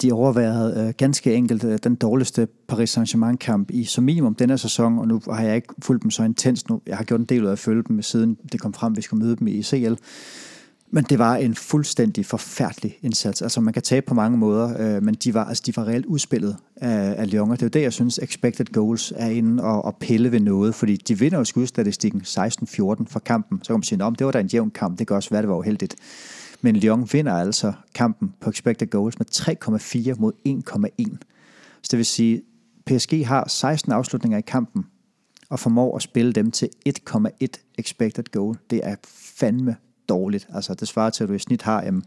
De 0.02 0.12
overvejede 0.12 0.86
øh, 0.86 0.94
ganske 0.96 1.34
enkelt 1.34 1.64
øh, 1.64 1.78
den 1.84 1.94
dårligste 1.94 2.48
Paris 2.68 2.98
Saint-Germain-kamp 2.98 3.70
i 3.70 3.84
som 3.84 4.04
minimum 4.04 4.34
denne 4.34 4.58
sæson, 4.58 4.98
og 4.98 5.08
nu 5.08 5.20
har 5.30 5.42
jeg 5.42 5.56
ikke 5.56 5.74
fulgt 5.82 6.02
dem 6.02 6.10
så 6.10 6.22
intens 6.22 6.68
nu. 6.68 6.82
Jeg 6.86 6.96
har 6.96 7.04
gjort 7.04 7.20
en 7.20 7.26
del 7.26 7.46
af 7.46 7.52
at 7.52 7.58
følge 7.58 7.82
dem, 7.88 8.02
siden 8.02 8.38
det 8.52 8.60
kom 8.60 8.74
frem, 8.74 8.92
at 8.92 8.96
vi 8.96 9.02
skulle 9.02 9.24
møde 9.24 9.36
dem 9.36 9.46
i 9.46 9.62
CL. 9.62 9.94
Men 10.94 11.04
det 11.04 11.18
var 11.18 11.36
en 11.36 11.54
fuldstændig 11.54 12.26
forfærdelig 12.26 12.98
indsats. 13.02 13.42
Altså 13.42 13.60
man 13.60 13.72
kan 13.72 13.82
tabe 13.82 14.06
på 14.06 14.14
mange 14.14 14.38
måder, 14.38 14.96
øh, 14.96 15.02
men 15.02 15.14
de 15.14 15.34
var, 15.34 15.44
altså, 15.44 15.62
de 15.66 15.76
var 15.76 15.88
reelt 15.88 16.06
udspillet 16.06 16.56
af, 16.76 17.14
af 17.18 17.30
Lyon, 17.30 17.50
og 17.50 17.56
det 17.56 17.62
er 17.62 17.66
jo 17.66 17.70
det, 17.70 17.82
jeg 17.82 17.92
synes, 17.92 18.18
expected 18.22 18.66
goals 18.72 19.12
er 19.16 19.28
inde 19.28 19.62
og, 19.62 19.84
og 19.84 19.96
pille 19.96 20.32
ved 20.32 20.40
noget, 20.40 20.74
fordi 20.74 20.96
de 20.96 21.18
vinder 21.18 21.38
jo 21.38 21.44
skudstatistikken 21.44 22.20
16-14 22.20 23.04
for 23.06 23.20
kampen. 23.24 23.58
Så 23.62 23.68
kan 23.68 23.74
man 23.74 23.82
sige, 23.82 24.04
om 24.04 24.14
det 24.14 24.26
var 24.26 24.32
da 24.32 24.40
en 24.40 24.46
jævn 24.46 24.70
kamp, 24.70 24.98
det 24.98 25.06
kan 25.06 25.16
også 25.16 25.30
være, 25.30 25.42
det 25.42 25.48
var 25.48 25.56
uheldigt. 25.56 25.96
Men 26.62 26.76
Lyon 26.76 27.08
vinder 27.12 27.32
altså 27.32 27.72
kampen 27.94 28.34
på 28.40 28.50
expected 28.50 28.90
goals 28.90 29.18
med 29.18 29.26
3,4 30.14 30.20
mod 30.20 30.32
1,1. 30.48 31.16
Så 31.82 31.88
det 31.90 31.96
vil 31.96 32.06
sige, 32.06 32.42
PSG 32.86 33.26
har 33.26 33.48
16 33.48 33.92
afslutninger 33.92 34.38
i 34.38 34.42
kampen, 34.46 34.84
og 35.50 35.58
formår 35.58 35.96
at 35.96 36.02
spille 36.02 36.32
dem 36.32 36.50
til 36.50 36.68
1,1 36.88 37.46
expected 37.78 38.24
goal. 38.32 38.56
Det 38.70 38.80
er 38.82 38.96
fandme 39.04 39.76
dårligt. 40.08 40.48
Altså, 40.54 40.74
det 40.74 40.88
svarer 40.88 41.10
til, 41.10 41.24
at 41.24 41.28
du 41.28 41.34
i 41.34 41.38
snit 41.38 41.62
har, 41.62 41.82
jamen, 41.82 42.02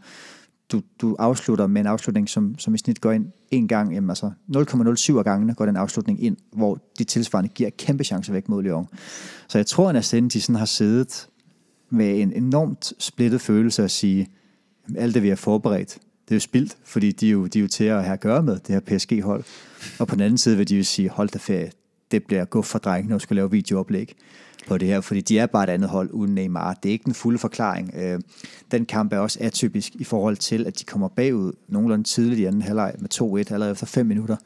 du, 0.72 0.82
du 1.00 1.16
afslutter 1.18 1.66
med 1.66 1.80
en 1.80 1.86
afslutning, 1.86 2.28
som, 2.28 2.58
som 2.58 2.74
i 2.74 2.78
snit 2.78 3.00
går 3.00 3.12
ind 3.12 3.26
en 3.50 3.68
gang, 3.68 3.94
jamen, 3.94 4.10
altså 4.10 4.30
0,07 4.56 5.18
af 5.18 5.24
gangene 5.24 5.54
går 5.54 5.66
den 5.66 5.76
afslutning 5.76 6.24
ind, 6.24 6.36
hvor 6.52 6.78
de 6.98 7.04
tilsvarende 7.04 7.48
giver 7.48 7.70
kæmpe 7.70 8.04
chancer 8.04 8.32
væk 8.32 8.48
mod 8.48 8.62
Lyon. 8.62 8.88
Så 9.48 9.58
jeg 9.58 9.66
tror, 9.66 9.88
at 9.88 10.14
de 10.32 10.40
sådan 10.40 10.54
har 10.54 10.64
siddet 10.64 11.28
med 11.90 12.20
en 12.20 12.32
enormt 12.32 12.92
splittet 12.98 13.40
følelse 13.40 13.84
at 13.84 13.90
sige, 13.90 14.28
alt 14.96 15.14
det, 15.14 15.22
vi 15.22 15.28
har 15.28 15.36
forberedt, 15.36 15.98
det 16.28 16.30
er 16.30 16.36
jo 16.36 16.40
spildt, 16.40 16.76
fordi 16.84 17.12
de 17.12 17.26
er 17.26 17.32
jo, 17.32 17.46
de 17.46 17.58
er 17.58 17.62
jo 17.62 17.68
til 17.68 17.84
at 17.84 18.04
have 18.04 18.12
at 18.12 18.20
gøre 18.20 18.42
med 18.42 18.58
det 18.58 18.68
her 18.68 18.80
PSG-hold. 18.80 19.44
Og 19.98 20.08
på 20.08 20.14
den 20.14 20.22
anden 20.22 20.38
side 20.38 20.56
vil 20.56 20.68
de 20.68 20.76
jo 20.76 20.84
sige, 20.84 21.08
hold 21.08 21.28
da 21.28 21.38
ferie, 21.38 21.70
det 22.10 22.24
bliver 22.24 22.44
gå 22.44 22.62
for 22.62 22.78
drengene 22.78 23.14
at 23.14 23.22
skulle 23.22 23.36
lave 23.36 23.50
videooplæg 23.50 24.16
på 24.68 24.78
det 24.78 24.88
her, 24.88 25.00
fordi 25.00 25.20
de 25.20 25.38
er 25.38 25.46
bare 25.46 25.64
et 25.64 25.70
andet 25.70 25.90
hold 25.90 26.10
uden 26.12 26.34
Neymar. 26.34 26.74
Det 26.74 26.88
er 26.88 26.92
ikke 26.92 27.04
den 27.04 27.14
fulde 27.14 27.38
forklaring. 27.38 27.94
Øh, 27.94 28.20
den 28.70 28.86
kamp 28.86 29.12
er 29.12 29.18
også 29.18 29.38
atypisk 29.40 29.94
i 29.94 30.04
forhold 30.04 30.36
til, 30.36 30.66
at 30.66 30.78
de 30.78 30.84
kommer 30.84 31.08
bagud 31.08 31.52
nogenlunde 31.68 32.04
tidligt 32.04 32.40
i 32.40 32.44
anden 32.44 32.62
halvleg 32.62 32.94
med 32.98 33.14
2-1 33.48 33.52
allerede 33.52 33.72
efter 33.72 33.86
5 33.86 34.06
minutter. 34.06 34.36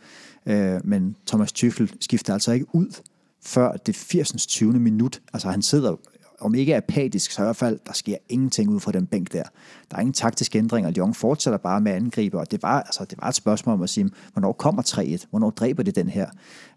Øh, 0.47 0.81
men 0.85 1.17
Thomas 1.27 1.53
Tuchel 1.53 1.93
skifter 2.01 2.33
altså 2.33 2.53
ikke 2.53 2.67
ud 2.73 3.01
før 3.43 3.73
det 3.73 3.97
80. 3.97 4.47
20. 4.47 4.73
minut. 4.73 5.21
Altså 5.33 5.49
han 5.49 5.63
sidder 5.63 5.97
om 6.41 6.55
ikke 6.55 6.77
apatisk, 6.77 7.31
så 7.31 7.43
i 7.43 7.45
hvert 7.45 7.57
fald, 7.57 7.79
der 7.87 7.93
sker 7.93 8.17
ingenting 8.29 8.71
ud 8.71 8.81
fra 8.81 8.93
den 8.93 9.07
bænk 9.07 9.33
der. 9.33 9.43
Der 9.91 9.97
er 9.97 10.01
ingen 10.01 10.13
taktiske 10.13 10.59
ændringer. 10.59 10.91
Lyon 10.91 11.15
fortsætter 11.15 11.59
bare 11.59 11.81
med 11.81 11.93
at 11.93 11.97
angribe, 11.97 12.39
og 12.39 12.51
det 12.51 12.63
var, 12.63 12.83
altså, 12.83 13.05
det 13.05 13.19
var 13.23 13.29
et 13.29 13.35
spørgsmål 13.35 13.75
om 13.75 13.83
at 13.83 13.91
sige, 13.91 14.11
hvornår 14.33 14.53
kommer 14.53 14.83
3-1? 14.83 15.27
Hvornår 15.31 15.51
dræber 15.51 15.83
det 15.83 15.97
den 15.97 16.09
her? 16.09 16.27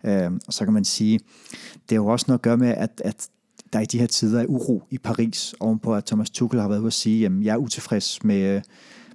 Øh, 0.03 0.31
og 0.47 0.53
så 0.53 0.63
kan 0.63 0.73
man 0.73 0.85
sige, 0.85 1.19
det 1.89 1.91
er 1.91 1.95
jo 1.95 2.07
også 2.07 2.25
noget 2.27 2.39
at 2.39 2.41
gøre 2.41 2.57
med, 2.57 2.69
at, 2.69 3.01
at 3.05 3.27
der 3.73 3.79
i 3.79 3.85
de 3.85 3.99
her 3.99 4.07
tider 4.07 4.41
er 4.41 4.45
uro 4.45 4.83
i 4.89 4.97
Paris, 4.97 5.55
ovenpå 5.59 5.95
at 5.95 6.05
Thomas 6.05 6.29
Tuchel 6.29 6.61
har 6.61 6.67
været 6.67 6.79
ude 6.79 6.87
at 6.87 6.93
sige, 6.93 7.25
at 7.25 7.31
jeg 7.41 7.53
er 7.53 7.57
utilfreds 7.57 8.23
med, 8.23 8.61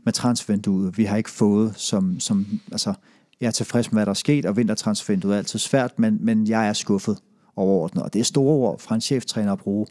med 0.05 0.12
transfervinduet. 0.12 0.99
Vi 0.99 1.05
har 1.05 1.16
ikke 1.16 1.30
fået, 1.30 1.72
som, 1.76 2.20
som 2.20 2.46
altså, 2.72 2.94
jeg 3.40 3.46
er 3.46 3.51
tilfreds 3.51 3.92
med, 3.92 3.96
hvad 3.96 4.07
der 4.07 4.11
er 4.11 4.14
sket, 4.14 4.46
og 4.46 4.57
vintertransfervinduet 4.57 5.34
er 5.34 5.38
altid 5.38 5.59
svært, 5.59 5.99
men, 5.99 6.18
men 6.20 6.49
jeg 6.49 6.68
er 6.68 6.72
skuffet 6.72 7.18
overordnet. 7.59 8.05
Og 8.05 8.13
det 8.13 8.21
er 8.21 8.25
store 8.25 8.55
ord 8.55 8.79
fra 8.79 8.95
en 8.95 9.01
cheftræner 9.01 9.53
at 9.53 9.59
bruge. 9.59 9.87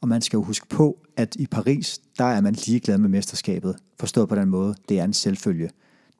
Og 0.00 0.08
man 0.08 0.22
skal 0.22 0.36
jo 0.36 0.42
huske 0.42 0.66
på, 0.68 0.98
at 1.16 1.36
i 1.36 1.46
Paris, 1.46 2.00
der 2.18 2.24
er 2.24 2.40
man 2.40 2.54
ligeglad 2.66 2.98
med 2.98 3.08
mesterskabet. 3.08 3.76
Forstået 4.00 4.28
på 4.28 4.34
den 4.34 4.48
måde, 4.48 4.74
det 4.88 4.98
er 4.98 5.04
en 5.04 5.12
selvfølge. 5.12 5.70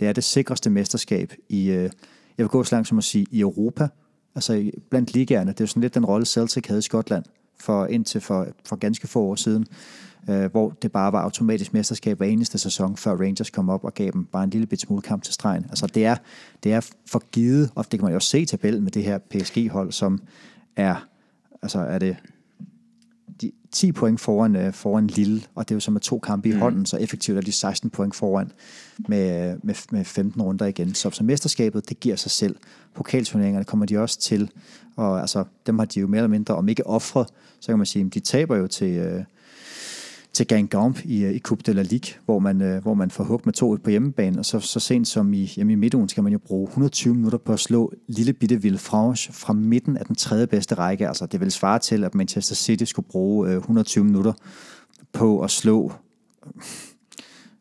Det 0.01 0.09
er 0.09 0.13
det 0.13 0.25
sikreste 0.25 0.71
mesterskab 0.71 1.33
i, 1.49 1.71
øh, 1.71 1.83
jeg 2.39 2.45
vil 2.45 2.49
gå 2.49 2.65
så 2.65 2.75
langt 2.75 2.89
som 2.89 2.99
at 2.99 3.05
sige, 3.05 3.27
i 3.31 3.41
Europa. 3.41 3.89
Altså 4.35 4.71
blandt 4.91 5.15
ligaerne. 5.15 5.53
Det 5.53 5.61
er 5.61 5.65
jo 5.65 5.67
sådan 5.67 5.81
lidt 5.81 5.95
den 5.95 6.05
rolle, 6.05 6.27
Celtic 6.27 6.67
havde 6.67 6.79
i 6.79 6.83
Skotland 6.83 7.25
for 7.61 7.87
indtil 7.87 8.21
for, 8.21 8.47
for 8.65 8.77
ganske 8.77 9.07
få 9.07 9.21
år 9.21 9.35
siden, 9.35 9.67
øh, 10.31 10.51
hvor 10.51 10.71
det 10.83 10.93
bare 10.93 11.13
var 11.13 11.23
automatisk 11.23 11.75
mesterskab 11.75 12.17
hver 12.17 12.27
eneste 12.27 12.59
sæson, 12.59 12.97
før 12.97 13.17
Rangers 13.17 13.51
kom 13.51 13.69
op 13.69 13.85
og 13.85 13.95
gav 13.95 14.11
dem 14.11 14.25
bare 14.25 14.45
en 14.45 14.51
lille 14.51 14.67
bit 14.67 14.81
smule 14.81 15.03
kamp 15.03 15.23
til 15.23 15.35
stregen. 15.35 15.65
Altså 15.69 15.87
det 15.87 16.05
er, 16.05 16.17
det 16.65 16.73
er 16.73 16.91
for 17.11 17.23
givet, 17.33 17.71
og 17.75 17.85
det 17.85 18.01
kan 18.01 18.05
man 18.05 18.13
jo 18.13 18.17
også 18.17 18.29
se 18.29 18.41
i 18.41 18.47
tabellen 18.47 18.83
med 18.83 18.91
det 18.91 19.05
her 19.05 19.19
PSG-hold, 19.19 19.93
som 19.93 20.21
er, 20.77 21.09
altså 21.62 21.79
er 21.79 21.99
det 21.99 22.16
de 23.41 23.53
10 23.70 23.93
point 23.93 24.20
foran, 24.20 24.57
øh, 24.57 24.73
foran 24.73 25.07
Lille, 25.07 25.43
og 25.55 25.68
det 25.68 25.75
er 25.75 25.77
jo 25.77 25.81
som 25.81 25.93
med 25.93 26.01
to 26.01 26.18
kampe 26.18 26.49
i 26.49 26.53
mm. 26.53 26.59
hånden, 26.59 26.87
så 26.87 26.97
effektivt 26.97 27.39
er 27.39 27.43
de 27.43 27.53
16 27.53 27.91
point 27.91 28.14
foran 28.14 28.53
med, 29.09 29.57
med, 29.62 29.75
med 29.91 30.05
15 30.05 30.43
runder 30.43 30.66
igen. 30.66 30.95
Så, 30.95 31.11
så 31.11 31.25
mesterskabet, 31.25 31.89
det 31.89 32.01
giver 32.01 32.16
sig 32.16 32.31
selv. 32.31 32.57
Pokalturneringerne 32.95 33.64
kommer 33.64 33.87
de 33.87 33.99
også 33.99 34.20
til, 34.20 34.51
og 34.97 35.20
altså, 35.20 35.45
dem 35.66 35.79
har 35.79 35.87
de 35.87 36.01
jo 36.01 36.07
mere 36.07 36.18
eller 36.18 36.29
mindre, 36.29 36.55
om 36.55 36.68
ikke 36.68 36.87
offret, 36.87 37.27
så 37.61 37.66
kan 37.66 37.79
man 37.79 37.87
sige, 37.87 38.09
de 38.09 38.20
taber 38.20 38.57
jo 38.57 38.66
til, 38.66 38.97
øh, 38.97 39.25
til 40.33 40.47
Gangamp 40.47 41.05
i, 41.05 41.24
øh, 41.24 41.35
i 41.35 41.39
Coupe 41.39 41.62
de 41.66 41.72
la 41.72 41.83
Ligue, 41.83 42.14
hvor 42.24 42.39
man, 42.39 42.62
øh, 42.62 42.83
hvor 42.83 42.95
man 42.95 43.11
får 43.11 43.24
hug 43.24 43.41
med 43.45 43.53
to 43.53 43.78
på 43.85 43.91
hjemmebane, 43.91 44.39
og 44.39 44.45
så, 44.45 44.61
så 44.61 44.80
sent 44.80 45.09
som 45.09 45.33
i, 45.33 45.53
jamen 45.57 45.70
i 45.70 45.74
midtugen 45.74 46.09
skal 46.09 46.22
man 46.22 46.33
jo 46.33 46.39
bruge 46.39 46.68
120 46.68 47.14
minutter 47.14 47.39
på 47.39 47.53
at 47.53 47.61
slå 47.61 47.93
lille 48.09 48.33
bitte 48.33 48.62
Villefranche 48.62 49.33
fra 49.33 49.53
midten 49.53 49.97
af 49.97 50.07
den 50.07 50.16
tredje 50.16 50.47
bedste 50.47 50.74
række. 50.74 51.09
Altså 51.09 51.26
det 51.26 51.41
vil 51.41 51.53
svare 51.53 51.78
til, 51.78 52.05
at 52.05 52.14
Manchester 52.14 52.55
City 52.55 52.85
skulle 52.85 53.09
bruge 53.09 53.51
øh, 53.51 53.57
120 53.57 54.05
minutter 54.05 54.33
på 55.12 55.41
at 55.41 55.51
slå 55.51 55.93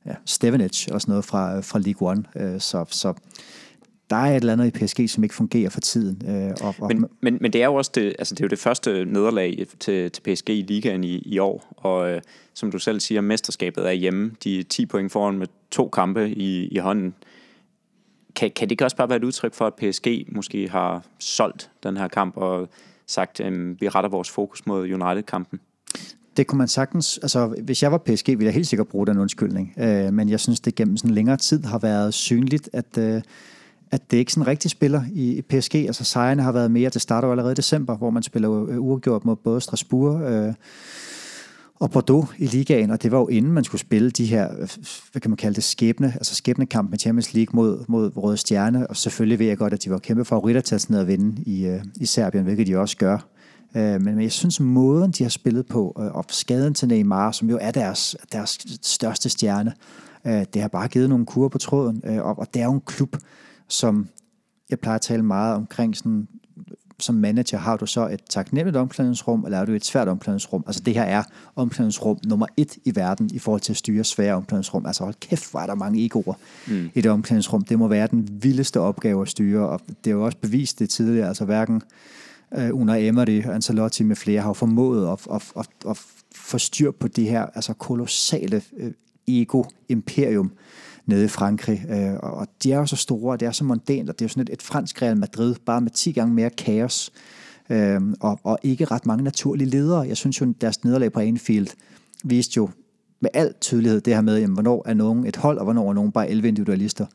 ja, 0.06 0.16
Stevenage 0.26 0.94
og 0.94 1.02
sådan 1.02 1.12
noget 1.12 1.26
fra, 1.26 1.58
øh, 1.58 1.64
fra 1.64 1.80
League 1.80 2.10
One. 2.10 2.24
Øh, 2.36 2.60
så, 2.60 2.86
så 2.90 3.14
der 4.12 4.18
er 4.18 4.32
et 4.32 4.36
eller 4.36 4.54
andet 4.54 4.68
i 4.68 4.86
PSG, 4.86 5.10
som 5.10 5.24
ikke 5.24 5.36
fungerer 5.36 5.70
for 5.70 5.80
tiden. 5.80 6.22
Øh, 6.30 6.52
og, 6.62 6.76
og 6.80 6.88
men, 6.88 7.06
men, 7.22 7.38
men 7.42 7.54
det 7.54 7.62
er 7.62 7.66
jo 7.66 7.76
også 7.76 7.92
det, 7.96 8.16
altså 8.20 8.36
det, 8.36 8.42
er 8.42 8.46
jo 8.46 8.50
det 8.50 8.60
første 8.60 9.06
nederlag 9.06 9.66
til, 9.80 10.12
til 10.12 10.22
PSG 10.22 10.50
i 10.50 10.62
ligaen 10.62 11.04
i, 11.04 11.18
i 11.18 11.40
år, 11.40 11.74
og 11.78 12.12
øh, 12.12 12.22
som 12.54 12.72
du 12.72 12.80
selv 12.80 13.00
siger, 13.00 13.22
mesterskabet 13.22 13.88
er 13.88 13.92
hjemme. 13.92 14.32
De 14.44 14.60
er 14.60 14.64
10 14.64 14.86
point 14.86 15.12
foran 15.12 15.38
med 15.38 15.48
to 15.72 15.90
kampe 15.90 16.30
i, 16.30 16.68
i 16.68 16.78
hånden. 16.78 17.14
Kan, 18.36 18.52
kan 18.56 18.68
det 18.68 18.72
ikke 18.72 18.86
også 18.86 18.98
bare 18.98 19.10
være 19.10 19.18
et 19.18 19.24
udtryk 19.24 19.54
for, 19.54 19.68
at 19.68 19.74
PSG 19.74 20.28
måske 20.32 20.70
har 20.70 21.04
solgt 21.20 21.70
den 21.84 21.98
her 21.98 22.08
kamp 22.08 22.38
og 22.38 22.70
sagt, 23.08 23.40
at 23.40 23.54
øh, 23.54 23.82
vi 23.82 23.90
retter 23.90 24.10
vores 24.10 24.30
fokus 24.30 24.66
mod 24.66 24.84
United-kampen? 24.84 25.60
Det 26.38 26.48
kunne 26.48 26.58
man 26.58 26.68
sagtens, 26.68 27.18
altså 27.18 27.56
hvis 27.64 27.84
jeg 27.84 27.92
var 27.92 27.98
PSG, 27.98 28.28
ville 28.28 28.46
jeg 28.46 28.54
helt 28.54 28.68
sikkert 28.68 28.88
bruge 28.88 29.08
den 29.08 29.18
undskyldning. 29.18 29.74
Øh, 29.78 30.14
men 30.14 30.30
jeg 30.30 30.40
synes, 30.40 30.60
det 30.60 30.76
gennem 30.76 30.98
sådan 30.98 31.16
længere 31.16 31.38
tid 31.38 31.64
har 31.64 31.80
været 31.80 32.14
synligt, 32.14 32.70
at, 32.74 32.98
øh, 32.98 33.22
at 33.92 34.12
det 34.12 34.18
ikke 34.18 34.34
sådan 34.34 34.48
rigtig 34.48 34.72
spiller 34.72 35.04
i 35.14 35.42
PSG. 35.50 35.76
Altså 35.76 36.04
sejrene 36.04 36.44
har 36.44 36.52
været 36.52 36.72
mere, 36.72 36.90
det 36.90 37.02
starter 37.02 37.28
jo 37.28 37.32
allerede 37.32 37.52
i 37.52 37.56
december, 37.56 37.98
hvor 37.98 38.10
man 38.10 38.24
spiller 38.24 38.66
øh, 38.70 38.82
uafgjort 38.82 39.26
mod 39.26 39.36
både 39.36 39.62
Strasbourg 39.62 40.22
øh, 40.22 40.54
og 41.76 41.92
Bordeaux 41.92 42.30
i 42.38 42.46
ligaen, 42.46 42.92
og 42.92 43.04
det 43.04 43.12
var 43.12 43.20
jo 43.20 43.28
inden 43.28 43.52
man 43.52 43.64
skulle 43.64 43.82
spille 43.82 44.12
de 44.12 44.26
her, 44.26 44.52
øh, 44.60 44.70
hvad 45.12 45.22
kan 45.22 45.32
man 45.32 45.38
kalde 45.38 45.56
det, 45.56 45.64
skæbne, 45.64 46.14
altså 46.16 46.36
skæbnekamp 46.36 46.90
med 46.90 47.00
Champions 47.00 47.34
League 47.34 47.56
mod, 47.56 47.86
mod 47.88 48.18
Røde 48.18 48.38
Stjerne, 48.38 48.88
og 48.88 48.98
selvfølgelig 48.98 49.40
ved 49.40 49.46
jeg 49.46 49.58
godt, 49.58 49.74
at 49.74 49.84
de 49.84 49.90
var 49.90 49.98
kæmpe 49.98 50.26
favoritter 50.26 50.62
til 50.62 50.76
at 50.76 50.90
ned 50.90 51.00
at 51.00 51.08
vinde 51.08 51.42
i, 51.44 51.66
øh, 51.66 51.84
i 51.96 52.06
Serbien, 52.06 52.44
hvilket 52.44 52.68
de 52.68 52.78
også 52.78 52.98
gør. 52.98 53.18
Øh, 53.76 53.84
men, 53.84 54.04
men 54.04 54.22
jeg 54.22 54.32
synes, 54.32 54.60
måden, 54.60 55.12
de 55.12 55.24
har 55.24 55.30
spillet 55.30 55.66
på, 55.66 55.98
øh, 56.00 56.16
og 56.16 56.26
skaden 56.30 56.74
til 56.74 56.88
Neymar, 56.88 57.32
som 57.32 57.50
jo 57.50 57.58
er 57.62 57.72
deres, 57.72 58.16
deres 58.32 58.60
største 58.82 59.30
stjerne, 59.30 59.74
øh, 60.28 60.46
det 60.54 60.62
har 60.62 60.70
bare 60.70 60.88
givet 60.88 61.10
nogle 61.10 61.26
kurer 61.26 61.50
på 61.50 61.58
tråden, 61.58 62.02
øh, 62.06 62.22
og, 62.22 62.40
og 62.40 62.48
det 62.54 62.62
er 62.62 62.66
jo 62.66 62.74
en 62.74 62.82
klub, 62.86 63.16
som 63.72 64.08
jeg 64.70 64.80
plejer 64.80 64.96
at 64.96 65.02
tale 65.02 65.24
meget 65.24 65.56
omkring 65.56 65.98
sådan, 65.98 66.28
som 67.00 67.16
manager, 67.16 67.58
har 67.58 67.78
du 67.78 67.86
så 67.86 68.08
et 68.08 68.20
taknemmeligt 68.30 68.78
omklædningsrum, 68.78 69.46
eller 69.46 69.58
er 69.58 69.66
du 69.66 69.72
et 69.72 69.86
svært 69.86 70.08
omklædningsrum? 70.08 70.64
Altså 70.68 70.82
det 70.82 70.94
her 70.94 71.04
er 71.04 71.24
omklædningsrum 71.56 72.20
nummer 72.26 72.46
et 72.58 72.78
i 72.86 72.96
verden 72.96 73.30
i 73.34 73.40
forhold 73.40 73.62
til 73.62 73.74
at 73.74 73.78
styre 73.78 74.04
svære 74.04 74.34
omklædningsrum. 74.34 74.86
Altså 74.86 75.04
hold 75.04 75.16
kæft, 75.20 75.52
hvor 75.52 75.60
er 75.60 75.66
der 75.66 75.76
mange 75.76 76.06
egoer 76.06 76.34
mm. 76.68 76.90
i 76.94 77.02
det 77.02 77.12
omklædningsrum. 77.12 77.62
Det 77.62 77.80
må 77.80 77.88
være 77.88 78.08
den 78.08 78.30
vildeste 78.42 78.80
opgave 78.80 79.22
at 79.22 79.28
styre, 79.28 79.70
og 79.70 79.82
det 79.88 80.12
er 80.12 80.16
jo 80.16 80.26
også 80.26 80.38
bevist 80.38 80.80
det 80.80 80.90
tidligere, 80.90 81.28
altså 81.28 81.46
hverken 81.46 81.82
uh, 82.58 82.82
Una 82.82 82.98
Emery 82.98 83.42
Ancelotti 83.46 84.04
med 84.04 84.16
flere 84.16 84.42
har 84.42 84.54
formået 84.54 85.12
at, 85.12 85.28
at, 85.34 85.52
at, 85.58 85.68
at 85.90 85.98
få 86.36 86.58
styr 86.58 86.92
på 86.92 87.08
det 87.08 87.26
her 87.26 87.46
altså 87.46 87.74
kolossale 87.74 88.62
uh, 88.72 88.92
ego-imperium, 89.28 90.52
nede 91.12 91.26
i 91.26 91.28
Frankrig. 91.28 91.86
Øh, 91.90 92.14
og 92.20 92.48
de 92.64 92.72
er 92.72 92.78
jo 92.78 92.86
så 92.86 92.96
store, 92.96 93.34
og 93.34 93.40
det 93.40 93.46
er 93.46 93.52
så 93.52 93.64
mondænt, 93.64 94.10
og 94.10 94.20
det 94.20 94.26
er 94.26 94.28
jo 94.28 94.30
sådan 94.30 94.44
et, 94.44 94.50
et 94.54 94.62
fransk 94.62 95.02
Real 95.02 95.18
Madrid, 95.18 95.56
bare 95.66 95.82
med 95.82 95.92
10 95.92 96.12
gange 96.12 96.34
mere 96.34 96.50
kaos, 96.50 97.12
øh, 97.70 98.02
og, 98.20 98.40
og 98.44 98.60
ikke 98.64 98.86
ret 98.86 99.06
mange 99.06 99.24
naturlige 99.24 99.70
ledere. 99.70 100.02
Jeg 100.02 100.18
synes 100.18 100.42
jo, 100.42 100.54
deres 100.62 100.84
nederlag 100.84 101.12
på 101.12 101.20
Anfield 101.20 101.68
viste 102.24 102.58
jo 102.58 102.70
med 103.20 103.30
al 103.34 103.54
tydelighed 103.62 104.02
det 104.02 104.14
her 104.14 104.22
med, 104.22 104.40
jamen, 104.40 104.54
hvornår 104.54 104.84
er 104.86 104.94
nogen 104.94 105.26
et 105.26 105.36
hold, 105.36 105.58
og 105.58 105.64
hvornår 105.64 105.90
er 105.90 105.94
nogen 105.94 106.12
bare 106.12 106.30
11 106.30 106.48
individualister. 106.48 107.06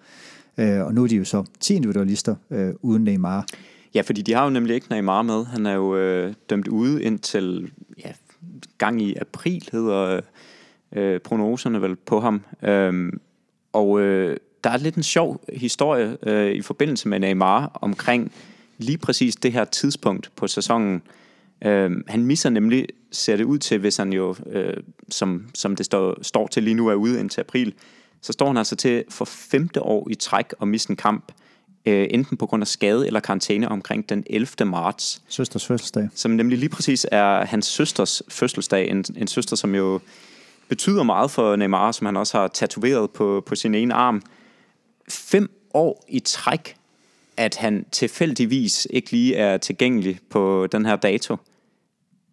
Øh, 0.58 0.84
og 0.84 0.94
nu 0.94 1.02
er 1.02 1.08
de 1.08 1.16
jo 1.16 1.24
så 1.24 1.44
10 1.60 1.74
individualister 1.74 2.34
øh, 2.50 2.74
uden 2.82 3.04
Neymar. 3.04 3.46
Ja, 3.94 4.00
fordi 4.00 4.22
de 4.22 4.32
har 4.32 4.44
jo 4.44 4.50
nemlig 4.50 4.74
ikke 4.74 4.86
Neymar 4.90 5.22
med. 5.22 5.44
Han 5.44 5.66
er 5.66 5.74
jo 5.74 5.96
øh, 5.96 6.34
dømt 6.50 6.68
ude 6.68 7.02
indtil 7.02 7.70
ja, 8.04 8.12
gang 8.78 9.02
i 9.02 9.14
april, 9.14 9.68
hedder 9.72 10.20
øh, 10.92 11.20
prognoserne 11.20 11.82
vel 11.82 11.96
på 11.96 12.20
ham. 12.20 12.42
Øh, 12.62 13.12
og 13.72 14.00
øh, 14.00 14.36
der 14.64 14.70
er 14.70 14.76
lidt 14.76 14.94
en 14.94 15.02
sjov 15.02 15.44
historie 15.52 16.16
øh, 16.22 16.52
i 16.52 16.62
forbindelse 16.62 17.08
med 17.08 17.20
Neymar 17.20 17.78
omkring 17.82 18.32
lige 18.78 18.98
præcis 18.98 19.36
det 19.36 19.52
her 19.52 19.64
tidspunkt 19.64 20.30
på 20.36 20.46
sæsonen. 20.46 21.02
Øh, 21.64 21.90
han 22.08 22.24
misser 22.24 22.50
nemlig, 22.50 22.86
ser 23.12 23.36
det 23.36 23.44
ud 23.44 23.58
til, 23.58 23.78
hvis 23.78 23.96
han 23.96 24.12
jo, 24.12 24.36
øh, 24.50 24.76
som, 25.08 25.48
som 25.54 25.76
det 25.76 25.86
står, 25.86 26.18
står 26.22 26.46
til 26.46 26.62
lige 26.62 26.74
nu, 26.74 26.88
er 26.88 26.94
ude 26.94 27.20
indtil 27.20 27.40
april, 27.40 27.74
så 28.22 28.32
står 28.32 28.46
han 28.46 28.56
altså 28.56 28.76
til 28.76 29.04
for 29.08 29.24
femte 29.24 29.82
år 29.82 30.08
i 30.10 30.14
træk 30.14 30.46
at 30.60 30.68
miste 30.68 30.90
en 30.90 30.96
kamp, 30.96 31.32
øh, 31.86 32.06
enten 32.10 32.36
på 32.36 32.46
grund 32.46 32.62
af 32.62 32.66
skade 32.66 33.06
eller 33.06 33.20
karantæne 33.20 33.68
omkring 33.68 34.08
den 34.08 34.24
11. 34.26 34.48
marts. 34.64 35.22
Søsters 35.28 35.66
fødselsdag. 35.66 36.08
Som 36.14 36.30
nemlig 36.30 36.58
lige 36.58 36.68
præcis 36.68 37.06
er 37.12 37.44
hans 37.44 37.66
søsters 37.66 38.22
fødselsdag. 38.28 38.90
En, 38.90 39.04
en 39.16 39.26
søster, 39.26 39.56
som 39.56 39.74
jo 39.74 40.00
betyder 40.68 41.02
meget 41.02 41.30
for 41.30 41.56
Neymar, 41.56 41.92
som 41.92 42.06
han 42.06 42.16
også 42.16 42.38
har 42.38 42.48
tatoveret 42.48 43.10
på, 43.10 43.42
på 43.46 43.54
sin 43.54 43.74
ene 43.74 43.94
arm. 43.94 44.22
Fem 45.08 45.50
år 45.74 46.04
i 46.08 46.20
træk, 46.20 46.76
at 47.36 47.56
han 47.56 47.86
tilfældigvis 47.92 48.86
ikke 48.90 49.10
lige 49.10 49.36
er 49.36 49.56
tilgængelig 49.56 50.18
på 50.30 50.66
den 50.72 50.86
her 50.86 50.96
dato. 50.96 51.36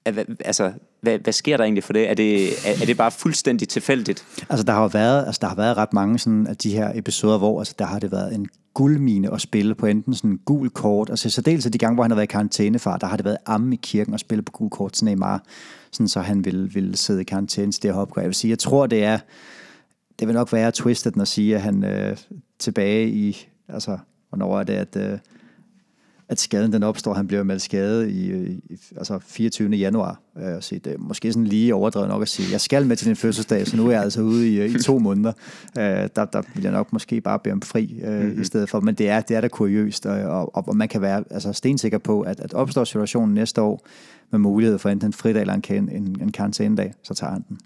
Altså, 0.06 0.72
hvad, 1.02 1.20
hvad 1.20 1.34
sker 1.34 1.58
der 1.58 1.64
egentlig 1.64 1.84
for 1.84 1.94
det? 1.94 2.10
Er 2.10 2.14
det, 2.14 2.50
er, 2.68 2.82
er 2.82 2.86
det 2.86 2.98
bare 2.98 3.12
fuldstændig 3.12 3.70
tilfældigt? 3.70 4.26
Altså, 4.50 4.64
der 4.64 4.74
har 4.74 4.82
jo 4.82 4.90
været, 4.94 5.26
altså, 5.26 5.40
der 5.42 5.48
har 5.48 5.56
været 5.56 5.78
ret 5.78 5.94
mange 5.94 6.20
sådan, 6.20 6.48
af 6.48 6.58
de 6.58 6.72
her 6.74 6.92
episoder, 6.96 7.38
hvor 7.38 7.60
altså, 7.60 7.76
der 7.80 7.86
har 7.86 8.00
det 8.00 8.12
været 8.12 8.36
en 8.36 8.48
guldmine 8.74 9.34
at 9.34 9.42
spille 9.42 9.76
på 9.76 9.86
enten 9.86 10.14
sådan 10.14 10.40
gul 10.46 10.70
kort, 10.70 11.10
altså 11.10 11.30
så 11.30 11.42
dels 11.42 11.66
de 11.66 11.78
gange, 11.78 11.96
hvor 11.96 12.04
han 12.04 12.12
har 12.12 12.16
været 12.16 12.28
i 12.28 12.32
karantænefar, 12.32 12.98
der 12.98 13.08
har 13.08 13.18
det 13.18 13.26
været 13.26 13.38
amme 13.46 13.74
i 13.76 13.80
kirken 13.84 14.14
og 14.14 14.20
spille 14.20 14.42
på 14.42 14.52
gul 14.52 14.70
kort 14.70 14.92
til 14.92 15.06
Neymar, 15.06 15.44
sådan 15.92 16.08
så 16.08 16.20
han 16.20 16.46
ville, 16.46 16.70
ville 16.74 16.98
sidde 16.98 17.22
i 17.22 17.24
karantæne 17.24 17.72
til 17.72 17.84
det 17.84 17.94
her 17.94 18.02
opgør. 18.02 18.22
Jeg 18.22 18.28
vil 18.28 18.36
sige, 18.36 18.52
jeg 18.52 18.60
tror, 18.60 18.88
det 18.88 19.04
er, 19.04 19.20
det 20.20 20.28
vil 20.28 20.36
nok 20.36 20.54
være 20.54 20.72
twistet 20.72 21.16
når 21.16 21.26
sige, 21.26 21.56
at 21.56 21.62
han 21.62 21.84
øh, 21.84 22.18
tilbage 22.60 23.10
i, 23.10 23.48
altså, 23.68 23.98
hvornår 24.30 24.60
er 24.60 24.64
det, 24.64 24.74
at, 24.74 24.96
øh, 24.96 25.20
at 26.30 26.40
skaden 26.40 26.74
den 26.74 26.84
opstår. 26.84 27.14
Han 27.14 27.28
bliver 27.28 27.44
meldt 27.44 27.62
skade 27.62 28.12
i, 28.12 28.46
i 28.50 28.62
altså 28.98 29.20
24. 29.20 29.70
januar. 29.70 30.22
Øh, 30.38 30.62
så 30.62 30.80
det 30.84 30.94
er 30.94 30.98
måske 30.98 31.34
sådan 31.34 31.48
lige 31.48 31.76
overdrevet 31.76 32.10
nok 32.10 32.22
at 32.22 32.28
sige, 32.28 32.52
jeg 32.52 32.62
skal 32.62 32.86
med 32.86 32.96
til 32.96 33.08
din 33.08 33.16
fødselsdag, 33.16 33.68
så 33.68 33.78
nu 33.78 33.88
er 33.88 33.92
jeg 33.92 34.02
altså 34.02 34.22
ude 34.22 34.50
i, 34.50 34.66
i 34.66 34.80
to 34.80 35.00
måneder. 35.00 35.34
Øh, 35.78 35.84
der, 36.16 36.26
der 36.26 36.42
vil 36.56 36.64
jeg 36.64 36.72
nok 36.72 36.94
måske 36.94 37.22
bare 37.22 37.40
bede 37.40 37.54
om 37.54 37.62
fri 37.62 38.00
øh, 38.04 38.22
mm-hmm. 38.22 38.42
i 38.42 38.46
stedet 38.46 38.70
for. 38.70 38.80
Men 38.80 38.96
det 38.96 39.10
er, 39.10 39.22
det 39.22 39.38
er 39.38 39.42
da 39.42 39.48
kuriøst, 39.48 40.06
og, 40.06 40.22
og, 40.22 40.68
og 40.68 40.78
man 40.78 40.88
kan 40.88 41.02
være 41.02 41.24
altså, 41.32 41.54
stensikker 41.54 41.98
på, 41.98 42.22
at, 42.22 42.40
at 42.40 42.54
opstår 42.54 42.84
situationen 42.84 43.34
næste 43.34 43.62
år 43.62 43.88
med 44.32 44.40
mulighed 44.40 44.80
for 44.80 44.90
enten 44.90 45.10
en 45.10 45.14
fridag 45.14 45.42
eller 45.42 45.54
en, 45.54 45.90
en, 45.90 46.18
en 46.22 46.32
karantænedag, 46.32 46.94
så 47.04 47.14
tager 47.14 47.32
han 47.32 47.46
den. 47.50 47.58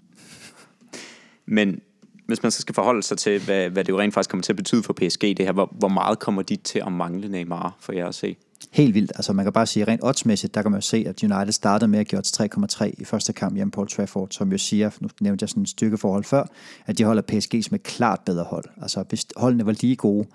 Men 1.46 1.80
hvis 2.28 2.42
man 2.42 2.52
så 2.52 2.60
skal 2.60 2.74
forholde 2.74 3.02
sig 3.02 3.18
til, 3.18 3.44
hvad, 3.44 3.70
hvad 3.70 3.84
det 3.84 3.92
jo 3.92 4.00
rent 4.00 4.14
faktisk 4.14 4.30
kommer 4.30 4.42
til 4.42 4.52
at 4.52 4.56
betyde 4.56 4.82
for 4.82 4.92
PSG, 4.92 5.22
det 5.22 5.38
her, 5.38 5.52
hvor, 5.52 5.74
hvor 5.78 5.88
meget 5.88 6.18
kommer 6.18 6.42
de 6.42 6.56
til 6.56 6.82
at 6.86 6.92
mangle 6.92 7.28
Neymar 7.28 7.76
for 7.80 7.92
jer 7.92 8.08
at 8.08 8.14
se? 8.14 8.36
Helt 8.70 8.94
vildt. 8.94 9.12
Altså 9.14 9.32
man 9.32 9.44
kan 9.44 9.52
bare 9.52 9.66
sige, 9.66 9.84
rent 9.84 10.04
oddsmæssigt, 10.04 10.54
der 10.54 10.62
kan 10.62 10.70
man 10.70 10.80
jo 10.80 10.86
se, 10.86 11.04
at 11.08 11.22
United 11.22 11.52
startede 11.52 11.90
med 11.90 11.98
at 11.98 12.08
gøre 12.08 12.22
3,3 12.26 12.94
i 12.98 13.04
første 13.04 13.32
kamp 13.32 13.56
hjemme 13.56 13.70
på 13.70 13.80
Old 13.80 13.88
Trafford, 13.88 14.28
som 14.30 14.52
jo 14.52 14.58
siger, 14.58 14.90
nu 15.00 15.08
nævnte 15.20 15.42
jeg 15.42 15.48
sådan 15.48 15.62
et 15.62 15.68
styrkeforhold 15.68 16.24
før, 16.24 16.44
at 16.86 16.98
de 16.98 17.04
holder 17.04 17.22
PSG 17.22 17.64
som 17.64 17.74
et 17.74 17.82
klart 17.82 18.20
bedre 18.26 18.44
hold. 18.44 18.64
Altså 18.82 19.04
hvis 19.08 19.26
holdene 19.36 19.66
var 19.66 19.72
lige 19.80 19.96
gode, 19.96 20.26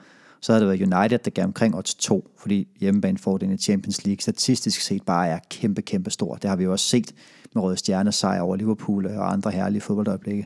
så 0.43 0.51
havde 0.51 0.65
det 0.65 0.79
været 0.79 0.93
United, 0.93 1.19
der 1.19 1.31
gav 1.31 1.45
omkring 1.45 1.75
odds 1.75 1.95
2, 1.95 2.27
fordi 2.37 2.67
hjemmebanefordelen 2.79 3.55
i 3.55 3.57
Champions 3.57 4.05
League 4.05 4.21
statistisk 4.21 4.81
set 4.81 5.03
bare 5.03 5.27
er 5.27 5.39
kæmpe, 5.49 5.81
kæmpe 5.81 6.11
stor. 6.11 6.35
Det 6.35 6.49
har 6.49 6.57
vi 6.57 6.63
jo 6.63 6.71
også 6.71 6.85
set 6.85 7.11
med 7.55 7.63
Røde 7.63 7.77
Stjerne 7.77 8.11
sejr 8.11 8.41
over 8.41 8.55
Liverpool 8.55 9.07
og 9.07 9.31
andre 9.31 9.51
herlige 9.51 9.81
fodboldøjeblikke. 9.81 10.45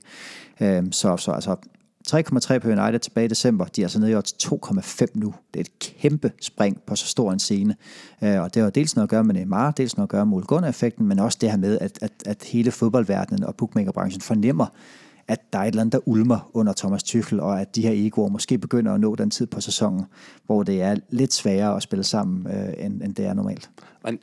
Øhm, 0.62 0.92
så, 0.92 1.18
så 1.18 1.32
altså 1.32 1.56
3,3 2.10 2.58
på 2.60 2.68
United 2.68 3.00
tilbage 3.00 3.26
i 3.26 3.28
december. 3.28 3.66
De 3.66 3.82
er 3.82 3.86
altså 3.86 4.00
nede 4.00 4.12
i 4.12 4.16
odds 4.16 4.34
2,5 4.34 5.06
nu. 5.14 5.34
Det 5.54 5.60
er 5.60 5.64
et 5.64 5.80
kæmpe 5.80 6.32
spring 6.42 6.82
på 6.88 6.96
så 6.96 7.08
stor 7.08 7.32
en 7.32 7.40
scene. 7.40 7.76
Øh, 8.24 8.42
og 8.42 8.54
det 8.54 8.64
har 8.64 8.70
dels 8.70 8.96
noget 8.96 9.08
at 9.08 9.10
gøre 9.10 9.24
med 9.24 9.36
Neymar, 9.36 9.72
dels 9.72 9.98
noget 9.98 10.06
at 10.06 10.12
gøre 10.12 10.26
med 10.26 10.38
Ole 10.38 10.98
men 10.98 11.20
også 11.20 11.38
det 11.42 11.52
her 11.52 11.58
med, 11.58 11.78
at, 11.82 12.00
at, 12.02 12.12
at 12.26 12.44
hele 12.44 12.72
fodboldverdenen 12.72 13.44
og 13.44 13.56
bookmakerbranchen 13.56 14.22
fornemmer, 14.22 14.66
at 15.28 15.54
der 15.54 15.60
er 15.60 15.64
et 15.64 15.68
eller 15.68 15.82
andet, 15.82 15.94
der 15.94 16.08
ulmer 16.08 16.52
under 16.54 16.74
Thomas 16.74 17.04
Tuchel, 17.04 17.40
og 17.40 17.62
at 17.62 17.76
de 17.76 17.82
her 17.82 17.92
egoer 17.94 18.30
måske 18.30 18.58
begynder 18.58 18.94
at 18.94 19.00
nå 19.00 19.16
den 19.16 19.30
tid 19.30 19.48
på 19.48 19.62
sæsonen, 19.62 20.06
hvor 20.46 20.64
det 20.64 20.82
er 20.82 20.96
lidt 21.10 21.34
sværere 21.34 21.76
at 21.76 21.84
spille 21.84 22.04
sammen, 22.04 22.48
øh, 22.54 22.86
end, 22.86 23.02
end 23.02 23.16
det 23.16 23.26
er 23.26 23.34
normalt. 23.34 23.70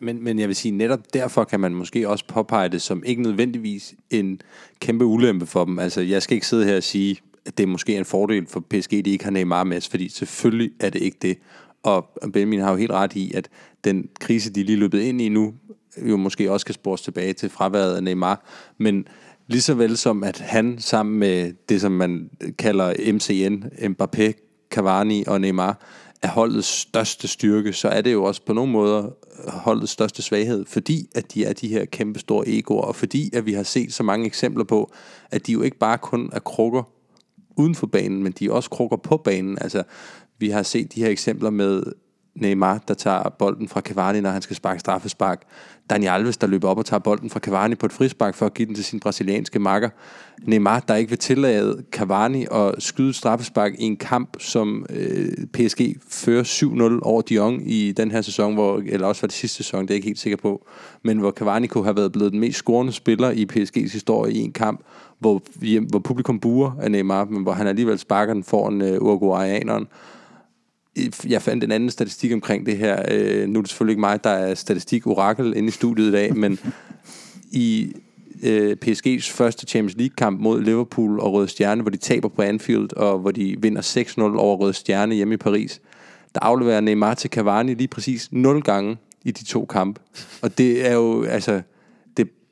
Men, 0.00 0.24
men 0.24 0.38
jeg 0.38 0.48
vil 0.48 0.56
sige, 0.56 0.72
netop 0.72 1.00
derfor 1.14 1.44
kan 1.44 1.60
man 1.60 1.74
måske 1.74 2.08
også 2.08 2.24
påpege 2.28 2.68
det 2.68 2.82
som 2.82 3.02
ikke 3.06 3.22
nødvendigvis 3.22 3.94
en 4.10 4.40
kæmpe 4.80 5.04
ulempe 5.04 5.46
for 5.46 5.64
dem. 5.64 5.78
Altså, 5.78 6.00
jeg 6.00 6.22
skal 6.22 6.34
ikke 6.34 6.46
sidde 6.46 6.64
her 6.64 6.76
og 6.76 6.82
sige, 6.82 7.16
at 7.46 7.58
det 7.58 7.64
er 7.64 7.68
måske 7.68 7.96
en 7.96 8.04
fordel 8.04 8.46
for 8.46 8.60
PSG, 8.60 8.90
de 8.90 9.10
ikke 9.10 9.24
har 9.24 9.30
Neymar 9.30 9.64
med, 9.64 9.80
fordi 9.80 10.08
selvfølgelig 10.08 10.72
er 10.80 10.90
det 10.90 11.02
ikke 11.02 11.18
det. 11.22 11.38
Og 11.82 12.08
Benjamin 12.32 12.60
har 12.60 12.70
jo 12.70 12.76
helt 12.76 12.90
ret 12.90 13.16
i, 13.16 13.32
at 13.34 13.48
den 13.84 14.08
krise, 14.20 14.52
de 14.52 14.62
lige 14.62 14.78
løbet 14.78 15.00
ind 15.00 15.20
i 15.20 15.28
nu, 15.28 15.54
jo 16.02 16.16
måske 16.16 16.52
også 16.52 16.66
kan 16.66 16.74
spores 16.74 17.02
tilbage 17.02 17.32
til 17.32 17.50
fraværet 17.50 17.96
af 17.96 18.02
Neymar. 18.02 18.44
Men 18.78 19.06
lige 19.46 19.62
så 19.62 19.74
vel 19.74 19.96
som, 19.96 20.24
at 20.24 20.38
han 20.38 20.78
sammen 20.78 21.18
med 21.18 21.52
det, 21.68 21.80
som 21.80 21.92
man 21.92 22.30
kalder 22.58 23.12
MCN, 23.12 23.64
Mbappé, 23.64 24.32
Cavani 24.70 25.24
og 25.26 25.40
Neymar, 25.40 25.80
er 26.22 26.28
holdets 26.28 26.68
største 26.68 27.28
styrke, 27.28 27.72
så 27.72 27.88
er 27.88 28.00
det 28.00 28.12
jo 28.12 28.24
også 28.24 28.42
på 28.46 28.52
nogle 28.52 28.72
måder 28.72 29.10
holdets 29.48 29.92
største 29.92 30.22
svaghed, 30.22 30.64
fordi 30.64 31.08
at 31.14 31.34
de 31.34 31.44
er 31.44 31.52
de 31.52 31.68
her 31.68 31.84
kæmpe 31.84 32.18
store 32.18 32.48
egoer, 32.48 32.82
og 32.82 32.96
fordi 32.96 33.30
at 33.32 33.46
vi 33.46 33.52
har 33.52 33.62
set 33.62 33.92
så 33.92 34.02
mange 34.02 34.26
eksempler 34.26 34.64
på, 34.64 34.92
at 35.30 35.46
de 35.46 35.52
jo 35.52 35.62
ikke 35.62 35.78
bare 35.78 35.98
kun 35.98 36.30
er 36.32 36.38
krukker 36.38 36.82
uden 37.56 37.74
for 37.74 37.86
banen, 37.86 38.22
men 38.22 38.32
de 38.32 38.46
er 38.46 38.52
også 38.52 38.70
krukker 38.70 38.96
på 38.96 39.16
banen. 39.16 39.58
Altså, 39.60 39.82
vi 40.38 40.50
har 40.50 40.62
set 40.62 40.94
de 40.94 41.00
her 41.00 41.10
eksempler 41.10 41.50
med 41.50 41.82
Neymar, 42.34 42.80
der 42.88 42.94
tager 42.94 43.28
bolden 43.38 43.68
fra 43.68 43.80
Cavani, 43.80 44.20
når 44.20 44.30
han 44.30 44.42
skal 44.42 44.56
sparke 44.56 44.80
straffespark. 44.80 45.42
Daniel 45.90 46.10
Alves, 46.10 46.36
der 46.36 46.46
løber 46.46 46.68
op 46.68 46.78
og 46.78 46.86
tager 46.86 47.00
bolden 47.00 47.30
fra 47.30 47.40
Cavani 47.40 47.74
på 47.74 47.86
et 47.86 47.92
frispark 47.92 48.34
for 48.34 48.46
at 48.46 48.54
give 48.54 48.66
den 48.66 48.74
til 48.74 48.84
sin 48.84 49.00
brasilianske 49.00 49.58
makker. 49.58 49.88
Neymar, 50.42 50.80
der 50.80 50.94
ikke 50.94 51.10
vil 51.10 51.18
tillade 51.18 51.84
Cavani 51.92 52.46
at 52.52 52.74
skyde 52.78 53.12
straffespark 53.12 53.72
i 53.78 53.82
en 53.82 53.96
kamp, 53.96 54.36
som 54.40 54.86
øh, 54.90 55.28
PSG 55.52 55.96
fører 56.08 56.42
7-0 56.98 57.00
over 57.02 57.22
Dion 57.22 57.60
i 57.60 57.92
den 57.92 58.10
her 58.10 58.22
sæson, 58.22 58.54
hvor, 58.54 58.82
eller 58.86 59.06
også 59.06 59.22
var 59.22 59.26
det 59.26 59.36
sidste 59.36 59.56
sæson, 59.56 59.82
det 59.82 59.90
er 59.90 59.94
jeg 59.94 59.96
ikke 59.96 60.08
helt 60.08 60.18
sikker 60.18 60.36
på, 60.36 60.66
men 61.02 61.18
hvor 61.18 61.30
Cavani 61.30 61.66
kunne 61.66 61.84
have 61.84 61.96
været 61.96 62.12
blevet 62.12 62.32
den 62.32 62.40
mest 62.40 62.58
scorende 62.58 62.92
spiller 62.92 63.30
i 63.30 63.46
PSG's 63.52 63.92
historie 63.92 64.32
i 64.32 64.38
en 64.38 64.52
kamp, 64.52 64.80
hvor, 65.18 65.42
hvor 65.90 65.98
publikum 65.98 66.40
buer 66.40 66.72
af 66.80 66.90
Neymar, 66.90 67.24
men 67.24 67.42
hvor 67.42 67.52
han 67.52 67.66
alligevel 67.66 67.98
sparker 67.98 68.34
den 68.34 68.44
foran 68.44 68.82
øh, 68.82 69.02
Uruguayaneren 69.02 69.88
jeg 71.28 71.42
fandt 71.42 71.64
en 71.64 71.70
anden 71.70 71.90
statistik 71.90 72.32
omkring 72.32 72.66
det 72.66 72.78
her. 72.78 73.02
Øh, 73.10 73.48
nu 73.48 73.58
er 73.58 73.62
det 73.62 73.70
selvfølgelig 73.70 73.92
ikke 73.92 74.00
mig, 74.00 74.24
der 74.24 74.30
er 74.30 74.54
statistik-orakel 74.54 75.56
inde 75.56 75.68
i 75.68 75.70
studiet 75.70 76.08
i 76.08 76.12
dag, 76.12 76.36
men 76.36 76.58
i 77.52 77.92
øh, 78.42 78.76
PSG's 78.84 79.32
første 79.32 79.66
Champions 79.66 79.96
League-kamp 79.96 80.40
mod 80.40 80.62
Liverpool 80.62 81.20
og 81.20 81.32
Røde 81.32 81.48
Stjerne, 81.48 81.82
hvor 81.82 81.90
de 81.90 81.96
taber 81.96 82.28
på 82.28 82.42
Anfield, 82.42 82.96
og 82.96 83.18
hvor 83.18 83.30
de 83.30 83.56
vinder 83.58 83.82
6-0 83.82 84.22
over 84.22 84.56
Røde 84.56 84.72
Stjerne 84.72 85.14
hjemme 85.14 85.34
i 85.34 85.36
Paris, 85.36 85.80
der 86.34 86.40
afleverer 86.40 86.80
Neymar 86.80 87.14
til 87.14 87.30
Cavani 87.30 87.74
lige 87.74 87.88
præcis 87.88 88.28
0 88.32 88.62
gange 88.62 88.96
i 89.24 89.30
de 89.30 89.44
to 89.44 89.64
kampe. 89.64 90.00
Og 90.42 90.58
det 90.58 90.86
er 90.86 90.92
jo, 90.92 91.22
altså, 91.22 91.62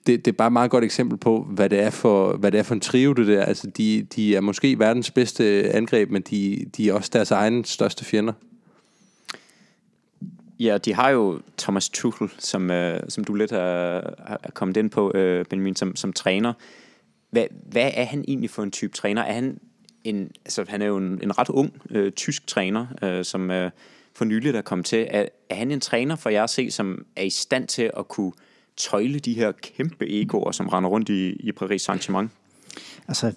det, 0.06 0.24
det 0.24 0.32
er 0.32 0.36
bare 0.36 0.46
et 0.46 0.52
meget 0.52 0.70
godt 0.70 0.84
eksempel 0.84 1.18
på, 1.18 1.46
hvad 1.50 1.68
det 1.68 1.80
er 1.80 1.90
for, 1.90 2.36
hvad 2.36 2.52
det 2.52 2.58
er 2.58 2.62
for 2.62 2.74
en 2.74 2.80
trio, 2.80 3.12
det 3.12 3.26
der. 3.26 3.44
Altså, 3.44 3.66
de, 3.66 4.06
de 4.14 4.36
er 4.36 4.40
måske 4.40 4.78
verdens 4.78 5.10
bedste 5.10 5.70
angreb, 5.72 6.10
men 6.10 6.22
de, 6.22 6.66
de 6.76 6.88
er 6.88 6.92
også 6.92 7.10
deres 7.12 7.30
egen 7.30 7.64
største 7.64 8.04
fjender. 8.04 8.32
Ja, 10.60 10.78
de 10.78 10.94
har 10.94 11.10
jo 11.10 11.40
Thomas 11.58 11.88
Tuchel, 11.88 12.30
som, 12.38 12.70
øh, 12.70 13.00
som 13.08 13.24
du 13.24 13.34
lidt 13.34 13.52
er, 13.52 14.00
er 14.26 14.50
kommet 14.54 14.76
ind 14.76 14.90
på, 14.90 15.12
øh, 15.14 15.44
Benjamin, 15.44 15.76
som, 15.76 15.96
som 15.96 16.12
træner. 16.12 16.52
Hvad, 17.30 17.44
hvad 17.70 17.90
er 17.94 18.04
han 18.04 18.24
egentlig 18.28 18.50
for 18.50 18.62
en 18.62 18.70
type 18.70 18.92
træner? 18.92 19.22
Er 19.22 19.32
han 19.32 19.58
en, 20.04 20.30
altså 20.44 20.64
han 20.68 20.82
er 20.82 20.86
jo 20.86 20.96
en, 20.96 21.20
en 21.22 21.38
ret 21.38 21.48
ung 21.48 21.72
øh, 21.90 22.12
tysk 22.12 22.46
træner, 22.46 22.86
øh, 23.02 23.24
som 23.24 23.50
øh, 23.50 23.70
for 24.14 24.24
nylig 24.24 24.54
er 24.54 24.62
kommet 24.62 24.86
til. 24.86 25.06
Er, 25.10 25.26
er 25.48 25.54
han 25.54 25.70
en 25.70 25.80
træner 25.80 26.16
for 26.16 26.30
jer 26.30 26.44
at 26.44 26.50
se, 26.50 26.70
som 26.70 27.06
er 27.16 27.22
i 27.22 27.30
stand 27.30 27.68
til 27.68 27.90
at 27.96 28.08
kunne 28.08 28.32
tøjle 28.76 29.18
de 29.18 29.34
her 29.34 29.52
kæmpe 29.52 30.08
egoer, 30.08 30.52
som 30.52 30.68
render 30.68 30.90
rundt 30.90 31.08
i, 31.08 31.32
i 31.32 31.52
Paris 31.52 31.88
Saint-Germain? 31.88 32.28
Altså, 33.08 33.32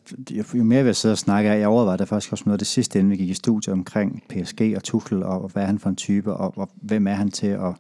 jo 0.53 0.63
mere 0.63 0.83
vi 0.83 0.93
sidder 0.93 1.13
og 1.13 1.17
snakker, 1.17 1.53
jeg 1.53 1.67
overvejede 1.67 1.97
det 1.97 2.07
faktisk 2.07 2.31
også 2.31 2.43
noget 2.45 2.55
af 2.55 2.59
det 2.59 2.67
sidste, 2.67 2.99
inden 2.99 3.11
vi 3.11 3.17
gik 3.17 3.29
i 3.29 3.33
studiet 3.33 3.73
omkring 3.73 4.23
PSG 4.29 4.61
og 4.75 4.83
Tuchel, 4.83 5.23
og 5.23 5.49
hvad 5.53 5.63
er 5.63 5.67
han 5.67 5.79
for 5.79 5.89
en 5.89 5.95
type, 5.95 6.33
og, 6.33 6.57
og 6.57 6.69
hvem 6.81 7.07
er 7.07 7.13
han 7.13 7.31
til 7.31 7.47
at, 7.47 7.75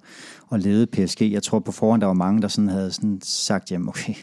at 0.51 0.59
lede 0.59 0.87
PSG. 0.87 1.21
Jeg 1.21 1.43
tror 1.43 1.59
på 1.59 1.71
forhånd, 1.71 2.01
der 2.01 2.07
var 2.07 2.13
mange, 2.13 2.41
der 2.41 2.47
sådan 2.47 2.69
havde 2.69 2.91
sådan 2.91 3.19
sagt, 3.23 3.71
jamen 3.71 3.89
okay, 3.89 4.13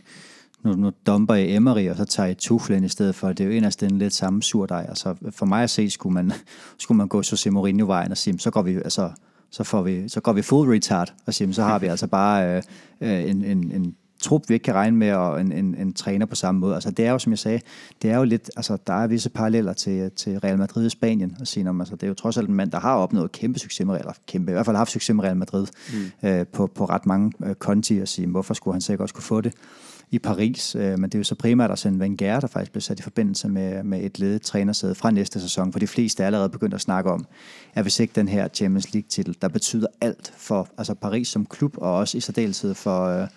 nu, 0.64 0.72
nu 0.72 0.92
dumper 1.06 1.34
jeg 1.34 1.48
Emery, 1.48 1.88
og 1.88 1.96
så 1.96 2.04
tager 2.04 2.26
jeg 2.26 2.38
Tuchel 2.38 2.76
ind 2.76 2.84
i 2.84 2.88
stedet 2.88 3.14
for. 3.14 3.28
Det 3.28 3.40
er 3.40 3.44
jo 3.44 3.50
en 3.50 3.64
af 3.64 3.72
den 3.72 3.98
lidt 3.98 4.14
samme 4.14 4.42
surdej. 4.42 4.86
Altså, 4.88 5.14
for 5.30 5.46
mig 5.46 5.62
at 5.62 5.70
se, 5.70 5.90
skulle 5.90 6.14
man, 6.14 6.32
skulle 6.78 6.98
man 6.98 7.08
gå 7.08 7.22
så 7.22 7.50
Mourinho-vejen 7.50 8.10
og 8.10 8.16
sige, 8.16 8.38
så 8.38 8.50
går 8.50 8.62
vi, 8.62 8.74
altså, 8.74 9.10
så, 9.52 9.64
får 9.64 9.82
vi, 9.82 10.08
så 10.08 10.20
går 10.20 10.32
vi 10.32 10.42
full 10.42 10.70
retard 10.70 11.12
og 11.26 11.34
siger, 11.34 11.52
så 11.52 11.62
har 11.62 11.78
vi 11.78 11.86
altså 11.94 12.06
bare 12.06 12.56
øh, 12.56 12.62
øh, 13.00 13.30
en, 13.30 13.44
en, 13.44 13.72
en 13.72 13.94
trup, 14.22 14.48
vi 14.48 14.54
ikke 14.54 14.64
kan 14.64 14.74
regne 14.74 14.96
med, 14.96 15.12
og 15.12 15.40
en, 15.40 15.52
en, 15.52 15.74
en 15.74 15.92
træner 15.92 16.26
på 16.26 16.34
samme 16.34 16.60
måde. 16.60 16.74
Altså, 16.74 16.90
det 16.90 17.06
er 17.06 17.10
jo, 17.10 17.18
som 17.18 17.32
jeg 17.32 17.38
sagde, 17.38 17.60
det 18.02 18.10
er 18.10 18.16
jo 18.16 18.24
lidt, 18.24 18.50
altså, 18.56 18.76
der 18.86 18.92
er 18.92 19.06
visse 19.06 19.30
paralleller 19.30 19.72
til, 19.72 20.10
til 20.10 20.38
Real 20.38 20.58
Madrid 20.58 20.86
i 20.86 20.90
Spanien, 20.90 21.36
og 21.40 21.46
sige, 21.46 21.68
altså, 21.80 21.96
det 21.96 22.02
er 22.02 22.08
jo 22.08 22.14
trods 22.14 22.36
alt 22.36 22.48
en 22.48 22.54
mand, 22.54 22.70
der 22.70 22.80
har 22.80 22.94
opnået 22.94 23.32
kæmpe 23.32 23.58
succes 23.58 23.86
med, 23.86 23.98
eller 23.98 24.12
kæmpe, 24.26 24.52
i 24.52 24.54
hvert 24.54 24.66
fald 24.66 24.76
haft 24.76 24.90
succes 24.90 25.14
med 25.14 25.24
Real 25.24 25.36
Madrid, 25.36 25.66
mm. 25.92 26.28
øh, 26.28 26.46
på, 26.46 26.66
på 26.66 26.84
ret 26.84 27.06
mange 27.06 27.32
øh, 27.44 27.54
konti, 27.54 27.98
og 27.98 28.08
sige, 28.08 28.28
hvorfor 28.28 28.54
skulle 28.54 28.74
han 28.74 28.80
sikkert 28.80 29.02
også 29.02 29.14
kunne 29.14 29.24
få 29.24 29.40
det 29.40 29.54
i 30.12 30.18
Paris, 30.18 30.74
øh, 30.74 30.98
men 30.98 31.02
det 31.02 31.14
er 31.14 31.18
jo 31.18 31.24
så 31.24 31.34
primært 31.34 31.70
Arsene 31.70 31.98
Wenger, 31.98 32.40
der 32.40 32.46
faktisk 32.46 32.72
bliver 32.72 32.82
sat 32.82 33.00
i 33.00 33.02
forbindelse 33.02 33.48
med, 33.48 33.82
med 33.82 34.02
et 34.02 34.18
ledet 34.18 34.42
trænersæde 34.42 34.94
fra 34.94 35.10
næste 35.10 35.40
sæson, 35.40 35.72
for 35.72 35.78
de 35.78 35.86
fleste 35.86 36.22
er 36.22 36.26
allerede 36.26 36.48
begyndt 36.48 36.74
at 36.74 36.80
snakke 36.80 37.10
om, 37.10 37.26
at 37.74 37.84
hvis 37.84 38.00
ikke 38.00 38.12
den 38.14 38.28
her 38.28 38.48
Champions 38.48 38.92
League-titel, 38.92 39.36
der 39.42 39.48
betyder 39.48 39.86
alt 40.00 40.32
for 40.36 40.68
altså 40.78 40.94
Paris 40.94 41.28
som 41.28 41.46
klub, 41.46 41.78
og 41.78 41.96
også 41.96 42.18
i 42.18 42.20
særdeleshed 42.20 42.74
for, 42.74 43.04
øh, 43.04 43.28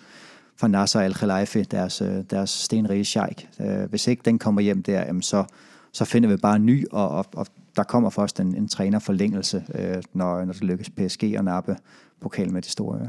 for 0.56 0.68
Nasser 0.68 1.00
Al-Khelaifi, 1.00 1.62
deres, 1.62 2.02
øh, 2.02 2.24
deres 2.30 2.50
stenrige 2.50 3.04
sheik. 3.04 3.48
Øh, 3.60 3.90
hvis 3.90 4.06
ikke 4.06 4.22
den 4.24 4.38
kommer 4.38 4.60
hjem 4.60 4.82
der, 4.82 5.00
jamen 5.00 5.22
så, 5.22 5.44
så 5.92 6.04
finder 6.04 6.28
vi 6.28 6.36
bare 6.36 6.56
en 6.56 6.66
ny, 6.66 6.86
og, 6.92 7.08
og, 7.08 7.26
og 7.32 7.46
der 7.76 7.82
kommer 7.82 8.10
først 8.10 8.40
en, 8.40 8.54
en 8.54 8.68
trænerforlængelse, 8.68 9.64
øh, 9.74 10.02
når, 10.12 10.44
når 10.44 10.52
det 10.52 10.64
lykkes 10.64 10.90
PSG 10.90 11.22
at 11.22 11.44
nappe 11.44 11.76
pokalen 12.20 12.52
med 12.52 12.62
de 12.62 12.68
store 12.68 12.98
ører. 12.98 13.08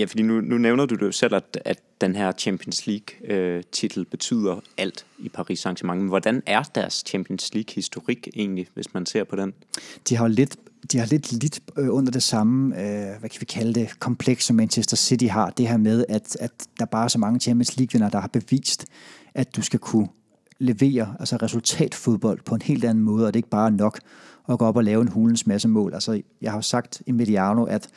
Ja, 0.00 0.04
fordi 0.04 0.22
nu, 0.22 0.40
nu 0.40 0.58
nævner 0.58 0.86
du 0.86 0.94
det 0.94 1.02
jo 1.02 1.12
selv, 1.12 1.34
at, 1.34 1.58
at 1.64 1.78
den 2.00 2.16
her 2.16 2.32
Champions 2.32 2.86
League-titel 2.86 4.00
øh, 4.00 4.06
betyder 4.06 4.60
alt 4.78 5.06
i 5.18 5.28
Paris 5.28 5.66
Saint-Germain. 5.66 5.94
Men 5.94 6.08
hvordan 6.08 6.42
er 6.46 6.62
deres 6.62 7.04
Champions 7.06 7.54
League-historik 7.54 8.28
egentlig, 8.36 8.66
hvis 8.74 8.94
man 8.94 9.06
ser 9.06 9.24
på 9.24 9.36
den? 9.36 9.52
De 10.08 10.16
har 10.16 10.28
lidt 10.28 10.56
de 10.92 10.98
har 10.98 11.06
lidt 11.06 11.32
lidt 11.32 11.60
øh, 11.78 11.94
under 11.94 12.12
det 12.12 12.22
samme, 12.22 12.80
øh, 12.80 13.18
hvad 13.20 13.30
kan 13.30 13.40
vi 13.40 13.44
kalde 13.44 13.80
det, 13.80 14.00
kompleks, 14.00 14.44
som 14.44 14.56
Manchester 14.56 14.96
City 14.96 15.24
har. 15.24 15.50
Det 15.50 15.68
her 15.68 15.76
med, 15.76 16.04
at, 16.08 16.36
at 16.40 16.52
der 16.78 16.84
bare 16.84 17.04
er 17.04 17.08
så 17.08 17.18
mange 17.18 17.40
Champions 17.40 17.76
League-vinder, 17.76 18.10
der 18.10 18.20
har 18.20 18.28
bevist, 18.28 18.86
at 19.34 19.56
du 19.56 19.62
skal 19.62 19.78
kunne 19.78 20.08
levere 20.58 21.16
altså 21.20 21.36
resultatfodbold 21.36 22.40
på 22.44 22.54
en 22.54 22.62
helt 22.62 22.84
anden 22.84 23.04
måde, 23.04 23.26
og 23.26 23.34
det 23.34 23.38
er 23.38 23.42
ikke 23.42 23.48
bare 23.48 23.70
nok 23.70 24.00
at 24.48 24.58
gå 24.58 24.64
op 24.64 24.76
og 24.76 24.84
lave 24.84 25.02
en 25.02 25.08
hulens 25.08 25.46
masse 25.46 25.68
mål. 25.68 25.94
Altså, 25.94 26.22
jeg 26.42 26.50
har 26.50 26.58
jo 26.58 26.62
sagt 26.62 27.02
i 27.06 27.12
Mediano, 27.12 27.64
at 27.64 27.88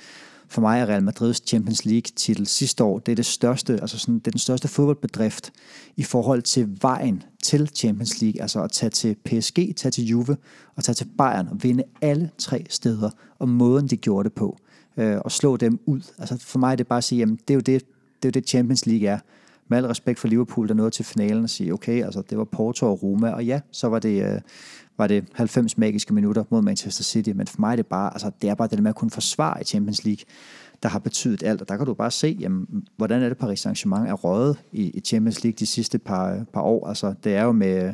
for 0.54 0.62
mig 0.62 0.80
er 0.80 0.86
Real 0.86 1.04
Madrids 1.04 1.44
Champions 1.48 1.86
League-titel 1.86 2.48
sidste 2.48 2.84
år, 2.84 3.00
det 3.00 3.12
er, 3.12 3.16
det, 3.16 3.26
største, 3.26 3.74
altså 3.82 3.98
sådan, 4.00 4.20
det 4.20 4.28
er 4.28 4.32
den 4.32 4.40
største 4.40 4.68
fodboldbedrift 4.68 5.52
i 5.96 6.04
forhold 6.04 6.42
til 6.42 6.78
vejen 6.82 7.24
til 7.44 7.70
Champions 7.76 8.22
League, 8.22 8.42
altså 8.42 8.64
at 8.64 8.72
tage 8.72 8.90
til 8.90 9.16
PSG, 9.26 9.56
tage 9.76 9.92
til 9.92 10.06
Juve 10.06 10.38
og 10.76 10.84
tage 10.84 10.94
til 10.94 11.08
Bayern 11.18 11.48
og 11.48 11.64
vinde 11.64 11.84
alle 12.02 12.30
tre 12.38 12.66
steder, 12.70 13.10
og 13.40 13.50
måden 13.50 13.88
de 13.88 13.98
gjorde 13.98 14.30
det 14.30 14.34
på, 14.34 14.58
øh, 14.98 15.18
og 15.18 15.32
slå 15.32 15.58
dem 15.58 15.80
ud. 15.86 16.02
Altså 16.18 16.38
for 16.40 16.60
mig 16.60 16.72
er 16.72 16.76
det 16.76 16.88
bare 16.88 16.98
at 16.98 17.04
sige, 17.04 17.20
jamen 17.20 17.36
det 17.36 17.50
er 17.50 17.56
jo 17.56 17.60
det, 17.60 17.68
det, 17.68 18.26
er 18.26 18.30
jo 18.30 18.32
det 18.32 18.48
Champions 18.48 18.86
League 18.86 19.08
er. 19.08 19.20
Med 19.68 19.78
al 19.78 19.86
respekt 19.86 20.20
for 20.20 20.28
Liverpool, 20.28 20.68
der 20.68 20.74
nåede 20.74 20.92
til 20.92 21.06
finalen 21.06 21.44
og 21.44 21.50
sige, 21.50 21.74
okay, 21.74 22.04
altså 22.04 22.22
det 22.30 22.38
var 22.38 22.44
Porto 22.44 22.86
og 22.86 23.04
Roma, 23.04 23.30
og 23.30 23.46
ja, 23.46 23.60
så 23.72 23.88
var 23.88 24.00
det, 24.00 24.34
øh, 24.34 24.42
var 24.98 25.08
det 25.08 25.26
90 25.34 25.78
magiske 25.78 26.14
minutter 26.14 26.44
mod 26.50 26.62
Manchester 26.62 27.04
City, 27.04 27.30
men 27.30 27.48
for 27.48 27.60
mig 27.60 27.72
er 27.72 27.76
det 27.76 27.88
bare, 27.88 28.14
altså, 28.14 28.32
det 28.42 28.50
er 28.50 28.56
bare 28.56 28.68
det 28.68 28.78
der 28.78 28.84
med 28.84 28.90
at 28.90 28.96
kunne 28.96 29.12
forsvare 29.12 29.62
i 29.62 29.64
Champions 29.64 30.06
League, 30.06 30.26
der 30.84 30.90
har 30.90 31.00
betydet 31.00 31.44
alt, 31.44 31.62
og 31.62 31.70
der 31.70 31.78
kan 31.78 31.86
du 31.86 31.94
bare 31.94 32.12
se, 32.12 32.38
jamen, 32.40 32.86
hvordan 32.98 33.22
er 33.22 33.30
det 33.30 33.38
Paris 33.38 33.66
Saint-Germain 33.66 34.08
er 34.08 34.14
røget 34.14 34.58
i, 34.72 34.90
i 34.90 35.00
Champions 35.00 35.44
League 35.44 35.56
de 35.60 35.66
sidste 35.66 36.00
par, 36.00 36.34
øh, 36.34 36.46
par 36.54 36.62
år, 36.62 36.88
altså 36.88 37.14
det 37.24 37.36
er 37.36 37.44
jo 37.44 37.52
med, 37.52 37.94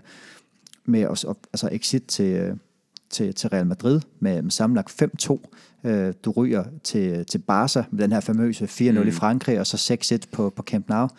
med 0.86 1.02
altså 1.02 1.70
exit 1.72 2.04
til, 2.04 2.34
øh, 2.34 2.58
til, 3.10 3.34
til 3.36 3.50
Real 3.50 3.68
Madrid 3.68 4.02
med, 4.20 4.42
med 4.42 4.52
sammenlagt 4.52 5.04
5-2. 5.04 5.38
Øh, 5.84 6.14
du 6.26 6.32
ryger 6.32 6.64
til, 6.84 7.26
til 7.26 7.38
Barca 7.38 7.84
med 7.92 8.04
den 8.04 8.12
her 8.12 8.20
famøse 8.20 8.66
4-0 8.66 8.92
mm. 8.92 9.08
i 9.08 9.12
Frankrig, 9.12 9.60
og 9.60 9.68
så 9.68 9.98
6-1 10.26 10.30
på, 10.32 10.50
på 10.50 10.64
Camp 10.64 10.90
Nou. 10.90 11.10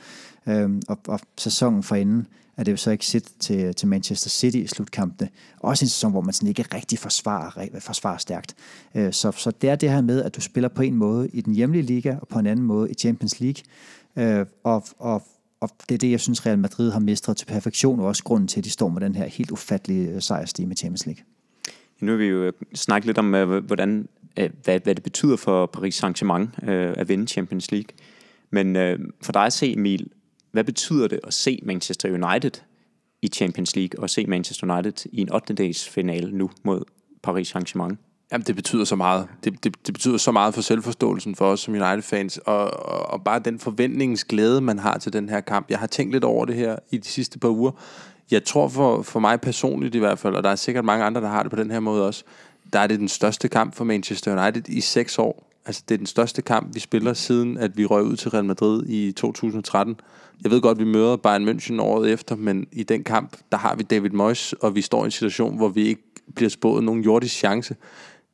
Øh, 0.49 0.71
og, 0.89 0.99
og 1.09 1.21
sæsonen 1.39 1.83
forinden 1.83 2.27
er 2.57 2.65
det 2.65 2.73
jo 2.73 2.77
så 2.77 2.91
ikke 2.91 3.07
sit 3.07 3.33
til, 3.39 3.75
til 3.75 3.89
Manchester 3.89 4.31
City 4.31 4.57
i 4.57 4.67
slutkampene. 4.67 5.31
Også 5.61 5.85
en 5.85 5.89
sæson, 5.89 6.11
hvor 6.11 6.21
man 6.21 6.33
sådan 6.33 6.49
ikke 6.49 6.65
rigtig 6.75 6.99
forsvarer, 6.99 7.67
forsvarer 7.79 8.19
stærkt. 8.19 8.55
Øh, 8.95 9.13
så, 9.13 9.33
så 9.33 9.51
det 9.51 9.71
er 9.71 9.77
det 9.77 9.91
her 9.91 10.01
med, 10.01 10.23
at 10.23 10.37
du 10.37 10.41
spiller 10.41 10.69
på 10.69 10.83
en 10.83 10.95
måde 10.95 11.29
i 11.29 11.41
den 11.41 11.55
hjemlige 11.55 11.83
liga, 11.83 12.17
og 12.21 12.29
på 12.29 12.39
en 12.39 12.47
anden 12.47 12.67
måde 12.67 12.91
i 12.91 12.95
Champions 12.95 13.41
League. 13.41 13.63
Øh, 14.17 14.47
og, 14.65 14.85
og, 14.99 15.23
og 15.61 15.71
det 15.89 15.95
er 15.95 15.99
det, 15.99 16.11
jeg 16.11 16.21
synes, 16.21 16.47
Real 16.47 16.59
Madrid 16.59 16.91
har 16.91 17.01
mestret 17.01 17.37
til 17.37 17.47
perfektion, 17.47 18.01
og 18.01 18.07
også 18.07 18.25
grunden 18.25 18.49
til, 18.49 18.61
at 18.61 18.65
de 18.65 18.71
står 18.71 18.89
med 18.89 19.01
den 19.01 19.15
her 19.15 19.27
helt 19.27 19.51
ufattelige 19.51 20.21
sejrstige 20.21 20.67
med 20.67 20.77
Champions 20.77 21.07
League. 21.07 21.25
Nu 22.01 22.13
har 22.13 22.19
vi 22.19 22.27
jo 22.27 22.53
snakket 22.75 23.07
lidt 23.07 23.19
om, 23.19 23.31
hvordan, 23.67 24.09
Øh, 24.37 24.51
hvad, 24.65 24.81
hvad 24.81 24.95
det 24.95 25.03
betyder 25.03 25.37
for 25.37 25.67
Paris 25.67 26.05
Saint-Germain 26.05 26.71
øh, 26.71 26.95
at 26.97 27.09
vinde 27.09 27.27
Champions 27.27 27.73
League. 27.73 27.89
Men 28.51 28.77
øh, 28.77 28.99
for 29.23 29.33
dig 29.33 29.43
at 29.43 29.53
se, 29.53 29.73
Emil, 29.73 30.11
hvad 30.53 30.65
betyder 30.65 31.09
det 31.09 31.21
at 31.25 31.35
se 31.35 31.61
Manchester 31.63 32.09
United 32.09 32.63
i 33.23 33.29
Champions 33.29 33.77
League, 33.77 34.03
og 34.03 34.11
se 34.11 34.27
Manchester 34.27 34.75
United 34.75 35.07
i 35.13 35.21
en 35.21 35.33
8. 35.33 35.75
finale 35.75 36.33
nu 36.33 36.51
mod 36.63 36.83
Paris 37.23 37.57
Saint-Germain? 37.57 37.97
Jamen, 38.33 38.45
det 38.47 38.57
betyder 38.57 38.85
så 38.85 38.97
meget. 38.97 39.29
Det, 39.45 39.65
det, 39.65 39.87
det 39.87 39.95
betyder 39.95 40.17
så 40.17 40.33
meget 40.33 40.55
for 40.55 40.61
selvforståelsen 40.61 41.35
for 41.35 41.47
os 41.47 41.61
som 41.61 41.75
United-fans, 41.75 42.39
og, 42.39 42.71
og, 42.87 43.11
og 43.11 43.25
bare 43.25 43.39
den 43.39 43.59
forventningsglæde, 43.59 44.61
man 44.61 44.79
har 44.79 44.99
til 44.99 45.13
den 45.13 45.29
her 45.29 45.41
kamp. 45.41 45.71
Jeg 45.71 45.79
har 45.79 45.87
tænkt 45.87 46.13
lidt 46.13 46.25
over 46.25 46.45
det 46.45 46.55
her 46.55 46.77
i 46.91 46.99
de 46.99 47.07
sidste 47.07 47.39
par 47.39 47.49
uger. 47.49 47.71
Jeg 48.31 48.45
tror 48.45 48.69
for, 48.69 49.03
for 49.03 49.21
mig 49.21 49.41
personligt 49.41 49.95
i 49.95 49.99
hvert 49.99 50.19
fald, 50.19 50.35
og 50.35 50.43
der 50.43 50.51
er 50.51 50.57
sikkert 50.57 50.85
mange 50.85 51.05
andre, 51.05 51.21
der 51.21 51.29
har 51.29 51.43
det 51.43 51.51
på 51.51 51.57
den 51.57 51.71
her 51.71 51.81
måde 51.81 52.07
også, 52.07 52.25
der 52.73 52.79
er 52.79 52.87
det 52.87 52.99
den 52.99 53.09
største 53.09 53.49
kamp 53.49 53.75
for 53.75 53.85
Manchester 53.85 54.43
United 54.43 54.69
i 54.69 54.81
seks 54.81 55.19
år. 55.19 55.51
Altså, 55.67 55.83
det 55.89 55.95
er 55.95 55.99
den 55.99 56.07
største 56.07 56.43
kamp, 56.43 56.75
vi 56.75 56.81
spiller 56.81 57.15
siden, 57.15 57.59
at 57.59 57.77
vi 57.77 57.87
røg 57.87 58.03
ud 58.03 58.17
til 58.17 58.31
Real 58.31 58.45
Madrid 58.45 58.87
i 58.87 59.13
2013. 59.13 60.01
Jeg 60.43 60.51
ved 60.51 60.61
godt, 60.61 60.79
at 60.81 60.87
vi 60.87 60.91
møder 60.91 61.17
Bayern 61.17 61.49
München 61.49 61.81
året 61.81 62.13
efter, 62.13 62.37
men 62.37 62.67
i 62.73 62.83
den 62.83 63.05
kamp, 63.05 63.37
der 63.53 63.59
har 63.59 63.75
vi 63.75 63.83
David 63.83 64.11
Moyes, 64.11 64.53
og 64.53 64.75
vi 64.75 64.81
står 64.81 65.03
i 65.03 65.05
en 65.05 65.11
situation, 65.11 65.57
hvor 65.57 65.69
vi 65.69 65.87
ikke 65.87 66.03
bliver 66.35 66.51
spået 66.51 66.85
nogen 66.85 67.03
jordisk 67.03 67.35
chance. 67.35 67.77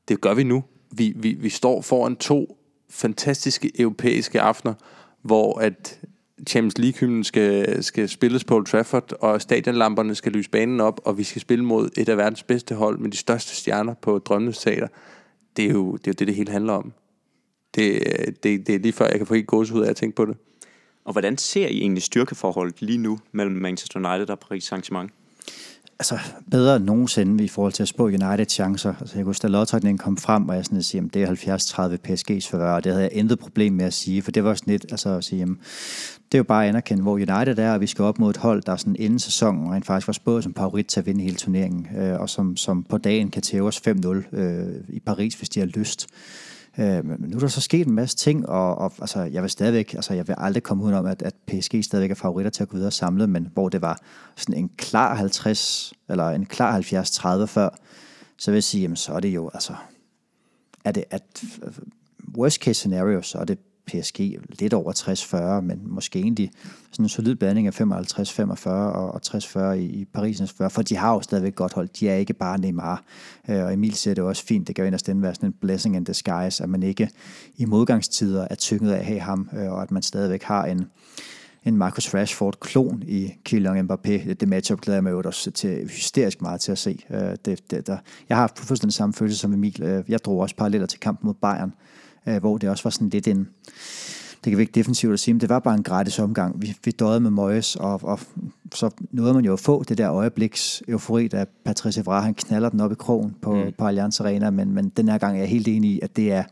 Det 0.09 0.21
gør 0.21 0.35
vi 0.35 0.45
nu. 0.45 0.65
Vi, 0.93 1.13
vi, 1.17 1.33
vi 1.33 1.49
står 1.49 1.83
foran 1.83 2.17
to 2.17 2.59
fantastiske 2.91 3.81
europæiske 3.81 4.41
aftener, 4.41 4.75
hvor 5.23 5.59
at 5.59 6.01
Champions 6.47 6.79
League-hymnen 6.79 7.25
skal, 7.25 7.85
skal 7.85 8.09
spilles 8.09 8.45
på 8.45 8.55
Old 8.55 8.67
Trafford, 8.67 9.13
og 9.21 9.43
stadionlamperne 9.43 10.15
skal 10.15 10.33
lyse 10.33 10.51
banen 10.51 10.81
op, 10.81 11.01
og 11.05 11.19
vi 11.19 11.25
skal 11.25 11.41
spille 11.41 11.65
mod 11.65 11.91
et 11.97 12.09
af 12.09 12.17
verdens 12.17 12.43
bedste 12.43 12.75
hold 12.75 12.99
med 12.99 13.11
de 13.11 13.17
største 13.17 13.57
stjerner 13.57 13.95
på 13.95 14.19
Drømmenes 14.19 14.59
Teater. 14.59 14.89
Det 15.57 15.65
er 15.65 15.73
jo 15.73 15.97
det, 15.97 16.07
er 16.07 16.11
jo 16.11 16.15
det, 16.19 16.27
det 16.27 16.35
hele 16.35 16.53
handler 16.53 16.73
om. 16.73 16.93
Det, 17.75 18.03
det, 18.43 18.67
det 18.67 18.75
er 18.75 18.79
lige 18.79 18.93
før, 18.93 19.07
jeg 19.07 19.19
kan 19.19 19.27
få 19.27 19.35
helt 19.35 19.47
gåsehud 19.47 19.83
af 19.83 19.91
at 19.91 19.97
tænke 19.97 20.17
på 20.17 20.25
det. 20.25 20.37
Og 21.05 21.13
hvordan 21.13 21.39
ser 21.39 21.67
I 21.67 21.79
egentlig 21.79 22.03
styrkeforholdet 22.03 22.83
lige 22.83 22.99
nu 22.99 23.19
mellem 23.33 23.57
Manchester 23.57 23.99
United 23.99 24.31
og 24.31 24.39
Paris 24.39 24.73
Saint-Germain? 24.73 25.09
Altså, 25.99 26.19
bedre 26.51 26.77
end 26.77 26.85
nogensinde 26.85 27.45
i 27.45 27.49
forhold 27.49 27.73
til 27.73 27.83
at 27.83 27.89
spå 27.89 28.05
United 28.05 28.47
chancer. 28.49 28.95
Altså, 29.01 29.17
jeg 29.17 29.25
kunne 29.25 29.35
da 29.43 29.49
lodtrækningen 29.49 29.99
kom 29.99 30.17
frem, 30.17 30.49
og 30.49 30.57
jeg 30.57 30.65
sådan 30.65 30.79
at 30.79 30.85
sige, 30.85 31.03
at 31.07 31.15
det 31.15 31.23
er 31.23 31.29
70-30 31.29 32.09
PSG's 32.09 32.51
forvær, 32.51 32.71
og 32.71 32.85
det 32.85 32.93
havde 32.93 33.05
jeg 33.05 33.13
intet 33.13 33.39
problem 33.39 33.73
med 33.73 33.85
at 33.85 33.95
sige, 33.95 34.23
for 34.23 34.31
det 34.31 34.45
var 34.45 34.55
sådan 34.55 34.73
lidt, 34.73 34.87
altså 34.91 35.09
at 35.09 35.25
sige, 35.25 35.39
jamen, 35.39 35.59
det 36.33 36.35
er 36.35 36.39
jo 36.39 36.45
bare 36.45 36.65
at 36.65 36.69
anerkende, 36.69 37.03
hvor 37.03 37.13
United 37.13 37.59
er, 37.59 37.73
og 37.73 37.81
vi 37.81 37.87
skal 37.87 38.03
op 38.03 38.19
mod 38.19 38.31
et 38.31 38.37
hold, 38.37 38.63
der 38.63 38.77
sådan 38.77 38.97
inden 38.99 39.19
sæsonen 39.19 39.73
rent 39.73 39.87
faktisk 39.87 40.07
var 40.07 40.13
spået 40.13 40.45
som 40.45 40.55
favorit 40.55 40.87
til 40.87 41.01
at 41.01 41.07
vinde 41.07 41.25
hele 41.25 41.37
turneringen, 41.37 41.89
øh, 41.97 42.21
og 42.21 42.31
som, 42.31 42.57
som 42.57 42.83
på 42.83 42.99
dagen 42.99 43.31
kan 43.31 43.43
tæve 43.43 43.67
os 43.67 43.83
5-0 43.89 44.37
øh, 44.37 44.75
i 44.89 45.01
Paris, 45.01 45.35
hvis 45.35 45.49
de 45.49 45.61
har 45.61 45.67
lyst. 45.67 46.07
Øh, 46.79 47.05
men 47.05 47.31
nu 47.31 47.37
er 47.37 47.41
der 47.41 47.49
så 47.49 47.61
sket 47.61 47.87
en 47.87 47.95
masse 47.95 48.17
ting, 48.17 48.49
og, 48.49 48.79
og 48.79 48.93
altså, 49.01 49.23
jeg 49.23 49.43
vil 49.43 49.51
stadigvæk, 49.51 49.95
altså 49.95 50.15
jeg 50.15 50.29
vil 50.29 50.35
aldrig 50.39 50.63
komme 50.63 50.85
ud 50.85 50.93
om, 50.93 51.07
at, 51.07 51.23
at 51.23 51.35
PSG 51.47 51.85
stadigvæk 51.85 52.11
er 52.11 52.15
favoritter 52.15 52.51
til 52.51 52.63
at 52.63 52.69
gå 52.69 52.77
videre 52.77 52.91
samlet, 52.91 53.29
men 53.29 53.49
hvor 53.53 53.69
det 53.69 53.83
var 53.83 54.01
sådan 54.37 54.61
en 54.61 54.71
klar 54.77 55.15
50, 55.15 55.93
eller 56.09 56.31
en 56.31 56.47
klar 56.47 56.81
70-30 56.81 57.45
før, 57.45 57.69
så 58.39 58.51
vil 58.51 58.57
jeg 58.57 58.65
sige, 58.65 58.83
jamen 58.83 58.97
så 58.97 59.13
er 59.13 59.21
det 59.21 59.29
jo, 59.29 59.51
altså, 59.55 59.75
er 60.85 60.93
det, 60.93 61.05
at 61.11 61.45
øh, 61.63 61.73
worst 62.37 62.63
case 62.63 62.75
scenario, 62.75 63.23
så 63.23 63.39
er 63.39 63.45
det 63.45 63.59
PSG 63.87 64.39
lidt 64.49 64.75
over 64.75 64.93
60-40, 65.59 65.61
men 65.61 65.81
måske 65.85 66.19
egentlig 66.19 66.51
sådan 66.93 67.05
en 67.05 67.09
solid 67.09 67.35
blanding 67.35 67.67
af 67.67 67.81
55-45 67.81 68.69
og 68.69 69.21
60-40 69.27 69.61
i, 69.61 69.85
i 69.85 70.05
Parisens 70.05 70.53
40, 70.53 70.71
for 70.71 70.83
de 70.83 70.97
har 70.97 71.15
jo 71.15 71.21
stadigvæk 71.21 71.55
godt 71.55 71.73
hold. 71.73 71.89
De 72.01 72.09
er 72.09 72.15
ikke 72.15 72.33
bare 72.33 72.59
Neymar. 72.59 73.05
Øh, 73.49 73.65
og 73.65 73.73
Emil 73.73 73.95
siger 73.95 74.15
det 74.15 74.25
også 74.25 74.45
fint, 74.45 74.67
det 74.67 74.75
kan 74.75 74.83
jo 74.83 74.87
inderst 74.87 75.09
være 75.15 75.35
sådan 75.35 75.49
en 75.49 75.55
blessing 75.61 75.97
in 75.97 76.05
disguise, 76.05 76.63
at 76.63 76.69
man 76.69 76.83
ikke 76.83 77.11
i 77.57 77.65
modgangstider 77.65 78.47
er 78.51 78.55
tynget 78.55 78.93
af 78.93 78.99
at 78.99 79.05
have 79.05 79.21
ham, 79.21 79.49
øh, 79.57 79.73
og 79.73 79.83
at 79.83 79.91
man 79.91 80.03
stadigvæk 80.03 80.43
har 80.43 80.65
en, 80.65 80.87
en 81.65 81.77
Marcus 81.77 82.15
Rashford-klon 82.15 83.03
i 83.07 83.33
Kylian 83.45 83.91
Mbappé. 83.91 84.33
Det 84.33 84.49
matchup 84.49 84.81
glæder 84.81 84.97
jeg 84.97 85.03
mig 85.03 85.11
jo 85.11 85.23
også 85.25 85.51
til 85.51 85.89
hysterisk 85.89 86.43
meget 86.43 86.61
til 86.61 86.73
at 86.73 86.79
se. 86.79 86.99
Øh, 87.11 87.37
det, 87.45 87.71
det, 87.71 87.87
der. 87.87 87.97
Jeg 88.29 88.37
har 88.37 88.43
haft 88.43 88.59
fuldstændig 88.59 88.95
samme 88.95 89.13
følelse 89.13 89.39
som 89.39 89.53
Emil. 89.53 90.05
Jeg 90.09 90.25
drog 90.25 90.39
også 90.39 90.57
paralleller 90.57 90.87
til 90.87 91.01
kampen 91.01 91.27
mod 91.27 91.35
Bayern, 91.35 91.73
øh, 92.27 92.41
hvor 92.41 92.59
det 92.59 92.71
også 92.71 92.85
var 92.85 92.91
sådan 92.91 93.09
lidt 93.09 93.29
en, 93.29 93.49
det 94.45 94.51
kan 94.51 94.57
vi 94.57 94.63
ikke 94.63 94.73
defensivt 94.73 95.13
at 95.13 95.21
sige, 95.21 95.35
men 95.35 95.41
det 95.41 95.49
var 95.49 95.59
bare 95.59 95.75
en 95.75 95.83
gratis 95.83 96.19
omgang. 96.19 96.63
Vi, 96.63 96.77
vi 96.85 96.91
døde 96.91 97.21
med 97.21 97.31
Moyes, 97.31 97.77
og, 97.77 98.01
og 98.03 98.21
så 98.75 98.91
nåede 99.11 99.35
man 99.35 99.45
jo 99.45 99.53
at 99.53 99.61
få 99.61 99.85
det 99.85 99.99
der 99.99 100.13
øjebliks 100.13 100.83
eufori, 100.89 101.29
da 101.29 101.45
Patrice 101.65 102.01
Evra, 102.01 102.21
han 102.21 102.35
knaller 102.35 102.69
den 102.69 102.81
op 102.81 102.93
i 102.93 102.95
krogen 102.95 103.37
på, 103.43 103.55
mm. 103.55 103.73
på 103.79 103.87
Allianz 103.87 104.21
Arena, 104.21 104.51
men, 104.51 104.75
men 104.75 104.89
den 104.89 105.09
her 105.09 105.19
gang 105.19 105.37
er 105.37 105.41
jeg 105.41 105.49
helt 105.49 105.69
enig 105.69 105.91
i, 105.91 106.01
at 106.03 106.17
det 106.17 106.33
er, 106.33 106.45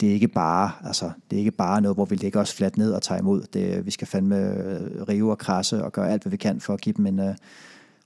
det 0.00 0.08
er 0.08 0.12
ikke 0.12 0.28
bare, 0.28 0.70
altså, 0.84 1.10
det 1.30 1.36
er 1.36 1.40
ikke 1.40 1.50
bare 1.50 1.80
noget, 1.80 1.96
hvor 1.96 2.04
vi 2.04 2.16
lægger 2.16 2.40
os 2.40 2.54
fladt 2.54 2.76
ned 2.76 2.92
og 2.92 3.02
tager 3.02 3.20
imod. 3.20 3.42
Det, 3.52 3.86
vi 3.86 3.90
skal 3.90 4.06
fandme 4.06 4.36
øh, 4.36 5.02
rive 5.08 5.30
og 5.30 5.38
krasse 5.38 5.84
og 5.84 5.92
gøre 5.92 6.10
alt, 6.10 6.22
hvad 6.22 6.30
vi 6.30 6.36
kan 6.36 6.60
for 6.60 6.74
at 6.74 6.80
give 6.80 6.94
dem 6.96 7.06
en 7.06 7.18
uh, 7.18 7.34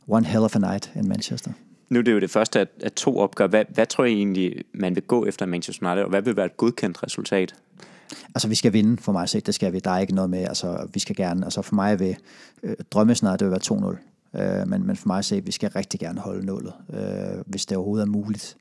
one 0.09 0.27
hell 0.27 0.45
of 0.45 0.57
a 0.57 0.59
night 0.59 0.93
in 0.97 1.09
Manchester. 1.09 1.53
Nu 1.91 1.99
er 1.99 2.03
det 2.03 2.12
jo 2.12 2.21
det 2.21 2.31
første 2.31 2.61
af, 2.61 2.67
af 2.83 2.93
to 2.93 3.19
opgør. 3.19 3.47
Hvad, 3.47 3.65
hvad 3.69 3.87
tror 3.87 4.05
I 4.05 4.12
egentlig, 4.12 4.65
man 4.75 4.95
vil 4.95 5.03
gå 5.03 5.27
efter 5.27 5.47
Manchester 5.47 5.87
United, 5.87 6.05
og 6.05 6.11
hvad 6.11 6.23
vil 6.23 6.37
være 6.37 6.47
et 6.47 6.57
godkendt 6.57 7.03
resultat? 7.03 7.55
Altså, 8.35 8.49
vi 8.49 8.55
skal 8.55 8.73
vinde, 8.73 9.03
for 9.03 9.12
mig 9.12 9.29
set. 9.29 9.47
Det 9.47 9.55
skal 9.55 9.73
vi. 9.73 9.79
Der 9.79 9.91
er 9.91 9.99
ikke 9.99 10.15
noget 10.15 10.31
med, 10.31 10.39
altså, 10.39 10.89
vi 10.95 11.01
skal 11.01 11.17
gerne, 11.17 11.45
altså 11.45 11.62
for 11.62 11.75
mig 11.75 12.01
vil 12.01 12.17
øh, 12.62 12.77
drømme 12.91 13.15
snart, 13.15 13.41
det 13.41 13.47
vil 13.47 13.53
være 13.53 13.95
2-0. 13.95 14.41
Øh, 14.41 14.69
men, 14.69 14.87
men 14.87 14.97
for 14.97 15.07
mig 15.07 15.19
at 15.19 15.25
se, 15.25 15.45
vi 15.45 15.53
skal 15.53 15.71
rigtig 15.71 16.01
gerne 16.01 16.21
holde 16.21 16.47
nullet, 16.47 16.73
øh, 16.93 17.43
hvis 17.47 17.67
det 17.67 17.77
overhovedet 17.77 18.07
er 18.07 18.11
muligt 18.11 18.57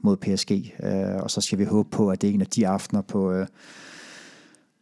mod 0.00 0.16
PSG. 0.16 0.50
Øh, 0.82 1.22
og 1.22 1.30
så 1.30 1.40
skal 1.40 1.58
vi 1.58 1.64
håbe 1.64 1.90
på, 1.90 2.10
at 2.10 2.22
det 2.22 2.30
er 2.30 2.34
en 2.34 2.40
af 2.40 2.46
de 2.46 2.68
aftener 2.68 3.02
på, 3.02 3.32
øh, 3.32 3.46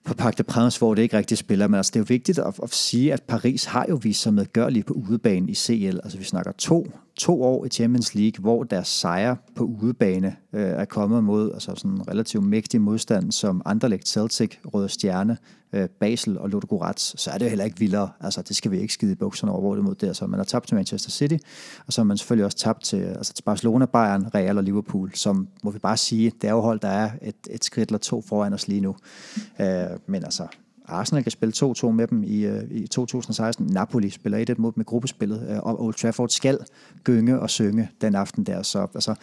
på 0.05 0.15
Parc 0.15 0.35
de 0.35 0.43
Prince, 0.43 0.79
hvor 0.79 0.95
det 0.95 1.03
ikke 1.03 1.17
rigtig 1.17 1.39
spiller. 1.39 1.69
Men 1.69 1.75
altså, 1.75 1.91
det 1.91 1.97
er 1.97 2.01
jo 2.01 2.07
vigtigt 2.09 2.39
at, 2.39 2.55
at 2.63 2.75
sige, 2.75 3.13
at 3.13 3.23
Paris 3.23 3.65
har 3.65 3.87
jo 3.89 3.99
vist 4.03 4.23
sig 4.23 4.35
medgørlige 4.35 4.83
på 4.83 4.95
udebane 4.95 5.51
i 5.51 5.55
CL. 5.55 6.01
Altså 6.05 6.19
vi 6.19 6.25
snakker 6.25 6.53
to, 6.53 6.87
to 7.17 7.43
år 7.43 7.65
i 7.65 7.69
Champions 7.69 8.15
League, 8.15 8.41
hvor 8.41 8.65
deres 8.65 8.89
sejre 8.89 9.37
på 9.55 9.65
udebane 9.65 10.37
øh, 10.53 10.63
er 10.63 10.85
kommet 10.85 11.25
mod 11.25 11.53
altså 11.53 11.73
sådan 11.77 11.91
en 11.91 12.09
relativt 12.09 12.45
mægtig 12.45 12.81
modstand 12.81 13.33
som 13.33 13.63
Anderlecht, 13.65 14.09
Celtic, 14.09 14.57
Røde 14.65 14.89
Stjerne, 14.89 15.37
øh, 15.73 15.89
Basel 15.89 16.39
og 16.39 16.49
Ludogorets, 16.49 17.21
så 17.21 17.31
er 17.31 17.39
det 17.39 17.45
jo 17.45 17.49
heller 17.49 17.65
ikke 17.65 17.79
vildere. 17.79 18.11
Altså 18.21 18.43
det 18.43 18.57
skal 18.57 18.71
vi 18.71 18.79
ikke 18.79 18.95
skide 18.95 19.13
i 19.13 19.15
bukserne 19.15 19.53
over, 19.53 19.75
det 19.75 19.85
mod 19.85 19.95
det. 19.95 20.17
Så 20.17 20.27
man 20.27 20.39
har 20.39 20.45
tabt 20.45 20.67
til 20.69 20.75
Manchester 20.75 21.11
City, 21.11 21.37
og 21.87 21.93
så 21.93 22.01
har 22.01 22.05
man 22.05 22.17
selvfølgelig 22.17 22.45
også 22.45 22.59
tabt 22.59 22.83
til, 22.85 22.97
altså 22.97 23.33
til 23.33 23.43
Barcelona, 23.43 23.87
Bayern, 23.87 24.35
Real 24.35 24.59
og 24.59 24.65
Liverpool, 24.65 25.11
som 25.15 25.49
må 25.63 25.71
vi 25.71 25.79
bare 25.79 25.97
sige, 25.97 26.33
det 26.41 26.49
er 26.49 26.53
jo 26.53 26.61
hold, 26.61 26.81
der 26.81 26.89
er 26.89 27.11
et, 27.23 27.35
et 27.51 27.65
skridt 27.65 27.89
eller 27.89 27.99
to 27.99 28.23
foran 28.23 28.53
os 28.53 28.69
lige 28.69 28.81
nu. 28.81 28.97
Øh, 29.61 29.67
men 30.07 30.25
altså, 30.25 30.47
Arsenal 30.91 31.23
kan 31.23 31.33
spille 31.33 31.53
2-2 31.57 31.91
med 31.91 32.07
dem 32.07 32.23
i, 32.23 32.47
øh, 32.47 32.63
i 32.71 32.87
2016. 32.87 33.67
Napoli 33.67 34.11
spiller 34.11 34.45
1-1 34.51 34.55
mod 34.59 34.73
dem 34.73 34.81
i 34.81 34.85
gruppespillet, 34.85 35.47
øh, 35.51 35.59
og 35.59 35.85
Old 35.85 35.95
Trafford 35.95 36.29
skal 36.29 36.59
gynge 37.05 37.41
og 37.41 37.51
synge 37.51 37.91
den 38.01 38.15
aften 38.15 38.45
der. 38.45 38.63
Så 38.63 38.87
altså, 38.95 39.15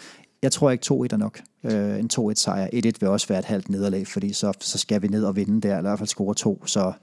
jeg 0.43 0.51
tror 0.51 0.71
ikke 0.71 0.85
2-1 0.93 0.93
er 1.11 1.17
nok. 1.17 1.39
Øh, 1.63 1.99
en 1.99 2.09
2-1 2.13 2.33
sejr. 2.35 2.67
1-1 2.73 2.91
vil 2.99 3.09
også 3.09 3.27
være 3.27 3.39
et 3.39 3.45
halvt 3.45 3.69
nederlag, 3.69 4.07
fordi 4.07 4.33
så, 4.33 4.53
så 4.59 4.77
skal 4.77 5.01
vi 5.01 5.07
ned 5.07 5.23
og 5.23 5.35
vinde 5.35 5.61
der, 5.61 5.77
eller 5.77 5.89
i 5.89 5.91
hvert 5.91 5.99
fald 5.99 6.07
score 6.07 6.35
to. 6.35 6.65
Så 6.65 6.93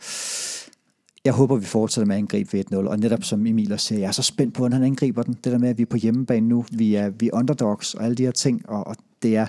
jeg 1.25 1.33
håber, 1.33 1.57
vi 1.57 1.65
fortsætter 1.65 2.07
med 2.07 2.17
at 2.17 2.19
angribe 2.19 2.53
ved 2.53 2.65
1-0. 2.73 2.77
Og 2.89 2.99
netop 2.99 3.25
som 3.25 3.47
Emil 3.47 3.73
også 3.73 3.87
siger, 3.87 3.99
jeg 3.99 4.09
er 4.09 4.13
så 4.13 4.23
spændt 4.23 4.55
på, 4.55 4.59
hvordan 4.59 4.73
han 4.73 4.83
angriber 4.83 5.23
den. 5.23 5.35
Det 5.45 5.53
der 5.53 5.59
med, 5.59 5.69
at 5.69 5.79
vi 5.79 5.83
er 5.83 5.87
på 5.87 5.97
hjemmebane 5.97 6.49
nu, 6.49 6.65
vi 6.73 6.95
er, 6.95 7.09
vi 7.09 7.27
er 7.27 7.37
underdogs 7.37 7.95
og 7.95 8.05
alle 8.05 8.15
de 8.15 8.25
her 8.25 8.31
ting, 8.31 8.69
og, 8.69 8.87
og 8.87 8.97
det 9.23 9.37
er 9.37 9.47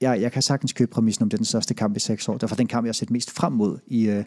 jeg, 0.00 0.20
jeg 0.20 0.32
kan 0.32 0.42
sagtens 0.42 0.72
købe 0.72 0.90
præmissen 0.90 1.22
om 1.22 1.28
det 1.28 1.36
er 1.36 1.38
den 1.38 1.44
største 1.44 1.74
kamp 1.74 1.96
i 1.96 2.00
seks 2.00 2.28
år. 2.28 2.36
Derfor 2.36 2.56
den 2.56 2.66
kamp, 2.66 2.84
jeg 2.84 2.88
har 2.88 2.92
set 2.92 3.10
mest 3.10 3.30
frem 3.30 3.52
mod 3.52 3.78
i, 3.86 4.08
øh, 4.08 4.24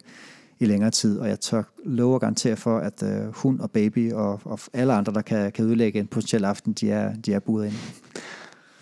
i 0.60 0.64
længere 0.64 0.90
tid. 0.90 1.18
Og 1.18 1.28
jeg 1.28 1.40
tør 1.40 1.62
love 1.84 2.14
og 2.14 2.20
garantere 2.20 2.56
for, 2.56 2.78
at 2.78 3.02
øh, 3.02 3.34
hun 3.34 3.60
og 3.60 3.70
baby 3.70 4.12
og, 4.12 4.40
og 4.44 4.60
alle 4.72 4.92
andre, 4.92 5.12
der 5.12 5.22
kan, 5.22 5.52
kan 5.52 5.64
udlægge 5.64 6.00
en 6.00 6.06
potentiel 6.06 6.44
aften, 6.44 6.72
de 6.72 6.90
er, 6.90 7.14
de 7.14 7.32
er 7.32 7.38
budet 7.38 7.66
ind. 7.66 7.74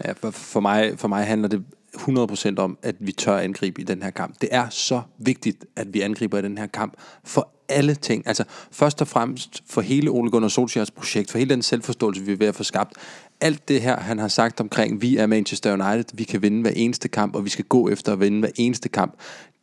Ja, 0.04 0.12
for, 0.12 0.30
for, 0.30 0.60
mig, 0.60 0.98
for 0.98 1.08
mig 1.08 1.24
handler 1.24 1.48
det 1.48 1.64
100% 1.96 2.54
om, 2.56 2.78
at 2.82 2.96
vi 3.00 3.12
tør 3.12 3.38
angribe 3.38 3.80
i 3.80 3.84
den 3.84 4.02
her 4.02 4.10
kamp. 4.10 4.34
Det 4.40 4.48
er 4.52 4.68
så 4.68 5.02
vigtigt, 5.18 5.64
at 5.76 5.94
vi 5.94 6.00
angriber 6.00 6.38
i 6.38 6.42
den 6.42 6.58
her 6.58 6.66
kamp 6.66 6.94
for 7.24 7.48
alle 7.68 7.94
ting. 7.94 8.26
Altså 8.26 8.44
først 8.72 9.00
og 9.00 9.08
fremmest 9.08 9.62
for 9.66 9.80
hele 9.80 10.10
Ole 10.10 10.30
Gunnar 10.30 10.48
Solskjaers 10.48 10.90
projekt, 10.90 11.30
for 11.30 11.38
hele 11.38 11.50
den 11.50 11.62
selvforståelse, 11.62 12.22
vi 12.22 12.32
er 12.32 12.36
ved 12.36 12.46
at 12.46 12.54
få 12.54 12.64
skabt. 12.64 12.92
Alt 13.40 13.68
det 13.68 13.82
her, 13.82 13.96
han 13.96 14.18
har 14.18 14.28
sagt 14.28 14.60
omkring, 14.60 15.02
vi 15.02 15.16
er 15.16 15.26
Manchester 15.26 15.72
United, 15.72 16.04
vi 16.14 16.24
kan 16.24 16.42
vinde 16.42 16.62
hver 16.62 16.70
eneste 16.70 17.08
kamp, 17.08 17.36
og 17.36 17.44
vi 17.44 17.50
skal 17.50 17.64
gå 17.64 17.88
efter 17.88 18.12
at 18.12 18.20
vinde 18.20 18.38
hver 18.40 18.50
eneste 18.56 18.88
kamp. 18.88 19.14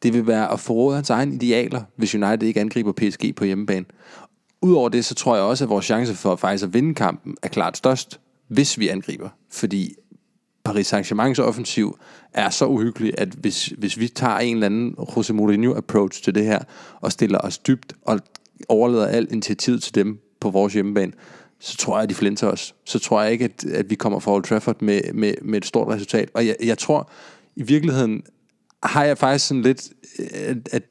Det 0.03 0.13
vil 0.13 0.27
være 0.27 0.51
at 0.51 0.59
forråde 0.59 0.95
hans 0.95 1.09
egne 1.09 1.35
idealer, 1.35 1.81
hvis 1.95 2.15
United 2.15 2.43
ikke 2.43 2.59
angriber 2.59 2.91
PSG 2.91 3.35
på 3.35 3.45
hjemmebane. 3.45 3.85
Udover 4.61 4.89
det, 4.89 5.05
så 5.05 5.15
tror 5.15 5.35
jeg 5.35 5.43
også, 5.43 5.63
at 5.63 5.69
vores 5.69 5.85
chance 5.85 6.15
for 6.15 6.35
faktisk 6.35 6.63
at 6.63 6.73
vinde 6.73 6.93
kampen 6.93 7.35
er 7.43 7.47
klart 7.47 7.77
størst, 7.77 8.19
hvis 8.47 8.79
vi 8.79 8.87
angriber. 8.87 9.29
Fordi 9.51 9.95
Paris 10.65 10.87
Saint-Germains 10.93 11.39
offensiv 11.39 11.97
er 12.33 12.49
så 12.49 12.65
uhyggelig, 12.65 13.13
at 13.17 13.29
hvis, 13.29 13.65
hvis 13.65 13.99
vi 13.99 14.07
tager 14.07 14.37
en 14.37 14.53
eller 14.53 14.65
anden 14.65 14.95
Jose 15.17 15.33
Mourinho-approach 15.33 16.23
til 16.23 16.35
det 16.35 16.45
her, 16.45 16.59
og 17.01 17.11
stiller 17.11 17.39
os 17.39 17.57
dybt 17.57 17.93
og 18.01 18.19
overlader 18.69 19.07
alt 19.07 19.31
initiativ 19.31 19.79
til 19.79 19.95
dem 19.95 20.19
på 20.39 20.49
vores 20.49 20.73
hjemmebane, 20.73 21.11
så 21.59 21.77
tror 21.77 21.95
jeg, 21.97 22.03
at 22.03 22.09
de 22.09 22.15
flinter 22.15 22.47
os. 22.47 22.75
Så 22.85 22.99
tror 22.99 23.21
jeg 23.21 23.31
ikke, 23.31 23.45
at, 23.45 23.65
at 23.65 23.89
vi 23.89 23.95
kommer 23.95 24.19
fra 24.19 24.31
Old 24.31 24.43
Trafford 24.43 24.81
med, 24.81 25.01
med, 25.13 25.33
med 25.41 25.57
et 25.57 25.65
stort 25.65 25.87
resultat. 25.87 26.29
Og 26.33 26.47
jeg, 26.47 26.55
jeg 26.63 26.77
tror, 26.77 27.09
i 27.55 27.63
virkeligheden 27.63 28.23
har 28.83 29.03
jeg 29.03 29.17
faktisk 29.17 29.47
sådan 29.47 29.61
lidt, 29.61 29.89
at, 30.33 30.57
at 30.71 30.83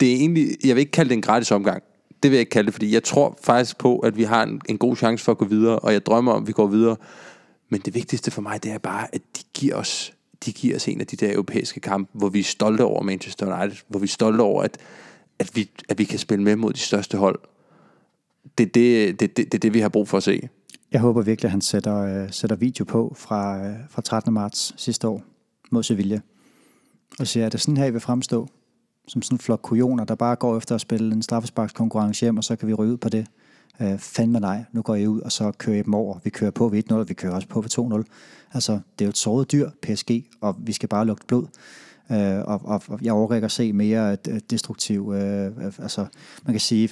det 0.00 0.12
er 0.12 0.16
egentlig, 0.16 0.56
jeg 0.64 0.76
vil 0.76 0.80
ikke 0.80 0.92
kalde 0.92 1.08
det 1.08 1.14
en 1.14 1.22
gratis 1.22 1.50
omgang. 1.50 1.82
Det 2.22 2.30
vil 2.30 2.36
jeg 2.36 2.40
ikke 2.40 2.50
kalde 2.50 2.66
det, 2.66 2.74
fordi 2.74 2.94
jeg 2.94 3.02
tror 3.02 3.38
faktisk 3.42 3.78
på, 3.78 3.98
at 3.98 4.16
vi 4.16 4.22
har 4.22 4.42
en, 4.42 4.60
en 4.68 4.78
god 4.78 4.96
chance 4.96 5.24
for 5.24 5.32
at 5.32 5.38
gå 5.38 5.44
videre, 5.44 5.78
og 5.78 5.92
jeg 5.92 6.06
drømmer 6.06 6.32
om, 6.32 6.42
at 6.42 6.48
vi 6.48 6.52
går 6.52 6.66
videre. 6.66 6.96
Men 7.70 7.80
det 7.80 7.94
vigtigste 7.94 8.30
for 8.30 8.42
mig, 8.42 8.62
det 8.62 8.72
er 8.72 8.78
bare, 8.78 9.14
at 9.14 9.22
de 9.36 9.42
giver 9.54 9.74
os, 9.74 10.12
de 10.44 10.52
giver 10.52 10.76
os 10.76 10.88
en 10.88 11.00
af 11.00 11.06
de 11.06 11.16
der 11.16 11.32
europæiske 11.32 11.80
kampe, 11.80 12.10
hvor 12.18 12.28
vi 12.28 12.40
er 12.40 12.44
stolte 12.44 12.84
over 12.84 13.02
Manchester 13.02 13.60
United, 13.60 13.76
hvor 13.88 13.98
vi 13.98 14.04
er 14.04 14.08
stolte 14.08 14.40
over, 14.40 14.62
at, 14.62 14.78
at, 15.38 15.50
vi, 15.54 15.70
at 15.88 15.98
vi 15.98 16.04
kan 16.04 16.18
spille 16.18 16.44
med 16.44 16.56
mod 16.56 16.72
de 16.72 16.78
største 16.78 17.18
hold. 17.18 17.38
Det 18.58 18.66
er 18.66 18.70
det, 18.70 19.20
det, 19.20 19.36
det, 19.36 19.52
det, 19.52 19.62
det, 19.62 19.74
vi 19.74 19.80
har 19.80 19.88
brug 19.88 20.08
for 20.08 20.16
at 20.16 20.22
se. 20.22 20.48
Jeg 20.92 21.00
håber 21.00 21.22
virkelig, 21.22 21.48
at 21.48 21.50
han 21.50 21.60
sætter, 21.60 21.96
øh, 21.96 22.32
sætter 22.32 22.56
video 22.56 22.84
på 22.84 23.14
fra, 23.16 23.66
øh, 23.66 23.76
fra 23.90 24.02
13. 24.02 24.32
marts 24.32 24.74
sidste 24.76 25.08
år 25.08 25.22
mod 25.70 25.82
Sevilla. 25.82 26.20
Og 27.18 27.26
siger, 27.26 27.46
at 27.46 27.52
det 27.52 27.60
sådan 27.60 27.76
her, 27.76 27.86
I 27.86 27.90
vil 27.90 28.00
fremstå? 28.00 28.48
Som 29.08 29.22
sådan 29.22 29.34
en 29.34 29.38
flok 29.38 29.60
kujoner, 29.62 30.04
der 30.04 30.14
bare 30.14 30.36
går 30.36 30.56
efter 30.56 30.74
at 30.74 30.80
spille 30.80 31.12
en 31.12 31.22
straffesparkskonkurrence 31.22 32.24
hjem, 32.24 32.36
og 32.36 32.44
så 32.44 32.56
kan 32.56 32.68
vi 32.68 32.74
ryge 32.74 32.92
ud 32.92 32.96
på 32.96 33.08
det. 33.08 33.26
Øh, 33.80 33.98
fandme 33.98 34.40
nej, 34.40 34.64
nu 34.72 34.82
går 34.82 34.94
jeg 34.94 35.08
ud, 35.08 35.20
og 35.20 35.32
så 35.32 35.52
kører 35.58 35.76
I 35.76 35.82
dem 35.82 35.94
over. 35.94 36.18
Vi 36.24 36.30
kører 36.30 36.50
på 36.50 36.68
ved 36.68 36.82
1-0, 36.90 36.94
og 36.94 37.08
vi 37.08 37.14
kører 37.14 37.34
også 37.34 37.48
på 37.48 37.60
ved 37.60 38.02
2-0. 38.04 38.04
Altså, 38.52 38.72
det 38.72 39.04
er 39.04 39.06
jo 39.06 39.10
et 39.10 39.16
såret 39.16 39.52
dyr, 39.52 39.70
PSG, 39.82 40.10
og 40.40 40.56
vi 40.58 40.72
skal 40.72 40.88
bare 40.88 41.06
lugte 41.06 41.26
blod. 41.26 41.46
Øh, 42.12 42.38
og, 42.38 42.60
og, 42.64 42.82
og 42.88 42.98
jeg 43.02 43.12
overrækker 43.12 43.46
at 43.46 43.52
se 43.52 43.72
mere 43.72 44.16
øh, 44.28 44.40
destruktiv. 44.50 45.12
Øh, 45.14 45.46
øh, 45.46 45.72
altså, 45.78 46.06
man 46.44 46.54
kan 46.54 46.60
sige, 46.60 46.90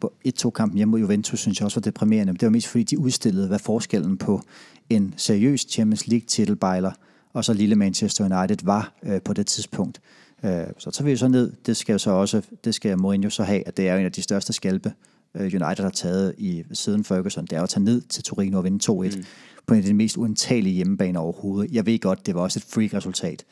på 0.00 0.12
1-2-kampen 0.28 0.76
hjemme 0.76 0.90
mod 0.90 1.00
Juventus, 1.00 1.40
synes 1.40 1.60
jeg 1.60 1.64
også 1.64 1.80
var 1.80 1.82
deprimerende. 1.82 2.32
Men 2.32 2.40
det 2.40 2.46
var 2.46 2.50
mest 2.50 2.66
fordi, 2.66 2.84
de 2.84 2.98
udstillede, 2.98 3.48
hvad 3.48 3.58
forskellen 3.58 4.16
på 4.16 4.42
en 4.90 5.14
seriøs 5.16 5.66
Champions 5.70 6.06
League-titelbejler 6.06 6.92
og 7.32 7.44
så 7.44 7.52
lille 7.52 7.76
Manchester 7.76 8.24
United 8.24 8.56
var 8.62 8.92
øh, 9.02 9.22
på 9.22 9.32
det 9.32 9.46
tidspunkt. 9.46 10.00
Øh, 10.44 10.64
så 10.78 10.90
tager 10.90 11.04
vi 11.04 11.10
jo 11.10 11.16
så 11.16 11.28
ned, 11.28 11.52
det 11.66 11.76
skal 11.76 11.92
jo 11.92 11.98
så 11.98 12.10
også, 12.10 12.42
det 12.64 12.74
skal 12.74 12.98
Mourinho 12.98 13.30
så 13.30 13.42
have, 13.42 13.68
at 13.68 13.76
det 13.76 13.88
er 13.88 13.96
en 13.96 14.04
af 14.04 14.12
de 14.12 14.22
største 14.22 14.52
skalpe, 14.52 14.92
United 15.34 15.82
har 15.82 15.90
taget 15.90 16.34
i 16.38 16.64
siden 16.72 17.04
Ferguson, 17.04 17.46
det 17.46 17.52
er 17.52 17.62
at 17.62 17.68
tage 17.68 17.84
ned 17.84 18.00
til 18.00 18.24
Torino 18.24 18.58
og 18.58 18.64
vinde 18.64 18.92
2-1 18.92 19.16
mm. 19.16 19.24
på 19.66 19.74
en 19.74 19.80
af 19.80 19.84
de 19.84 19.94
mest 19.94 20.16
uantagelige 20.16 20.74
hjemmebaner 20.74 21.20
overhovedet. 21.20 21.72
Jeg 21.72 21.86
ved 21.86 21.98
godt, 21.98 22.26
det 22.26 22.34
var 22.34 22.40
også 22.40 22.58
et 22.58 22.64
freak-resultat. 22.74 23.44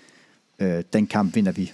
Øh, 0.59 0.85
den 0.93 1.07
kamp 1.07 1.35
vinder 1.35 1.53
vi 1.53 1.73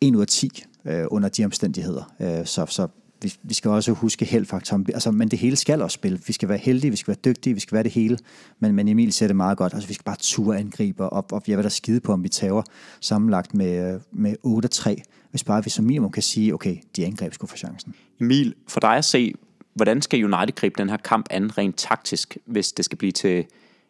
1 0.00 0.14
ud 0.14 0.20
af 0.20 0.26
10 0.26 0.64
øh, 0.84 1.04
under 1.10 1.28
de 1.28 1.44
omstændigheder. 1.44 2.14
Øh, 2.20 2.46
så, 2.46 2.66
så 2.66 2.88
vi, 3.22 3.34
vi 3.42 3.54
skal 3.54 3.70
også 3.70 3.92
huske 3.92 4.24
heldfaktoren. 4.24 4.86
Altså, 4.94 5.10
men 5.10 5.28
det 5.28 5.38
hele 5.38 5.56
skal 5.56 5.82
også 5.82 5.94
spille. 5.94 6.20
Vi 6.26 6.32
skal 6.32 6.48
være 6.48 6.58
heldige, 6.58 6.90
vi 6.90 6.96
skal 6.96 7.08
være 7.08 7.32
dygtige, 7.32 7.54
vi 7.54 7.60
skal 7.60 7.74
være 7.74 7.82
det 7.82 7.92
hele. 7.92 8.18
Men, 8.58 8.74
men 8.74 8.88
Emil 8.88 9.12
siger 9.12 9.26
det 9.26 9.36
meget 9.36 9.58
godt. 9.58 9.74
Altså, 9.74 9.88
vi 9.88 9.94
skal 9.94 10.04
bare 10.04 10.16
ture 10.20 10.58
angribe, 10.58 11.04
og, 11.04 11.26
og 11.32 11.42
jeg 11.48 11.56
vil 11.58 11.64
da 11.64 11.68
skide 11.68 12.00
på, 12.00 12.12
om 12.12 12.22
vi 12.22 12.28
tager 12.28 12.62
sammenlagt 13.00 13.54
med, 13.54 14.00
med 14.12 14.34
8-3 14.46 15.02
hvis 15.30 15.44
bare 15.44 15.64
vi 15.64 15.70
som 15.70 15.84
minimum 15.84 16.12
kan 16.12 16.22
sige, 16.22 16.54
okay, 16.54 16.76
de 16.96 17.06
angreb 17.06 17.34
skulle 17.34 17.50
få 17.50 17.56
chancen. 17.56 17.94
Emil, 18.20 18.54
for 18.68 18.80
dig 18.80 18.96
at 18.96 19.04
se, 19.04 19.34
hvordan 19.74 20.02
skal 20.02 20.24
United 20.24 20.54
gribe 20.54 20.74
den 20.78 20.90
her 20.90 20.96
kamp 20.96 21.26
an 21.30 21.58
rent 21.58 21.76
taktisk, 21.76 22.38
hvis 22.44 22.72
det 22.72 22.84
skal 22.84 22.98
blive 22.98 23.12
til 23.12 23.44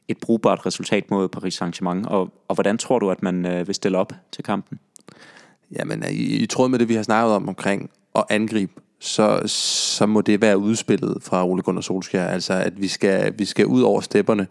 et 0.09 0.19
brugbart 0.19 0.67
resultat 0.67 1.11
mod 1.11 1.29
Paris 1.29 1.63
Saint-Germain, 1.63 2.09
og, 2.09 2.33
og 2.49 2.55
hvordan 2.55 2.79
tror 2.79 2.99
du, 2.99 3.11
at 3.11 3.23
man 3.23 3.47
øh, 3.47 3.67
vil 3.67 3.75
stille 3.75 3.99
op 3.99 4.13
til 4.33 4.45
kampen? 4.45 4.79
Jamen, 5.79 6.05
i, 6.11 6.37
i 6.37 6.47
tråd 6.47 6.69
med 6.69 6.79
det, 6.79 6.89
vi 6.89 6.95
har 6.95 7.03
snakket 7.03 7.35
om 7.35 7.49
omkring 7.49 7.91
at 8.15 8.25
angribe, 8.31 8.73
så, 9.01 9.43
så 9.47 10.07
må 10.07 10.21
det 10.21 10.41
være 10.41 10.59
udspillet 10.59 11.23
fra 11.23 11.47
Ole 11.47 11.63
Gunnar 11.63 11.81
Solskjaer, 11.81 12.29
altså 12.29 12.53
at 12.53 12.81
vi 12.81 12.89
skal, 12.89 13.39
vi 13.39 13.45
skal 13.45 13.67
ud 13.67 13.83
over 13.83 14.01
stepperne, 14.01 14.47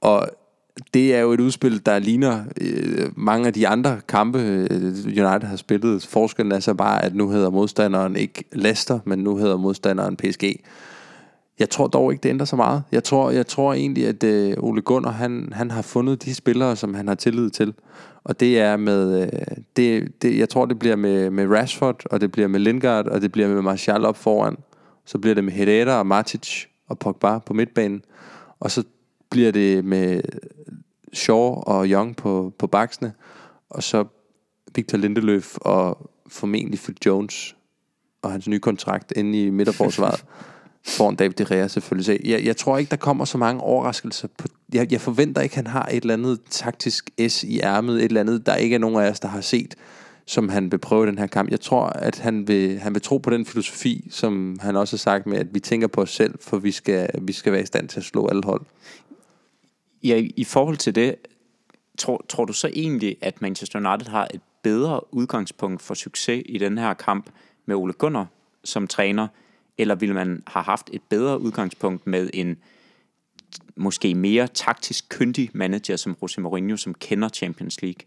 og 0.00 0.28
det 0.94 1.14
er 1.14 1.20
jo 1.20 1.32
et 1.32 1.40
udspil, 1.40 1.86
der 1.86 1.98
ligner 1.98 2.44
øh, 2.60 3.10
mange 3.16 3.46
af 3.46 3.52
de 3.52 3.68
andre 3.68 4.00
kampe, 4.08 4.38
øh, 4.38 4.82
United 5.06 5.42
har 5.42 5.56
spillet. 5.56 6.06
Forskellen 6.06 6.52
er 6.52 6.60
så 6.60 6.74
bare, 6.74 7.04
at 7.04 7.14
nu 7.14 7.30
hedder 7.30 7.50
modstanderen 7.50 8.16
ikke 8.16 8.44
Leicester, 8.52 8.98
men 9.04 9.18
nu 9.18 9.36
hedder 9.36 9.56
modstanderen 9.56 10.16
PSG. 10.16 10.60
Jeg 11.58 11.70
tror 11.70 11.86
dog 11.86 12.12
ikke, 12.12 12.22
det 12.22 12.28
ændrer 12.28 12.44
så 12.44 12.56
meget. 12.56 12.82
Jeg 12.92 13.04
tror, 13.04 13.30
jeg 13.30 13.46
tror 13.46 13.74
egentlig, 13.74 14.06
at 14.06 14.24
øh, 14.24 14.54
Ole 14.58 14.82
Gunnar, 14.82 15.10
han, 15.10 15.48
han 15.52 15.70
har 15.70 15.82
fundet 15.82 16.24
de 16.24 16.34
spillere, 16.34 16.76
som 16.76 16.94
han 16.94 17.08
har 17.08 17.14
tillid 17.14 17.50
til. 17.50 17.74
Og 18.24 18.40
det 18.40 18.60
er 18.60 18.76
med, 18.76 19.22
øh, 19.22 19.28
det, 19.76 20.12
det, 20.22 20.38
jeg 20.38 20.48
tror, 20.48 20.66
det 20.66 20.78
bliver 20.78 20.96
med, 20.96 21.30
med 21.30 21.46
Rashford, 21.46 22.02
og 22.10 22.20
det 22.20 22.32
bliver 22.32 22.48
med 22.48 22.60
Lingard, 22.60 23.06
og 23.06 23.20
det 23.20 23.32
bliver 23.32 23.48
med 23.48 23.62
Martial 23.62 24.04
op 24.04 24.16
foran. 24.16 24.56
Så 25.04 25.18
bliver 25.18 25.34
det 25.34 25.44
med 25.44 25.52
Herrera 25.52 25.98
og 25.98 26.06
Matic 26.06 26.64
og 26.88 26.98
Pogba 26.98 27.38
på 27.38 27.54
midtbanen. 27.54 28.02
Og 28.60 28.70
så 28.70 28.84
bliver 29.30 29.50
det 29.50 29.84
med 29.84 30.22
Shaw 31.12 31.62
og 31.66 31.86
Young 31.86 32.16
på, 32.16 32.52
på 32.58 32.66
baksene, 32.66 33.12
og 33.70 33.82
så 33.82 34.04
Victor 34.74 34.98
Lindeløf 34.98 35.56
og 35.56 36.10
formentlig 36.28 36.80
Phil 36.80 36.96
Jones 37.06 37.56
og 38.22 38.32
hans 38.32 38.48
nye 38.48 38.58
kontrakt 38.58 39.12
inde 39.16 39.42
i 39.42 39.50
midterforsvaret 39.50 40.24
foran 40.96 41.16
David 41.16 41.32
De 41.32 41.44
Gea 41.44 41.68
selvfølgelig. 41.68 42.20
Jeg, 42.24 42.44
jeg 42.44 42.56
tror 42.56 42.78
ikke, 42.78 42.90
der 42.90 42.96
kommer 42.96 43.24
så 43.24 43.38
mange 43.38 43.62
overraskelser. 43.62 44.28
På, 44.38 44.48
jeg, 44.72 44.92
jeg 44.92 45.00
forventer 45.00 45.42
ikke, 45.42 45.52
at 45.52 45.56
han 45.56 45.66
har 45.66 45.88
et 45.90 46.00
eller 46.00 46.14
andet 46.14 46.40
taktisk 46.50 47.10
S 47.28 47.44
i 47.44 47.60
ærmet, 47.60 47.96
et 47.96 48.04
eller 48.04 48.20
andet, 48.20 48.46
der 48.46 48.54
ikke 48.54 48.74
er 48.74 48.78
nogen 48.78 48.96
af 48.96 49.10
os, 49.10 49.20
der 49.20 49.28
har 49.28 49.40
set, 49.40 49.74
som 50.26 50.48
han 50.48 50.72
vil 50.72 50.78
prøve 50.78 51.06
den 51.06 51.18
her 51.18 51.26
kamp. 51.26 51.50
Jeg 51.50 51.60
tror, 51.60 51.84
at 51.84 52.18
han 52.18 52.48
vil, 52.48 52.78
han 52.78 52.94
vil 52.94 53.02
tro 53.02 53.18
på 53.18 53.30
den 53.30 53.46
filosofi, 53.46 54.08
som 54.10 54.58
han 54.62 54.76
også 54.76 54.96
har 54.96 54.98
sagt 54.98 55.26
med, 55.26 55.38
at 55.38 55.46
vi 55.54 55.60
tænker 55.60 55.86
på 55.86 56.00
os 56.00 56.10
selv, 56.10 56.34
for 56.40 56.58
vi 56.58 56.70
skal, 56.70 57.10
vi 57.22 57.32
skal 57.32 57.52
være 57.52 57.62
i 57.62 57.66
stand 57.66 57.88
til 57.88 58.00
at 58.00 58.04
slå 58.04 58.26
alle 58.26 58.42
hold. 58.44 58.62
Ja, 60.02 60.22
i 60.36 60.44
forhold 60.44 60.76
til 60.76 60.94
det, 60.94 61.14
tror, 61.98 62.24
tror 62.28 62.44
du 62.44 62.52
så 62.52 62.70
egentlig, 62.72 63.16
at 63.20 63.42
Manchester 63.42 63.78
United 63.78 64.10
har 64.10 64.28
et 64.34 64.40
bedre 64.62 65.14
udgangspunkt 65.14 65.82
for 65.82 65.94
succes 65.94 66.42
i 66.46 66.58
den 66.58 66.78
her 66.78 66.94
kamp 66.94 67.30
med 67.66 67.76
Ole 67.76 67.92
Gunnar 67.92 68.26
som 68.64 68.86
træner, 68.86 69.28
eller 69.78 69.94
ville 69.94 70.14
man 70.14 70.42
have 70.46 70.62
haft 70.62 70.90
et 70.92 71.02
bedre 71.08 71.40
udgangspunkt 71.40 72.06
med 72.06 72.30
en 72.34 72.56
måske 73.76 74.14
mere 74.14 74.48
taktisk 74.48 75.08
kyndig 75.08 75.50
manager 75.52 75.96
som 75.96 76.16
Jose 76.22 76.40
Mourinho, 76.40 76.76
som 76.76 76.94
kender 76.94 77.28
Champions 77.28 77.82
League? 77.82 78.00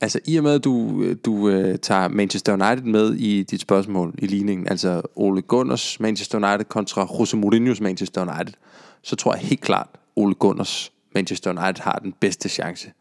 Altså 0.00 0.20
i 0.26 0.36
og 0.36 0.42
med, 0.42 0.54
at 0.54 0.64
du, 0.64 1.04
du 1.24 1.32
uh, 1.32 1.74
tager 1.74 2.08
Manchester 2.08 2.52
United 2.52 2.84
med 2.84 3.14
i 3.14 3.42
dit 3.42 3.60
spørgsmål 3.60 4.14
i 4.18 4.26
ligningen, 4.26 4.68
altså 4.68 5.02
Ole 5.16 5.42
Gunners 5.42 6.00
Manchester 6.00 6.38
United 6.38 6.64
kontra 6.64 7.08
Jose 7.18 7.36
Mourinho's 7.36 7.82
Manchester 7.82 8.20
United, 8.32 8.54
så 9.02 9.16
tror 9.16 9.34
jeg 9.34 9.42
helt 9.42 9.60
klart, 9.60 9.88
Ole 10.16 10.34
Gunners 10.34 10.91
Manchester 11.14 11.50
United 11.50 11.82
har 11.82 11.98
den 12.02 12.14
bedste 12.20 12.48
chance. 12.48 12.92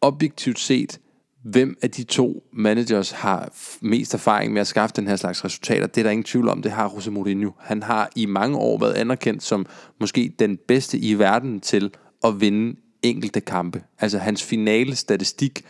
Objektivt 0.00 0.58
set, 0.58 1.00
hvem 1.42 1.76
af 1.82 1.90
de 1.90 2.04
to 2.04 2.44
managers 2.52 3.10
har 3.10 3.52
mest 3.80 4.14
erfaring 4.14 4.52
med 4.52 4.60
at 4.60 4.66
skaffe 4.66 4.96
den 4.96 5.06
her 5.06 5.16
slags 5.16 5.44
resultater, 5.44 5.86
det 5.86 5.98
er 5.98 6.02
der 6.02 6.10
ingen 6.10 6.24
tvivl 6.24 6.48
om, 6.48 6.62
det 6.62 6.72
har 6.72 6.92
Jose 6.94 7.10
Mourinho. 7.10 7.50
Han 7.58 7.82
har 7.82 8.10
i 8.16 8.26
mange 8.26 8.58
år 8.58 8.78
været 8.78 8.94
anerkendt 8.94 9.42
som 9.42 9.66
måske 10.00 10.32
den 10.38 10.56
bedste 10.68 10.98
i 10.98 11.14
verden 11.14 11.60
til 11.60 11.90
at 12.24 12.40
vinde 12.40 12.80
enkelte 13.02 13.40
kampe. 13.40 13.82
Altså 13.98 14.18
hans 14.18 14.42
finale 14.42 14.96
statistik, 14.96 15.64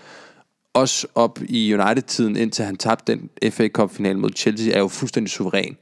også 0.72 1.06
op 1.14 1.38
i 1.48 1.74
United-tiden, 1.74 2.36
indtil 2.36 2.64
han 2.64 2.76
tabte 2.76 3.12
den 3.12 3.52
FA 3.52 3.68
Cup-finale 3.68 4.18
mod 4.18 4.30
Chelsea, 4.36 4.74
er 4.74 4.78
jo 4.78 4.88
fuldstændig 4.88 5.30
suveræn. 5.30 5.76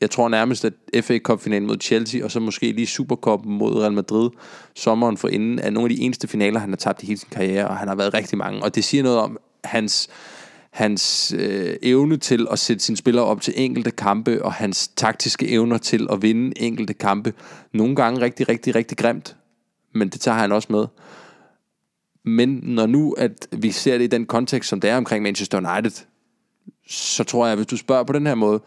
Jeg 0.00 0.10
tror 0.10 0.28
nærmest, 0.28 0.64
at 0.64 1.04
FA 1.04 1.18
Cup-finalen 1.18 1.66
mod 1.66 1.76
Chelsea, 1.80 2.24
og 2.24 2.30
så 2.30 2.40
måske 2.40 2.72
lige 2.72 2.86
Supercup 2.86 3.44
mod 3.44 3.80
Real 3.80 3.92
Madrid 3.92 4.30
sommeren 4.74 5.16
for 5.16 5.28
inden, 5.28 5.58
er 5.58 5.70
nogle 5.70 5.90
af 5.90 5.96
de 5.96 6.02
eneste 6.02 6.28
finaler, 6.28 6.60
han 6.60 6.68
har 6.68 6.76
tabt 6.76 7.02
i 7.02 7.06
hele 7.06 7.18
sin 7.18 7.28
karriere, 7.32 7.68
og 7.68 7.76
han 7.76 7.88
har 7.88 7.94
været 7.94 8.14
rigtig 8.14 8.38
mange. 8.38 8.62
Og 8.62 8.74
det 8.74 8.84
siger 8.84 9.02
noget 9.02 9.18
om 9.18 9.38
hans, 9.64 10.08
hans 10.70 11.34
øh, 11.38 11.76
evne 11.82 12.16
til 12.16 12.46
at 12.50 12.58
sætte 12.58 12.84
sine 12.84 12.96
spillere 12.96 13.24
op 13.24 13.40
til 13.40 13.54
enkelte 13.56 13.90
kampe, 13.90 14.44
og 14.44 14.52
hans 14.52 14.88
taktiske 14.88 15.48
evner 15.48 15.78
til 15.78 16.06
at 16.12 16.22
vinde 16.22 16.62
enkelte 16.62 16.94
kampe. 16.94 17.32
Nogle 17.72 17.96
gange 17.96 18.20
rigtig, 18.20 18.48
rigtig, 18.48 18.74
rigtig 18.74 18.98
grimt, 18.98 19.36
men 19.94 20.08
det 20.08 20.20
tager 20.20 20.38
han 20.38 20.52
også 20.52 20.68
med. 20.70 20.86
Men 22.24 22.60
når 22.62 22.86
nu, 22.86 23.12
at 23.12 23.48
vi 23.52 23.70
ser 23.70 23.98
det 23.98 24.04
i 24.04 24.08
den 24.08 24.26
kontekst, 24.26 24.70
som 24.70 24.80
det 24.80 24.90
er 24.90 24.96
omkring 24.96 25.22
Manchester 25.22 25.58
United, 25.58 26.04
så 26.86 27.24
tror 27.24 27.46
jeg, 27.46 27.52
at 27.52 27.58
hvis 27.58 27.66
du 27.66 27.76
spørger 27.76 28.04
på 28.04 28.12
den 28.12 28.26
her 28.26 28.34
måde, 28.34 28.60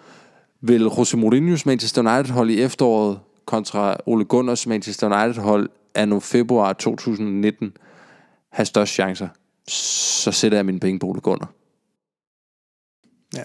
vil 0.62 0.82
Jose 0.82 1.18
Mourinho's 1.18 1.64
Manchester 1.66 2.02
United 2.02 2.34
hold 2.34 2.50
i 2.50 2.62
efteråret 2.62 3.20
kontra 3.46 3.98
Ole 4.06 4.26
Gunners 4.26 4.68
Manchester 4.68 5.24
United 5.24 5.42
hold 5.42 5.70
anno 5.96 6.20
februar 6.20 6.74
2019 6.74 7.74
have 8.52 8.66
størst 8.66 8.94
chancer, 8.94 9.28
så 9.68 10.32
sætter 10.32 10.58
jeg 10.58 10.66
mine 10.66 10.80
penge 10.80 11.00
på 11.00 11.08
Ole 11.08 11.22
Gunnar. 11.22 11.52
Ja. 13.36 13.44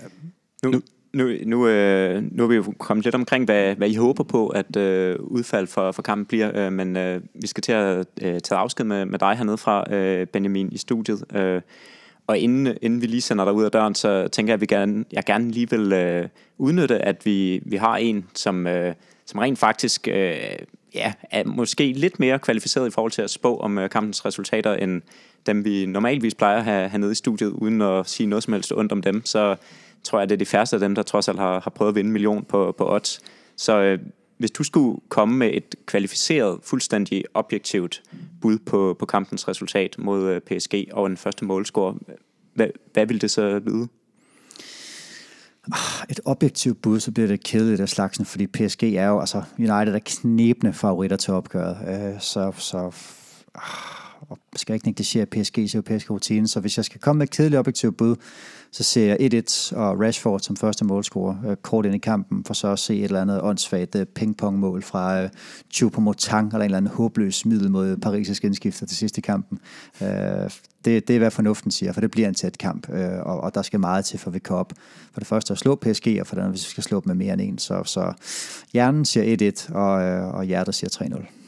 Nu, 0.63 0.83
nu, 1.13 1.31
nu, 1.47 1.69
øh, 1.69 2.23
nu 2.33 2.45
er 2.45 2.49
vi 2.49 2.55
jo 2.55 2.75
kommet 2.79 3.05
lidt 3.05 3.15
omkring, 3.15 3.45
hvad, 3.45 3.75
hvad 3.75 3.89
I 3.89 3.95
håber 3.95 4.25
på, 4.25 4.49
at 4.49 4.77
øh, 4.77 5.17
udfald 5.21 5.67
for, 5.67 5.93
for 5.93 6.03
kampen 6.03 6.27
bliver, 6.27 6.67
øh, 6.67 6.73
men 6.73 6.97
øh, 6.97 7.23
vi 7.35 7.47
skal 7.47 7.63
til 7.63 7.73
at 7.73 8.07
øh, 8.23 8.41
tage 8.41 8.59
afsked 8.59 8.85
med, 8.85 9.05
med 9.05 9.19
dig 9.19 9.37
hernede 9.37 9.59
fra, 9.59 9.95
øh, 9.95 10.27
Benjamin, 10.27 10.73
i 10.73 10.79
studiet. 10.79 11.37
Øh, 11.37 11.63
og 12.27 12.39
inden, 12.39 12.77
inden 12.83 13.03
vi 13.03 13.07
lige 13.07 13.21
sender 13.21 13.45
dig 13.45 13.55
ud 13.55 13.65
af 13.65 13.71
døren, 13.71 13.95
så 13.95 14.29
tænker 14.29 14.53
jeg, 14.53 14.55
at 14.55 14.61
vi 14.61 14.67
gerne, 14.67 15.05
jeg 15.13 15.25
gerne 15.25 15.51
lige 15.51 15.71
vil 15.71 15.93
øh, 15.93 16.29
udnytte, 16.59 16.99
at 16.99 17.27
vi, 17.27 17.63
vi 17.67 17.77
har 17.77 17.97
en, 17.97 18.27
som, 18.35 18.67
øh, 18.67 18.95
som 19.27 19.39
rent 19.39 19.59
faktisk 19.59 20.09
øh, 20.09 20.35
ja, 20.95 21.13
er 21.31 21.45
måske 21.45 21.93
lidt 21.93 22.21
mere 22.21 22.39
kvalificeret 22.39 22.87
i 22.87 22.91
forhold 22.91 23.13
til 23.13 23.23
at 23.23 23.31
spå 23.31 23.57
om 23.57 23.79
øh, 23.79 23.91
kampens 23.91 24.25
resultater, 24.25 24.75
end 24.75 25.03
dem 25.47 25.65
vi 25.65 25.87
normalvis 25.87 26.35
plejer 26.35 26.59
at 26.59 26.65
have, 26.65 26.89
have 26.89 27.01
nede 27.01 27.13
i 27.13 27.15
studiet, 27.15 27.51
uden 27.51 27.83
at 27.83 28.09
sige 28.09 28.27
noget 28.27 28.43
som 28.43 28.53
helst 28.53 28.73
ondt 28.73 28.93
om 28.93 29.03
dem. 29.03 29.25
Så 29.25 29.57
tror 30.05 30.19
jeg, 30.19 30.29
det 30.29 30.35
er 30.35 30.39
de 30.39 30.47
færreste 30.47 30.77
af 30.77 30.81
dem, 30.81 30.95
der 30.95 31.03
trods 31.03 31.29
alt 31.29 31.39
har, 31.39 31.61
har 31.61 31.71
prøvet 31.71 31.89
at 31.89 31.95
vinde 31.95 32.09
en 32.09 32.13
million 32.13 32.45
på, 32.45 32.75
på 32.79 32.95
odds. 32.95 33.21
Så 33.57 33.81
øh, 33.81 33.99
hvis 34.43 34.51
du 34.51 34.65
skulle 34.65 35.01
komme 35.09 35.37
med 35.37 35.51
et 35.53 35.75
kvalificeret, 35.87 36.59
fuldstændig 36.63 37.25
objektivt 37.35 38.03
bud 38.41 38.59
på, 38.59 38.97
på 38.99 39.07
kampens 39.07 39.49
resultat 39.49 39.97
mod 39.99 40.31
øh, 40.31 40.41
PSG 40.41 40.75
og 40.93 41.07
en 41.07 41.17
første 41.17 41.45
målscore, 41.45 41.95
hvad, 42.55 42.67
hvad 42.93 43.07
ville 43.07 43.21
det 43.21 43.31
så 43.31 43.59
lyde? 43.59 43.89
Ah, 45.73 46.07
et 46.11 46.21
objektivt 46.25 46.83
bud, 46.83 47.01
så 47.01 47.11
bliver 47.13 47.27
det 47.27 47.45
kedeligt 47.45 47.81
af 47.81 47.89
slagsen, 47.89 48.25
fordi 48.25 48.47
PSG 48.47 48.83
er 48.83 49.09
jo, 49.09 49.21
altså 49.21 49.43
United 49.59 49.95
er 49.95 50.01
knæbende 50.05 50.73
favoritter 50.73 51.17
til 51.17 51.33
opgøret, 51.33 52.13
øh, 52.15 52.21
så, 52.21 52.53
så 52.59 52.91
ah 53.55 54.02
og 54.33 54.59
skal 54.59 54.75
ikke 54.75 54.87
negligere 54.87 55.27
PSG's 55.37 55.75
europæiske 55.75 56.13
rutine, 56.13 56.49
så 56.49 56.61
hvis 56.61 56.77
jeg 56.77 56.85
skal 56.85 57.01
komme 57.01 57.19
med 57.19 57.27
et 57.27 57.31
kedeligt 57.31 57.59
objektivt 57.59 57.97
bud, 57.97 58.17
så 58.71 58.83
ser 58.83 59.07
jeg 59.07 59.35
1-1 59.35 59.77
og 59.77 60.01
Rashford 60.01 60.41
som 60.41 60.57
første 60.57 60.85
målscorer 60.85 61.37
øh, 61.47 61.57
kort 61.57 61.87
ind 61.87 61.95
i 61.95 61.99
kampen, 61.99 62.45
for 62.45 62.55
så 62.55 62.69
at 62.69 62.79
se 62.79 62.97
et 62.97 63.05
eller 63.05 63.23
andet 63.23 63.41
åndssvagt 63.43 63.95
øh, 63.95 64.07
pingpongmål 64.07 64.83
fra 64.83 65.23
øh, 65.23 65.29
Choupo-Motang, 65.75 66.47
eller 66.47 66.59
en 66.59 66.63
eller 66.63 66.77
anden 66.77 66.93
håbløs 66.93 67.47
middel 67.47 67.71
mod 67.71 67.97
Paris' 68.07 68.47
indskifter 68.47 68.87
til 68.87 68.97
sidste 68.97 69.21
kampen. 69.21 69.59
Øh, 70.03 70.09
det, 70.85 71.09
det 71.09 71.11
er, 71.11 71.19
hvad 71.19 71.31
fornuften 71.31 71.71
siger, 71.71 71.93
for 71.93 72.01
det 72.01 72.11
bliver 72.11 72.29
en 72.29 72.35
tæt 72.35 72.59
kamp, 72.59 72.91
øh, 72.91 73.21
og, 73.23 73.41
og 73.41 73.55
der 73.55 73.63
skal 73.63 73.81
meget 73.81 74.05
til, 74.05 74.19
for 74.19 74.31
vi 74.31 74.39
kan 74.39 74.57
op 74.57 74.73
for 75.13 75.21
det 75.21 75.27
første 75.27 75.53
at 75.53 75.59
slå 75.59 75.75
PSG, 75.75 76.17
og 76.21 76.27
for 76.27 76.35
det 76.35 76.43
andet, 76.43 76.53
hvis 76.53 76.67
vi 76.67 76.71
skal 76.71 76.85
slå 76.85 77.01
dem 77.01 77.09
med 77.09 77.15
mere 77.15 77.33
end 77.33 77.41
en. 77.41 77.59
Så, 77.59 77.85
så 77.85 78.13
hjernen 78.73 79.05
siger 79.05 79.53
1-1, 79.71 79.75
og, 79.75 80.03
øh, 80.03 80.35
og 80.35 80.45
hjertet 80.45 80.75
siger 80.75 80.91
3-0. 80.91 81.42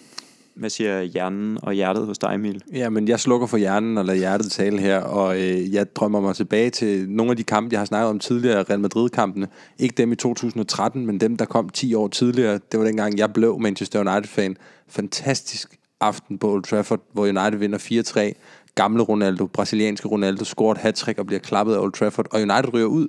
Hvad 0.56 0.70
siger 0.70 1.02
hjernen 1.02 1.58
og 1.62 1.72
hjertet 1.72 2.06
hos 2.06 2.18
dig, 2.18 2.34
Emil? 2.34 2.62
Ja, 2.72 2.90
men 2.90 3.08
jeg 3.08 3.20
slukker 3.20 3.46
for 3.46 3.56
hjernen 3.56 3.98
og 3.98 4.04
lader 4.04 4.18
hjertet 4.18 4.52
tale 4.52 4.78
her, 4.78 5.00
og 5.00 5.36
øh, 5.36 5.74
jeg 5.74 5.96
drømmer 5.96 6.20
mig 6.20 6.36
tilbage 6.36 6.70
til 6.70 7.10
nogle 7.10 7.30
af 7.30 7.36
de 7.36 7.44
kampe, 7.44 7.72
jeg 7.72 7.80
har 7.80 7.84
snakket 7.84 8.10
om 8.10 8.18
tidligere, 8.18 8.62
Real 8.62 8.80
Madrid-kampene. 8.80 9.48
Ikke 9.78 9.94
dem 9.96 10.12
i 10.12 10.16
2013, 10.16 11.06
men 11.06 11.20
dem, 11.20 11.36
der 11.36 11.44
kom 11.44 11.68
10 11.68 11.94
år 11.94 12.08
tidligere. 12.08 12.60
Det 12.72 12.80
var 12.80 12.86
dengang, 12.86 13.18
jeg 13.18 13.32
blev 13.32 13.58
Manchester 13.60 14.00
United-fan. 14.00 14.56
Fantastisk 14.88 15.76
aften 16.00 16.38
på 16.38 16.52
Old 16.52 16.62
Trafford, 16.62 17.00
hvor 17.12 17.22
United 17.22 17.56
vinder 17.56 17.78
4-3. 17.78 18.72
Gamle 18.74 19.02
Ronaldo, 19.02 19.46
brasilianske 19.46 20.08
Ronaldo, 20.08 20.44
scorer 20.44 20.74
et 20.74 20.78
hat 20.78 21.18
og 21.18 21.26
bliver 21.26 21.40
klappet 21.40 21.74
af 21.74 21.78
Old 21.78 21.92
Trafford, 21.92 22.26
og 22.30 22.40
United 22.40 22.74
ryger 22.74 22.86
ud. 22.86 23.08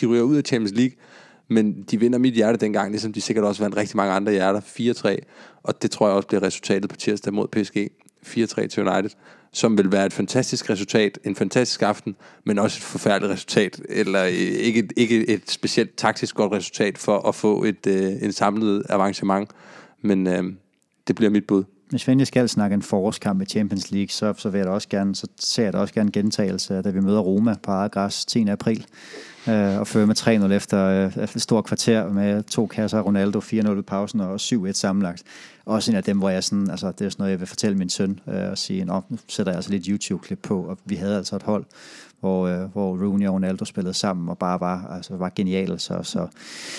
De 0.00 0.06
ryger 0.06 0.22
ud 0.22 0.36
af 0.36 0.42
Champions 0.46 0.76
League 0.76 0.96
men 1.50 1.82
de 1.82 2.00
vinder 2.00 2.18
mit 2.18 2.34
hjerte 2.34 2.58
dengang, 2.58 2.90
ligesom 2.90 3.12
de 3.12 3.20
sikkert 3.20 3.44
også 3.44 3.62
vandt 3.62 3.76
rigtig 3.76 3.96
mange 3.96 4.12
andre 4.12 4.32
hjerter. 4.32 4.60
4-3, 4.60 5.16
og 5.62 5.82
det 5.82 5.90
tror 5.90 6.06
jeg 6.06 6.16
også 6.16 6.28
bliver 6.28 6.42
resultatet 6.42 6.90
på 6.90 6.96
tirsdag 6.96 7.34
mod 7.34 7.48
PSG. 7.48 7.76
4-3 8.26 8.66
til 8.66 8.88
United, 8.88 9.10
som 9.52 9.78
vil 9.78 9.92
være 9.92 10.06
et 10.06 10.12
fantastisk 10.12 10.70
resultat, 10.70 11.18
en 11.24 11.36
fantastisk 11.36 11.82
aften, 11.82 12.16
men 12.44 12.58
også 12.58 12.78
et 12.78 12.82
forfærdeligt 12.82 13.32
resultat, 13.32 13.80
eller 13.88 14.24
øh, 14.24 14.32
ikke, 14.32 14.88
ikke 14.96 15.28
et 15.28 15.50
specielt 15.50 15.96
taktisk 15.96 16.34
godt 16.34 16.52
resultat 16.52 16.98
for 16.98 17.18
at 17.28 17.34
få 17.34 17.64
et, 17.64 17.86
øh, 17.86 18.12
en 18.22 18.32
samlet 18.32 18.82
avancement. 18.88 19.50
Men 20.02 20.26
øh, 20.26 20.44
det 21.08 21.16
bliver 21.16 21.30
mit 21.30 21.46
bud. 21.46 21.64
Hvis 21.90 22.06
vi 22.06 22.12
endelig 22.12 22.26
skal 22.26 22.48
snakke 22.48 22.74
en 22.74 22.82
forårskamp 22.82 23.42
i 23.42 23.44
Champions 23.44 23.90
League, 23.90 24.08
så, 24.08 24.34
så 24.36 24.50
vil 24.50 24.58
jeg 24.58 24.66
da 24.66 24.72
også 24.72 24.88
gerne, 24.88 25.16
så 25.16 25.26
ser 25.40 25.64
jeg 25.64 25.72
da 25.72 25.78
også 25.78 25.94
gerne 25.94 26.10
gentagelse, 26.10 26.82
da 26.82 26.90
vi 26.90 27.00
møder 27.00 27.20
Roma 27.20 27.54
på 27.62 27.70
Argras 27.70 28.24
10. 28.24 28.48
april 28.48 28.86
øh, 29.48 29.78
og 29.78 29.86
fører 29.86 30.06
med 30.06 30.48
3-0 30.50 30.52
efter 30.52 30.84
øh, 30.86 31.22
et 31.22 31.42
stort 31.42 31.64
kvarter 31.64 32.08
med 32.08 32.42
to 32.42 32.66
kasser 32.66 33.00
Ronaldo, 33.00 33.38
4-0 33.38 33.78
i 33.78 33.82
pausen 33.82 34.20
og 34.20 34.34
7-1 34.34 34.72
sammenlagt. 34.72 35.22
Også 35.70 35.90
en 35.90 35.96
af 35.96 36.04
dem, 36.04 36.18
hvor 36.18 36.28
jeg 36.30 36.44
sådan, 36.44 36.70
altså 36.70 36.92
det 36.98 37.04
er 37.04 37.10
sådan 37.10 37.22
noget, 37.22 37.30
jeg 37.30 37.40
vil 37.40 37.46
fortælle 37.46 37.78
min 37.78 37.88
søn 37.88 38.20
øh, 38.28 38.50
og 38.50 38.58
sige, 38.58 38.84
nå, 38.84 39.02
nu 39.08 39.18
sætter 39.28 39.52
jeg 39.52 39.56
altså 39.56 39.70
lidt 39.70 39.86
YouTube-klip 39.86 40.38
på, 40.42 40.62
og 40.62 40.78
vi 40.84 40.94
havde 40.94 41.16
altså 41.16 41.36
et 41.36 41.42
hold, 41.42 41.64
hvor, 42.20 42.46
øh, 42.46 42.72
hvor 42.72 43.06
Rooney 43.06 43.26
og 43.26 43.34
Ronaldo 43.34 43.64
spillede 43.64 43.94
sammen 43.94 44.28
og 44.28 44.38
bare 44.38 44.60
var, 44.60 44.86
altså, 44.96 45.16
var 45.16 45.32
genialt. 45.34 45.82
Så, 45.82 45.98
så. 46.02 46.26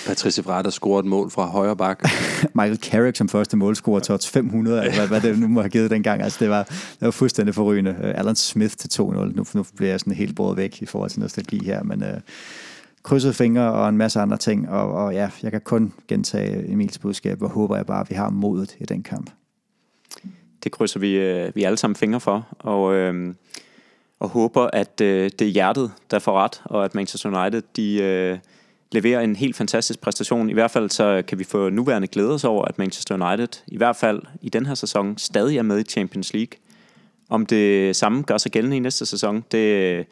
Patrice 0.07 0.41
Evra, 0.41 0.61
der 0.61 0.69
scorede 0.69 0.99
et 0.99 1.05
mål 1.05 1.31
fra 1.31 1.45
højre 1.45 1.75
bak. 1.75 2.03
Michael 2.55 2.77
Carrick 2.77 3.17
som 3.17 3.29
første 3.29 3.57
målscorer, 3.57 3.99
tot 3.99 4.25
500, 4.25 4.81
altså, 4.81 4.99
hvad, 4.99 5.07
hvad 5.07 5.31
det 5.31 5.39
nu 5.39 5.47
må 5.47 5.61
have 5.61 5.69
givet 5.69 5.91
dengang. 5.91 6.21
Altså, 6.21 6.37
det, 6.41 6.49
var, 6.49 6.63
det 6.63 7.01
var 7.01 7.11
fuldstændig 7.11 7.55
forrygende. 7.55 7.95
Uh, 7.99 8.19
Alan 8.19 8.35
Smith 8.35 8.75
til 8.75 9.01
2-0. 9.01 9.01
Nu, 9.03 9.45
nu 9.53 9.65
bliver 9.75 9.91
jeg 9.91 9.99
sådan 9.99 10.13
helt 10.13 10.35
båret 10.35 10.57
væk 10.57 10.81
i 10.81 10.85
forhold 10.85 11.09
til 11.09 11.19
nostalgi 11.19 11.65
her, 11.65 11.83
men... 11.83 12.03
Uh, 12.03 12.09
krydset 13.03 13.35
fingre 13.35 13.71
og 13.73 13.89
en 13.89 13.97
masse 13.97 14.19
andre 14.19 14.37
ting, 14.37 14.69
og, 14.69 14.91
og 14.91 15.13
ja, 15.13 15.29
jeg 15.43 15.51
kan 15.51 15.61
kun 15.61 15.93
gentage 16.07 16.71
Emils 16.71 16.99
budskab, 16.99 17.41
og 17.41 17.49
håber 17.49 17.75
jeg 17.75 17.85
bare, 17.85 18.01
at 18.01 18.09
vi 18.09 18.15
har 18.15 18.29
modet 18.29 18.75
i 18.79 18.85
den 18.85 19.03
kamp. 19.03 19.29
det 20.63 20.71
krydser 20.71 20.99
vi, 20.99 21.13
øh, 21.13 21.55
vi 21.55 21.63
alle 21.63 21.77
sammen 21.77 21.95
fingre 21.95 22.19
for, 22.19 22.47
og, 22.59 22.93
øh, 22.93 23.33
og 24.19 24.29
håber, 24.29 24.69
at 24.73 25.01
øh, 25.01 25.31
det 25.39 25.41
er 25.41 25.51
hjertet, 25.51 25.91
der 26.11 26.19
får 26.19 26.39
ret, 26.39 26.61
og 26.65 26.85
at 26.85 26.95
Manchester 26.95 27.41
United, 27.41 27.61
de... 27.75 28.01
Øh, 28.01 28.37
leverer 28.91 29.21
en 29.21 29.35
helt 29.35 29.55
fantastisk 29.55 30.01
præstation. 30.01 30.49
I 30.49 30.53
hvert 30.53 30.71
fald 30.71 30.89
så 30.89 31.23
kan 31.27 31.39
vi 31.39 31.43
få 31.43 31.69
nuværende 31.69 32.07
glæde 32.07 32.33
os 32.33 32.43
over, 32.43 32.65
at 32.65 32.77
Manchester 32.77 33.25
United 33.25 33.61
i 33.67 33.77
hvert 33.77 33.95
fald 33.95 34.21
i 34.41 34.49
den 34.49 34.65
her 34.65 34.73
sæson 34.73 35.17
stadig 35.17 35.57
er 35.57 35.61
med 35.61 35.79
i 35.79 35.83
Champions 35.83 36.33
League. 36.33 36.59
Om 37.29 37.45
det 37.45 37.95
samme 37.95 38.21
gør 38.21 38.37
sig 38.37 38.51
gældende 38.51 38.77
i 38.77 38.79
næste 38.79 39.05
sæson, 39.05 39.43
det 39.51 40.05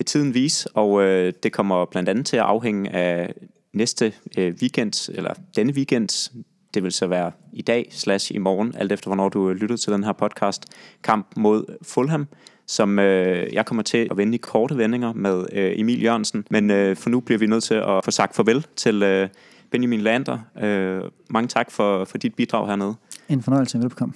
vil 0.00 0.06
tiden 0.06 0.34
vise, 0.34 0.68
og 0.74 1.02
øh, 1.02 1.32
det 1.42 1.52
kommer 1.52 1.84
blandt 1.84 2.08
andet 2.08 2.26
til 2.26 2.36
at 2.36 2.42
afhænge 2.42 2.90
af 2.90 3.34
næste 3.72 4.12
øh, 4.38 4.54
weekend, 4.62 5.10
eller 5.14 5.34
denne 5.56 5.72
weekend, 5.72 6.30
det 6.74 6.82
vil 6.82 6.92
så 6.92 7.06
være 7.06 7.32
i 7.52 7.62
dag 7.62 7.88
slash 7.90 8.34
i 8.34 8.38
morgen, 8.38 8.74
alt 8.78 8.92
efter 8.92 9.08
hvornår 9.08 9.28
du 9.28 9.50
øh, 9.50 9.56
lytter 9.56 9.76
til 9.76 9.92
den 9.92 10.04
her 10.04 10.12
podcast, 10.12 10.64
kamp 11.02 11.26
mod 11.36 11.64
Fulham 11.82 12.26
som 12.66 12.98
øh, 12.98 13.52
jeg 13.52 13.66
kommer 13.66 13.82
til 13.82 14.08
at 14.10 14.16
vende 14.16 14.34
i 14.34 14.38
korte 14.38 14.76
vendinger 14.76 15.12
med 15.12 15.46
øh, 15.52 15.72
Emil 15.76 16.02
Jørgensen. 16.02 16.44
Men 16.50 16.70
øh, 16.70 16.96
for 16.96 17.10
nu 17.10 17.20
bliver 17.20 17.38
vi 17.38 17.46
nødt 17.46 17.64
til 17.64 17.74
at 17.74 18.04
få 18.04 18.10
sagt 18.10 18.36
farvel 18.36 18.66
til 18.76 19.02
øh, 19.02 19.28
Benjamin 19.70 20.00
Lander. 20.00 20.38
Øh, 20.62 21.00
mange 21.30 21.48
tak 21.48 21.70
for, 21.70 22.04
for 22.04 22.18
dit 22.18 22.34
bidrag 22.34 22.66
hernede. 22.66 22.94
En 23.28 23.42
fornøjelse. 23.42 23.78
Velbekomme. 23.78 24.14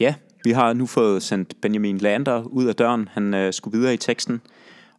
Ja, 0.00 0.14
vi 0.44 0.50
har 0.50 0.72
nu 0.72 0.86
fået 0.86 1.22
sendt 1.22 1.54
Benjamin 1.60 1.98
Lander 1.98 2.42
ud 2.42 2.64
af 2.66 2.74
døren. 2.74 3.08
Han 3.12 3.34
øh, 3.34 3.52
skulle 3.52 3.78
videre 3.78 3.94
i 3.94 3.96
teksten. 3.96 4.40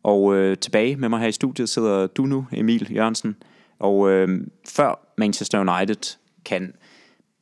Og 0.03 0.35
øh, 0.35 0.57
tilbage 0.57 0.95
med 0.95 1.09
mig 1.09 1.19
her 1.19 1.27
i 1.27 1.31
studiet 1.31 1.69
sidder 1.69 2.07
du 2.07 2.25
nu, 2.25 2.45
Emil 2.51 2.95
Jørgensen. 2.95 3.35
Og 3.79 4.11
øh, 4.11 4.47
før 4.67 5.13
Manchester 5.17 5.59
United 5.59 6.17
kan 6.45 6.73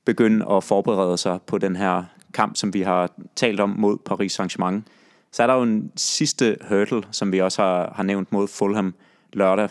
begynde 0.06 0.45
at 0.52 0.64
forberede 0.64 1.18
sig 1.18 1.40
på 1.48 1.57
den 1.57 1.76
her 1.76 2.03
kamp, 2.34 2.56
som 2.56 2.73
vi 2.73 2.82
har 2.82 3.11
talt 3.36 3.60
om 3.60 3.69
mod 3.69 3.98
Paris 4.06 4.40
Saint-Germain. 4.40 4.82
Så 5.32 5.44
er 5.44 5.48
der 5.48 5.53
jo 5.53 5.64
en 5.64 5.91
sidste 5.95 6.57
hurdle, 6.69 7.03
som 7.11 7.32
vi 7.32 7.41
også 7.41 7.61
har, 7.61 7.94
har 7.95 8.03
nævnt 8.03 8.32
mod 8.32 8.48
Fulham 8.48 8.95
lørdag 9.34 9.69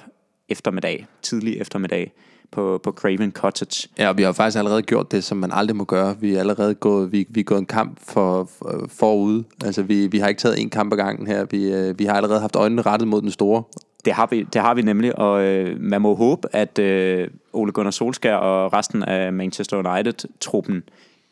eftermiddag, 0.48 1.06
tidlig 1.22 1.60
eftermiddag 1.60 2.12
på, 2.54 2.80
på 2.82 2.92
Craven 2.92 3.32
Cottage. 3.32 3.88
Ja, 3.98 4.08
og 4.08 4.18
vi 4.18 4.22
har 4.22 4.32
faktisk 4.32 4.58
allerede 4.58 4.82
gjort 4.82 5.12
det, 5.12 5.24
som 5.24 5.38
man 5.38 5.50
aldrig 5.52 5.76
må 5.76 5.84
gøre. 5.84 6.16
Vi 6.20 6.34
er 6.34 6.40
allerede 6.40 6.74
gået, 6.74 7.12
vi, 7.12 7.26
vi 7.28 7.40
er 7.40 7.44
gået 7.44 7.58
en 7.58 7.66
kamp 7.66 7.98
for, 8.02 8.48
for, 8.58 8.86
forud. 8.88 9.42
Altså, 9.64 9.82
vi, 9.82 10.06
vi 10.06 10.18
har 10.18 10.28
ikke 10.28 10.38
taget 10.38 10.60
en 10.60 10.70
kamp 10.70 10.92
ad 10.92 10.96
gangen 10.96 11.26
her. 11.26 11.44
Vi, 11.44 11.72
øh, 11.72 11.98
vi 11.98 12.04
har 12.04 12.14
allerede 12.14 12.40
haft 12.40 12.56
øjnene 12.56 12.82
rettet 12.82 13.08
mod 13.08 13.22
den 13.22 13.30
store. 13.30 13.62
Det 14.04 14.12
har 14.12 14.28
vi, 14.30 14.42
det 14.42 14.60
har 14.60 14.74
vi 14.74 14.82
nemlig, 14.82 15.18
og 15.18 15.42
øh, 15.42 15.80
man 15.80 16.02
må 16.02 16.14
håbe, 16.14 16.48
at 16.52 16.78
øh, 16.78 17.28
Ole 17.52 17.72
Gunnar 17.72 17.90
Solskjaer 17.90 18.36
og 18.36 18.72
resten 18.72 19.02
af 19.02 19.32
Manchester 19.32 19.76
United-truppen 19.76 20.82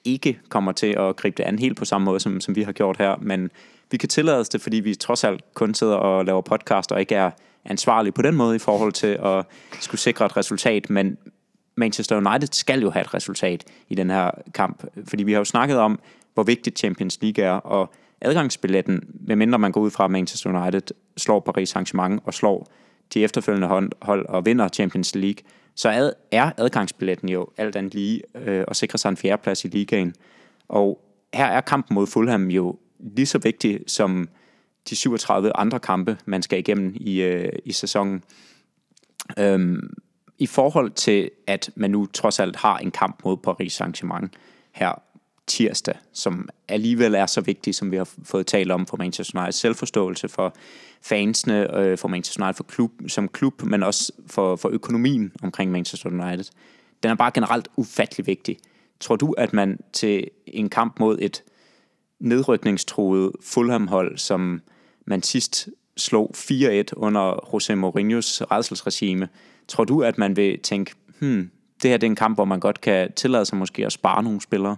ikke 0.05 0.39
kommer 0.49 0.73
til 0.73 0.87
at 0.87 1.17
gribe 1.17 1.35
det 1.37 1.45
an 1.45 1.59
helt 1.59 1.79
på 1.79 1.85
samme 1.85 2.05
måde, 2.05 2.21
som, 2.21 2.41
som 2.41 2.57
vi 2.57 2.63
har 2.63 2.73
gjort 2.73 2.97
her, 2.99 3.17
men 3.21 3.51
vi 3.91 3.97
kan 3.97 4.09
tillade 4.09 4.39
os 4.39 4.49
det, 4.49 4.61
fordi 4.61 4.77
vi 4.77 4.95
trods 4.95 5.25
alt 5.25 5.55
kun 5.55 5.75
sidder 5.75 5.95
og 5.95 6.25
laver 6.25 6.41
podcast 6.41 6.93
og 6.93 7.01
ikke 7.01 7.15
er 7.15 7.31
ansvarlig 7.65 8.15
på 8.15 8.23
den 8.23 8.35
måde 8.35 8.57
i 8.57 8.59
forhold 8.59 8.93
til 8.93 9.19
at 9.25 9.45
skulle 9.81 10.01
sikre 10.01 10.27
et 10.27 10.37
resultat, 10.37 10.91
men 10.91 11.17
Manchester 11.77 12.17
United 12.17 12.49
skal 12.53 12.81
jo 12.81 12.91
have 12.91 13.01
et 13.01 13.15
resultat 13.15 13.65
i 13.89 13.95
den 13.95 14.11
her 14.11 14.31
kamp, 14.55 14.85
fordi 15.09 15.23
vi 15.23 15.33
har 15.33 15.39
jo 15.39 15.45
snakket 15.45 15.79
om, 15.79 16.01
hvor 16.35 16.43
vigtigt 16.43 16.79
Champions 16.79 17.19
League 17.23 17.45
er, 17.45 17.53
og 17.53 17.93
adgangsbilletten, 18.21 19.03
medmindre 19.21 19.59
man 19.59 19.73
går 19.73 19.81
ud 19.81 19.91
fra, 19.91 20.05
at 20.05 20.11
Manchester 20.11 20.63
United 20.63 20.83
slår 21.17 21.41
Paris 21.41 21.77
Saint-Germain 21.77 22.19
og 22.25 22.35
slår 22.35 22.69
de 23.15 23.25
efterfølgende 23.25 23.91
hold 24.03 24.27
og 24.27 24.47
vinder 24.47 24.69
Champions 24.69 25.15
League, 25.15 25.45
så 25.75 26.13
er 26.33 26.51
adgangsbilletten 26.57 27.29
jo 27.29 27.49
alt 27.57 27.77
andet 27.77 27.95
lige 27.95 28.23
øh, 28.35 28.65
at 28.69 28.77
sikre 28.77 28.99
sig 28.99 29.09
en 29.09 29.17
fjerdeplads 29.17 29.65
i 29.65 29.69
ligaen. 29.69 30.15
Og 30.69 31.01
her 31.35 31.47
er 31.47 31.61
kampen 31.61 31.95
mod 31.95 32.07
Fulham 32.07 32.51
jo 32.51 32.79
lige 33.01 33.27
så 33.27 33.39
vigtig 33.39 33.81
som 33.87 34.29
de 34.91 34.97
37 34.97 35.57
andre 35.57 35.81
kampe, 35.81 36.19
man 36.27 36.43
skal 36.43 36.59
igennem 36.59 36.95
i, 36.97 37.23
øh, 37.23 37.53
i 37.65 37.73
sæsonen. 37.73 38.25
Øhm, 39.39 39.95
I 40.39 40.47
forhold 40.47 40.91
til, 40.91 41.31
at 41.47 41.71
man 41.75 41.91
nu 41.91 42.07
trods 42.07 42.41
alt 42.41 42.57
har 42.57 42.79
en 42.79 42.91
kamp 42.91 43.21
mod 43.25 43.37
Paris 43.37 43.81
Saint-Germain 43.81 44.29
her 44.73 45.03
tirsdag, 45.47 45.95
som 46.13 46.49
alligevel 46.69 47.15
er 47.15 47.27
så 47.27 47.41
vigtig, 47.41 47.75
som 47.75 47.91
vi 47.91 47.97
har 47.97 48.09
fået 48.25 48.47
talt 48.47 48.71
om 48.71 48.87
for 48.87 48.97
Manchester 48.97 49.39
United 49.39 49.53
selvforståelse, 49.53 50.29
for 50.29 50.55
fansene, 51.03 51.77
øh, 51.77 51.99
for 51.99 52.09
Manchester 52.09 52.45
United 52.45 52.57
for 52.57 52.65
klub, 52.65 52.93
som 53.09 53.29
klub, 53.29 53.63
men 53.63 53.83
også 53.83 54.13
for, 54.27 54.57
for 54.57 54.69
økonomien 54.69 55.33
omkring 55.43 55.71
Manchester 55.73 56.11
United. 56.11 56.45
Den 57.03 57.11
er 57.11 57.15
bare 57.15 57.31
generelt 57.35 57.69
ufattelig 57.77 58.27
vigtig. 58.27 58.59
Tror 59.01 59.17
du, 59.17 59.35
at 59.39 59.53
man 59.53 59.79
til 59.93 60.29
en 60.47 60.69
kamp 60.69 61.01
mod 61.01 61.19
et 61.21 61.43
nedrykningstruet 62.21 63.33
Fulham-hold, 63.43 64.19
som 64.19 64.61
man 65.07 65.23
sidst 65.23 65.69
slog 65.97 66.31
4-1 66.37 66.85
under 66.97 67.55
José 67.55 67.75
Mourinhos 67.75 68.43
redselsregime, 68.51 69.29
tror 69.69 69.85
du, 69.85 70.03
at 70.03 70.19
man 70.19 70.37
vil 70.37 70.59
tænke, 70.63 70.95
hmm, 71.21 71.51
det 71.83 71.91
her 71.91 71.97
det 71.97 72.07
er 72.07 72.11
en 72.11 72.17
kamp, 72.17 72.37
hvor 72.37 72.45
man 72.45 72.61
godt 72.61 72.81
kan 72.81 73.13
tillade 73.13 73.45
sig 73.45 73.59
måske 73.59 73.87
at 73.87 73.93
spare 73.93 74.23
nogle 74.23 74.41
spillere? 74.41 74.77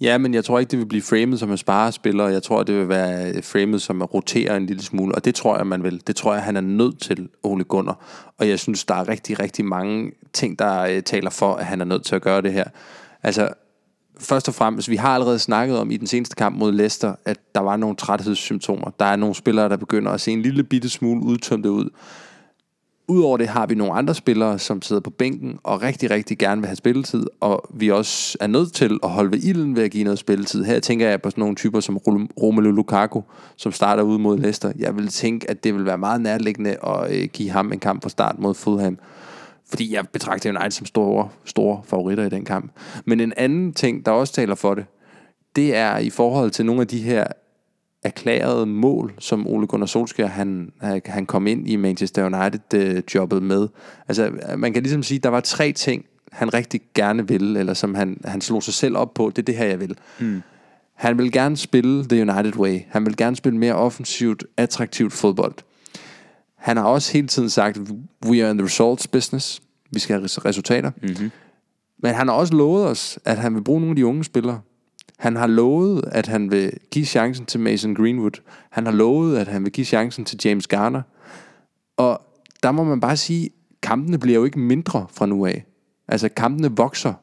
Ja, 0.00 0.18
men 0.18 0.34
jeg 0.34 0.44
tror 0.44 0.58
ikke, 0.58 0.70
det 0.70 0.78
vil 0.78 0.86
blive 0.86 1.02
framet 1.02 1.38
som 1.38 1.50
en 1.50 1.56
sparespiller. 1.56 2.28
Jeg 2.28 2.42
tror, 2.42 2.62
det 2.62 2.78
vil 2.78 2.88
være 2.88 3.32
øh, 3.32 3.42
framet 3.42 3.82
som 3.82 4.02
at 4.02 4.14
rotere 4.14 4.56
en 4.56 4.66
lille 4.66 4.82
smule. 4.82 5.14
Og 5.14 5.24
det 5.24 5.34
tror 5.34 5.56
jeg, 5.56 5.66
man 5.66 5.82
vil. 5.82 6.06
Det 6.06 6.16
tror 6.16 6.34
jeg, 6.34 6.42
han 6.42 6.56
er 6.56 6.60
nødt 6.60 7.00
til, 7.00 7.28
Ole 7.42 7.64
Gunnar. 7.64 8.32
Og 8.38 8.48
jeg 8.48 8.58
synes, 8.58 8.84
der 8.84 8.94
er 8.94 9.08
rigtig, 9.08 9.40
rigtig 9.40 9.64
mange 9.64 10.12
ting, 10.32 10.58
der 10.58 10.80
øh, 10.80 11.02
taler 11.02 11.30
for, 11.30 11.54
at 11.54 11.66
han 11.66 11.80
er 11.80 11.84
nødt 11.84 12.04
til 12.04 12.14
at 12.14 12.22
gøre 12.22 12.42
det 12.42 12.52
her. 12.52 12.64
Altså, 13.22 13.48
først 14.18 14.48
og 14.48 14.54
fremmest, 14.54 14.90
vi 14.90 14.96
har 14.96 15.14
allerede 15.14 15.38
snakket 15.38 15.78
om 15.78 15.90
i 15.90 15.96
den 15.96 16.06
seneste 16.06 16.36
kamp 16.36 16.56
mod 16.56 16.72
Leicester, 16.72 17.14
at 17.24 17.38
der 17.54 17.60
var 17.60 17.76
nogle 17.76 17.96
træthedssymptomer. 17.96 18.90
Der 18.98 19.04
er 19.04 19.16
nogle 19.16 19.34
spillere, 19.34 19.68
der 19.68 19.76
begynder 19.76 20.12
at 20.12 20.20
se 20.20 20.32
en 20.32 20.42
lille 20.42 20.64
bitte 20.64 20.88
smule 20.88 21.22
udtømte 21.22 21.70
ud. 21.70 21.90
Udover 23.08 23.36
det 23.36 23.48
har 23.48 23.66
vi 23.66 23.74
nogle 23.74 23.92
andre 23.92 24.14
spillere, 24.14 24.58
som 24.58 24.82
sidder 24.82 25.00
på 25.00 25.10
bænken 25.10 25.58
og 25.62 25.82
rigtig, 25.82 26.10
rigtig 26.10 26.38
gerne 26.38 26.60
vil 26.60 26.68
have 26.68 26.76
spilletid, 26.76 27.26
og 27.40 27.68
vi 27.74 27.90
også 27.90 28.38
er 28.40 28.46
nødt 28.46 28.72
til 28.72 28.98
at 29.02 29.10
holde 29.10 29.32
ved 29.32 29.38
ilden 29.38 29.76
ved 29.76 29.82
at 29.82 29.90
give 29.90 30.04
noget 30.04 30.18
spilletid. 30.18 30.64
Her 30.64 30.80
tænker 30.80 31.08
jeg 31.08 31.22
på 31.22 31.30
sådan 31.30 31.42
nogle 31.42 31.56
typer 31.56 31.80
som 31.80 31.96
Romelu 32.42 32.70
Lukaku, 32.70 33.20
som 33.56 33.72
starter 33.72 34.02
ud 34.02 34.18
mod 34.18 34.38
Leicester. 34.38 34.72
Jeg 34.78 34.96
vil 34.96 35.08
tænke, 35.08 35.50
at 35.50 35.64
det 35.64 35.74
vil 35.74 35.86
være 35.86 35.98
meget 35.98 36.20
nærliggende 36.20 36.76
at 36.86 37.16
øh, 37.16 37.28
give 37.32 37.50
ham 37.50 37.72
en 37.72 37.78
kamp 37.80 38.02
på 38.02 38.08
start 38.08 38.38
mod 38.38 38.54
Fulham. 38.54 38.98
Fordi 39.72 39.94
jeg 39.94 40.08
betragter 40.08 40.50
United 40.50 40.70
som 40.70 40.86
store, 40.86 41.28
store 41.44 41.82
favoritter 41.84 42.24
i 42.24 42.28
den 42.28 42.44
kamp. 42.44 42.72
Men 43.04 43.20
en 43.20 43.32
anden 43.36 43.72
ting, 43.72 44.06
der 44.06 44.12
også 44.12 44.32
taler 44.32 44.54
for 44.54 44.74
det, 44.74 44.84
det 45.56 45.76
er 45.76 45.98
i 45.98 46.10
forhold 46.10 46.50
til 46.50 46.66
nogle 46.66 46.80
af 46.80 46.86
de 46.86 46.98
her 46.98 47.24
erklærede 48.02 48.66
mål, 48.66 49.14
som 49.18 49.46
Ole 49.46 49.66
Gunnar 49.66 49.86
Solskjaer 49.86 50.28
han, 50.28 50.72
han 51.06 51.26
kom 51.26 51.46
ind 51.46 51.68
i 51.68 51.76
Manchester 51.76 52.24
United-jobbet 52.26 53.36
øh, 53.36 53.42
med. 53.42 53.68
Altså, 54.08 54.30
man 54.56 54.72
kan 54.72 54.82
ligesom 54.82 55.02
sige, 55.02 55.16
at 55.16 55.22
der 55.22 55.28
var 55.28 55.40
tre 55.40 55.72
ting, 55.72 56.04
han 56.32 56.54
rigtig 56.54 56.80
gerne 56.94 57.28
ville, 57.28 57.60
eller 57.60 57.74
som 57.74 57.94
han, 57.94 58.20
han 58.24 58.40
slog 58.40 58.62
sig 58.62 58.74
selv 58.74 58.96
op 58.96 59.14
på, 59.14 59.32
det 59.36 59.38
er 59.38 59.46
det 59.46 59.56
her, 59.56 59.66
jeg 59.66 59.80
vil. 59.80 59.96
Mm. 60.20 60.42
Han 60.94 61.18
vil 61.18 61.32
gerne 61.32 61.56
spille 61.56 62.04
The 62.04 62.20
United 62.20 62.56
Way. 62.56 62.80
Han 62.88 63.06
vil 63.06 63.16
gerne 63.16 63.36
spille 63.36 63.58
mere 63.58 63.74
offensivt, 63.74 64.44
attraktivt 64.56 65.12
fodbold. 65.12 65.54
Han 66.62 66.76
har 66.76 66.84
også 66.84 67.12
hele 67.12 67.26
tiden 67.26 67.50
sagt, 67.50 67.78
we 68.26 68.42
are 68.42 68.50
in 68.50 68.58
the 68.58 68.64
results 68.64 69.06
business. 69.06 69.62
Vi 69.90 69.98
skal 69.98 70.14
have 70.14 70.26
resultater. 70.44 70.90
Mm-hmm. 71.02 71.30
Men 72.02 72.14
han 72.14 72.28
har 72.28 72.34
også 72.34 72.54
lovet 72.54 72.86
os, 72.86 73.18
at 73.24 73.38
han 73.38 73.54
vil 73.54 73.64
bruge 73.64 73.80
nogle 73.80 73.92
af 73.92 73.96
de 73.96 74.06
unge 74.06 74.24
spillere. 74.24 74.60
Han 75.18 75.36
har 75.36 75.46
lovet, 75.46 76.04
at 76.12 76.26
han 76.26 76.50
vil 76.50 76.72
give 76.90 77.04
chancen 77.04 77.46
til 77.46 77.60
Mason 77.60 77.94
Greenwood. 77.94 78.40
Han 78.70 78.86
har 78.86 78.92
lovet, 78.92 79.38
at 79.38 79.48
han 79.48 79.64
vil 79.64 79.72
give 79.72 79.84
chancen 79.84 80.24
til 80.24 80.40
James 80.44 80.66
Garner. 80.66 81.02
Og 81.96 82.22
der 82.62 82.72
må 82.72 82.84
man 82.84 83.00
bare 83.00 83.16
sige, 83.16 83.50
kampene 83.82 84.18
bliver 84.18 84.38
jo 84.38 84.44
ikke 84.44 84.58
mindre 84.58 85.06
fra 85.10 85.26
nu 85.26 85.46
af. 85.46 85.64
Altså 86.08 86.28
kampene 86.28 86.76
vokser 86.76 87.14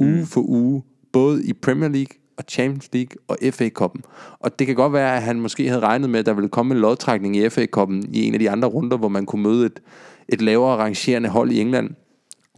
uge 0.00 0.18
mm. 0.18 0.26
for 0.26 0.40
uge, 0.40 0.82
både 1.12 1.44
i 1.44 1.52
Premier 1.52 1.88
League 1.88 2.16
og 2.36 2.44
Champions 2.48 2.88
League 2.92 3.16
og 3.28 3.38
FA 3.52 3.68
Cup'en. 3.80 4.00
Og 4.40 4.58
det 4.58 4.66
kan 4.66 4.76
godt 4.76 4.92
være, 4.92 5.16
at 5.16 5.22
han 5.22 5.40
måske 5.40 5.68
havde 5.68 5.80
regnet 5.80 6.10
med, 6.10 6.20
at 6.20 6.26
der 6.26 6.32
ville 6.32 6.48
komme 6.48 6.74
en 6.74 6.80
lodtrækning 6.80 7.36
i 7.36 7.48
FA 7.48 7.66
Cup'en 7.76 8.02
i 8.12 8.26
en 8.26 8.34
af 8.34 8.38
de 8.38 8.50
andre 8.50 8.68
runder, 8.68 8.96
hvor 8.96 9.08
man 9.08 9.26
kunne 9.26 9.42
møde 9.42 9.66
et, 9.66 9.80
et 10.28 10.42
lavere 10.42 10.76
rangerende 10.76 11.28
hold 11.28 11.52
i 11.52 11.60
England 11.60 11.90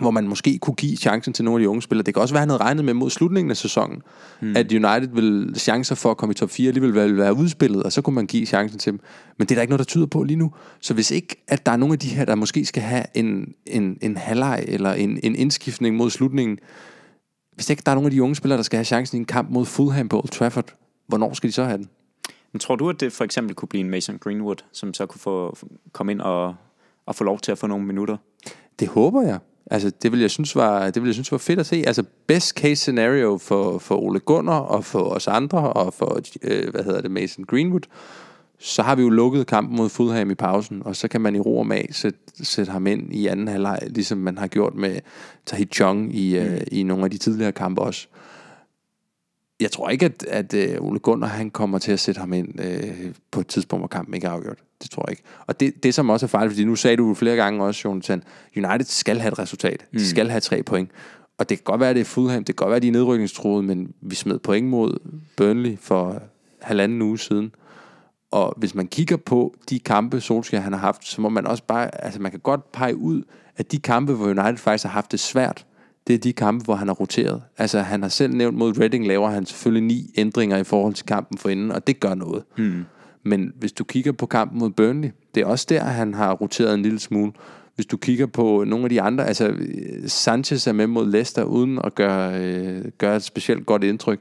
hvor 0.01 0.11
man 0.11 0.29
måske 0.29 0.59
kunne 0.59 0.75
give 0.75 0.97
chancen 0.97 1.33
til 1.33 1.45
nogle 1.45 1.61
af 1.61 1.63
de 1.63 1.69
unge 1.69 1.83
spillere. 1.83 2.05
Det 2.05 2.15
kan 2.15 2.21
også 2.21 2.35
være, 2.35 2.39
at 2.39 2.43
han 2.43 2.51
havde 2.51 2.63
regnet 2.63 2.85
med 2.85 2.95
mod 2.95 3.11
slutningen 3.11 3.51
af 3.51 3.57
sæsonen, 3.57 4.03
mm. 4.43 4.57
at 4.57 4.73
United 4.73 5.09
vil 5.15 5.53
chancer 5.57 5.95
for 5.95 6.11
at 6.11 6.17
komme 6.17 6.31
i 6.31 6.35
top 6.35 6.51
4 6.51 6.69
alligevel 6.69 6.95
vil 6.95 7.17
være 7.17 7.35
udspillet, 7.35 7.83
og 7.83 7.93
så 7.93 8.03
kunne 8.03 8.15
man 8.15 8.27
give 8.27 8.47
chancen 8.47 8.79
til 8.79 8.93
dem. 8.93 9.01
Men 9.39 9.47
det 9.47 9.51
er 9.51 9.55
der 9.55 9.63
ikke 9.63 9.71
noget, 9.71 9.79
der 9.79 9.85
tyder 9.85 10.07
på 10.07 10.23
lige 10.23 10.37
nu. 10.37 10.53
Så 10.81 10.95
hvis 10.95 11.11
ikke, 11.11 11.45
at 11.49 11.67
der 11.67 11.73
er 11.73 11.77
nogle 11.77 11.93
af 11.93 11.99
de 11.99 12.09
her, 12.09 12.25
der 12.25 12.35
måske 12.35 12.65
skal 12.65 12.83
have 12.83 13.05
en, 13.15 13.55
en, 13.67 13.99
en 14.03 14.17
halvleg 14.17 14.65
eller 14.69 14.93
en, 14.93 15.21
en 15.23 15.35
indskiftning 15.35 15.97
mod 15.97 16.11
slutningen, 16.11 16.59
hvis 17.57 17.71
ikke 17.71 17.83
der 17.87 17.91
er 17.91 17.95
nogle 17.95 18.07
af 18.07 18.11
de 18.11 18.23
unge 18.23 18.37
spillere, 18.37 18.57
der 18.57 18.63
skal 18.63 18.77
have 18.77 18.85
chancen 18.85 19.17
i 19.17 19.21
en 19.21 19.25
kamp 19.25 19.51
mod 19.51 19.67
Fulham 19.67 20.09
på 20.09 20.17
Old 20.17 20.29
Trafford, 20.29 20.75
hvornår 21.07 21.35
skal 21.35 21.49
de 21.49 21.53
så 21.53 21.65
have 21.65 21.79
den? 21.79 21.89
Men 22.53 22.61
tror 22.61 22.77
du, 22.77 22.91
at 22.91 23.01
det 23.01 23.13
for 23.13 23.25
eksempel 23.25 23.55
kunne 23.55 23.69
blive 23.69 23.81
en 23.81 23.91
Mason 23.91 24.19
Greenwood, 24.19 24.57
som 24.73 24.95
så 24.95 25.07
kunne 25.07 25.21
få, 25.21 25.57
komme 25.93 26.13
ind 26.13 26.21
og, 26.21 26.55
og 27.07 27.15
få 27.15 27.25
lov 27.25 27.39
til 27.39 27.53
at 27.53 27.59
få 27.59 27.67
nogle 27.67 27.87
minutter? 27.87 28.17
Det 28.81 28.89
håber 28.89 29.23
jeg. 29.23 29.39
Altså, 29.71 29.91
det 30.03 30.13
vil 30.13 30.21
jeg 30.21 30.31
synes 30.31 30.57
var, 30.57 30.91
det 30.91 31.03
vil 31.03 31.09
jeg 31.09 31.15
synes 31.15 31.33
var 31.33 31.39
fedt 31.39 31.61
at 31.61 31.67
se. 31.67 31.85
Altså, 31.87 32.05
best 32.27 32.57
case 32.57 32.77
scenario 32.77 33.39
for, 33.39 33.79
for 33.79 33.97
Ole 33.97 34.21
Gunnar 34.21 34.59
og 34.59 34.85
for 34.85 35.03
os 35.03 35.29
andre 35.29 35.73
og 35.73 35.95
for, 35.95 36.21
øh, 36.43 36.71
hvad 36.71 36.85
hedder 36.85 37.01
det, 37.01 37.11
Mason 37.11 37.45
Greenwood, 37.45 37.81
så 38.59 38.83
har 38.83 38.95
vi 38.95 39.03
jo 39.03 39.09
lukket 39.09 39.47
kampen 39.47 39.77
mod 39.77 39.89
Fulham 39.89 40.31
i 40.31 40.35
pausen, 40.35 40.83
og 40.85 40.97
så 40.97 41.09
kan 41.09 41.21
man 41.21 41.37
i 41.37 41.41
ro 41.41 41.59
og 41.59 41.67
mag 41.67 41.89
sætte, 41.93 42.19
sætte 42.43 42.73
ham 42.73 42.87
ind 42.87 43.15
i 43.15 43.27
anden 43.27 43.49
halvleg, 43.49 43.79
ligesom 43.87 44.19
man 44.19 44.39
har 44.39 44.47
gjort 44.47 44.75
med 44.75 44.99
Tahit 45.47 45.75
Chong 45.75 46.17
i, 46.17 46.39
mm. 46.39 46.45
øh, 46.45 46.61
i 46.73 46.83
nogle 46.83 47.05
af 47.05 47.11
de 47.11 47.19
tidligere 47.19 47.53
kampe 47.53 47.81
også. 47.81 48.09
Jeg 49.61 49.71
tror 49.71 49.89
ikke, 49.89 50.05
at, 50.07 50.25
at 50.29 50.55
øh, 50.55 50.77
Ole 50.81 50.99
Gunnar 50.99 51.29
han 51.29 51.51
kommer 51.51 51.79
til 51.79 51.93
at 51.93 52.01
sætte 52.01 52.19
ham 52.19 52.33
ind 52.33 52.61
øh, 52.61 53.13
på 53.31 53.41
et 53.41 53.47
tidspunkt, 53.47 53.81
hvor 53.81 53.89
kampen 53.89 54.15
ikke 54.15 54.27
er 54.27 54.31
afgjort. 54.31 54.59
Det 54.83 54.91
tror 54.91 55.05
jeg 55.07 55.11
ikke. 55.11 55.23
Og 55.47 55.61
det, 55.61 55.83
det 55.83 55.95
som 55.95 56.11
også 56.11 56.27
er 56.27 56.29
farligt, 56.29 56.53
fordi 56.53 56.65
nu 56.65 56.77
sagde 56.77 56.97
du 56.97 57.15
flere 57.15 57.37
gange 57.37 57.65
også, 57.65 57.83
Jonathan, 57.85 58.23
United 58.57 58.85
skal 58.85 59.19
have 59.19 59.33
et 59.33 59.39
resultat. 59.39 59.87
Mm. 59.93 59.99
De 59.99 60.07
skal 60.07 60.29
have 60.31 60.41
tre 60.41 60.63
point. 60.63 60.91
Og 61.39 61.49
det 61.49 61.59
kan 61.59 61.65
godt 61.65 61.81
være, 61.81 61.91
at 61.91 61.97
det 61.97 62.01
er 62.01 62.05
Fulham, 62.05 62.45
det 62.45 62.57
kan 62.57 62.65
godt 62.65 62.71
være, 62.71 62.77
at 62.77 62.83
de 62.83 62.89
er 62.89 62.93
nedrykningstruede, 62.93 63.63
men 63.63 63.93
vi 64.01 64.15
smed 64.15 64.39
point 64.39 64.69
mod 64.69 64.99
Burnley 65.37 65.79
for 65.81 66.23
halvanden 66.63 67.03
uge 67.03 67.19
siden. 67.19 67.53
Og 68.31 68.55
hvis 68.57 68.75
man 68.75 68.87
kigger 68.87 69.17
på 69.17 69.55
de 69.71 69.79
kampe, 69.79 70.21
Solskjaer 70.21 70.63
han 70.63 70.73
har 70.73 70.81
haft, 70.81 71.07
så 71.07 71.21
må 71.21 71.29
man 71.29 71.47
også 71.47 71.63
bare, 71.63 72.05
altså 72.05 72.21
man 72.21 72.31
kan 72.31 72.41
godt 72.41 72.73
pege 72.73 72.97
ud, 72.97 73.23
at 73.57 73.73
de 73.73 73.79
kampe, 73.79 74.13
hvor 74.13 74.27
United 74.27 74.57
faktisk 74.57 74.85
har 74.85 74.91
haft 74.91 75.13
det 75.13 75.21
svært, 75.21 75.67
det 76.07 76.15
er 76.15 76.19
de 76.19 76.33
kampe, 76.33 76.65
hvor 76.65 76.75
han 76.75 76.89
har 76.89 76.95
roteret. 76.95 77.43
Altså 77.59 77.81
han 77.81 78.03
har 78.03 78.09
selv 78.09 78.35
nævnt 78.35 78.59
mod 78.59 78.79
Reading, 78.79 79.07
laver 79.07 79.31
han 79.31 79.47
selvfølgelig 79.47 79.87
ni 79.87 80.11
ændringer 80.17 80.57
i 80.57 80.65
forhold 80.65 80.95
til 80.95 81.07
kampen 81.07 81.39
for 81.39 81.49
inden, 81.49 81.73
og 81.73 81.87
det 81.87 82.01
gør 82.01 82.15
noget. 82.15 82.43
Hmm. 82.57 82.85
Men 83.23 83.53
hvis 83.59 83.73
du 83.73 83.85
kigger 83.85 84.13
på 84.13 84.27
kampen 84.27 84.59
mod 84.59 84.71
Burnley, 84.71 85.11
det 85.35 85.41
er 85.41 85.47
også 85.47 85.67
der, 85.69 85.85
han 85.85 86.15
har 86.15 86.33
roteret 86.33 86.75
en 86.75 86.83
lille 86.83 86.99
smule. 86.99 87.33
Hvis 87.75 87.87
du 87.87 87.97
kigger 87.97 88.27
på 88.27 88.65
nogle 88.67 88.85
af 88.85 88.91
de 88.91 89.01
andre, 89.01 89.27
altså 89.27 89.55
Sanchez 90.07 90.67
er 90.67 90.73
med 90.73 90.87
mod 90.87 91.11
Leicester 91.11 91.43
uden 91.43 91.79
at 91.85 91.95
gøre, 91.95 92.41
øh, 92.41 92.85
gøre 92.99 93.17
et 93.17 93.23
specielt 93.23 93.67
godt 93.67 93.85
indtryk 93.85 94.21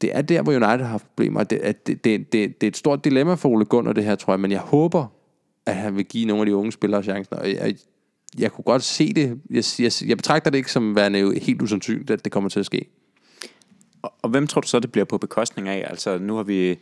det 0.00 0.16
er 0.16 0.22
der, 0.22 0.42
hvor 0.42 0.52
United 0.52 0.84
har 0.84 0.90
haft 0.90 1.06
problemer. 1.06 1.44
Det, 1.44 1.60
det, 1.86 2.04
det, 2.04 2.32
det, 2.32 2.60
det 2.60 2.66
er 2.66 2.68
et 2.68 2.76
stort 2.76 3.04
dilemma 3.04 3.34
for 3.34 3.48
Ole 3.48 3.64
Gunnar, 3.64 3.92
det 3.92 4.04
her, 4.04 4.14
tror 4.14 4.32
jeg. 4.32 4.40
Men 4.40 4.50
jeg 4.50 4.60
håber, 4.60 5.06
at 5.66 5.74
han 5.74 5.96
vil 5.96 6.04
give 6.04 6.26
nogle 6.26 6.40
af 6.40 6.46
de 6.46 6.56
unge 6.56 6.72
spillere 6.72 7.02
chancen. 7.02 7.36
Og 7.36 7.52
jeg, 7.52 7.74
jeg 8.38 8.52
kunne 8.52 8.64
godt 8.64 8.82
se 8.82 9.12
det. 9.12 9.40
Jeg, 9.50 9.64
jeg, 9.78 9.92
jeg 10.08 10.16
betragter 10.16 10.50
det 10.50 10.58
ikke 10.58 10.72
som 10.72 10.96
værende 10.96 11.40
helt 11.40 11.62
usandsynligt, 11.62 12.10
at 12.10 12.24
det 12.24 12.32
kommer 12.32 12.50
til 12.50 12.60
at 12.60 12.66
ske. 12.66 12.88
Og, 14.02 14.12
og 14.22 14.30
hvem 14.30 14.46
tror 14.46 14.60
du 14.60 14.68
så, 14.68 14.80
det 14.80 14.92
bliver 14.92 15.04
på 15.04 15.18
bekostning 15.18 15.68
af? 15.68 15.86
Altså, 15.90 16.18
nu 16.18 16.36
har 16.36 16.42
vi 16.42 16.78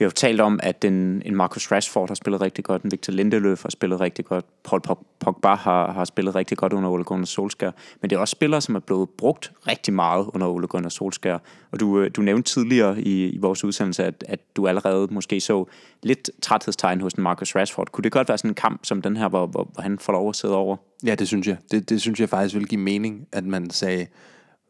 vi 0.00 0.04
har 0.04 0.08
jo 0.08 0.14
talt 0.14 0.40
om, 0.40 0.60
at 0.62 0.84
en, 0.84 1.22
en 1.24 1.36
Marcus 1.36 1.72
Rashford 1.72 2.08
har 2.08 2.14
spillet 2.14 2.40
rigtig 2.40 2.64
godt, 2.64 2.82
en 2.82 2.92
Victor 2.92 3.12
Lindeløf 3.12 3.62
har 3.62 3.70
spillet 3.70 4.00
rigtig 4.00 4.24
godt, 4.24 4.44
Paul 4.64 4.80
Pogba 5.20 5.54
har, 5.54 5.92
har 5.92 6.04
spillet 6.04 6.34
rigtig 6.34 6.58
godt 6.58 6.72
under 6.72 6.88
Ole 6.88 7.04
Gunnar 7.04 7.24
Solskjaer, 7.26 7.72
men 8.00 8.10
det 8.10 8.16
er 8.16 8.20
også 8.20 8.32
spillere, 8.32 8.60
som 8.60 8.74
er 8.74 8.78
blevet 8.80 9.08
brugt 9.10 9.52
rigtig 9.66 9.94
meget 9.94 10.26
under 10.34 10.46
Ole 10.46 10.66
Gunnar 10.66 10.88
Solskjaer. 10.88 11.38
Og 11.70 11.80
du, 11.80 12.00
øh, 12.00 12.10
du 12.16 12.22
nævnte 12.22 12.52
tidligere 12.52 13.00
i, 13.00 13.28
i 13.28 13.38
vores 13.38 13.64
udsendelse, 13.64 14.04
at, 14.04 14.24
at 14.28 14.40
du 14.56 14.66
allerede 14.66 15.08
måske 15.10 15.40
så 15.40 15.64
lidt 16.02 16.30
træthedstegn 16.42 17.00
hos 17.00 17.12
en 17.12 17.22
Marcus 17.22 17.56
Rashford. 17.56 17.88
Kunne 17.92 18.02
det 18.02 18.12
godt 18.12 18.28
være 18.28 18.38
sådan 18.38 18.50
en 18.50 18.54
kamp 18.54 18.84
som 18.84 19.02
den 19.02 19.16
her, 19.16 19.28
hvor, 19.28 19.46
hvor, 19.46 19.68
hvor 19.72 19.82
han 19.82 19.98
får 19.98 20.12
lov 20.12 20.28
at 20.28 20.36
sidde 20.36 20.56
over? 20.56 20.76
Ja, 21.04 21.14
det 21.14 21.28
synes 21.28 21.46
jeg. 21.46 21.56
Det, 21.70 21.90
det 21.90 22.00
synes 22.00 22.20
jeg 22.20 22.28
faktisk 22.28 22.54
vil 22.54 22.68
give 22.68 22.80
mening, 22.80 23.26
at 23.32 23.44
man 23.44 23.70
sagde, 23.70 24.06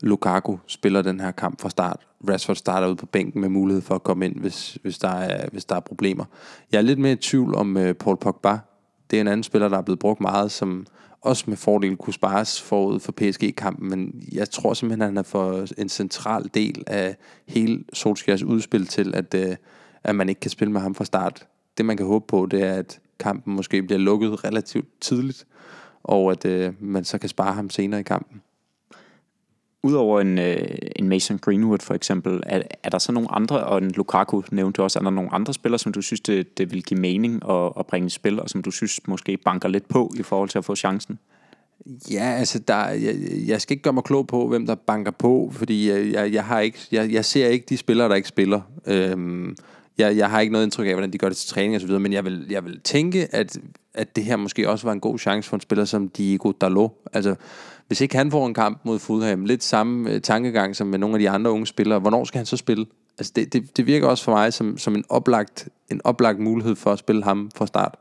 Lukaku 0.02 0.56
spiller 0.66 1.02
den 1.02 1.20
her 1.20 1.30
kamp 1.30 1.60
fra 1.60 1.70
start. 1.70 2.06
Rashford 2.28 2.56
starter 2.56 2.88
ud 2.88 2.94
på 2.94 3.06
bænken 3.06 3.40
med 3.40 3.48
mulighed 3.48 3.82
for 3.82 3.94
at 3.94 4.02
komme 4.02 4.24
ind, 4.24 4.40
hvis, 4.40 4.78
hvis, 4.82 4.98
der, 4.98 5.08
er, 5.08 5.48
hvis 5.52 5.64
der 5.64 5.76
er 5.76 5.80
problemer. 5.80 6.24
Jeg 6.72 6.78
er 6.78 6.82
lidt 6.82 6.98
mere 6.98 7.12
i 7.12 7.16
tvivl 7.16 7.54
om 7.54 7.76
øh, 7.76 7.94
Paul 7.94 8.16
Pogba. 8.16 8.58
Det 9.10 9.16
er 9.16 9.20
en 9.20 9.28
anden 9.28 9.42
spiller, 9.42 9.68
der 9.68 9.78
er 9.78 9.82
blevet 9.82 9.98
brugt 9.98 10.20
meget, 10.20 10.50
som 10.50 10.86
også 11.20 11.44
med 11.46 11.56
fordel 11.56 11.96
kunne 11.96 12.14
spares 12.14 12.62
forud 12.62 13.00
for 13.00 13.12
PSG-kampen, 13.12 13.90
men 13.90 14.28
jeg 14.32 14.50
tror 14.50 14.74
simpelthen, 14.74 15.02
at 15.02 15.08
han 15.08 15.16
er 15.16 15.22
for 15.22 15.66
en 15.78 15.88
central 15.88 16.50
del 16.54 16.84
af 16.86 17.16
hele 17.48 17.84
Solskjaers 17.92 18.42
udspil 18.42 18.86
til, 18.86 19.14
at, 19.14 19.34
øh, 19.34 19.56
at 20.04 20.14
man 20.14 20.28
ikke 20.28 20.40
kan 20.40 20.50
spille 20.50 20.72
med 20.72 20.80
ham 20.80 20.94
fra 20.94 21.04
start. 21.04 21.46
Det 21.78 21.86
man 21.86 21.96
kan 21.96 22.06
håbe 22.06 22.24
på, 22.28 22.46
det 22.46 22.62
er, 22.62 22.74
at 22.74 23.00
kampen 23.18 23.54
måske 23.54 23.82
bliver 23.82 23.98
lukket 23.98 24.44
relativt 24.44 25.00
tidligt, 25.00 25.46
og 26.02 26.30
at 26.30 26.44
øh, 26.44 26.72
man 26.80 27.04
så 27.04 27.18
kan 27.18 27.28
spare 27.28 27.52
ham 27.52 27.70
senere 27.70 28.00
i 28.00 28.04
kampen. 28.04 28.42
Udover 29.82 30.20
en, 30.20 30.38
øh, 30.38 30.68
en 30.96 31.08
Mason 31.08 31.38
Greenwood 31.38 31.78
for 31.78 31.94
eksempel, 31.94 32.40
er, 32.46 32.62
er 32.82 32.90
der 32.90 32.98
så 32.98 33.12
nogle 33.12 33.34
andre, 33.34 33.64
og 33.64 33.78
en 33.78 33.90
Lukaku 33.90 34.42
nævnte 34.50 34.82
også, 34.82 34.98
er 34.98 35.02
der 35.02 35.10
nogle 35.10 35.34
andre 35.34 35.54
spillere, 35.54 35.78
som 35.78 35.92
du 35.92 36.02
synes, 36.02 36.20
det, 36.20 36.58
det 36.58 36.72
vil 36.72 36.82
give 36.82 37.00
mening 37.00 37.50
at, 37.50 37.72
at 37.78 37.86
bringe 37.86 38.06
i 38.06 38.10
spil, 38.10 38.40
og 38.40 38.50
som 38.50 38.62
du 38.62 38.70
synes 38.70 39.00
måske 39.08 39.36
banker 39.36 39.68
lidt 39.68 39.88
på 39.88 40.12
i 40.16 40.22
forhold 40.22 40.48
til 40.48 40.58
at 40.58 40.64
få 40.64 40.74
chancen? 40.74 41.18
Ja, 42.10 42.34
altså, 42.38 42.58
der, 42.58 42.88
jeg, 42.88 43.14
jeg 43.46 43.60
skal 43.60 43.74
ikke 43.74 43.82
gøre 43.82 43.92
mig 43.92 44.04
klog 44.04 44.26
på, 44.26 44.48
hvem 44.48 44.66
der 44.66 44.74
banker 44.74 45.10
på, 45.10 45.50
fordi 45.54 45.90
jeg, 45.90 46.12
jeg, 46.12 46.32
jeg, 46.32 46.44
har 46.44 46.60
ikke, 46.60 46.78
jeg, 46.92 47.12
jeg 47.12 47.24
ser 47.24 47.48
ikke 47.48 47.66
de 47.68 47.76
spillere, 47.76 48.08
der 48.08 48.14
ikke 48.14 48.28
spiller. 48.28 48.60
Øhm, 48.86 49.56
jeg, 49.98 50.16
jeg 50.16 50.30
har 50.30 50.40
ikke 50.40 50.52
noget 50.52 50.64
indtryk 50.64 50.86
af, 50.86 50.92
hvordan 50.92 51.12
de 51.12 51.18
gør 51.18 51.28
det 51.28 51.36
til 51.36 51.48
træning 51.48 51.74
og 51.74 51.80
så 51.80 51.86
videre, 51.86 52.00
men 52.00 52.12
jeg 52.12 52.24
vil, 52.24 52.46
jeg 52.50 52.64
vil 52.64 52.80
tænke, 52.80 53.34
at, 53.34 53.58
at 53.94 54.16
det 54.16 54.24
her 54.24 54.36
måske 54.36 54.70
også 54.70 54.86
var 54.86 54.92
en 54.92 55.00
god 55.00 55.18
chance 55.18 55.48
for 55.48 55.56
en 55.56 55.60
spiller 55.60 55.84
som 55.84 56.08
Diego 56.08 56.52
Dalot. 56.60 56.92
Altså, 57.12 57.34
hvis 57.90 58.00
ikke 58.00 58.16
han 58.16 58.30
får 58.30 58.46
en 58.46 58.54
kamp 58.54 58.80
mod 58.84 58.98
Fulham, 58.98 59.44
lidt 59.44 59.64
samme 59.64 60.10
øh, 60.10 60.20
tankegang 60.20 60.76
som 60.76 60.86
med 60.86 60.98
nogle 60.98 61.14
af 61.16 61.18
de 61.18 61.30
andre 61.30 61.50
unge 61.50 61.66
spillere, 61.66 61.98
hvornår 61.98 62.24
skal 62.24 62.38
han 62.38 62.46
så 62.46 62.56
spille? 62.56 62.86
Altså 63.18 63.32
det, 63.36 63.52
det, 63.52 63.76
det 63.76 63.86
virker 63.86 64.06
også 64.06 64.24
for 64.24 64.32
mig 64.32 64.52
som, 64.52 64.78
som 64.78 64.94
en, 64.94 65.04
oplagt, 65.08 65.68
en 65.90 66.00
oplagt 66.04 66.38
mulighed 66.38 66.76
for 66.76 66.92
at 66.92 66.98
spille 66.98 67.24
ham 67.24 67.50
fra 67.54 67.66
start. 67.66 67.96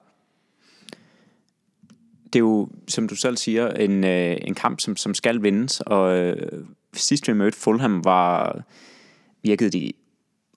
Det 2.25 2.35
er 2.35 2.39
jo, 2.39 2.69
som 2.87 3.07
du 3.07 3.15
selv 3.15 3.37
siger, 3.37 3.69
en, 3.69 4.03
øh, 4.03 4.37
en 4.41 4.55
kamp, 4.55 4.79
som, 4.79 4.95
som 4.95 5.13
skal 5.13 5.43
vindes, 5.43 5.81
og 5.81 6.17
øh, 6.17 6.63
sidst 6.93 7.27
vi 7.27 7.33
mødte 7.33 7.57
Fulham 7.57 8.05
var, 8.05 8.61
virkede 9.43 9.69
de 9.69 9.91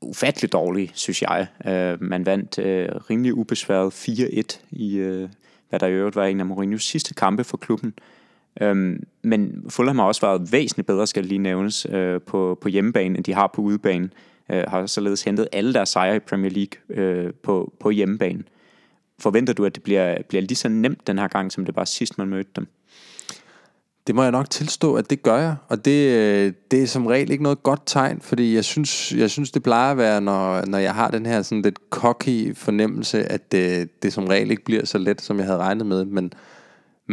ufattelig 0.01 0.53
dårlige, 0.53 0.91
synes 0.95 1.23
jeg. 1.23 1.47
Øh, 1.67 2.03
man 2.03 2.27
vandt 2.27 2.59
øh, 2.59 2.89
rimelig 3.11 3.35
ubesværet 3.35 4.09
4-1 4.09 4.61
i, 4.71 4.97
øh, 4.97 5.29
hvad 5.69 5.81
der 5.81 5.87
i 5.87 5.93
øvrigt 5.93 6.17
var 6.17 6.25
en 6.25 6.41
af 6.41 6.45
Mourinho's 6.45 6.79
sidste 6.79 7.15
kampe 7.15 7.45
for 7.45 7.57
klubben. 7.57 7.95
Øhm, 8.61 9.03
men 9.23 9.65
Fulham 9.69 9.99
har 9.99 10.07
også 10.07 10.21
været 10.21 10.53
væsentligt 10.53 10.87
bedre, 10.87 11.07
skal 11.07 11.25
lige 11.25 11.39
nævnes, 11.39 11.87
øh, 11.91 12.21
på, 12.21 12.59
på 12.61 12.69
hjemmebane, 12.69 13.17
end 13.17 13.25
de 13.25 13.35
har 13.35 13.51
på 13.55 13.63
udebane. 13.63 14.11
Øh, 14.51 14.65
har 14.69 14.87
således 14.87 15.23
hentet 15.23 15.49
alle 15.53 15.75
deres 15.75 15.89
sejre 15.89 16.17
i 16.17 16.19
Premier 16.19 16.51
League 16.51 17.05
øh, 17.05 17.33
på, 17.43 17.73
på 17.81 17.91
hjemmebane. 17.91 18.43
Forventer 19.19 19.53
du, 19.53 19.65
at 19.65 19.75
det 19.75 19.83
bliver, 19.83 20.17
bliver 20.29 20.43
lige 20.43 20.57
så 20.57 20.69
nemt 20.69 21.07
den 21.07 21.19
her 21.19 21.29
gang, 21.29 21.53
som 21.53 21.65
det 21.65 21.77
var 21.77 21.85
sidst, 21.85 22.19
man 22.19 22.29
mødte 22.29 22.51
dem? 22.57 22.67
Det 24.07 24.15
må 24.15 24.23
jeg 24.23 24.33
nok 24.33 24.51
tilstå, 24.51 24.95
at 24.95 25.11
det 25.11 25.23
gør 25.23 25.39
jeg. 25.39 25.57
Og 25.69 25.85
det, 25.85 26.17
øh, 26.17 26.53
det 26.71 26.83
er 26.83 26.87
som 26.87 27.07
regel 27.07 27.31
ikke 27.31 27.43
noget 27.43 27.63
godt 27.63 27.81
tegn, 27.87 28.21
fordi 28.21 28.55
jeg 28.55 28.65
synes, 28.65 29.13
jeg 29.13 29.31
synes 29.31 29.51
det 29.51 29.63
plejer 29.63 29.91
at 29.91 29.97
være, 29.97 30.21
når, 30.21 30.67
når 30.67 30.79
jeg 30.79 30.95
har 30.95 31.11
den 31.11 31.27
her 31.27 31.43
sådan 31.43 31.63
lidt 31.63 31.79
cocky 31.91 32.57
fornemmelse, 32.57 33.33
at 33.33 33.53
det, 33.53 34.03
det 34.03 34.13
som 34.13 34.27
regel 34.27 34.51
ikke 34.51 34.65
bliver 34.65 34.87
så 34.87 34.99
let, 34.99 35.21
som 35.21 35.39
jeg 35.39 35.47
havde 35.47 35.59
regnet 35.59 35.87
med. 35.87 36.05
Men, 36.05 36.33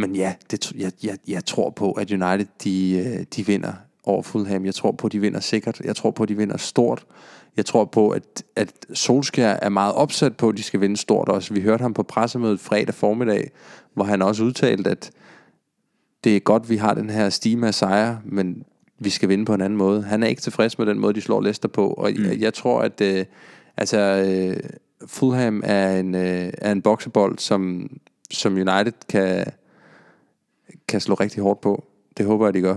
men 0.00 0.16
ja, 0.16 0.34
det, 0.50 0.72
jeg, 0.72 0.92
jeg, 1.02 1.18
jeg 1.28 1.44
tror 1.44 1.70
på, 1.70 1.92
at 1.92 2.10
United 2.10 2.46
de, 2.64 3.04
øh, 3.06 3.24
de 3.36 3.46
vinder 3.46 3.72
over 4.04 4.22
Fulham. 4.22 4.64
Jeg 4.64 4.74
tror 4.74 4.92
på, 4.92 5.06
at 5.06 5.12
de 5.12 5.20
vinder 5.20 5.40
sikkert. 5.40 5.80
Jeg 5.84 5.96
tror 5.96 6.10
på, 6.10 6.22
at 6.22 6.28
de 6.28 6.36
vinder 6.36 6.56
stort. 6.56 7.06
Jeg 7.56 7.66
tror 7.66 7.84
på, 7.84 8.10
at, 8.10 8.42
at 8.56 8.72
Solskjaer 8.94 9.58
er 9.62 9.68
meget 9.68 9.94
opsat 9.94 10.36
på, 10.36 10.48
at 10.48 10.56
de 10.56 10.62
skal 10.62 10.80
vinde 10.80 10.96
stort 10.96 11.28
også. 11.28 11.54
Vi 11.54 11.60
hørte 11.60 11.82
ham 11.82 11.94
på 11.94 12.02
pressemødet 12.02 12.60
fredag 12.60 12.94
formiddag, 12.94 13.50
hvor 13.94 14.04
han 14.04 14.22
også 14.22 14.44
udtalte, 14.44 14.90
at 14.90 15.10
det 16.24 16.36
er 16.36 16.40
godt, 16.40 16.70
vi 16.70 16.76
har 16.76 16.94
den 16.94 17.10
her 17.10 17.30
stime 17.30 17.66
af 17.66 17.74
sejre, 17.74 18.20
men 18.24 18.64
vi 18.98 19.10
skal 19.10 19.28
vinde 19.28 19.44
på 19.44 19.54
en 19.54 19.60
anden 19.60 19.76
måde. 19.76 20.02
Han 20.02 20.22
er 20.22 20.26
ikke 20.26 20.42
tilfreds 20.42 20.78
med 20.78 20.86
den 20.86 20.98
måde, 20.98 21.14
de 21.14 21.20
slår 21.20 21.40
Leicester 21.40 21.68
på, 21.68 21.88
og 21.88 22.10
mm. 22.16 22.24
jeg, 22.24 22.40
jeg 22.40 22.54
tror, 22.54 22.80
at 22.80 23.00
øh, 23.00 23.24
altså, 23.76 23.98
øh, 23.98 24.70
Fulham 25.06 25.62
er 25.64 26.00
en, 26.00 26.14
øh, 26.14 26.52
er 26.58 26.72
en 26.72 26.82
boksebold, 26.82 27.38
som, 27.38 27.90
som 28.30 28.54
United 28.54 28.92
kan, 29.08 29.44
kan 30.90 31.00
slå 31.00 31.14
rigtig 31.14 31.42
hårdt 31.42 31.60
på. 31.60 31.84
Det 32.16 32.26
håber 32.26 32.46
jeg, 32.46 32.54
de 32.54 32.60
gør. 32.60 32.76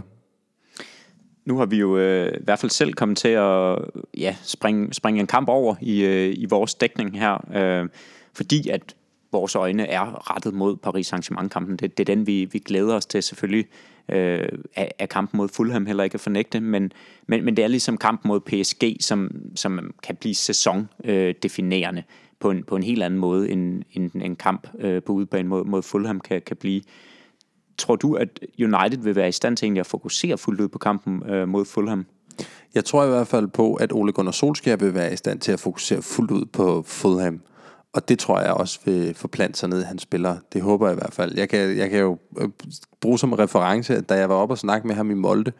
Nu 1.45 1.57
har 1.57 1.65
vi 1.65 1.77
jo 1.77 1.97
øh, 1.97 2.33
i 2.33 2.43
hvert 2.43 2.59
fald 2.59 2.69
selv 2.69 2.93
kommet 2.93 3.17
til 3.17 3.27
at 3.27 3.77
ja, 4.17 4.35
springe, 4.43 4.93
springe 4.93 5.19
en 5.19 5.27
kamp 5.27 5.49
over 5.49 5.75
i, 5.81 6.03
øh, 6.03 6.33
i 6.37 6.45
vores 6.49 6.75
dækning 6.75 7.19
her, 7.19 7.55
øh, 7.55 7.89
fordi 8.33 8.69
at 8.69 8.95
vores 9.31 9.55
øjne 9.55 9.87
er 9.87 10.31
rettet 10.35 10.53
mod 10.53 10.77
Paris 10.77 11.13
Saint-Germain-kampen. 11.13 11.77
Det, 11.77 11.97
det 11.97 12.09
er 12.09 12.15
den, 12.15 12.27
vi, 12.27 12.45
vi 12.51 12.59
glæder 12.59 12.95
os 12.95 13.05
til 13.05 13.23
selvfølgelig. 13.23 13.65
Øh, 14.09 14.47
er 14.75 15.05
kampen 15.05 15.37
mod 15.37 15.47
Fulham 15.47 15.85
heller 15.85 16.03
ikke 16.03 16.13
at 16.13 16.21
fornægte, 16.21 16.59
men, 16.59 16.91
men, 17.27 17.45
men 17.45 17.57
det 17.57 17.63
er 17.63 17.67
ligesom 17.67 17.97
kampen 17.97 18.27
mod 18.27 18.39
PSG, 18.39 18.97
som, 18.99 19.31
som 19.55 19.93
kan 20.03 20.15
blive 20.15 20.35
sæsondefinerende 20.35 21.99
øh, 21.99 22.37
på, 22.39 22.51
en, 22.51 22.63
på 22.63 22.75
en 22.75 22.83
helt 22.83 23.03
anden 23.03 23.19
måde, 23.19 23.49
end, 23.49 23.83
end 23.91 24.11
en 24.15 24.35
kamp 24.35 24.67
øh, 24.79 25.03
på 25.03 25.13
udebane 25.13 25.49
mod, 25.49 25.65
mod 25.65 25.81
Fulham 25.81 26.19
kan, 26.19 26.41
kan 26.41 26.57
blive. 26.57 26.81
Tror 27.77 27.95
du, 27.95 28.13
at 28.13 28.39
United 28.59 28.97
vil 28.97 29.15
være 29.15 29.29
i 29.29 29.31
stand 29.31 29.57
til 29.57 29.77
at 29.77 29.85
fokusere 29.85 30.37
fuldt 30.37 30.61
ud 30.61 30.67
på 30.67 30.77
kampen 30.77 31.29
øh, 31.29 31.47
mod 31.47 31.65
Fulham? 31.65 32.05
Jeg 32.75 32.85
tror 32.85 33.05
i 33.05 33.09
hvert 33.09 33.27
fald 33.27 33.47
på, 33.47 33.73
at 33.73 33.93
Ole 33.93 34.11
Gunnar 34.11 34.31
Solskjaer 34.31 34.75
vil 34.75 34.93
være 34.93 35.13
i 35.13 35.15
stand 35.15 35.39
til 35.39 35.51
at 35.51 35.59
fokusere 35.59 36.01
fuldt 36.01 36.31
ud 36.31 36.45
på 36.45 36.83
Fulham. 36.87 37.41
og 37.93 38.09
det 38.09 38.19
tror 38.19 38.39
jeg 38.39 38.51
også 38.53 38.79
vil 38.85 39.13
forplante 39.15 39.59
sig 39.59 39.69
ned 39.69 39.81
i 39.81 39.83
hans 39.83 40.01
spillere. 40.01 40.39
Det 40.53 40.61
håber 40.61 40.87
jeg 40.87 40.95
i 40.97 40.99
hvert 40.99 41.13
fald. 41.13 41.37
Jeg 41.37 41.49
kan, 41.49 41.77
jeg 41.77 41.89
kan 41.89 41.99
jo 41.99 42.17
øh, 42.37 42.49
bruge 43.01 43.19
som 43.19 43.33
reference, 43.33 43.95
at 43.97 44.09
da 44.09 44.15
jeg 44.15 44.29
var 44.29 44.35
oppe 44.35 44.53
og 44.53 44.57
snakke 44.57 44.87
med 44.87 44.95
ham 44.95 45.11
i 45.11 45.13
Molde, 45.13 45.51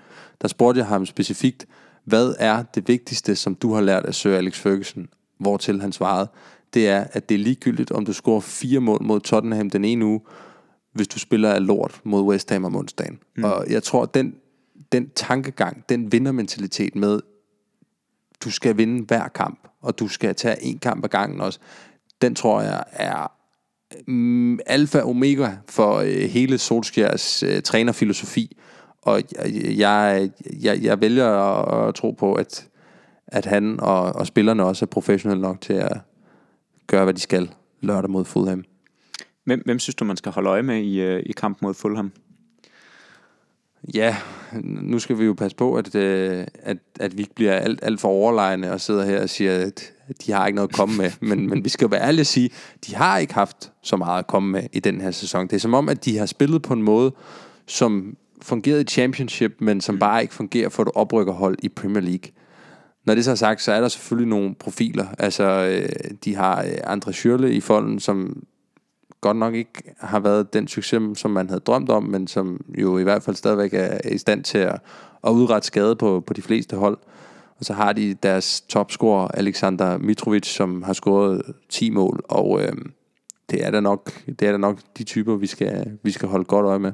der 0.42 0.48
spurgte 0.48 0.80
jeg 0.80 0.88
ham 0.88 1.06
specifikt, 1.06 1.66
hvad 2.06 2.36
er 2.40 2.64
det 2.76 2.88
vigtigste, 2.88 3.36
som 3.36 3.56
du 3.56 3.74
har 3.74 3.82
lært 3.82 4.06
af 4.06 4.14
Sir 4.14 4.36
Alex 4.36 4.60
Ferguson? 4.60 5.08
Hvortil 5.40 5.82
han 5.82 5.92
svarede, 5.92 6.28
det 6.74 6.90
er, 6.90 7.06
at 7.12 7.30
det 7.30 7.36
er 7.36 7.40
ligegyldigt, 7.40 7.92
om 7.92 8.06
du 8.06 8.14
scorer 8.14 8.40
fire 8.40 8.80
mål 8.80 9.04
mod 9.04 9.20
Tottenham 9.20 9.70
den 9.70 9.86
ene 9.86 10.06
uge, 10.06 10.22
hvis 10.94 11.08
du 11.08 11.20
spiller 11.20 11.54
af 11.54 11.66
lort 11.66 12.02
mod 12.04 12.22
West 12.22 12.50
Ham 12.50 12.66
om 12.66 12.76
onsdagen. 12.76 13.20
Mm. 13.38 13.44
Og 13.44 13.66
jeg 13.70 13.84
tror, 13.84 14.06
den, 14.06 14.36
den 14.92 15.10
tankegang, 15.16 15.84
den 15.90 16.12
vindermentalitet 16.12 16.96
med, 16.96 17.20
du 18.44 18.52
skal 18.52 18.78
vinde 18.78 19.06
hver 19.06 19.28
kamp, 19.28 19.68
og 19.82 20.00
du 20.00 20.08
skal 20.08 20.36
tage 20.36 20.64
en 20.64 20.80
kamp 20.80 21.04
ad 21.04 21.10
gangen 21.10 21.42
også, 21.42 21.60
den 22.22 22.36
tror 22.36 22.62
jeg 22.62 22.84
er 22.92 23.32
mm, 24.08 24.60
alfa 24.66 25.00
og 25.00 25.10
omega 25.10 25.50
for 25.70 25.96
øh, 25.98 26.30
hele 26.30 26.58
Solskjærs 26.58 27.44
øh, 27.44 27.62
trænerfilosofi. 27.62 28.58
Og 29.02 29.22
jeg, 29.78 30.30
jeg, 30.62 30.84
jeg 30.84 31.02
vælger 31.02 31.28
at, 31.28 31.88
at 31.88 31.96
tro 31.96 32.12
på, 32.12 32.34
at, 32.34 32.68
at 33.28 33.46
han 33.46 33.80
og, 33.80 34.02
og 34.02 34.28
spillerne 34.28 34.64
også 34.64 34.86
er 34.86 34.88
professionelle 34.88 35.42
nok 35.42 35.62
til 35.62 35.74
at 35.74 35.98
gøre, 36.88 37.04
hvad 37.04 37.14
de 37.14 37.22
skal 37.22 37.50
lørdag 37.82 38.10
mod 38.10 38.26
Fulham. 38.26 38.64
Hvem, 39.46 39.62
hvem 39.66 39.80
synes 39.80 39.96
du, 39.96 40.06
man 40.06 40.18
skal 40.18 40.32
holde 40.32 40.50
øje 40.50 40.64
med 40.64 40.84
i, 40.84 41.02
øh, 41.02 41.24
i 41.26 41.32
kamp 41.32 41.62
mod 41.62 41.74
Fulham? 41.74 42.12
Ja, 43.94 44.18
nu 44.64 45.00
skal 45.00 45.20
vi 45.20 45.26
jo 45.26 45.34
passe 45.34 45.58
på, 45.58 45.76
at, 45.76 45.96
øh, 45.96 46.48
at, 46.60 46.78
at 47.00 47.18
vi 47.18 47.22
ikke 47.22 47.36
bliver 47.36 47.54
alt, 47.54 47.80
alt 47.84 48.02
for 48.02 48.10
overlegne 48.10 48.72
og 48.72 48.82
sidder 48.82 49.06
her 49.06 49.22
og 49.22 49.30
siger, 49.30 49.60
at 49.60 49.94
de 50.26 50.32
har 50.32 50.48
ikke 50.48 50.56
noget 50.56 50.70
at 50.70 50.76
komme 50.76 50.98
med. 50.98 51.12
Men, 51.30 51.50
men 51.50 51.64
vi 51.64 51.70
skal 51.70 51.86
jo 51.86 51.90
være 51.90 52.02
ærlige 52.02 52.22
og 52.22 52.26
sige, 52.26 52.50
de 52.88 52.96
har 52.96 53.18
ikke 53.18 53.34
haft 53.34 53.72
så 53.82 53.98
meget 53.98 54.20
at 54.20 54.28
komme 54.28 54.52
med 54.52 54.64
i 54.74 54.80
den 54.80 55.02
her 55.02 55.12
sæson. 55.12 55.48
Det 55.48 55.54
er 55.54 55.60
som 55.60 55.74
om, 55.74 55.90
at 55.90 56.06
de 56.06 56.18
har 56.18 56.26
spillet 56.26 56.62
på 56.62 56.74
en 56.74 56.84
måde, 56.84 57.14
som 57.68 58.18
fungerede 58.42 58.82
i 58.82 58.86
Championship, 58.86 59.56
men 59.60 59.82
som 59.82 60.00
bare 60.00 60.22
ikke 60.22 60.34
fungerer 60.34 60.70
for 60.70 60.84
et 60.84 60.90
oprykkerhold 60.96 61.58
i 61.64 61.70
Premier 61.70 62.02
League. 62.02 62.32
Når 63.06 63.16
det 63.16 63.26
så 63.26 63.32
er 63.32 63.36
sagt, 63.36 63.62
så 63.62 63.72
er 63.72 63.82
der 63.82 63.88
selvfølgelig 63.88 64.30
nogle 64.30 64.56
profiler. 64.56 65.08
Altså, 65.20 65.44
øh, 65.44 66.12
de 66.26 66.36
har 66.36 66.66
Andre 66.84 67.12
Schürrle 67.12 67.46
i 67.46 67.62
folden, 67.62 68.00
som 68.00 68.44
godt 69.24 69.38
nok 69.38 69.54
ikke 69.54 69.96
har 70.00 70.20
været 70.20 70.54
den 70.54 70.68
succes, 70.68 71.20
som 71.20 71.32
man 71.32 71.48
havde 71.50 71.60
drømt 71.60 71.90
om, 71.90 72.04
men 72.04 72.28
som 72.28 72.66
jo 72.78 72.98
i 72.98 73.04
hvert 73.04 73.24
fald 73.24 73.36
stadigvæk 73.36 73.74
er 73.74 74.10
i 74.12 74.18
stand 74.18 74.44
til 74.44 74.58
at, 74.58 74.80
at 75.24 75.32
udrette 75.32 75.68
skade 75.68 75.96
på, 75.96 76.20
på 76.20 76.34
de 76.34 76.42
fleste 76.42 76.76
hold. 76.76 76.98
Og 77.60 77.66
så 77.66 77.74
har 77.74 77.94
de 77.94 78.14
deres 78.14 78.62
topscorer, 78.62 79.28
Alexander 79.28 79.98
Mitrovic, 79.98 80.46
som 80.46 80.84
har 80.84 80.94
scoret 80.94 81.42
10 81.70 81.90
mål, 81.90 82.24
og 82.30 82.62
øh, 82.62 82.74
det, 83.50 83.66
er 83.66 83.72
da 83.72 83.80
nok, 83.80 84.26
det 84.26 84.42
er 84.42 84.52
da 84.52 84.58
nok 84.58 84.80
de 84.98 85.04
typer, 85.04 85.36
vi 85.36 85.48
skal, 85.48 85.98
vi 86.04 86.12
skal 86.12 86.28
holde 86.28 86.46
godt 86.46 86.66
øje 86.66 86.80
med. 86.80 86.92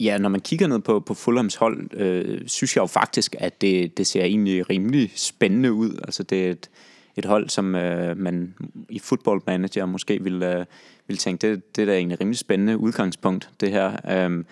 Ja, 0.00 0.18
når 0.18 0.28
man 0.28 0.40
kigger 0.40 0.66
ned 0.66 0.78
på, 0.78 1.00
på 1.00 1.14
Fulhams 1.14 1.54
hold, 1.54 1.96
øh, 1.96 2.48
synes 2.48 2.76
jeg 2.76 2.82
jo 2.82 2.86
faktisk, 2.86 3.34
at 3.38 3.60
det, 3.60 3.98
det 3.98 4.06
ser 4.06 4.24
egentlig 4.24 4.70
rimelig 4.70 5.12
spændende 5.14 5.72
ud. 5.72 6.00
Altså 6.04 6.22
det 6.22 6.46
er 6.46 6.50
et, 6.50 6.70
et 7.16 7.24
hold, 7.24 7.48
som 7.48 7.74
øh, 7.74 8.16
man 8.16 8.54
i 8.88 8.98
football 8.98 9.40
manager 9.46 9.86
måske 9.86 10.22
ville, 10.22 10.58
øh, 10.58 10.64
ville 11.06 11.18
tænke, 11.18 11.48
det, 11.50 11.76
det 11.76 11.82
er 11.82 11.86
da 11.86 11.96
egentlig 11.96 12.20
rimelig 12.20 12.38
spændende 12.38 12.78
udgangspunkt, 12.78 13.50
det 13.60 13.70
her. 13.70 13.96
Øh, 14.10 14.44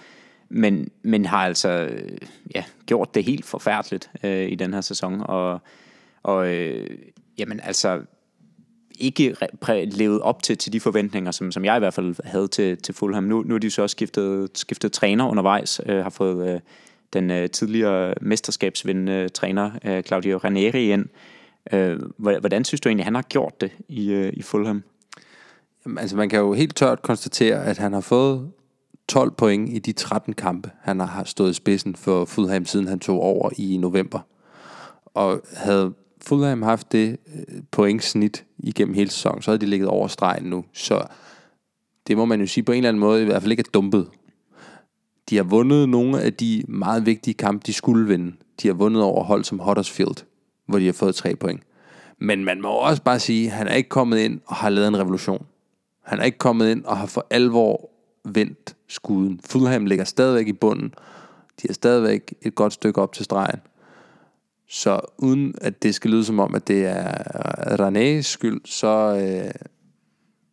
men, 0.48 0.88
men 1.02 1.24
har 1.24 1.44
altså 1.44 1.68
øh, 1.68 2.18
ja, 2.54 2.64
gjort 2.86 3.14
det 3.14 3.24
helt 3.24 3.44
forfærdeligt 3.44 4.10
øh, 4.24 4.48
i 4.48 4.54
den 4.54 4.74
her 4.74 4.80
sæson, 4.80 5.20
og, 5.20 5.60
og 6.22 6.54
øh, 6.54 6.96
jamen 7.38 7.60
altså 7.60 8.00
ikke 8.98 9.36
levet 9.84 10.20
op 10.20 10.42
til, 10.42 10.58
til 10.58 10.72
de 10.72 10.80
forventninger, 10.80 11.30
som, 11.30 11.52
som 11.52 11.64
jeg 11.64 11.76
i 11.76 11.78
hvert 11.78 11.94
fald 11.94 12.16
havde 12.24 12.48
til, 12.48 12.76
til 12.76 12.94
Fulham. 12.94 13.24
Nu, 13.24 13.42
nu 13.42 13.54
er 13.54 13.58
de 13.58 13.70
så 13.70 13.82
også 13.82 13.94
skiftet, 13.94 14.50
skiftet 14.54 14.92
træner 14.92 15.28
undervejs, 15.28 15.80
øh, 15.86 16.02
har 16.02 16.10
fået 16.10 16.54
øh, 16.54 16.60
den 17.12 17.30
øh, 17.30 17.50
tidligere 17.50 18.14
mesterskabsvindende 18.20 19.28
træner, 19.28 19.70
øh, 19.84 20.02
Claudio 20.02 20.38
Ranieri, 20.38 20.92
ind. 20.92 21.02
Øh, 21.02 21.08
Øh, 21.72 22.00
hvordan 22.16 22.64
synes 22.64 22.80
du 22.80 22.88
egentlig, 22.88 23.06
han 23.06 23.14
har 23.14 23.22
gjort 23.22 23.60
det 23.60 23.72
i, 23.88 24.12
øh, 24.12 24.32
i 24.36 24.42
Fulham? 24.42 24.82
Jamen, 25.84 25.98
altså 25.98 26.16
man 26.16 26.28
kan 26.28 26.38
jo 26.38 26.52
helt 26.52 26.76
tørt 26.76 27.02
konstatere, 27.02 27.64
at 27.64 27.78
han 27.78 27.92
har 27.92 28.00
fået 28.00 28.50
12 29.08 29.30
point 29.30 29.68
i 29.68 29.78
de 29.78 29.92
13 29.92 30.32
kampe, 30.32 30.70
han 30.80 31.00
har 31.00 31.24
stået 31.24 31.50
i 31.50 31.54
spidsen 31.54 31.96
for 31.96 32.24
Fulham, 32.24 32.64
siden 32.64 32.88
han 32.88 32.98
tog 32.98 33.20
over 33.20 33.50
i 33.56 33.76
november. 33.76 34.20
Og 35.04 35.40
havde 35.56 35.92
Fulham 36.22 36.62
haft 36.62 36.92
det 36.92 37.16
øh, 37.36 37.62
pointsnit 37.70 38.44
igennem 38.58 38.94
hele 38.94 39.10
sæsonen, 39.10 39.42
så 39.42 39.50
havde 39.50 39.60
de 39.60 39.66
ligget 39.66 39.88
over 39.88 40.08
stregen 40.08 40.44
nu. 40.44 40.64
Så 40.72 41.06
det 42.06 42.16
må 42.16 42.24
man 42.24 42.40
jo 42.40 42.46
sige 42.46 42.64
på 42.64 42.72
en 42.72 42.76
eller 42.76 42.88
anden 42.88 43.00
måde 43.00 43.22
i 43.22 43.24
hvert 43.24 43.42
fald 43.42 43.52
ikke 43.52 43.64
er 43.66 43.70
dumpet. 43.74 44.08
De 45.30 45.36
har 45.36 45.42
vundet 45.42 45.88
nogle 45.88 46.20
af 46.20 46.34
de 46.34 46.64
meget 46.68 47.06
vigtige 47.06 47.34
kampe, 47.34 47.62
de 47.66 47.72
skulle 47.72 48.06
vinde. 48.06 48.36
De 48.62 48.68
har 48.68 48.74
vundet 48.74 49.02
over 49.02 49.24
hold 49.24 49.44
som 49.44 49.58
Huddersfield, 49.58 50.24
hvor 50.72 50.78
de 50.78 50.86
har 50.86 50.92
fået 50.92 51.14
tre 51.14 51.36
point. 51.36 51.62
Men 52.18 52.44
man 52.44 52.60
må 52.60 52.68
også 52.68 53.02
bare 53.02 53.18
sige, 53.18 53.46
at 53.46 53.52
han 53.52 53.68
er 53.68 53.74
ikke 53.74 53.88
kommet 53.88 54.18
ind 54.18 54.40
og 54.46 54.56
har 54.56 54.70
lavet 54.70 54.88
en 54.88 54.98
revolution. 54.98 55.46
Han 56.04 56.20
er 56.20 56.24
ikke 56.24 56.38
kommet 56.38 56.70
ind 56.70 56.84
og 56.84 56.96
har 56.96 57.06
for 57.06 57.26
alvor 57.30 57.90
vendt 58.24 58.76
skuden. 58.88 59.40
Fulham 59.46 59.86
ligger 59.86 60.04
stadigvæk 60.04 60.48
i 60.48 60.52
bunden. 60.52 60.94
De 61.62 61.68
er 61.68 61.72
stadigvæk 61.72 62.34
et 62.42 62.54
godt 62.54 62.72
stykke 62.72 63.02
op 63.02 63.12
til 63.12 63.24
stregen. 63.24 63.60
Så 64.68 65.00
uden 65.18 65.54
at 65.60 65.82
det 65.82 65.94
skal 65.94 66.10
lyde 66.10 66.24
som 66.24 66.40
om, 66.40 66.54
at 66.54 66.68
det 66.68 66.86
er 66.86 67.12
Renés 67.88 68.22
skyld, 68.22 68.60
så, 68.64 69.18
øh, 69.22 69.50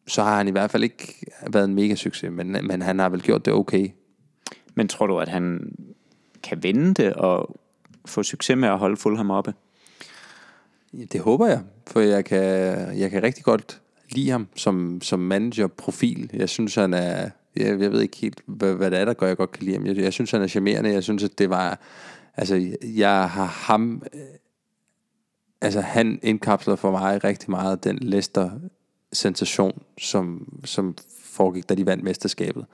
så 0.07 0.23
har 0.23 0.37
han 0.37 0.47
i 0.47 0.51
hvert 0.51 0.71
fald 0.71 0.83
ikke 0.83 1.25
været 1.47 1.65
en 1.65 1.75
mega 1.75 1.95
succes, 1.95 2.31
men, 2.31 2.51
men 2.51 2.81
han 2.81 2.99
har 2.99 3.09
vel 3.09 3.21
gjort 3.21 3.45
det 3.45 3.53
okay. 3.53 3.89
Men 4.75 4.87
tror 4.87 5.07
du, 5.07 5.19
at 5.19 5.27
han 5.27 5.71
kan 6.43 6.63
vende 6.63 6.93
det 6.93 7.13
og 7.13 7.59
få 8.05 8.23
succes 8.23 8.57
med 8.57 8.69
at 8.69 8.77
holde 8.77 8.97
Fulham 8.97 9.31
oppe? 9.31 9.53
Det 10.91 11.21
håber 11.21 11.47
jeg, 11.47 11.61
for 11.87 11.99
jeg 11.99 12.25
kan, 12.25 12.43
jeg 12.99 13.11
kan 13.11 13.23
rigtig 13.23 13.43
godt 13.43 13.81
lide 14.09 14.29
ham 14.29 14.47
som, 14.55 15.01
som 15.01 15.19
manager-profil. 15.19 16.29
Jeg 16.33 16.49
synes, 16.49 16.75
han 16.75 16.93
er... 16.93 17.29
Jeg, 17.55 17.81
jeg 17.81 17.91
ved 17.91 18.01
ikke 18.01 18.17
helt, 18.17 18.41
hvad, 18.45 18.73
hvad 18.73 18.91
det 18.91 18.99
er, 18.99 19.05
der 19.05 19.13
gør, 19.13 19.27
jeg 19.27 19.37
godt 19.37 19.51
kan 19.51 19.63
lide 19.63 19.75
ham. 19.77 19.85
Jeg, 19.85 19.97
jeg 19.97 20.13
synes, 20.13 20.31
han 20.31 20.41
er 20.41 20.47
charmerende. 20.47 20.91
Jeg 20.91 21.03
synes, 21.03 21.23
at 21.23 21.39
det 21.39 21.49
var... 21.49 21.79
Altså, 22.37 22.75
jeg 22.83 23.29
har 23.29 23.45
ham... 23.45 24.03
Altså, 25.61 25.81
han 25.81 26.19
indkapsler 26.23 26.75
for 26.75 26.91
mig 26.91 27.23
rigtig 27.23 27.51
meget 27.51 27.83
den 27.83 27.97
Leicester-sensation, 28.01 29.81
som, 29.97 30.53
som 30.65 30.95
foregik, 31.23 31.69
da 31.69 31.75
de 31.75 31.85
vandt 31.85 32.03
mesterskabet. 32.03 32.65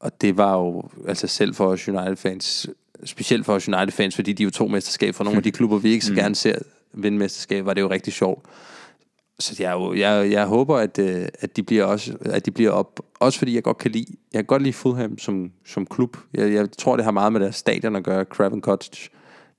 Og 0.00 0.20
det 0.20 0.36
var 0.36 0.58
jo, 0.58 0.88
altså 1.08 1.26
selv 1.26 1.54
for 1.54 1.66
os 1.66 1.88
United-fans, 1.88 2.66
specielt 3.04 3.46
for 3.46 3.54
os 3.54 3.68
United-fans, 3.68 4.14
fordi 4.14 4.32
de 4.32 4.42
jo 4.42 4.50
to 4.50 4.66
mesterskab 4.68 5.14
fra 5.14 5.24
nogle 5.24 5.36
af 5.36 5.42
de 5.42 5.50
klubber, 5.58 5.78
vi 5.78 5.90
ikke 5.90 6.04
så 6.04 6.12
mm. 6.12 6.16
gerne 6.16 6.34
ser 6.34 6.58
vinde 6.94 7.18
mesterskab, 7.18 7.66
var 7.66 7.74
det 7.74 7.80
jo 7.80 7.90
rigtig 7.90 8.12
sjovt. 8.12 8.44
Så 9.38 9.62
jeg, 9.62 9.98
jeg, 9.98 10.30
jeg 10.30 10.46
håber, 10.46 10.76
at, 10.76 10.98
øh, 10.98 11.28
at, 11.40 11.56
de 11.56 11.62
bliver 11.62 11.84
også, 11.84 12.16
at 12.20 12.46
de 12.46 12.50
bliver 12.50 12.70
op. 12.70 13.00
Også 13.20 13.38
fordi 13.38 13.54
jeg 13.54 13.62
godt 13.62 13.78
kan 13.78 13.90
lide, 13.90 14.06
jeg 14.32 14.38
kan 14.38 14.44
godt 14.44 14.62
lide 14.62 14.72
Fulham 14.72 15.18
som, 15.18 15.52
som 15.66 15.86
klub. 15.86 16.16
Jeg, 16.34 16.52
jeg 16.52 16.72
tror, 16.78 16.96
det 16.96 17.04
har 17.04 17.12
meget 17.12 17.32
med 17.32 17.40
deres 17.40 17.56
stadion 17.56 17.96
at 17.96 18.04
gøre. 18.04 18.24
Craven 18.24 18.60
Cottage. 18.60 19.10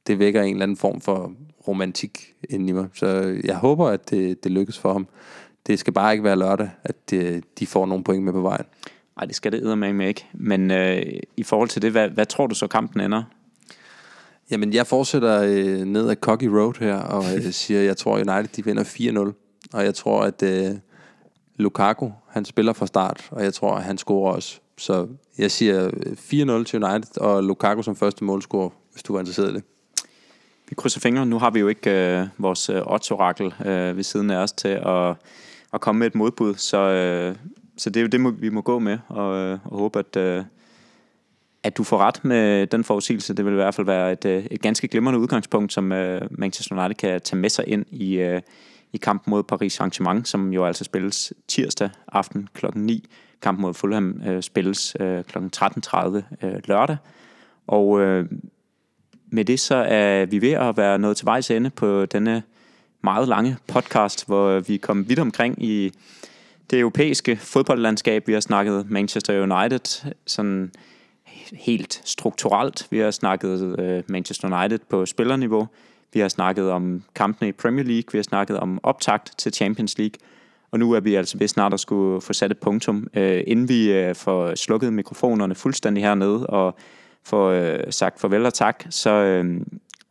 Det 0.07 0.20
vækker 0.20 0.41
en 0.41 0.53
eller 0.53 0.64
anden 0.64 0.78
form 0.78 1.02
for 1.02 1.32
romantik 1.68 2.34
ind 2.49 2.70
i 2.70 2.72
mig. 2.72 2.88
Så 2.94 3.40
jeg 3.44 3.56
håber, 3.56 3.88
at 3.88 4.10
det, 4.10 4.44
det 4.44 4.52
lykkes 4.52 4.80
for 4.80 4.94
ham. 4.94 5.07
Det 5.68 5.80
skal 5.80 5.94
bare 5.94 6.14
ikke 6.14 6.24
være 6.24 6.40
lørdag, 6.40 6.70
at 6.84 7.10
de, 7.10 7.41
de 7.60 7.68
får 7.68 7.86
nogle 7.86 8.03
point 8.03 8.24
med 8.24 8.34
på 8.34 8.41
vejen. 8.41 8.66
Nej, 9.18 9.26
det 9.26 9.36
skal 9.36 9.52
det 9.52 9.78
med 9.78 10.07
ikke. 10.07 10.26
Men 10.34 10.72
øh, 10.72 11.03
i 11.38 11.44
forhold 11.44 11.70
til 11.70 11.82
det, 11.82 11.91
hvad, 11.91 12.10
hvad 12.10 12.26
tror 12.26 12.48
du 12.48 12.56
så 12.56 12.68
kampen 12.68 13.02
ender? 13.02 13.24
Jamen, 14.51 14.73
jeg 14.73 14.88
fortsætter 14.88 15.41
øh, 15.41 15.85
ned 15.85 16.09
ad 16.09 16.15
Cocky 16.15 16.45
Road 16.45 16.73
her, 16.80 16.95
og 16.95 17.23
øh, 17.35 17.51
siger, 17.61 17.81
jeg 17.81 17.97
tror, 17.97 18.13
United 18.15 18.47
de 18.47 18.65
vinder 18.65 18.84
4-0 19.34 19.45
og 19.73 19.84
jeg 19.84 19.95
tror, 19.95 20.22
at 20.22 20.43
øh, 20.43 20.76
Lukaku, 21.55 22.09
han 22.30 22.45
spiller 22.45 22.73
fra 22.73 22.88
start, 22.88 23.27
og 23.31 23.43
jeg 23.43 23.53
tror, 23.53 23.76
at 23.76 23.84
han 23.84 23.97
scorer 23.97 24.34
også. 24.34 24.59
Så 24.77 25.07
jeg 25.38 25.51
siger 25.51 25.88
4-0 25.88 26.63
til 26.63 26.84
United, 26.84 27.22
og 27.22 27.43
Lukaku 27.43 27.81
som 27.81 27.95
første 27.95 28.23
målscorer, 28.23 28.69
hvis 28.91 29.03
du 29.03 29.15
er 29.15 29.19
interesseret 29.19 29.51
i 29.51 29.53
det. 29.53 29.63
Vi 30.69 30.76
krydser 30.76 30.99
fingre. 30.99 31.26
Nu 31.26 31.39
har 31.39 31.49
vi 31.49 31.59
jo 31.59 31.67
ikke 31.67 31.89
øh, 31.89 32.27
vores 32.38 32.69
øh, 32.69 32.81
odds-orakel 32.85 33.53
øh, 33.65 33.97
ved 33.97 34.03
siden 34.03 34.30
af 34.30 34.38
os 34.38 34.51
til 34.51 34.67
at, 34.67 35.15
at 35.73 35.81
komme 35.81 35.99
med 35.99 36.07
et 36.07 36.15
modbud, 36.15 36.55
så, 36.55 36.77
øh, 36.77 37.35
så 37.77 37.89
det 37.89 37.97
er 37.97 38.01
jo 38.01 38.07
det, 38.07 38.41
vi 38.41 38.49
må 38.49 38.61
gå 38.61 38.80
med, 38.80 38.97
og, 39.07 39.38
øh, 39.38 39.59
og 39.65 39.80
håbe, 39.80 39.99
at, 39.99 40.15
øh, 40.15 40.43
at 41.65 41.77
du 41.77 41.83
får 41.83 41.97
ret 41.97 42.25
med 42.25 42.67
den 42.67 42.83
forudsigelse. 42.83 43.33
Det 43.33 43.45
vil 43.45 43.51
i 43.51 43.55
hvert 43.55 43.75
fald 43.75 43.87
være 43.87 44.11
et, 44.11 44.25
øh, 44.25 44.45
et 44.51 44.61
ganske 44.61 44.87
glimrende 44.87 45.19
udgangspunkt, 45.19 45.73
som 45.73 45.91
øh, 45.91 46.21
Manchester 46.31 46.75
United 46.75 46.95
kan 46.95 47.21
tage 47.21 47.39
med 47.39 47.49
sig 47.49 47.67
ind 47.67 47.85
i, 47.91 48.15
øh, 48.15 48.41
i 48.93 48.97
kampen 48.97 49.31
mod 49.31 49.43
Paris 49.43 49.81
Saint-Germain, 49.81 50.23
som 50.23 50.53
jo 50.53 50.65
altså 50.65 50.83
spilles 50.83 51.33
tirsdag 51.47 51.89
aften 52.07 52.49
kl. 52.53 52.65
9. 52.75 53.07
Kampen 53.41 53.61
mod 53.61 53.73
Fulham 53.73 54.21
øh, 54.27 54.41
spilles 54.41 54.97
øh, 54.99 55.23
kl. 55.23 55.37
13.30 55.37 56.45
øh, 56.45 56.55
lørdag. 56.65 56.97
Og 57.67 58.01
øh, 58.01 58.25
med 59.31 59.45
det 59.45 59.59
så 59.59 59.75
er 59.75 60.25
vi 60.25 60.41
ved 60.41 60.51
at 60.51 60.77
være 60.77 60.99
nået 60.99 61.17
til 61.17 61.25
vejs 61.25 61.51
ende 61.51 61.69
på 61.69 62.05
denne 62.05 62.43
meget 63.03 63.27
lange 63.27 63.57
podcast, 63.67 64.27
hvor 64.27 64.59
vi 64.59 64.77
kom 64.77 65.09
vidt 65.09 65.19
omkring 65.19 65.63
i 65.63 65.91
det 66.71 66.79
europæiske 66.79 67.35
fodboldlandskab. 67.35 68.27
Vi 68.27 68.33
har 68.33 68.39
snakket 68.39 68.89
Manchester 68.89 69.43
United 69.43 70.13
sådan 70.25 70.71
helt 71.53 72.01
strukturelt. 72.05 72.88
Vi 72.89 72.97
har 72.97 73.11
snakket 73.11 73.80
øh, 73.80 74.03
Manchester 74.07 74.59
United 74.59 74.80
på 74.89 75.05
spillerniveau. 75.05 75.67
Vi 76.13 76.19
har 76.19 76.27
snakket 76.27 76.72
om 76.72 77.03
kampene 77.15 77.49
i 77.49 77.51
Premier 77.51 77.85
League. 77.85 78.11
Vi 78.11 78.17
har 78.17 78.23
snakket 78.23 78.59
om 78.59 78.80
optakt 78.84 79.38
til 79.38 79.53
Champions 79.53 79.97
League. 79.97 80.15
Og 80.72 80.80
nu 80.80 80.91
er 80.91 80.99
vi 80.99 81.15
altså 81.15 81.38
ved 81.38 81.47
snart 81.47 81.73
at 81.73 81.80
skulle 81.80 82.22
få 82.22 82.34
sat 82.34 82.51
et 82.51 82.57
punktum, 82.57 83.07
øh, 83.13 83.43
inden 83.47 83.69
vi 83.69 83.91
øh, 83.91 84.15
får 84.15 84.55
slukket 84.55 84.93
mikrofonerne 84.93 85.55
fuldstændig 85.55 86.03
hernede 86.03 86.47
og 86.47 86.76
får 87.23 87.49
øh, 87.49 87.80
sagt 87.89 88.19
farvel 88.19 88.45
og 88.45 88.53
tak, 88.53 88.84
så 88.89 89.09
øh, 89.09 89.61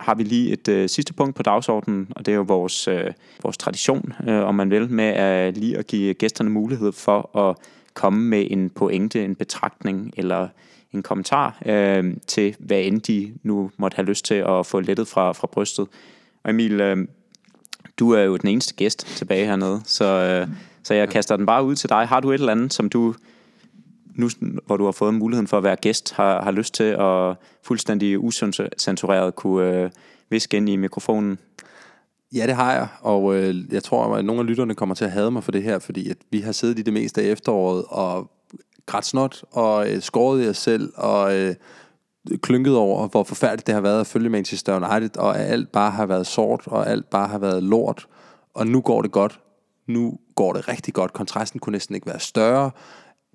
har 0.01 0.15
vi 0.15 0.23
lige 0.23 0.53
et 0.53 0.69
øh, 0.69 0.89
sidste 0.89 1.13
punkt 1.13 1.37
på 1.37 1.43
dagsordenen, 1.43 2.09
og 2.11 2.27
det 2.27 2.33
er 2.33 2.37
jo 2.37 2.43
vores, 2.43 2.89
øh, 2.89 3.11
vores 3.43 3.57
tradition, 3.57 4.13
øh, 4.29 4.43
om 4.43 4.55
man 4.55 4.71
vil, 4.71 4.91
med 4.91 5.05
at 5.05 5.57
lige 5.57 5.79
at 5.79 5.87
give 5.87 6.15
gæsterne 6.15 6.51
mulighed 6.51 6.93
for 6.93 7.39
at 7.39 7.57
komme 7.95 8.25
med 8.25 8.47
en 8.51 8.71
pointe, 8.71 9.25
en 9.25 9.35
betragtning 9.35 10.13
eller 10.17 10.49
en 10.95 11.03
kommentar 11.03 11.63
øh, 11.67 12.17
til, 12.27 12.57
hvad 12.59 12.81
end 12.81 13.01
de 13.01 13.35
nu 13.43 13.71
måtte 13.77 13.95
have 13.95 14.07
lyst 14.07 14.25
til 14.25 14.35
at 14.35 14.67
få 14.67 14.81
lettet 14.81 15.09
fra, 15.09 15.33
fra 15.33 15.47
brystet. 15.47 15.89
Og 16.45 16.51
Emil, 16.51 16.81
øh, 16.81 16.97
du 17.99 18.11
er 18.11 18.23
jo 18.23 18.37
den 18.37 18.49
eneste 18.49 18.75
gæst 18.75 19.07
tilbage 19.07 19.47
hernede, 19.47 19.81
så, 19.85 20.05
øh, 20.05 20.49
så 20.83 20.95
jeg 20.95 21.09
kaster 21.09 21.37
den 21.37 21.47
bare 21.47 21.65
ud 21.65 21.75
til 21.75 21.89
dig. 21.89 22.07
Har 22.07 22.21
du 22.21 22.31
et 22.31 22.35
eller 22.35 22.53
andet, 22.53 22.73
som 22.73 22.89
du, 22.89 23.15
nu 24.15 24.29
hvor 24.67 24.77
du 24.77 24.85
har 24.85 24.93
fået 24.93 25.15
muligheden 25.15 25.47
for 25.47 25.59
at 25.59 25.65
være 25.65 25.77
gæst, 25.77 26.13
har, 26.13 26.43
har 26.43 26.51
lyst 26.51 26.75
til 26.75 26.85
at 26.85 27.37
fuldstændig 27.63 28.19
usensureret 28.19 29.35
kunne 29.35 29.83
øh, 29.83 29.91
viske 30.31 30.57
ind 30.57 30.69
i 30.69 30.77
mikrofonen? 30.77 31.39
Ja, 32.35 32.47
det 32.47 32.55
har 32.55 32.73
jeg, 32.73 32.89
og 33.01 33.37
øh, 33.37 33.55
jeg 33.73 33.83
tror, 33.83 34.17
at 34.17 34.25
nogle 34.25 34.41
af 34.41 34.47
lytterne 34.47 34.75
kommer 34.75 34.95
til 34.95 35.05
at 35.05 35.11
hade 35.11 35.31
mig 35.31 35.45
for 35.45 35.53
det 35.53 35.63
her, 35.63 35.79
fordi 35.79 36.11
at 36.11 36.17
vi 36.31 36.41
har 36.41 36.53
siddet 36.53 36.79
i 36.79 36.83
det 36.83 36.93
meste 36.93 37.23
af 37.23 37.27
efteråret 37.27 37.85
og 37.89 38.31
grætsnot 38.87 39.45
og 39.51 39.91
øh, 39.91 40.03
skåret 40.03 40.45
i 40.45 40.49
os 40.49 40.57
selv 40.57 40.93
og 40.97 41.37
øh, 41.37 41.55
klynket 42.43 42.77
over, 42.77 43.09
hvor 43.09 43.23
forfærdeligt 43.23 43.67
det 43.67 43.75
har 43.75 43.83
været 43.83 44.01
at 44.01 44.07
følge 44.07 44.29
Manchester 44.29 44.77
United, 44.77 45.17
og 45.17 45.39
at 45.39 45.51
alt 45.51 45.73
bare 45.73 45.91
har 45.91 46.07
været 46.07 46.27
sort, 46.27 46.63
og 46.67 46.91
alt 46.91 47.11
bare 47.11 47.29
har 47.29 47.39
været 47.39 47.63
lort, 47.63 48.07
og 48.55 48.67
nu 48.67 48.81
går 48.81 49.03
det 49.03 49.13
godt. 49.13 49.41
Nu 49.89 50.19
går 50.35 50.53
det 50.53 50.69
rigtig 50.69 50.95
godt. 50.95 51.13
Kontrasten 51.13 51.61
kunne 51.61 51.73
næsten 51.73 51.95
ikke 51.95 52.07
være 52.07 52.21
større. 52.21 52.71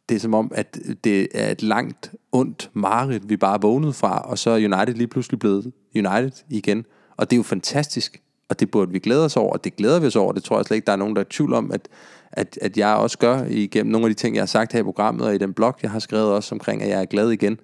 Det 0.09 0.15
er 0.15 0.19
som 0.19 0.33
om, 0.33 0.51
at 0.55 0.77
det 1.03 1.27
er 1.33 1.51
et 1.51 1.63
langt, 1.63 2.11
ondt 2.31 2.69
mareridt, 2.73 3.29
vi 3.29 3.37
bare 3.37 3.53
er 3.53 3.59
vågnet 3.59 3.95
fra, 3.95 4.19
og 4.19 4.37
så 4.37 4.49
er 4.49 4.55
United 4.55 4.93
lige 4.93 5.07
pludselig 5.07 5.39
blevet 5.39 5.71
United 5.95 6.43
igen. 6.49 6.85
Og 7.17 7.29
det 7.29 7.35
er 7.35 7.37
jo 7.37 7.43
fantastisk, 7.43 8.21
og 8.49 8.59
det 8.59 8.71
burde 8.71 8.91
vi 8.91 8.99
glæde 8.99 9.25
os 9.25 9.37
over, 9.37 9.53
og 9.53 9.63
det 9.63 9.75
glæder 9.75 9.99
vi 9.99 10.07
os 10.07 10.15
over. 10.15 10.33
Det 10.33 10.43
tror 10.43 10.57
jeg 10.57 10.65
slet 10.65 10.75
ikke, 10.75 10.85
der 10.85 10.91
er 10.91 10.97
nogen, 10.97 11.15
der 11.15 11.21
er 11.21 11.25
tvivl 11.29 11.53
om, 11.53 11.71
at, 11.71 11.87
at, 12.31 12.59
at 12.61 12.77
jeg 12.77 12.95
også 12.95 13.17
gør 13.17 13.45
igennem 13.45 13.91
nogle 13.91 14.07
af 14.07 14.09
de 14.09 14.21
ting, 14.21 14.35
jeg 14.35 14.41
har 14.41 14.47
sagt 14.47 14.73
her 14.73 14.79
i 14.79 14.83
programmet, 14.83 15.27
og 15.27 15.35
i 15.35 15.37
den 15.37 15.53
blog, 15.53 15.77
jeg 15.81 15.91
har 15.91 15.99
skrevet 15.99 16.31
også 16.31 16.55
omkring, 16.55 16.81
at 16.81 16.89
jeg 16.89 17.01
er 17.01 17.05
glad 17.05 17.29
igen. 17.29 17.59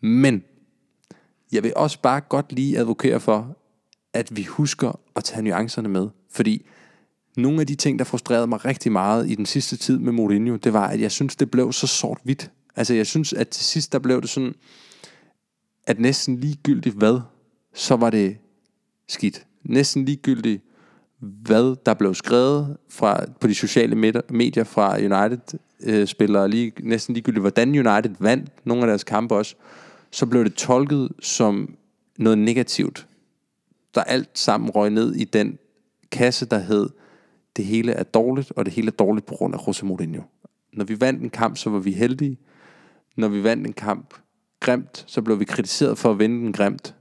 Men 0.00 0.42
jeg 1.52 1.62
vil 1.62 1.72
også 1.76 2.00
bare 2.00 2.20
godt 2.20 2.52
lige 2.52 2.78
advokere 2.78 3.20
for, 3.20 3.56
at 4.12 4.36
vi 4.36 4.42
husker 4.42 5.00
at 5.16 5.24
tage 5.24 5.42
nuancerne 5.42 5.88
med. 5.88 6.08
Fordi 6.30 6.66
nogle 7.36 7.60
af 7.60 7.66
de 7.66 7.74
ting, 7.74 7.98
der 7.98 8.04
frustrerede 8.04 8.46
mig 8.46 8.64
rigtig 8.64 8.92
meget 8.92 9.30
i 9.30 9.34
den 9.34 9.46
sidste 9.46 9.76
tid 9.76 9.98
med 9.98 10.12
Mourinho, 10.12 10.56
det 10.56 10.72
var, 10.72 10.88
at 10.88 11.00
jeg 11.00 11.10
synes, 11.10 11.36
det 11.36 11.50
blev 11.50 11.72
så 11.72 11.86
sort-hvidt. 11.86 12.50
Altså 12.76 12.94
jeg 12.94 13.06
synes, 13.06 13.32
at 13.32 13.48
til 13.48 13.64
sidst, 13.64 13.92
der 13.92 13.98
blev 13.98 14.20
det 14.20 14.30
sådan, 14.30 14.54
at 15.86 16.00
næsten 16.00 16.40
ligegyldigt 16.40 16.94
hvad, 16.94 17.20
så 17.74 17.96
var 17.96 18.10
det 18.10 18.36
skidt. 19.08 19.46
Næsten 19.64 20.04
ligegyldigt, 20.04 20.62
hvad 21.22 21.76
der 21.86 21.94
blev 21.94 22.14
skrevet 22.14 22.76
fra, 22.88 23.24
på 23.40 23.46
de 23.46 23.54
sociale 23.54 24.22
medier 24.30 24.64
fra 24.64 24.96
United-spillere, 24.96 26.44
øh, 26.44 26.50
lige, 26.50 26.72
næsten 26.80 27.14
ligegyldigt, 27.14 27.42
hvordan 27.42 27.68
United 27.68 28.14
vandt 28.18 28.50
nogle 28.64 28.82
af 28.82 28.86
deres 28.86 29.04
kampe 29.04 29.34
også, 29.34 29.54
så 30.10 30.26
blev 30.26 30.44
det 30.44 30.54
tolket 30.54 31.12
som 31.20 31.76
noget 32.18 32.38
negativt. 32.38 33.06
Der 33.94 34.02
alt 34.02 34.38
sammen 34.38 34.70
røg 34.70 34.90
ned 34.90 35.14
i 35.14 35.24
den 35.24 35.58
kasse, 36.10 36.46
der 36.46 36.58
hed, 36.58 36.88
det 37.56 37.64
hele 37.64 37.92
er 37.92 38.02
dårligt, 38.02 38.52
og 38.56 38.64
det 38.64 38.74
hele 38.74 38.86
er 38.86 38.96
dårligt 38.96 39.26
på 39.26 39.34
grund 39.34 39.54
af 39.54 39.66
Jose 39.66 39.86
Mourinho. 39.86 40.22
Når 40.72 40.84
vi 40.84 41.00
vandt 41.00 41.22
en 41.22 41.30
kamp, 41.30 41.56
så 41.56 41.70
var 41.70 41.78
vi 41.78 41.92
heldige. 41.92 42.38
Når 43.16 43.28
vi 43.28 43.44
vandt 43.44 43.66
en 43.66 43.72
kamp 43.72 44.14
grimt, 44.60 45.04
så 45.06 45.22
blev 45.22 45.40
vi 45.40 45.44
kritiseret 45.44 45.98
for 45.98 46.10
at 46.10 46.18
vinde 46.18 46.40
den 46.40 46.52
grimt. 46.52 46.94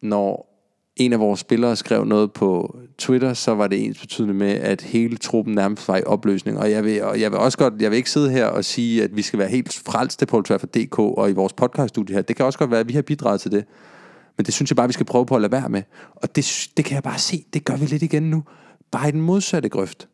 Når 0.00 0.55
en 0.96 1.12
af 1.12 1.20
vores 1.20 1.40
spillere 1.40 1.76
skrev 1.76 2.04
noget 2.04 2.32
på 2.32 2.78
Twitter, 2.98 3.34
så 3.34 3.54
var 3.54 3.66
det 3.66 3.84
ens 3.84 4.00
betydende 4.00 4.34
med, 4.34 4.52
at 4.52 4.82
hele 4.82 5.16
truppen 5.16 5.54
nærmest 5.54 5.88
var 5.88 5.96
i 5.96 6.02
opløsning. 6.02 6.58
Og 6.58 6.70
jeg 6.70 6.84
vil, 6.84 7.02
og 7.02 7.20
jeg 7.20 7.30
vil 7.30 7.38
også 7.38 7.58
godt, 7.58 7.74
jeg 7.80 7.90
vil 7.90 7.96
ikke 7.96 8.10
sidde 8.10 8.30
her 8.30 8.46
og 8.46 8.64
sige, 8.64 9.02
at 9.02 9.16
vi 9.16 9.22
skal 9.22 9.38
være 9.38 9.48
helt 9.48 9.82
frelste 9.86 10.26
på 10.26 10.40
DK 10.42 10.98
og 10.98 11.30
i 11.30 11.32
vores 11.32 11.52
podcaststudie 11.52 12.14
her. 12.14 12.22
Det 12.22 12.36
kan 12.36 12.44
også 12.44 12.58
godt 12.58 12.70
være, 12.70 12.80
at 12.80 12.88
vi 12.88 12.92
har 12.92 13.02
bidraget 13.02 13.40
til 13.40 13.50
det. 13.50 13.64
Men 14.36 14.46
det 14.46 14.54
synes 14.54 14.70
jeg 14.70 14.76
bare, 14.76 14.86
vi 14.86 14.92
skal 14.92 15.06
prøve 15.06 15.26
på 15.26 15.34
at 15.34 15.40
lade 15.40 15.52
være 15.52 15.68
med. 15.68 15.82
Og 16.14 16.36
det, 16.36 16.68
det 16.76 16.84
kan 16.84 16.94
jeg 16.94 17.02
bare 17.02 17.18
se, 17.18 17.44
det 17.52 17.64
gør 17.64 17.76
vi 17.76 17.86
lidt 17.86 18.02
igen 18.02 18.22
nu. 18.22 18.42
Bare 18.90 19.08
i 19.08 19.12
den 19.12 19.20
modsatte 19.20 19.68
grøft. 19.68 20.08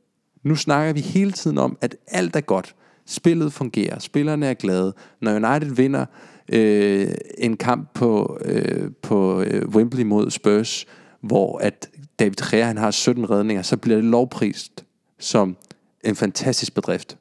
Nu 0.45 0.57
snakker 0.57 0.93
vi 0.93 1.01
hele 1.01 1.33
tiden 1.33 1.59
om, 1.59 1.79
at 1.81 1.97
alt 2.09 2.37
er 2.37 2.41
godt. 2.41 2.75
Spillet 3.07 3.53
fungerer, 3.53 3.99
spillerne 3.99 4.47
er 4.47 4.55
glade. 4.55 4.95
Når 5.21 5.33
United 5.33 5.75
vinder, 5.75 6.07
øh, 6.49 7.09
en 7.39 7.57
kamp 7.57 7.89
på, 7.95 8.39
øh, 8.45 8.91
på 9.03 9.43
øh, 9.43 9.69
Wembley 9.69 10.05
mod 10.05 10.31
Spurs, 10.31 10.87
hvor 11.21 11.59
at 11.59 11.91
David 12.19 12.53
Rea, 12.53 12.65
han 12.65 12.79
har 12.79 12.91
17 12.91 13.31
redninger, 13.31 13.63
så 13.63 13.77
bliver 13.77 13.97
det 13.97 14.05
lovprist 14.05 14.85
som 15.19 15.57
en 16.05 16.17
fantastisk 16.17 16.75
bedrift. 16.75 17.17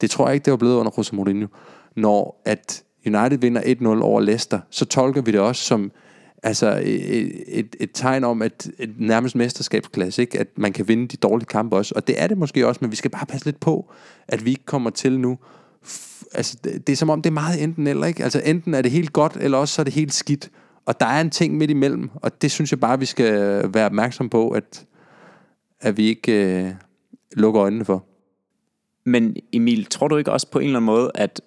Det 0.00 0.10
tror 0.10 0.26
jeg 0.26 0.34
ikke, 0.34 0.44
det 0.44 0.50
var 0.50 0.56
blevet 0.56 0.76
under 0.76 0.92
Jose 0.98 1.14
Mourinho. 1.14 1.46
Når 1.96 2.42
at 2.44 2.82
United 3.06 3.38
vinder 3.38 3.62
1-0 3.62 4.02
over 4.02 4.20
Leicester, 4.20 4.60
så 4.70 4.84
tolker 4.84 5.22
vi 5.22 5.32
det 5.32 5.40
også 5.40 5.64
som 5.64 5.92
altså 6.42 6.80
et, 6.84 7.42
et, 7.46 7.76
et 7.80 7.90
tegn 7.94 8.24
om, 8.24 8.42
at 8.42 8.70
et 8.78 8.94
nærmest 8.98 9.36
mesterskabsklasse, 9.36 10.22
ikke? 10.22 10.40
at 10.40 10.48
man 10.56 10.72
kan 10.72 10.88
vinde 10.88 11.08
de 11.08 11.16
dårlige 11.16 11.46
kampe 11.46 11.76
også. 11.76 11.92
Og 11.96 12.06
det 12.06 12.22
er 12.22 12.26
det 12.26 12.38
måske 12.38 12.68
også, 12.68 12.78
men 12.82 12.90
vi 12.90 12.96
skal 12.96 13.10
bare 13.10 13.26
passe 13.26 13.46
lidt 13.46 13.60
på, 13.60 13.92
at 14.28 14.44
vi 14.44 14.50
ikke 14.50 14.64
kommer 14.64 14.90
til 14.90 15.20
nu 15.20 15.38
altså, 16.34 16.58
det, 16.62 16.88
er 16.88 16.96
som 16.96 17.10
om, 17.10 17.22
det 17.22 17.30
er 17.30 17.34
meget 17.34 17.62
enten 17.62 17.86
eller, 17.86 18.06
ikke? 18.06 18.24
Altså, 18.24 18.42
enten 18.44 18.74
er 18.74 18.82
det 18.82 18.90
helt 18.90 19.12
godt, 19.12 19.36
eller 19.40 19.58
også 19.58 19.74
så 19.74 19.82
er 19.82 19.84
det 19.84 19.92
helt 19.92 20.14
skidt. 20.14 20.50
Og 20.86 21.00
der 21.00 21.06
er 21.06 21.20
en 21.20 21.30
ting 21.30 21.56
midt 21.56 21.70
imellem, 21.70 22.10
og 22.14 22.42
det 22.42 22.50
synes 22.50 22.70
jeg 22.70 22.80
bare, 22.80 22.98
vi 22.98 23.06
skal 23.06 23.34
være 23.74 23.86
opmærksom 23.86 24.28
på, 24.28 24.50
at, 24.50 24.86
at 25.80 25.96
vi 25.96 26.06
ikke 26.06 26.32
øh, 26.32 26.70
lukker 27.32 27.62
øjnene 27.62 27.84
for. 27.84 28.04
Men 29.04 29.36
Emil, 29.52 29.84
tror 29.84 30.08
du 30.08 30.16
ikke 30.16 30.32
også 30.32 30.50
på 30.50 30.58
en 30.58 30.64
eller 30.64 30.78
anden 30.78 30.86
måde, 30.86 31.10
at 31.14 31.40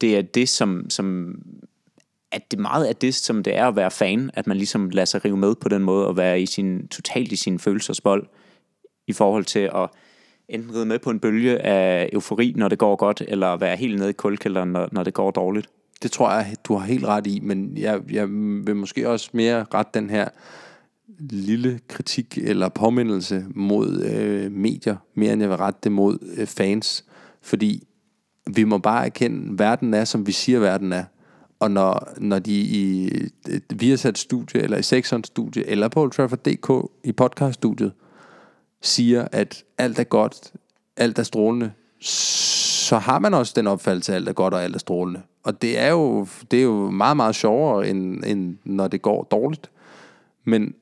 det 0.00 0.18
er 0.18 0.22
det, 0.22 0.48
som, 0.48 0.90
som 0.90 1.36
at 2.32 2.50
det 2.50 2.58
meget 2.58 2.88
er 2.88 2.92
det, 2.92 3.14
som 3.14 3.42
det 3.42 3.56
er 3.56 3.66
at 3.66 3.76
være 3.76 3.90
fan, 3.90 4.30
at 4.34 4.46
man 4.46 4.56
ligesom 4.56 4.90
lader 4.90 5.04
sig 5.04 5.24
rive 5.24 5.36
med 5.36 5.54
på 5.54 5.68
den 5.68 5.82
måde, 5.82 6.06
og 6.06 6.16
være 6.16 6.42
i 6.42 6.46
sin, 6.46 6.88
totalt 6.88 7.32
i 7.32 7.36
sin 7.36 7.58
følelsesbold, 7.58 8.26
i 9.06 9.12
forhold 9.12 9.44
til 9.44 9.70
at 9.74 9.90
enten 10.48 10.74
ride 10.74 10.86
med 10.86 10.98
på 10.98 11.10
en 11.10 11.20
bølge 11.20 11.58
af 11.58 12.10
eufori, 12.12 12.54
når 12.56 12.68
det 12.68 12.78
går 12.78 12.96
godt, 12.96 13.22
eller 13.28 13.56
være 13.56 13.76
helt 13.76 13.98
nede 13.98 14.10
i 14.10 14.12
kulkælderen, 14.12 14.68
når, 14.68 14.88
når 14.92 15.02
det 15.02 15.14
går 15.14 15.30
dårligt. 15.30 15.68
Det 16.02 16.12
tror 16.12 16.30
jeg, 16.30 16.56
du 16.64 16.74
har 16.74 16.86
helt 16.86 17.04
ret 17.04 17.26
i, 17.26 17.40
men 17.42 17.76
jeg, 17.76 18.00
jeg 18.12 18.28
vil 18.66 18.76
måske 18.76 19.08
også 19.08 19.30
mere 19.32 19.66
ret 19.74 19.94
den 19.94 20.10
her 20.10 20.28
lille 21.18 21.80
kritik 21.88 22.38
eller 22.42 22.68
påmindelse 22.68 23.44
mod 23.54 24.02
øh, 24.02 24.52
medier, 24.52 24.96
mere 25.14 25.32
end 25.32 25.42
jeg 25.42 25.50
vil 25.50 25.56
rette 25.56 25.80
det 25.84 25.92
mod 25.92 26.18
øh, 26.36 26.46
fans. 26.46 27.04
Fordi 27.42 27.86
vi 28.54 28.64
må 28.64 28.78
bare 28.78 29.06
erkende, 29.06 29.52
at 29.52 29.58
verden 29.58 29.94
er, 29.94 30.04
som 30.04 30.26
vi 30.26 30.32
siger, 30.32 30.58
verden 30.58 30.92
er. 30.92 31.04
Og 31.60 31.70
når, 31.70 32.08
når 32.18 32.38
de 32.38 32.60
i 32.60 33.08
øh, 33.08 33.54
et 33.54 33.80
Viasat 33.80 34.18
studie, 34.18 34.60
eller 34.60 34.76
i 34.78 34.82
Sexon 34.82 35.24
studie, 35.24 35.66
eller 35.66 35.88
på 35.88 36.08
Trafford.dk 36.08 36.90
i 37.04 37.12
podcaststudiet, 37.12 37.92
siger, 38.86 39.28
at 39.32 39.64
alt 39.78 39.98
er 39.98 40.04
godt, 40.04 40.52
alt 40.96 41.18
er 41.18 41.22
strålende, 41.22 41.72
så 42.00 42.98
har 42.98 43.18
man 43.18 43.34
også 43.34 43.52
den 43.56 43.66
opfattelse, 43.66 44.12
at 44.12 44.16
alt 44.16 44.28
er 44.28 44.32
godt 44.32 44.54
og 44.54 44.62
alt 44.64 44.74
er 44.74 44.78
strålende. 44.78 45.22
Og 45.42 45.62
det 45.62 45.78
er 45.78 45.90
jo, 45.90 46.26
det 46.50 46.58
er 46.58 46.62
jo 46.62 46.90
meget, 46.90 47.16
meget 47.16 47.34
sjovere, 47.34 47.88
end, 47.88 48.24
end 48.24 48.56
når 48.64 48.88
det 48.88 49.02
går 49.02 49.22
dårligt. 49.22 49.70
Men 50.44 50.74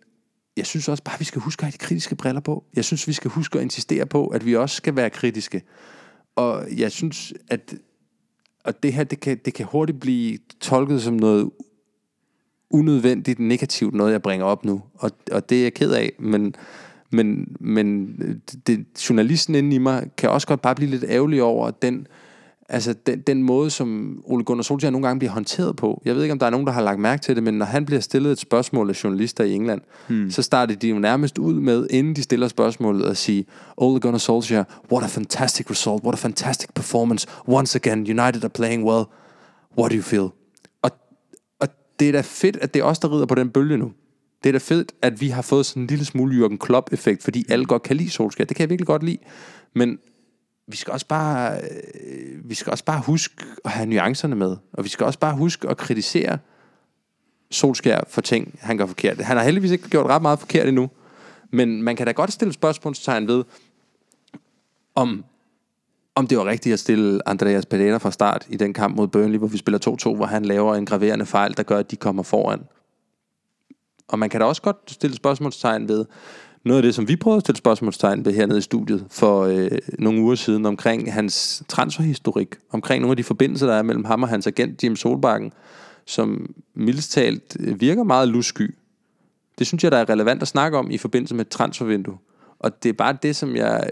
jeg 0.56 0.66
synes 0.66 0.88
også 0.88 1.02
bare, 1.02 1.14
at 1.14 1.20
vi 1.20 1.24
skal 1.24 1.40
huske 1.40 1.60
at 1.60 1.64
have 1.64 1.72
de 1.72 1.78
kritiske 1.78 2.16
briller 2.16 2.40
på. 2.40 2.64
Jeg 2.76 2.84
synes, 2.84 3.08
vi 3.08 3.12
skal 3.12 3.30
huske 3.30 3.58
at 3.58 3.64
insistere 3.64 4.06
på, 4.06 4.26
at 4.26 4.46
vi 4.46 4.56
også 4.56 4.76
skal 4.76 4.96
være 4.96 5.10
kritiske. 5.10 5.62
Og 6.36 6.66
jeg 6.76 6.92
synes, 6.92 7.32
at 7.50 7.74
og 8.64 8.82
det 8.82 8.92
her, 8.92 9.04
det 9.04 9.20
kan, 9.20 9.38
det 9.44 9.54
kan 9.54 9.66
hurtigt 9.66 10.00
blive 10.00 10.38
tolket 10.60 11.02
som 11.02 11.14
noget 11.14 11.50
unødvendigt 12.70 13.38
negativt, 13.38 13.94
noget 13.94 14.12
jeg 14.12 14.22
bringer 14.22 14.46
op 14.46 14.64
nu. 14.64 14.82
Og, 14.94 15.10
og 15.32 15.48
det 15.50 15.58
er 15.58 15.62
jeg 15.62 15.74
ked 15.74 15.92
af, 15.92 16.12
men 16.18 16.54
men, 17.12 17.56
men 17.60 18.16
det, 18.66 18.86
journalisten 19.09 19.55
inde 19.55 19.76
i 19.76 19.78
mig 19.78 20.06
kan 20.16 20.30
også 20.30 20.47
godt 20.47 20.62
bare 20.62 20.74
blive 20.74 20.90
lidt 20.90 21.05
ærgerlig 21.09 21.43
over 21.43 21.70
den 21.70 22.06
altså 22.72 22.94
den, 23.06 23.20
den 23.20 23.43
måde, 23.43 23.70
som 23.70 24.20
Ole 24.24 24.44
Gunnar 24.44 24.62
Solskjaer 24.62 24.90
nogle 24.90 25.06
gange 25.06 25.18
bliver 25.18 25.32
håndteret 25.32 25.76
på. 25.76 26.02
Jeg 26.05 26.14
ved 26.14 26.22
ikke, 26.22 26.32
om 26.32 26.39
der 26.39 26.47
er 26.47 26.51
nogen, 26.51 26.66
der 26.66 26.72
har 26.72 26.82
lagt 26.82 27.01
mærke 27.01 27.22
til 27.22 27.34
det, 27.34 27.43
men 27.43 27.55
når 27.55 27.66
han 27.66 27.86
bliver 27.86 28.01
stillet 28.01 28.32
et 28.32 28.39
spørgsmål 28.39 28.90
af 28.90 29.05
journalister 29.05 29.44
i 29.44 29.52
England, 29.52 29.80
hmm. 30.09 30.30
så 30.30 30.43
starter 30.43 30.74
de 30.74 30.89
jo 30.89 30.98
nærmest 30.98 31.39
ud 31.39 31.55
med, 31.55 31.86
inden 31.90 32.16
de 32.16 32.22
stiller 32.22 32.48
spørgsmålet, 32.48 33.06
at 33.06 33.16
sige, 33.16 33.47
Ole 33.76 34.01
Gunnar 34.01 34.18
Solskjaer, 34.18 34.64
what 34.93 35.05
a 35.05 35.06
fantastic 35.06 35.70
result, 35.70 36.02
what 36.02 36.14
a 36.14 36.16
fantastic 36.16 36.68
performance, 36.74 37.26
once 37.48 37.76
again, 37.76 37.98
United 37.98 38.44
are 38.44 38.48
playing 38.48 38.84
well, 38.84 39.05
what 39.78 39.90
do 39.90 39.97
you 39.97 40.02
feel? 40.02 40.28
Og, 40.82 40.90
og 41.60 41.68
det 42.01 42.09
er 42.09 42.12
da 42.12 42.20
fedt, 42.20 42.56
at 42.56 42.74
det 42.74 42.80
er 42.80 42.84
os, 42.84 42.98
der 42.98 43.16
rider 43.16 43.26
på 43.26 43.34
den 43.34 43.51
bølge 43.51 43.76
nu. 43.76 43.93
Det 44.44 44.51
er 44.51 44.52
da 44.52 44.59
fedt, 44.59 44.93
at 45.02 45.20
vi 45.20 45.28
har 45.28 45.43
fået 45.43 45.66
sådan 45.66 45.82
en 45.82 45.86
lille 45.86 46.05
smule 46.05 46.47
Jürgen 46.47 46.56
Klopp-effekt, 46.56 47.23
fordi 47.23 47.44
alle 47.48 47.64
godt 47.64 47.82
kan 47.82 47.97
lide 47.97 48.10
Solskjaer. 48.10 48.47
Det 48.47 48.56
kan 48.56 48.62
jeg 48.62 48.70
virkelig 48.70 48.86
godt 48.86 49.02
lide. 49.02 49.19
Men 49.74 49.98
vi 50.66 50.77
skal 50.77 50.93
også 50.93 51.06
bare, 51.06 51.60
øh, 51.60 52.48
vi 52.51 52.55
skal 52.55 52.70
også 52.70 52.85
bare 52.85 53.02
huske 53.06 53.44
at 53.64 53.70
have 53.70 53.86
nuancerne 53.86 54.36
med. 54.36 54.56
Og 54.73 54.85
vi 54.85 54.89
skal 54.89 55.06
også 55.06 55.19
bare 55.19 55.36
huske 55.36 55.69
at 55.69 55.77
kritisere 55.77 56.39
Solskær 57.51 58.01
for 58.09 58.20
ting, 58.20 58.59
han 58.60 58.78
gør 58.78 58.86
forkert. 58.86 59.20
Han 59.20 59.36
har 59.36 59.44
heldigvis 59.44 59.70
ikke 59.70 59.89
gjort 59.89 60.06
ret 60.06 60.23
meget 60.23 60.39
forkert 60.39 60.69
endnu. 60.69 60.90
Men 61.51 61.82
man 61.82 61.97
kan 61.97 62.06
da 62.06 62.12
godt 62.12 62.32
stille 62.32 62.52
spørgsmålstegn 62.52 63.28
ved, 63.28 63.44
om, 64.94 65.24
om 66.14 66.27
det 66.27 66.39
var 66.39 66.44
rigtigt 66.44 66.73
at 66.73 66.78
stille 66.78 67.28
Andreas 67.28 67.66
Pereira 67.66 67.98
fra 67.98 68.10
start 68.10 68.47
i 68.48 68.56
den 68.56 68.74
kamp 68.74 68.97
mod 68.97 69.09
Burnley, 69.09 69.39
hvor 69.39 69.47
vi 69.47 69.59
spiller 69.59 70.06
2-2, 70.12 70.16
hvor 70.16 70.27
han 70.27 70.44
laver 70.44 70.74
en 70.74 70.86
graverende 70.86 71.27
fejl, 71.27 71.56
der 71.56 71.62
gør, 71.62 71.78
at 71.78 71.90
de 71.90 71.97
kommer 71.97 72.23
foran. 72.23 72.60
Og 74.08 74.18
man 74.18 74.30
kan 74.30 74.40
da 74.40 74.46
også 74.46 74.62
godt 74.62 74.76
stille 74.86 75.16
spørgsmålstegn 75.16 75.88
ved, 75.88 76.04
noget 76.64 76.78
af 76.78 76.82
det, 76.82 76.94
som 76.94 77.08
vi 77.08 77.16
prøvede 77.16 77.36
at 77.36 77.42
stille 77.42 77.58
spørgsmålstegn 77.58 78.24
ved 78.24 78.32
hernede 78.32 78.58
i 78.58 78.62
studiet 78.62 79.06
for 79.10 79.42
øh, 79.42 79.70
nogle 79.98 80.20
uger 80.20 80.34
siden, 80.34 80.66
omkring 80.66 81.12
hans 81.12 81.62
transferhistorik, 81.68 82.48
omkring 82.70 83.00
nogle 83.00 83.12
af 83.12 83.16
de 83.16 83.24
forbindelser, 83.24 83.66
der 83.66 83.74
er 83.74 83.82
mellem 83.82 84.04
ham 84.04 84.22
og 84.22 84.28
hans 84.28 84.46
agent, 84.46 84.84
Jim 84.84 84.96
Solbakken, 84.96 85.52
som 86.06 86.54
mildest 86.74 87.12
talt 87.12 87.56
øh, 87.60 87.80
virker 87.80 88.02
meget 88.02 88.28
lusky. 88.28 88.74
Det 89.58 89.66
synes 89.66 89.84
jeg, 89.84 89.92
der 89.92 89.98
er 89.98 90.08
relevant 90.08 90.42
at 90.42 90.48
snakke 90.48 90.78
om 90.78 90.90
i 90.90 90.98
forbindelse 90.98 91.34
med 91.34 91.44
et 91.44 91.50
transfervindue. 91.50 92.18
Og 92.58 92.82
det 92.82 92.88
er 92.88 92.92
bare 92.92 93.16
det, 93.22 93.36
som 93.36 93.56
jeg 93.56 93.90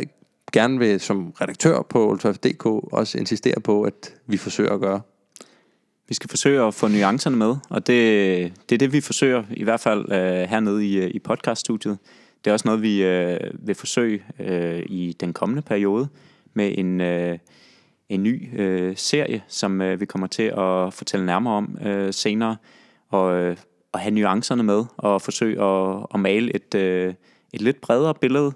gerne 0.53 0.79
vil 0.79 1.01
som 1.01 1.35
redaktør 1.41 1.83
på 1.83 2.11
Ultraf.dk 2.11 2.67
også 2.67 3.19
insistere 3.19 3.61
på, 3.61 3.83
at 3.83 4.15
vi 4.27 4.37
forsøger 4.37 4.73
at 4.73 4.81
gøre. 4.81 5.01
Vi 6.11 6.15
skal 6.15 6.31
forsøge 6.31 6.63
at 6.63 6.75
få 6.75 6.89
nuancerne 6.89 7.37
med, 7.37 7.57
og 7.69 7.87
det, 7.87 8.53
det 8.69 8.75
er 8.75 8.79
det, 8.79 8.93
vi 8.93 9.01
forsøger, 9.01 9.43
i 9.51 9.65
hvert 9.65 9.81
fald 9.81 10.13
øh, 10.13 10.49
hernede 10.49 10.87
i, 10.87 10.99
øh, 10.99 11.11
i 11.15 11.19
podcaststudiet. 11.19 11.99
Det 12.45 12.51
er 12.51 12.53
også 12.53 12.69
noget, 12.69 12.83
vi 12.83 13.03
øh, 13.03 13.41
vil 13.55 13.75
forsøge 13.75 14.23
øh, 14.41 14.83
i 14.87 15.17
den 15.21 15.33
kommende 15.33 15.63
periode 15.63 16.09
med 16.55 16.75
en, 16.79 17.01
øh, 17.01 17.39
en 18.09 18.23
ny 18.23 18.61
øh, 18.61 18.97
serie, 18.97 19.43
som 19.49 19.81
øh, 19.81 20.01
vi 20.01 20.05
kommer 20.05 20.27
til 20.27 20.43
at 20.43 20.95
fortælle 20.95 21.27
nærmere 21.27 21.55
om 21.55 21.79
øh, 21.85 22.15
senere, 22.15 22.57
og, 23.09 23.35
øh, 23.35 23.57
og 23.93 24.01
have 24.01 24.15
nuancerne 24.15 24.63
med, 24.63 24.85
og 24.97 25.23
forsøge 25.23 25.63
at, 25.65 26.07
at 26.15 26.21
male 26.21 26.55
et, 26.57 26.75
øh, 26.75 27.15
et 27.53 27.63
lidt 27.63 27.81
bredere 27.81 28.15
billede. 28.15 28.53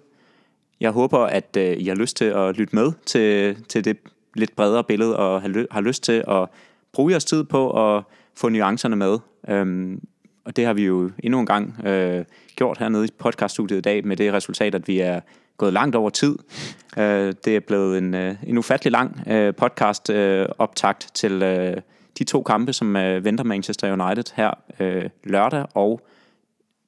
Jeg 0.81 0.91
håber, 0.91 1.19
at 1.19 1.57
øh, 1.59 1.77
I 1.79 1.87
har 1.87 1.95
lyst 1.95 2.17
til 2.17 2.25
at 2.25 2.57
lytte 2.57 2.77
med 2.77 2.93
til, 3.07 3.57
til 3.69 3.85
det 3.85 3.97
lidt 4.35 4.57
bredere 4.57 4.85
billede, 4.85 5.17
og 5.17 5.43
har 5.71 5.81
lyst 5.81 6.03
til 6.03 6.25
at 6.29 6.49
bruge 6.95 7.11
jeres 7.11 7.25
tid 7.25 7.45
på 7.45 7.97
at 7.97 8.03
få 8.37 8.49
nuancerne 8.49 8.97
med. 8.97 9.19
Øhm, 9.49 10.01
og 10.45 10.57
det 10.57 10.67
har 10.67 10.75
vi 10.75 10.85
jo 10.85 11.11
endnu 11.23 11.41
en 11.41 11.47
gang 11.47 11.87
øh, 11.87 12.25
gjort 12.57 12.79
hernede 12.79 13.05
i 13.05 13.09
podcaststudiet 13.19 13.79
i 13.79 13.81
dag, 13.81 14.07
med 14.07 14.17
det 14.17 14.33
resultat, 14.33 14.75
at 14.75 14.89
vi 14.89 15.01
er 15.01 15.21
gået 15.57 15.73
langt 15.73 15.97
over 15.97 16.11
tid. 16.11 16.39
Øh, 16.99 17.35
det 17.45 17.57
er 17.57 17.61
blevet 17.61 17.99
en, 17.99 18.15
øh, 18.15 18.35
en 18.47 18.59
ufattelig 18.59 18.93
lang 18.93 19.21
øh, 19.27 19.55
podcast 19.55 20.11
øh, 20.11 20.47
optakt 20.59 21.11
til 21.15 21.43
øh, 21.43 21.77
de 22.19 22.25
to 22.25 22.43
kampe, 22.43 22.73
som 22.73 22.97
øh, 22.97 23.25
venter 23.25 23.45
Manchester 23.45 23.93
United 23.93 24.25
her 24.35 24.51
øh, 24.81 25.11
lørdag 25.25 25.67
og 25.75 26.01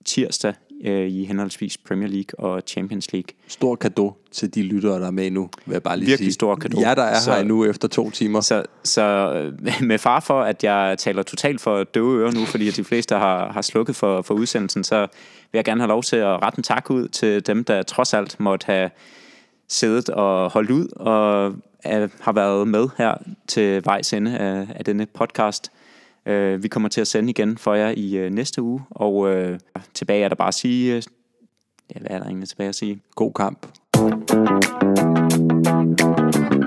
tirsdag 0.04 0.54
øh, 0.84 1.08
i 1.08 1.24
henholdsvis 1.24 1.78
Premier 1.78 2.08
League 2.08 2.40
og 2.50 2.62
Champions 2.66 3.12
League. 3.12 3.28
Stor 3.48 3.76
kado 3.76 4.12
til 4.32 4.54
de 4.54 4.62
lyttere, 4.62 5.00
der 5.00 5.06
er 5.06 5.10
med 5.10 5.30
nu, 5.30 5.48
vil 5.66 5.72
jeg 5.72 5.82
bare 5.82 5.96
lige 5.96 6.06
Virkelig 6.06 6.26
sige. 6.26 6.34
stor 6.34 6.54
kado. 6.54 6.80
Ja, 6.80 6.94
der 6.94 7.02
er 7.02 7.20
så, 7.20 7.34
her 7.34 7.42
nu 7.44 7.64
efter 7.64 7.88
to 7.88 8.10
timer. 8.10 8.40
Så, 8.40 8.62
så 8.84 9.02
øh, 9.62 9.72
med 9.88 9.98
far 9.98 10.20
for, 10.20 10.42
at 10.42 10.64
jeg 10.64 10.96
taler 10.98 11.22
totalt 11.22 11.60
for 11.60 11.84
døve 11.84 12.20
ører 12.22 12.32
nu, 12.32 12.44
fordi 12.44 12.70
de 12.70 12.84
fleste 12.84 13.14
har, 13.14 13.52
har 13.52 13.62
slukket 13.62 13.96
for, 13.96 14.22
for 14.22 14.34
udsendelsen, 14.34 14.84
så 14.84 15.00
vil 15.52 15.58
jeg 15.58 15.64
gerne 15.64 15.80
have 15.80 15.88
lov 15.88 16.02
til 16.02 16.16
at 16.16 16.42
rette 16.42 16.58
en 16.58 16.62
tak 16.62 16.90
ud 16.90 17.08
til 17.08 17.46
dem, 17.46 17.64
der 17.64 17.82
trods 17.82 18.14
alt 18.14 18.40
måtte 18.40 18.66
have 18.66 18.90
siddet 19.68 20.08
og 20.08 20.50
holdt 20.50 20.70
ud 20.70 20.88
og 20.96 21.54
øh, 21.92 22.08
har 22.20 22.32
været 22.32 22.68
med 22.68 22.88
her 22.98 23.14
til 23.48 23.84
vejs 23.84 24.12
ende 24.12 24.38
af, 24.38 24.66
af 24.74 24.84
denne 24.84 25.06
podcast. 25.06 25.70
Øh, 26.26 26.62
vi 26.62 26.68
kommer 26.68 26.88
til 26.88 27.00
at 27.00 27.08
sende 27.08 27.30
igen 27.30 27.58
for 27.58 27.74
jer 27.74 27.94
i 27.96 28.16
øh, 28.16 28.30
næste 28.30 28.62
uge, 28.62 28.82
og 28.90 29.28
øh, 29.34 29.58
tilbage 29.94 30.24
er 30.24 30.28
der 30.28 30.36
bare 30.36 30.48
at 30.48 30.54
sige, 30.54 30.96
øh, 30.96 31.02
ja, 31.94 32.00
hvad 32.00 32.10
er 32.10 32.18
der 32.18 32.26
egentlig 32.26 32.48
tilbage 32.48 32.68
at 32.68 32.74
sige? 32.74 33.00
God 33.14 33.32
kamp. 33.32 33.66
Thank 35.66 36.52
you. 36.52 36.65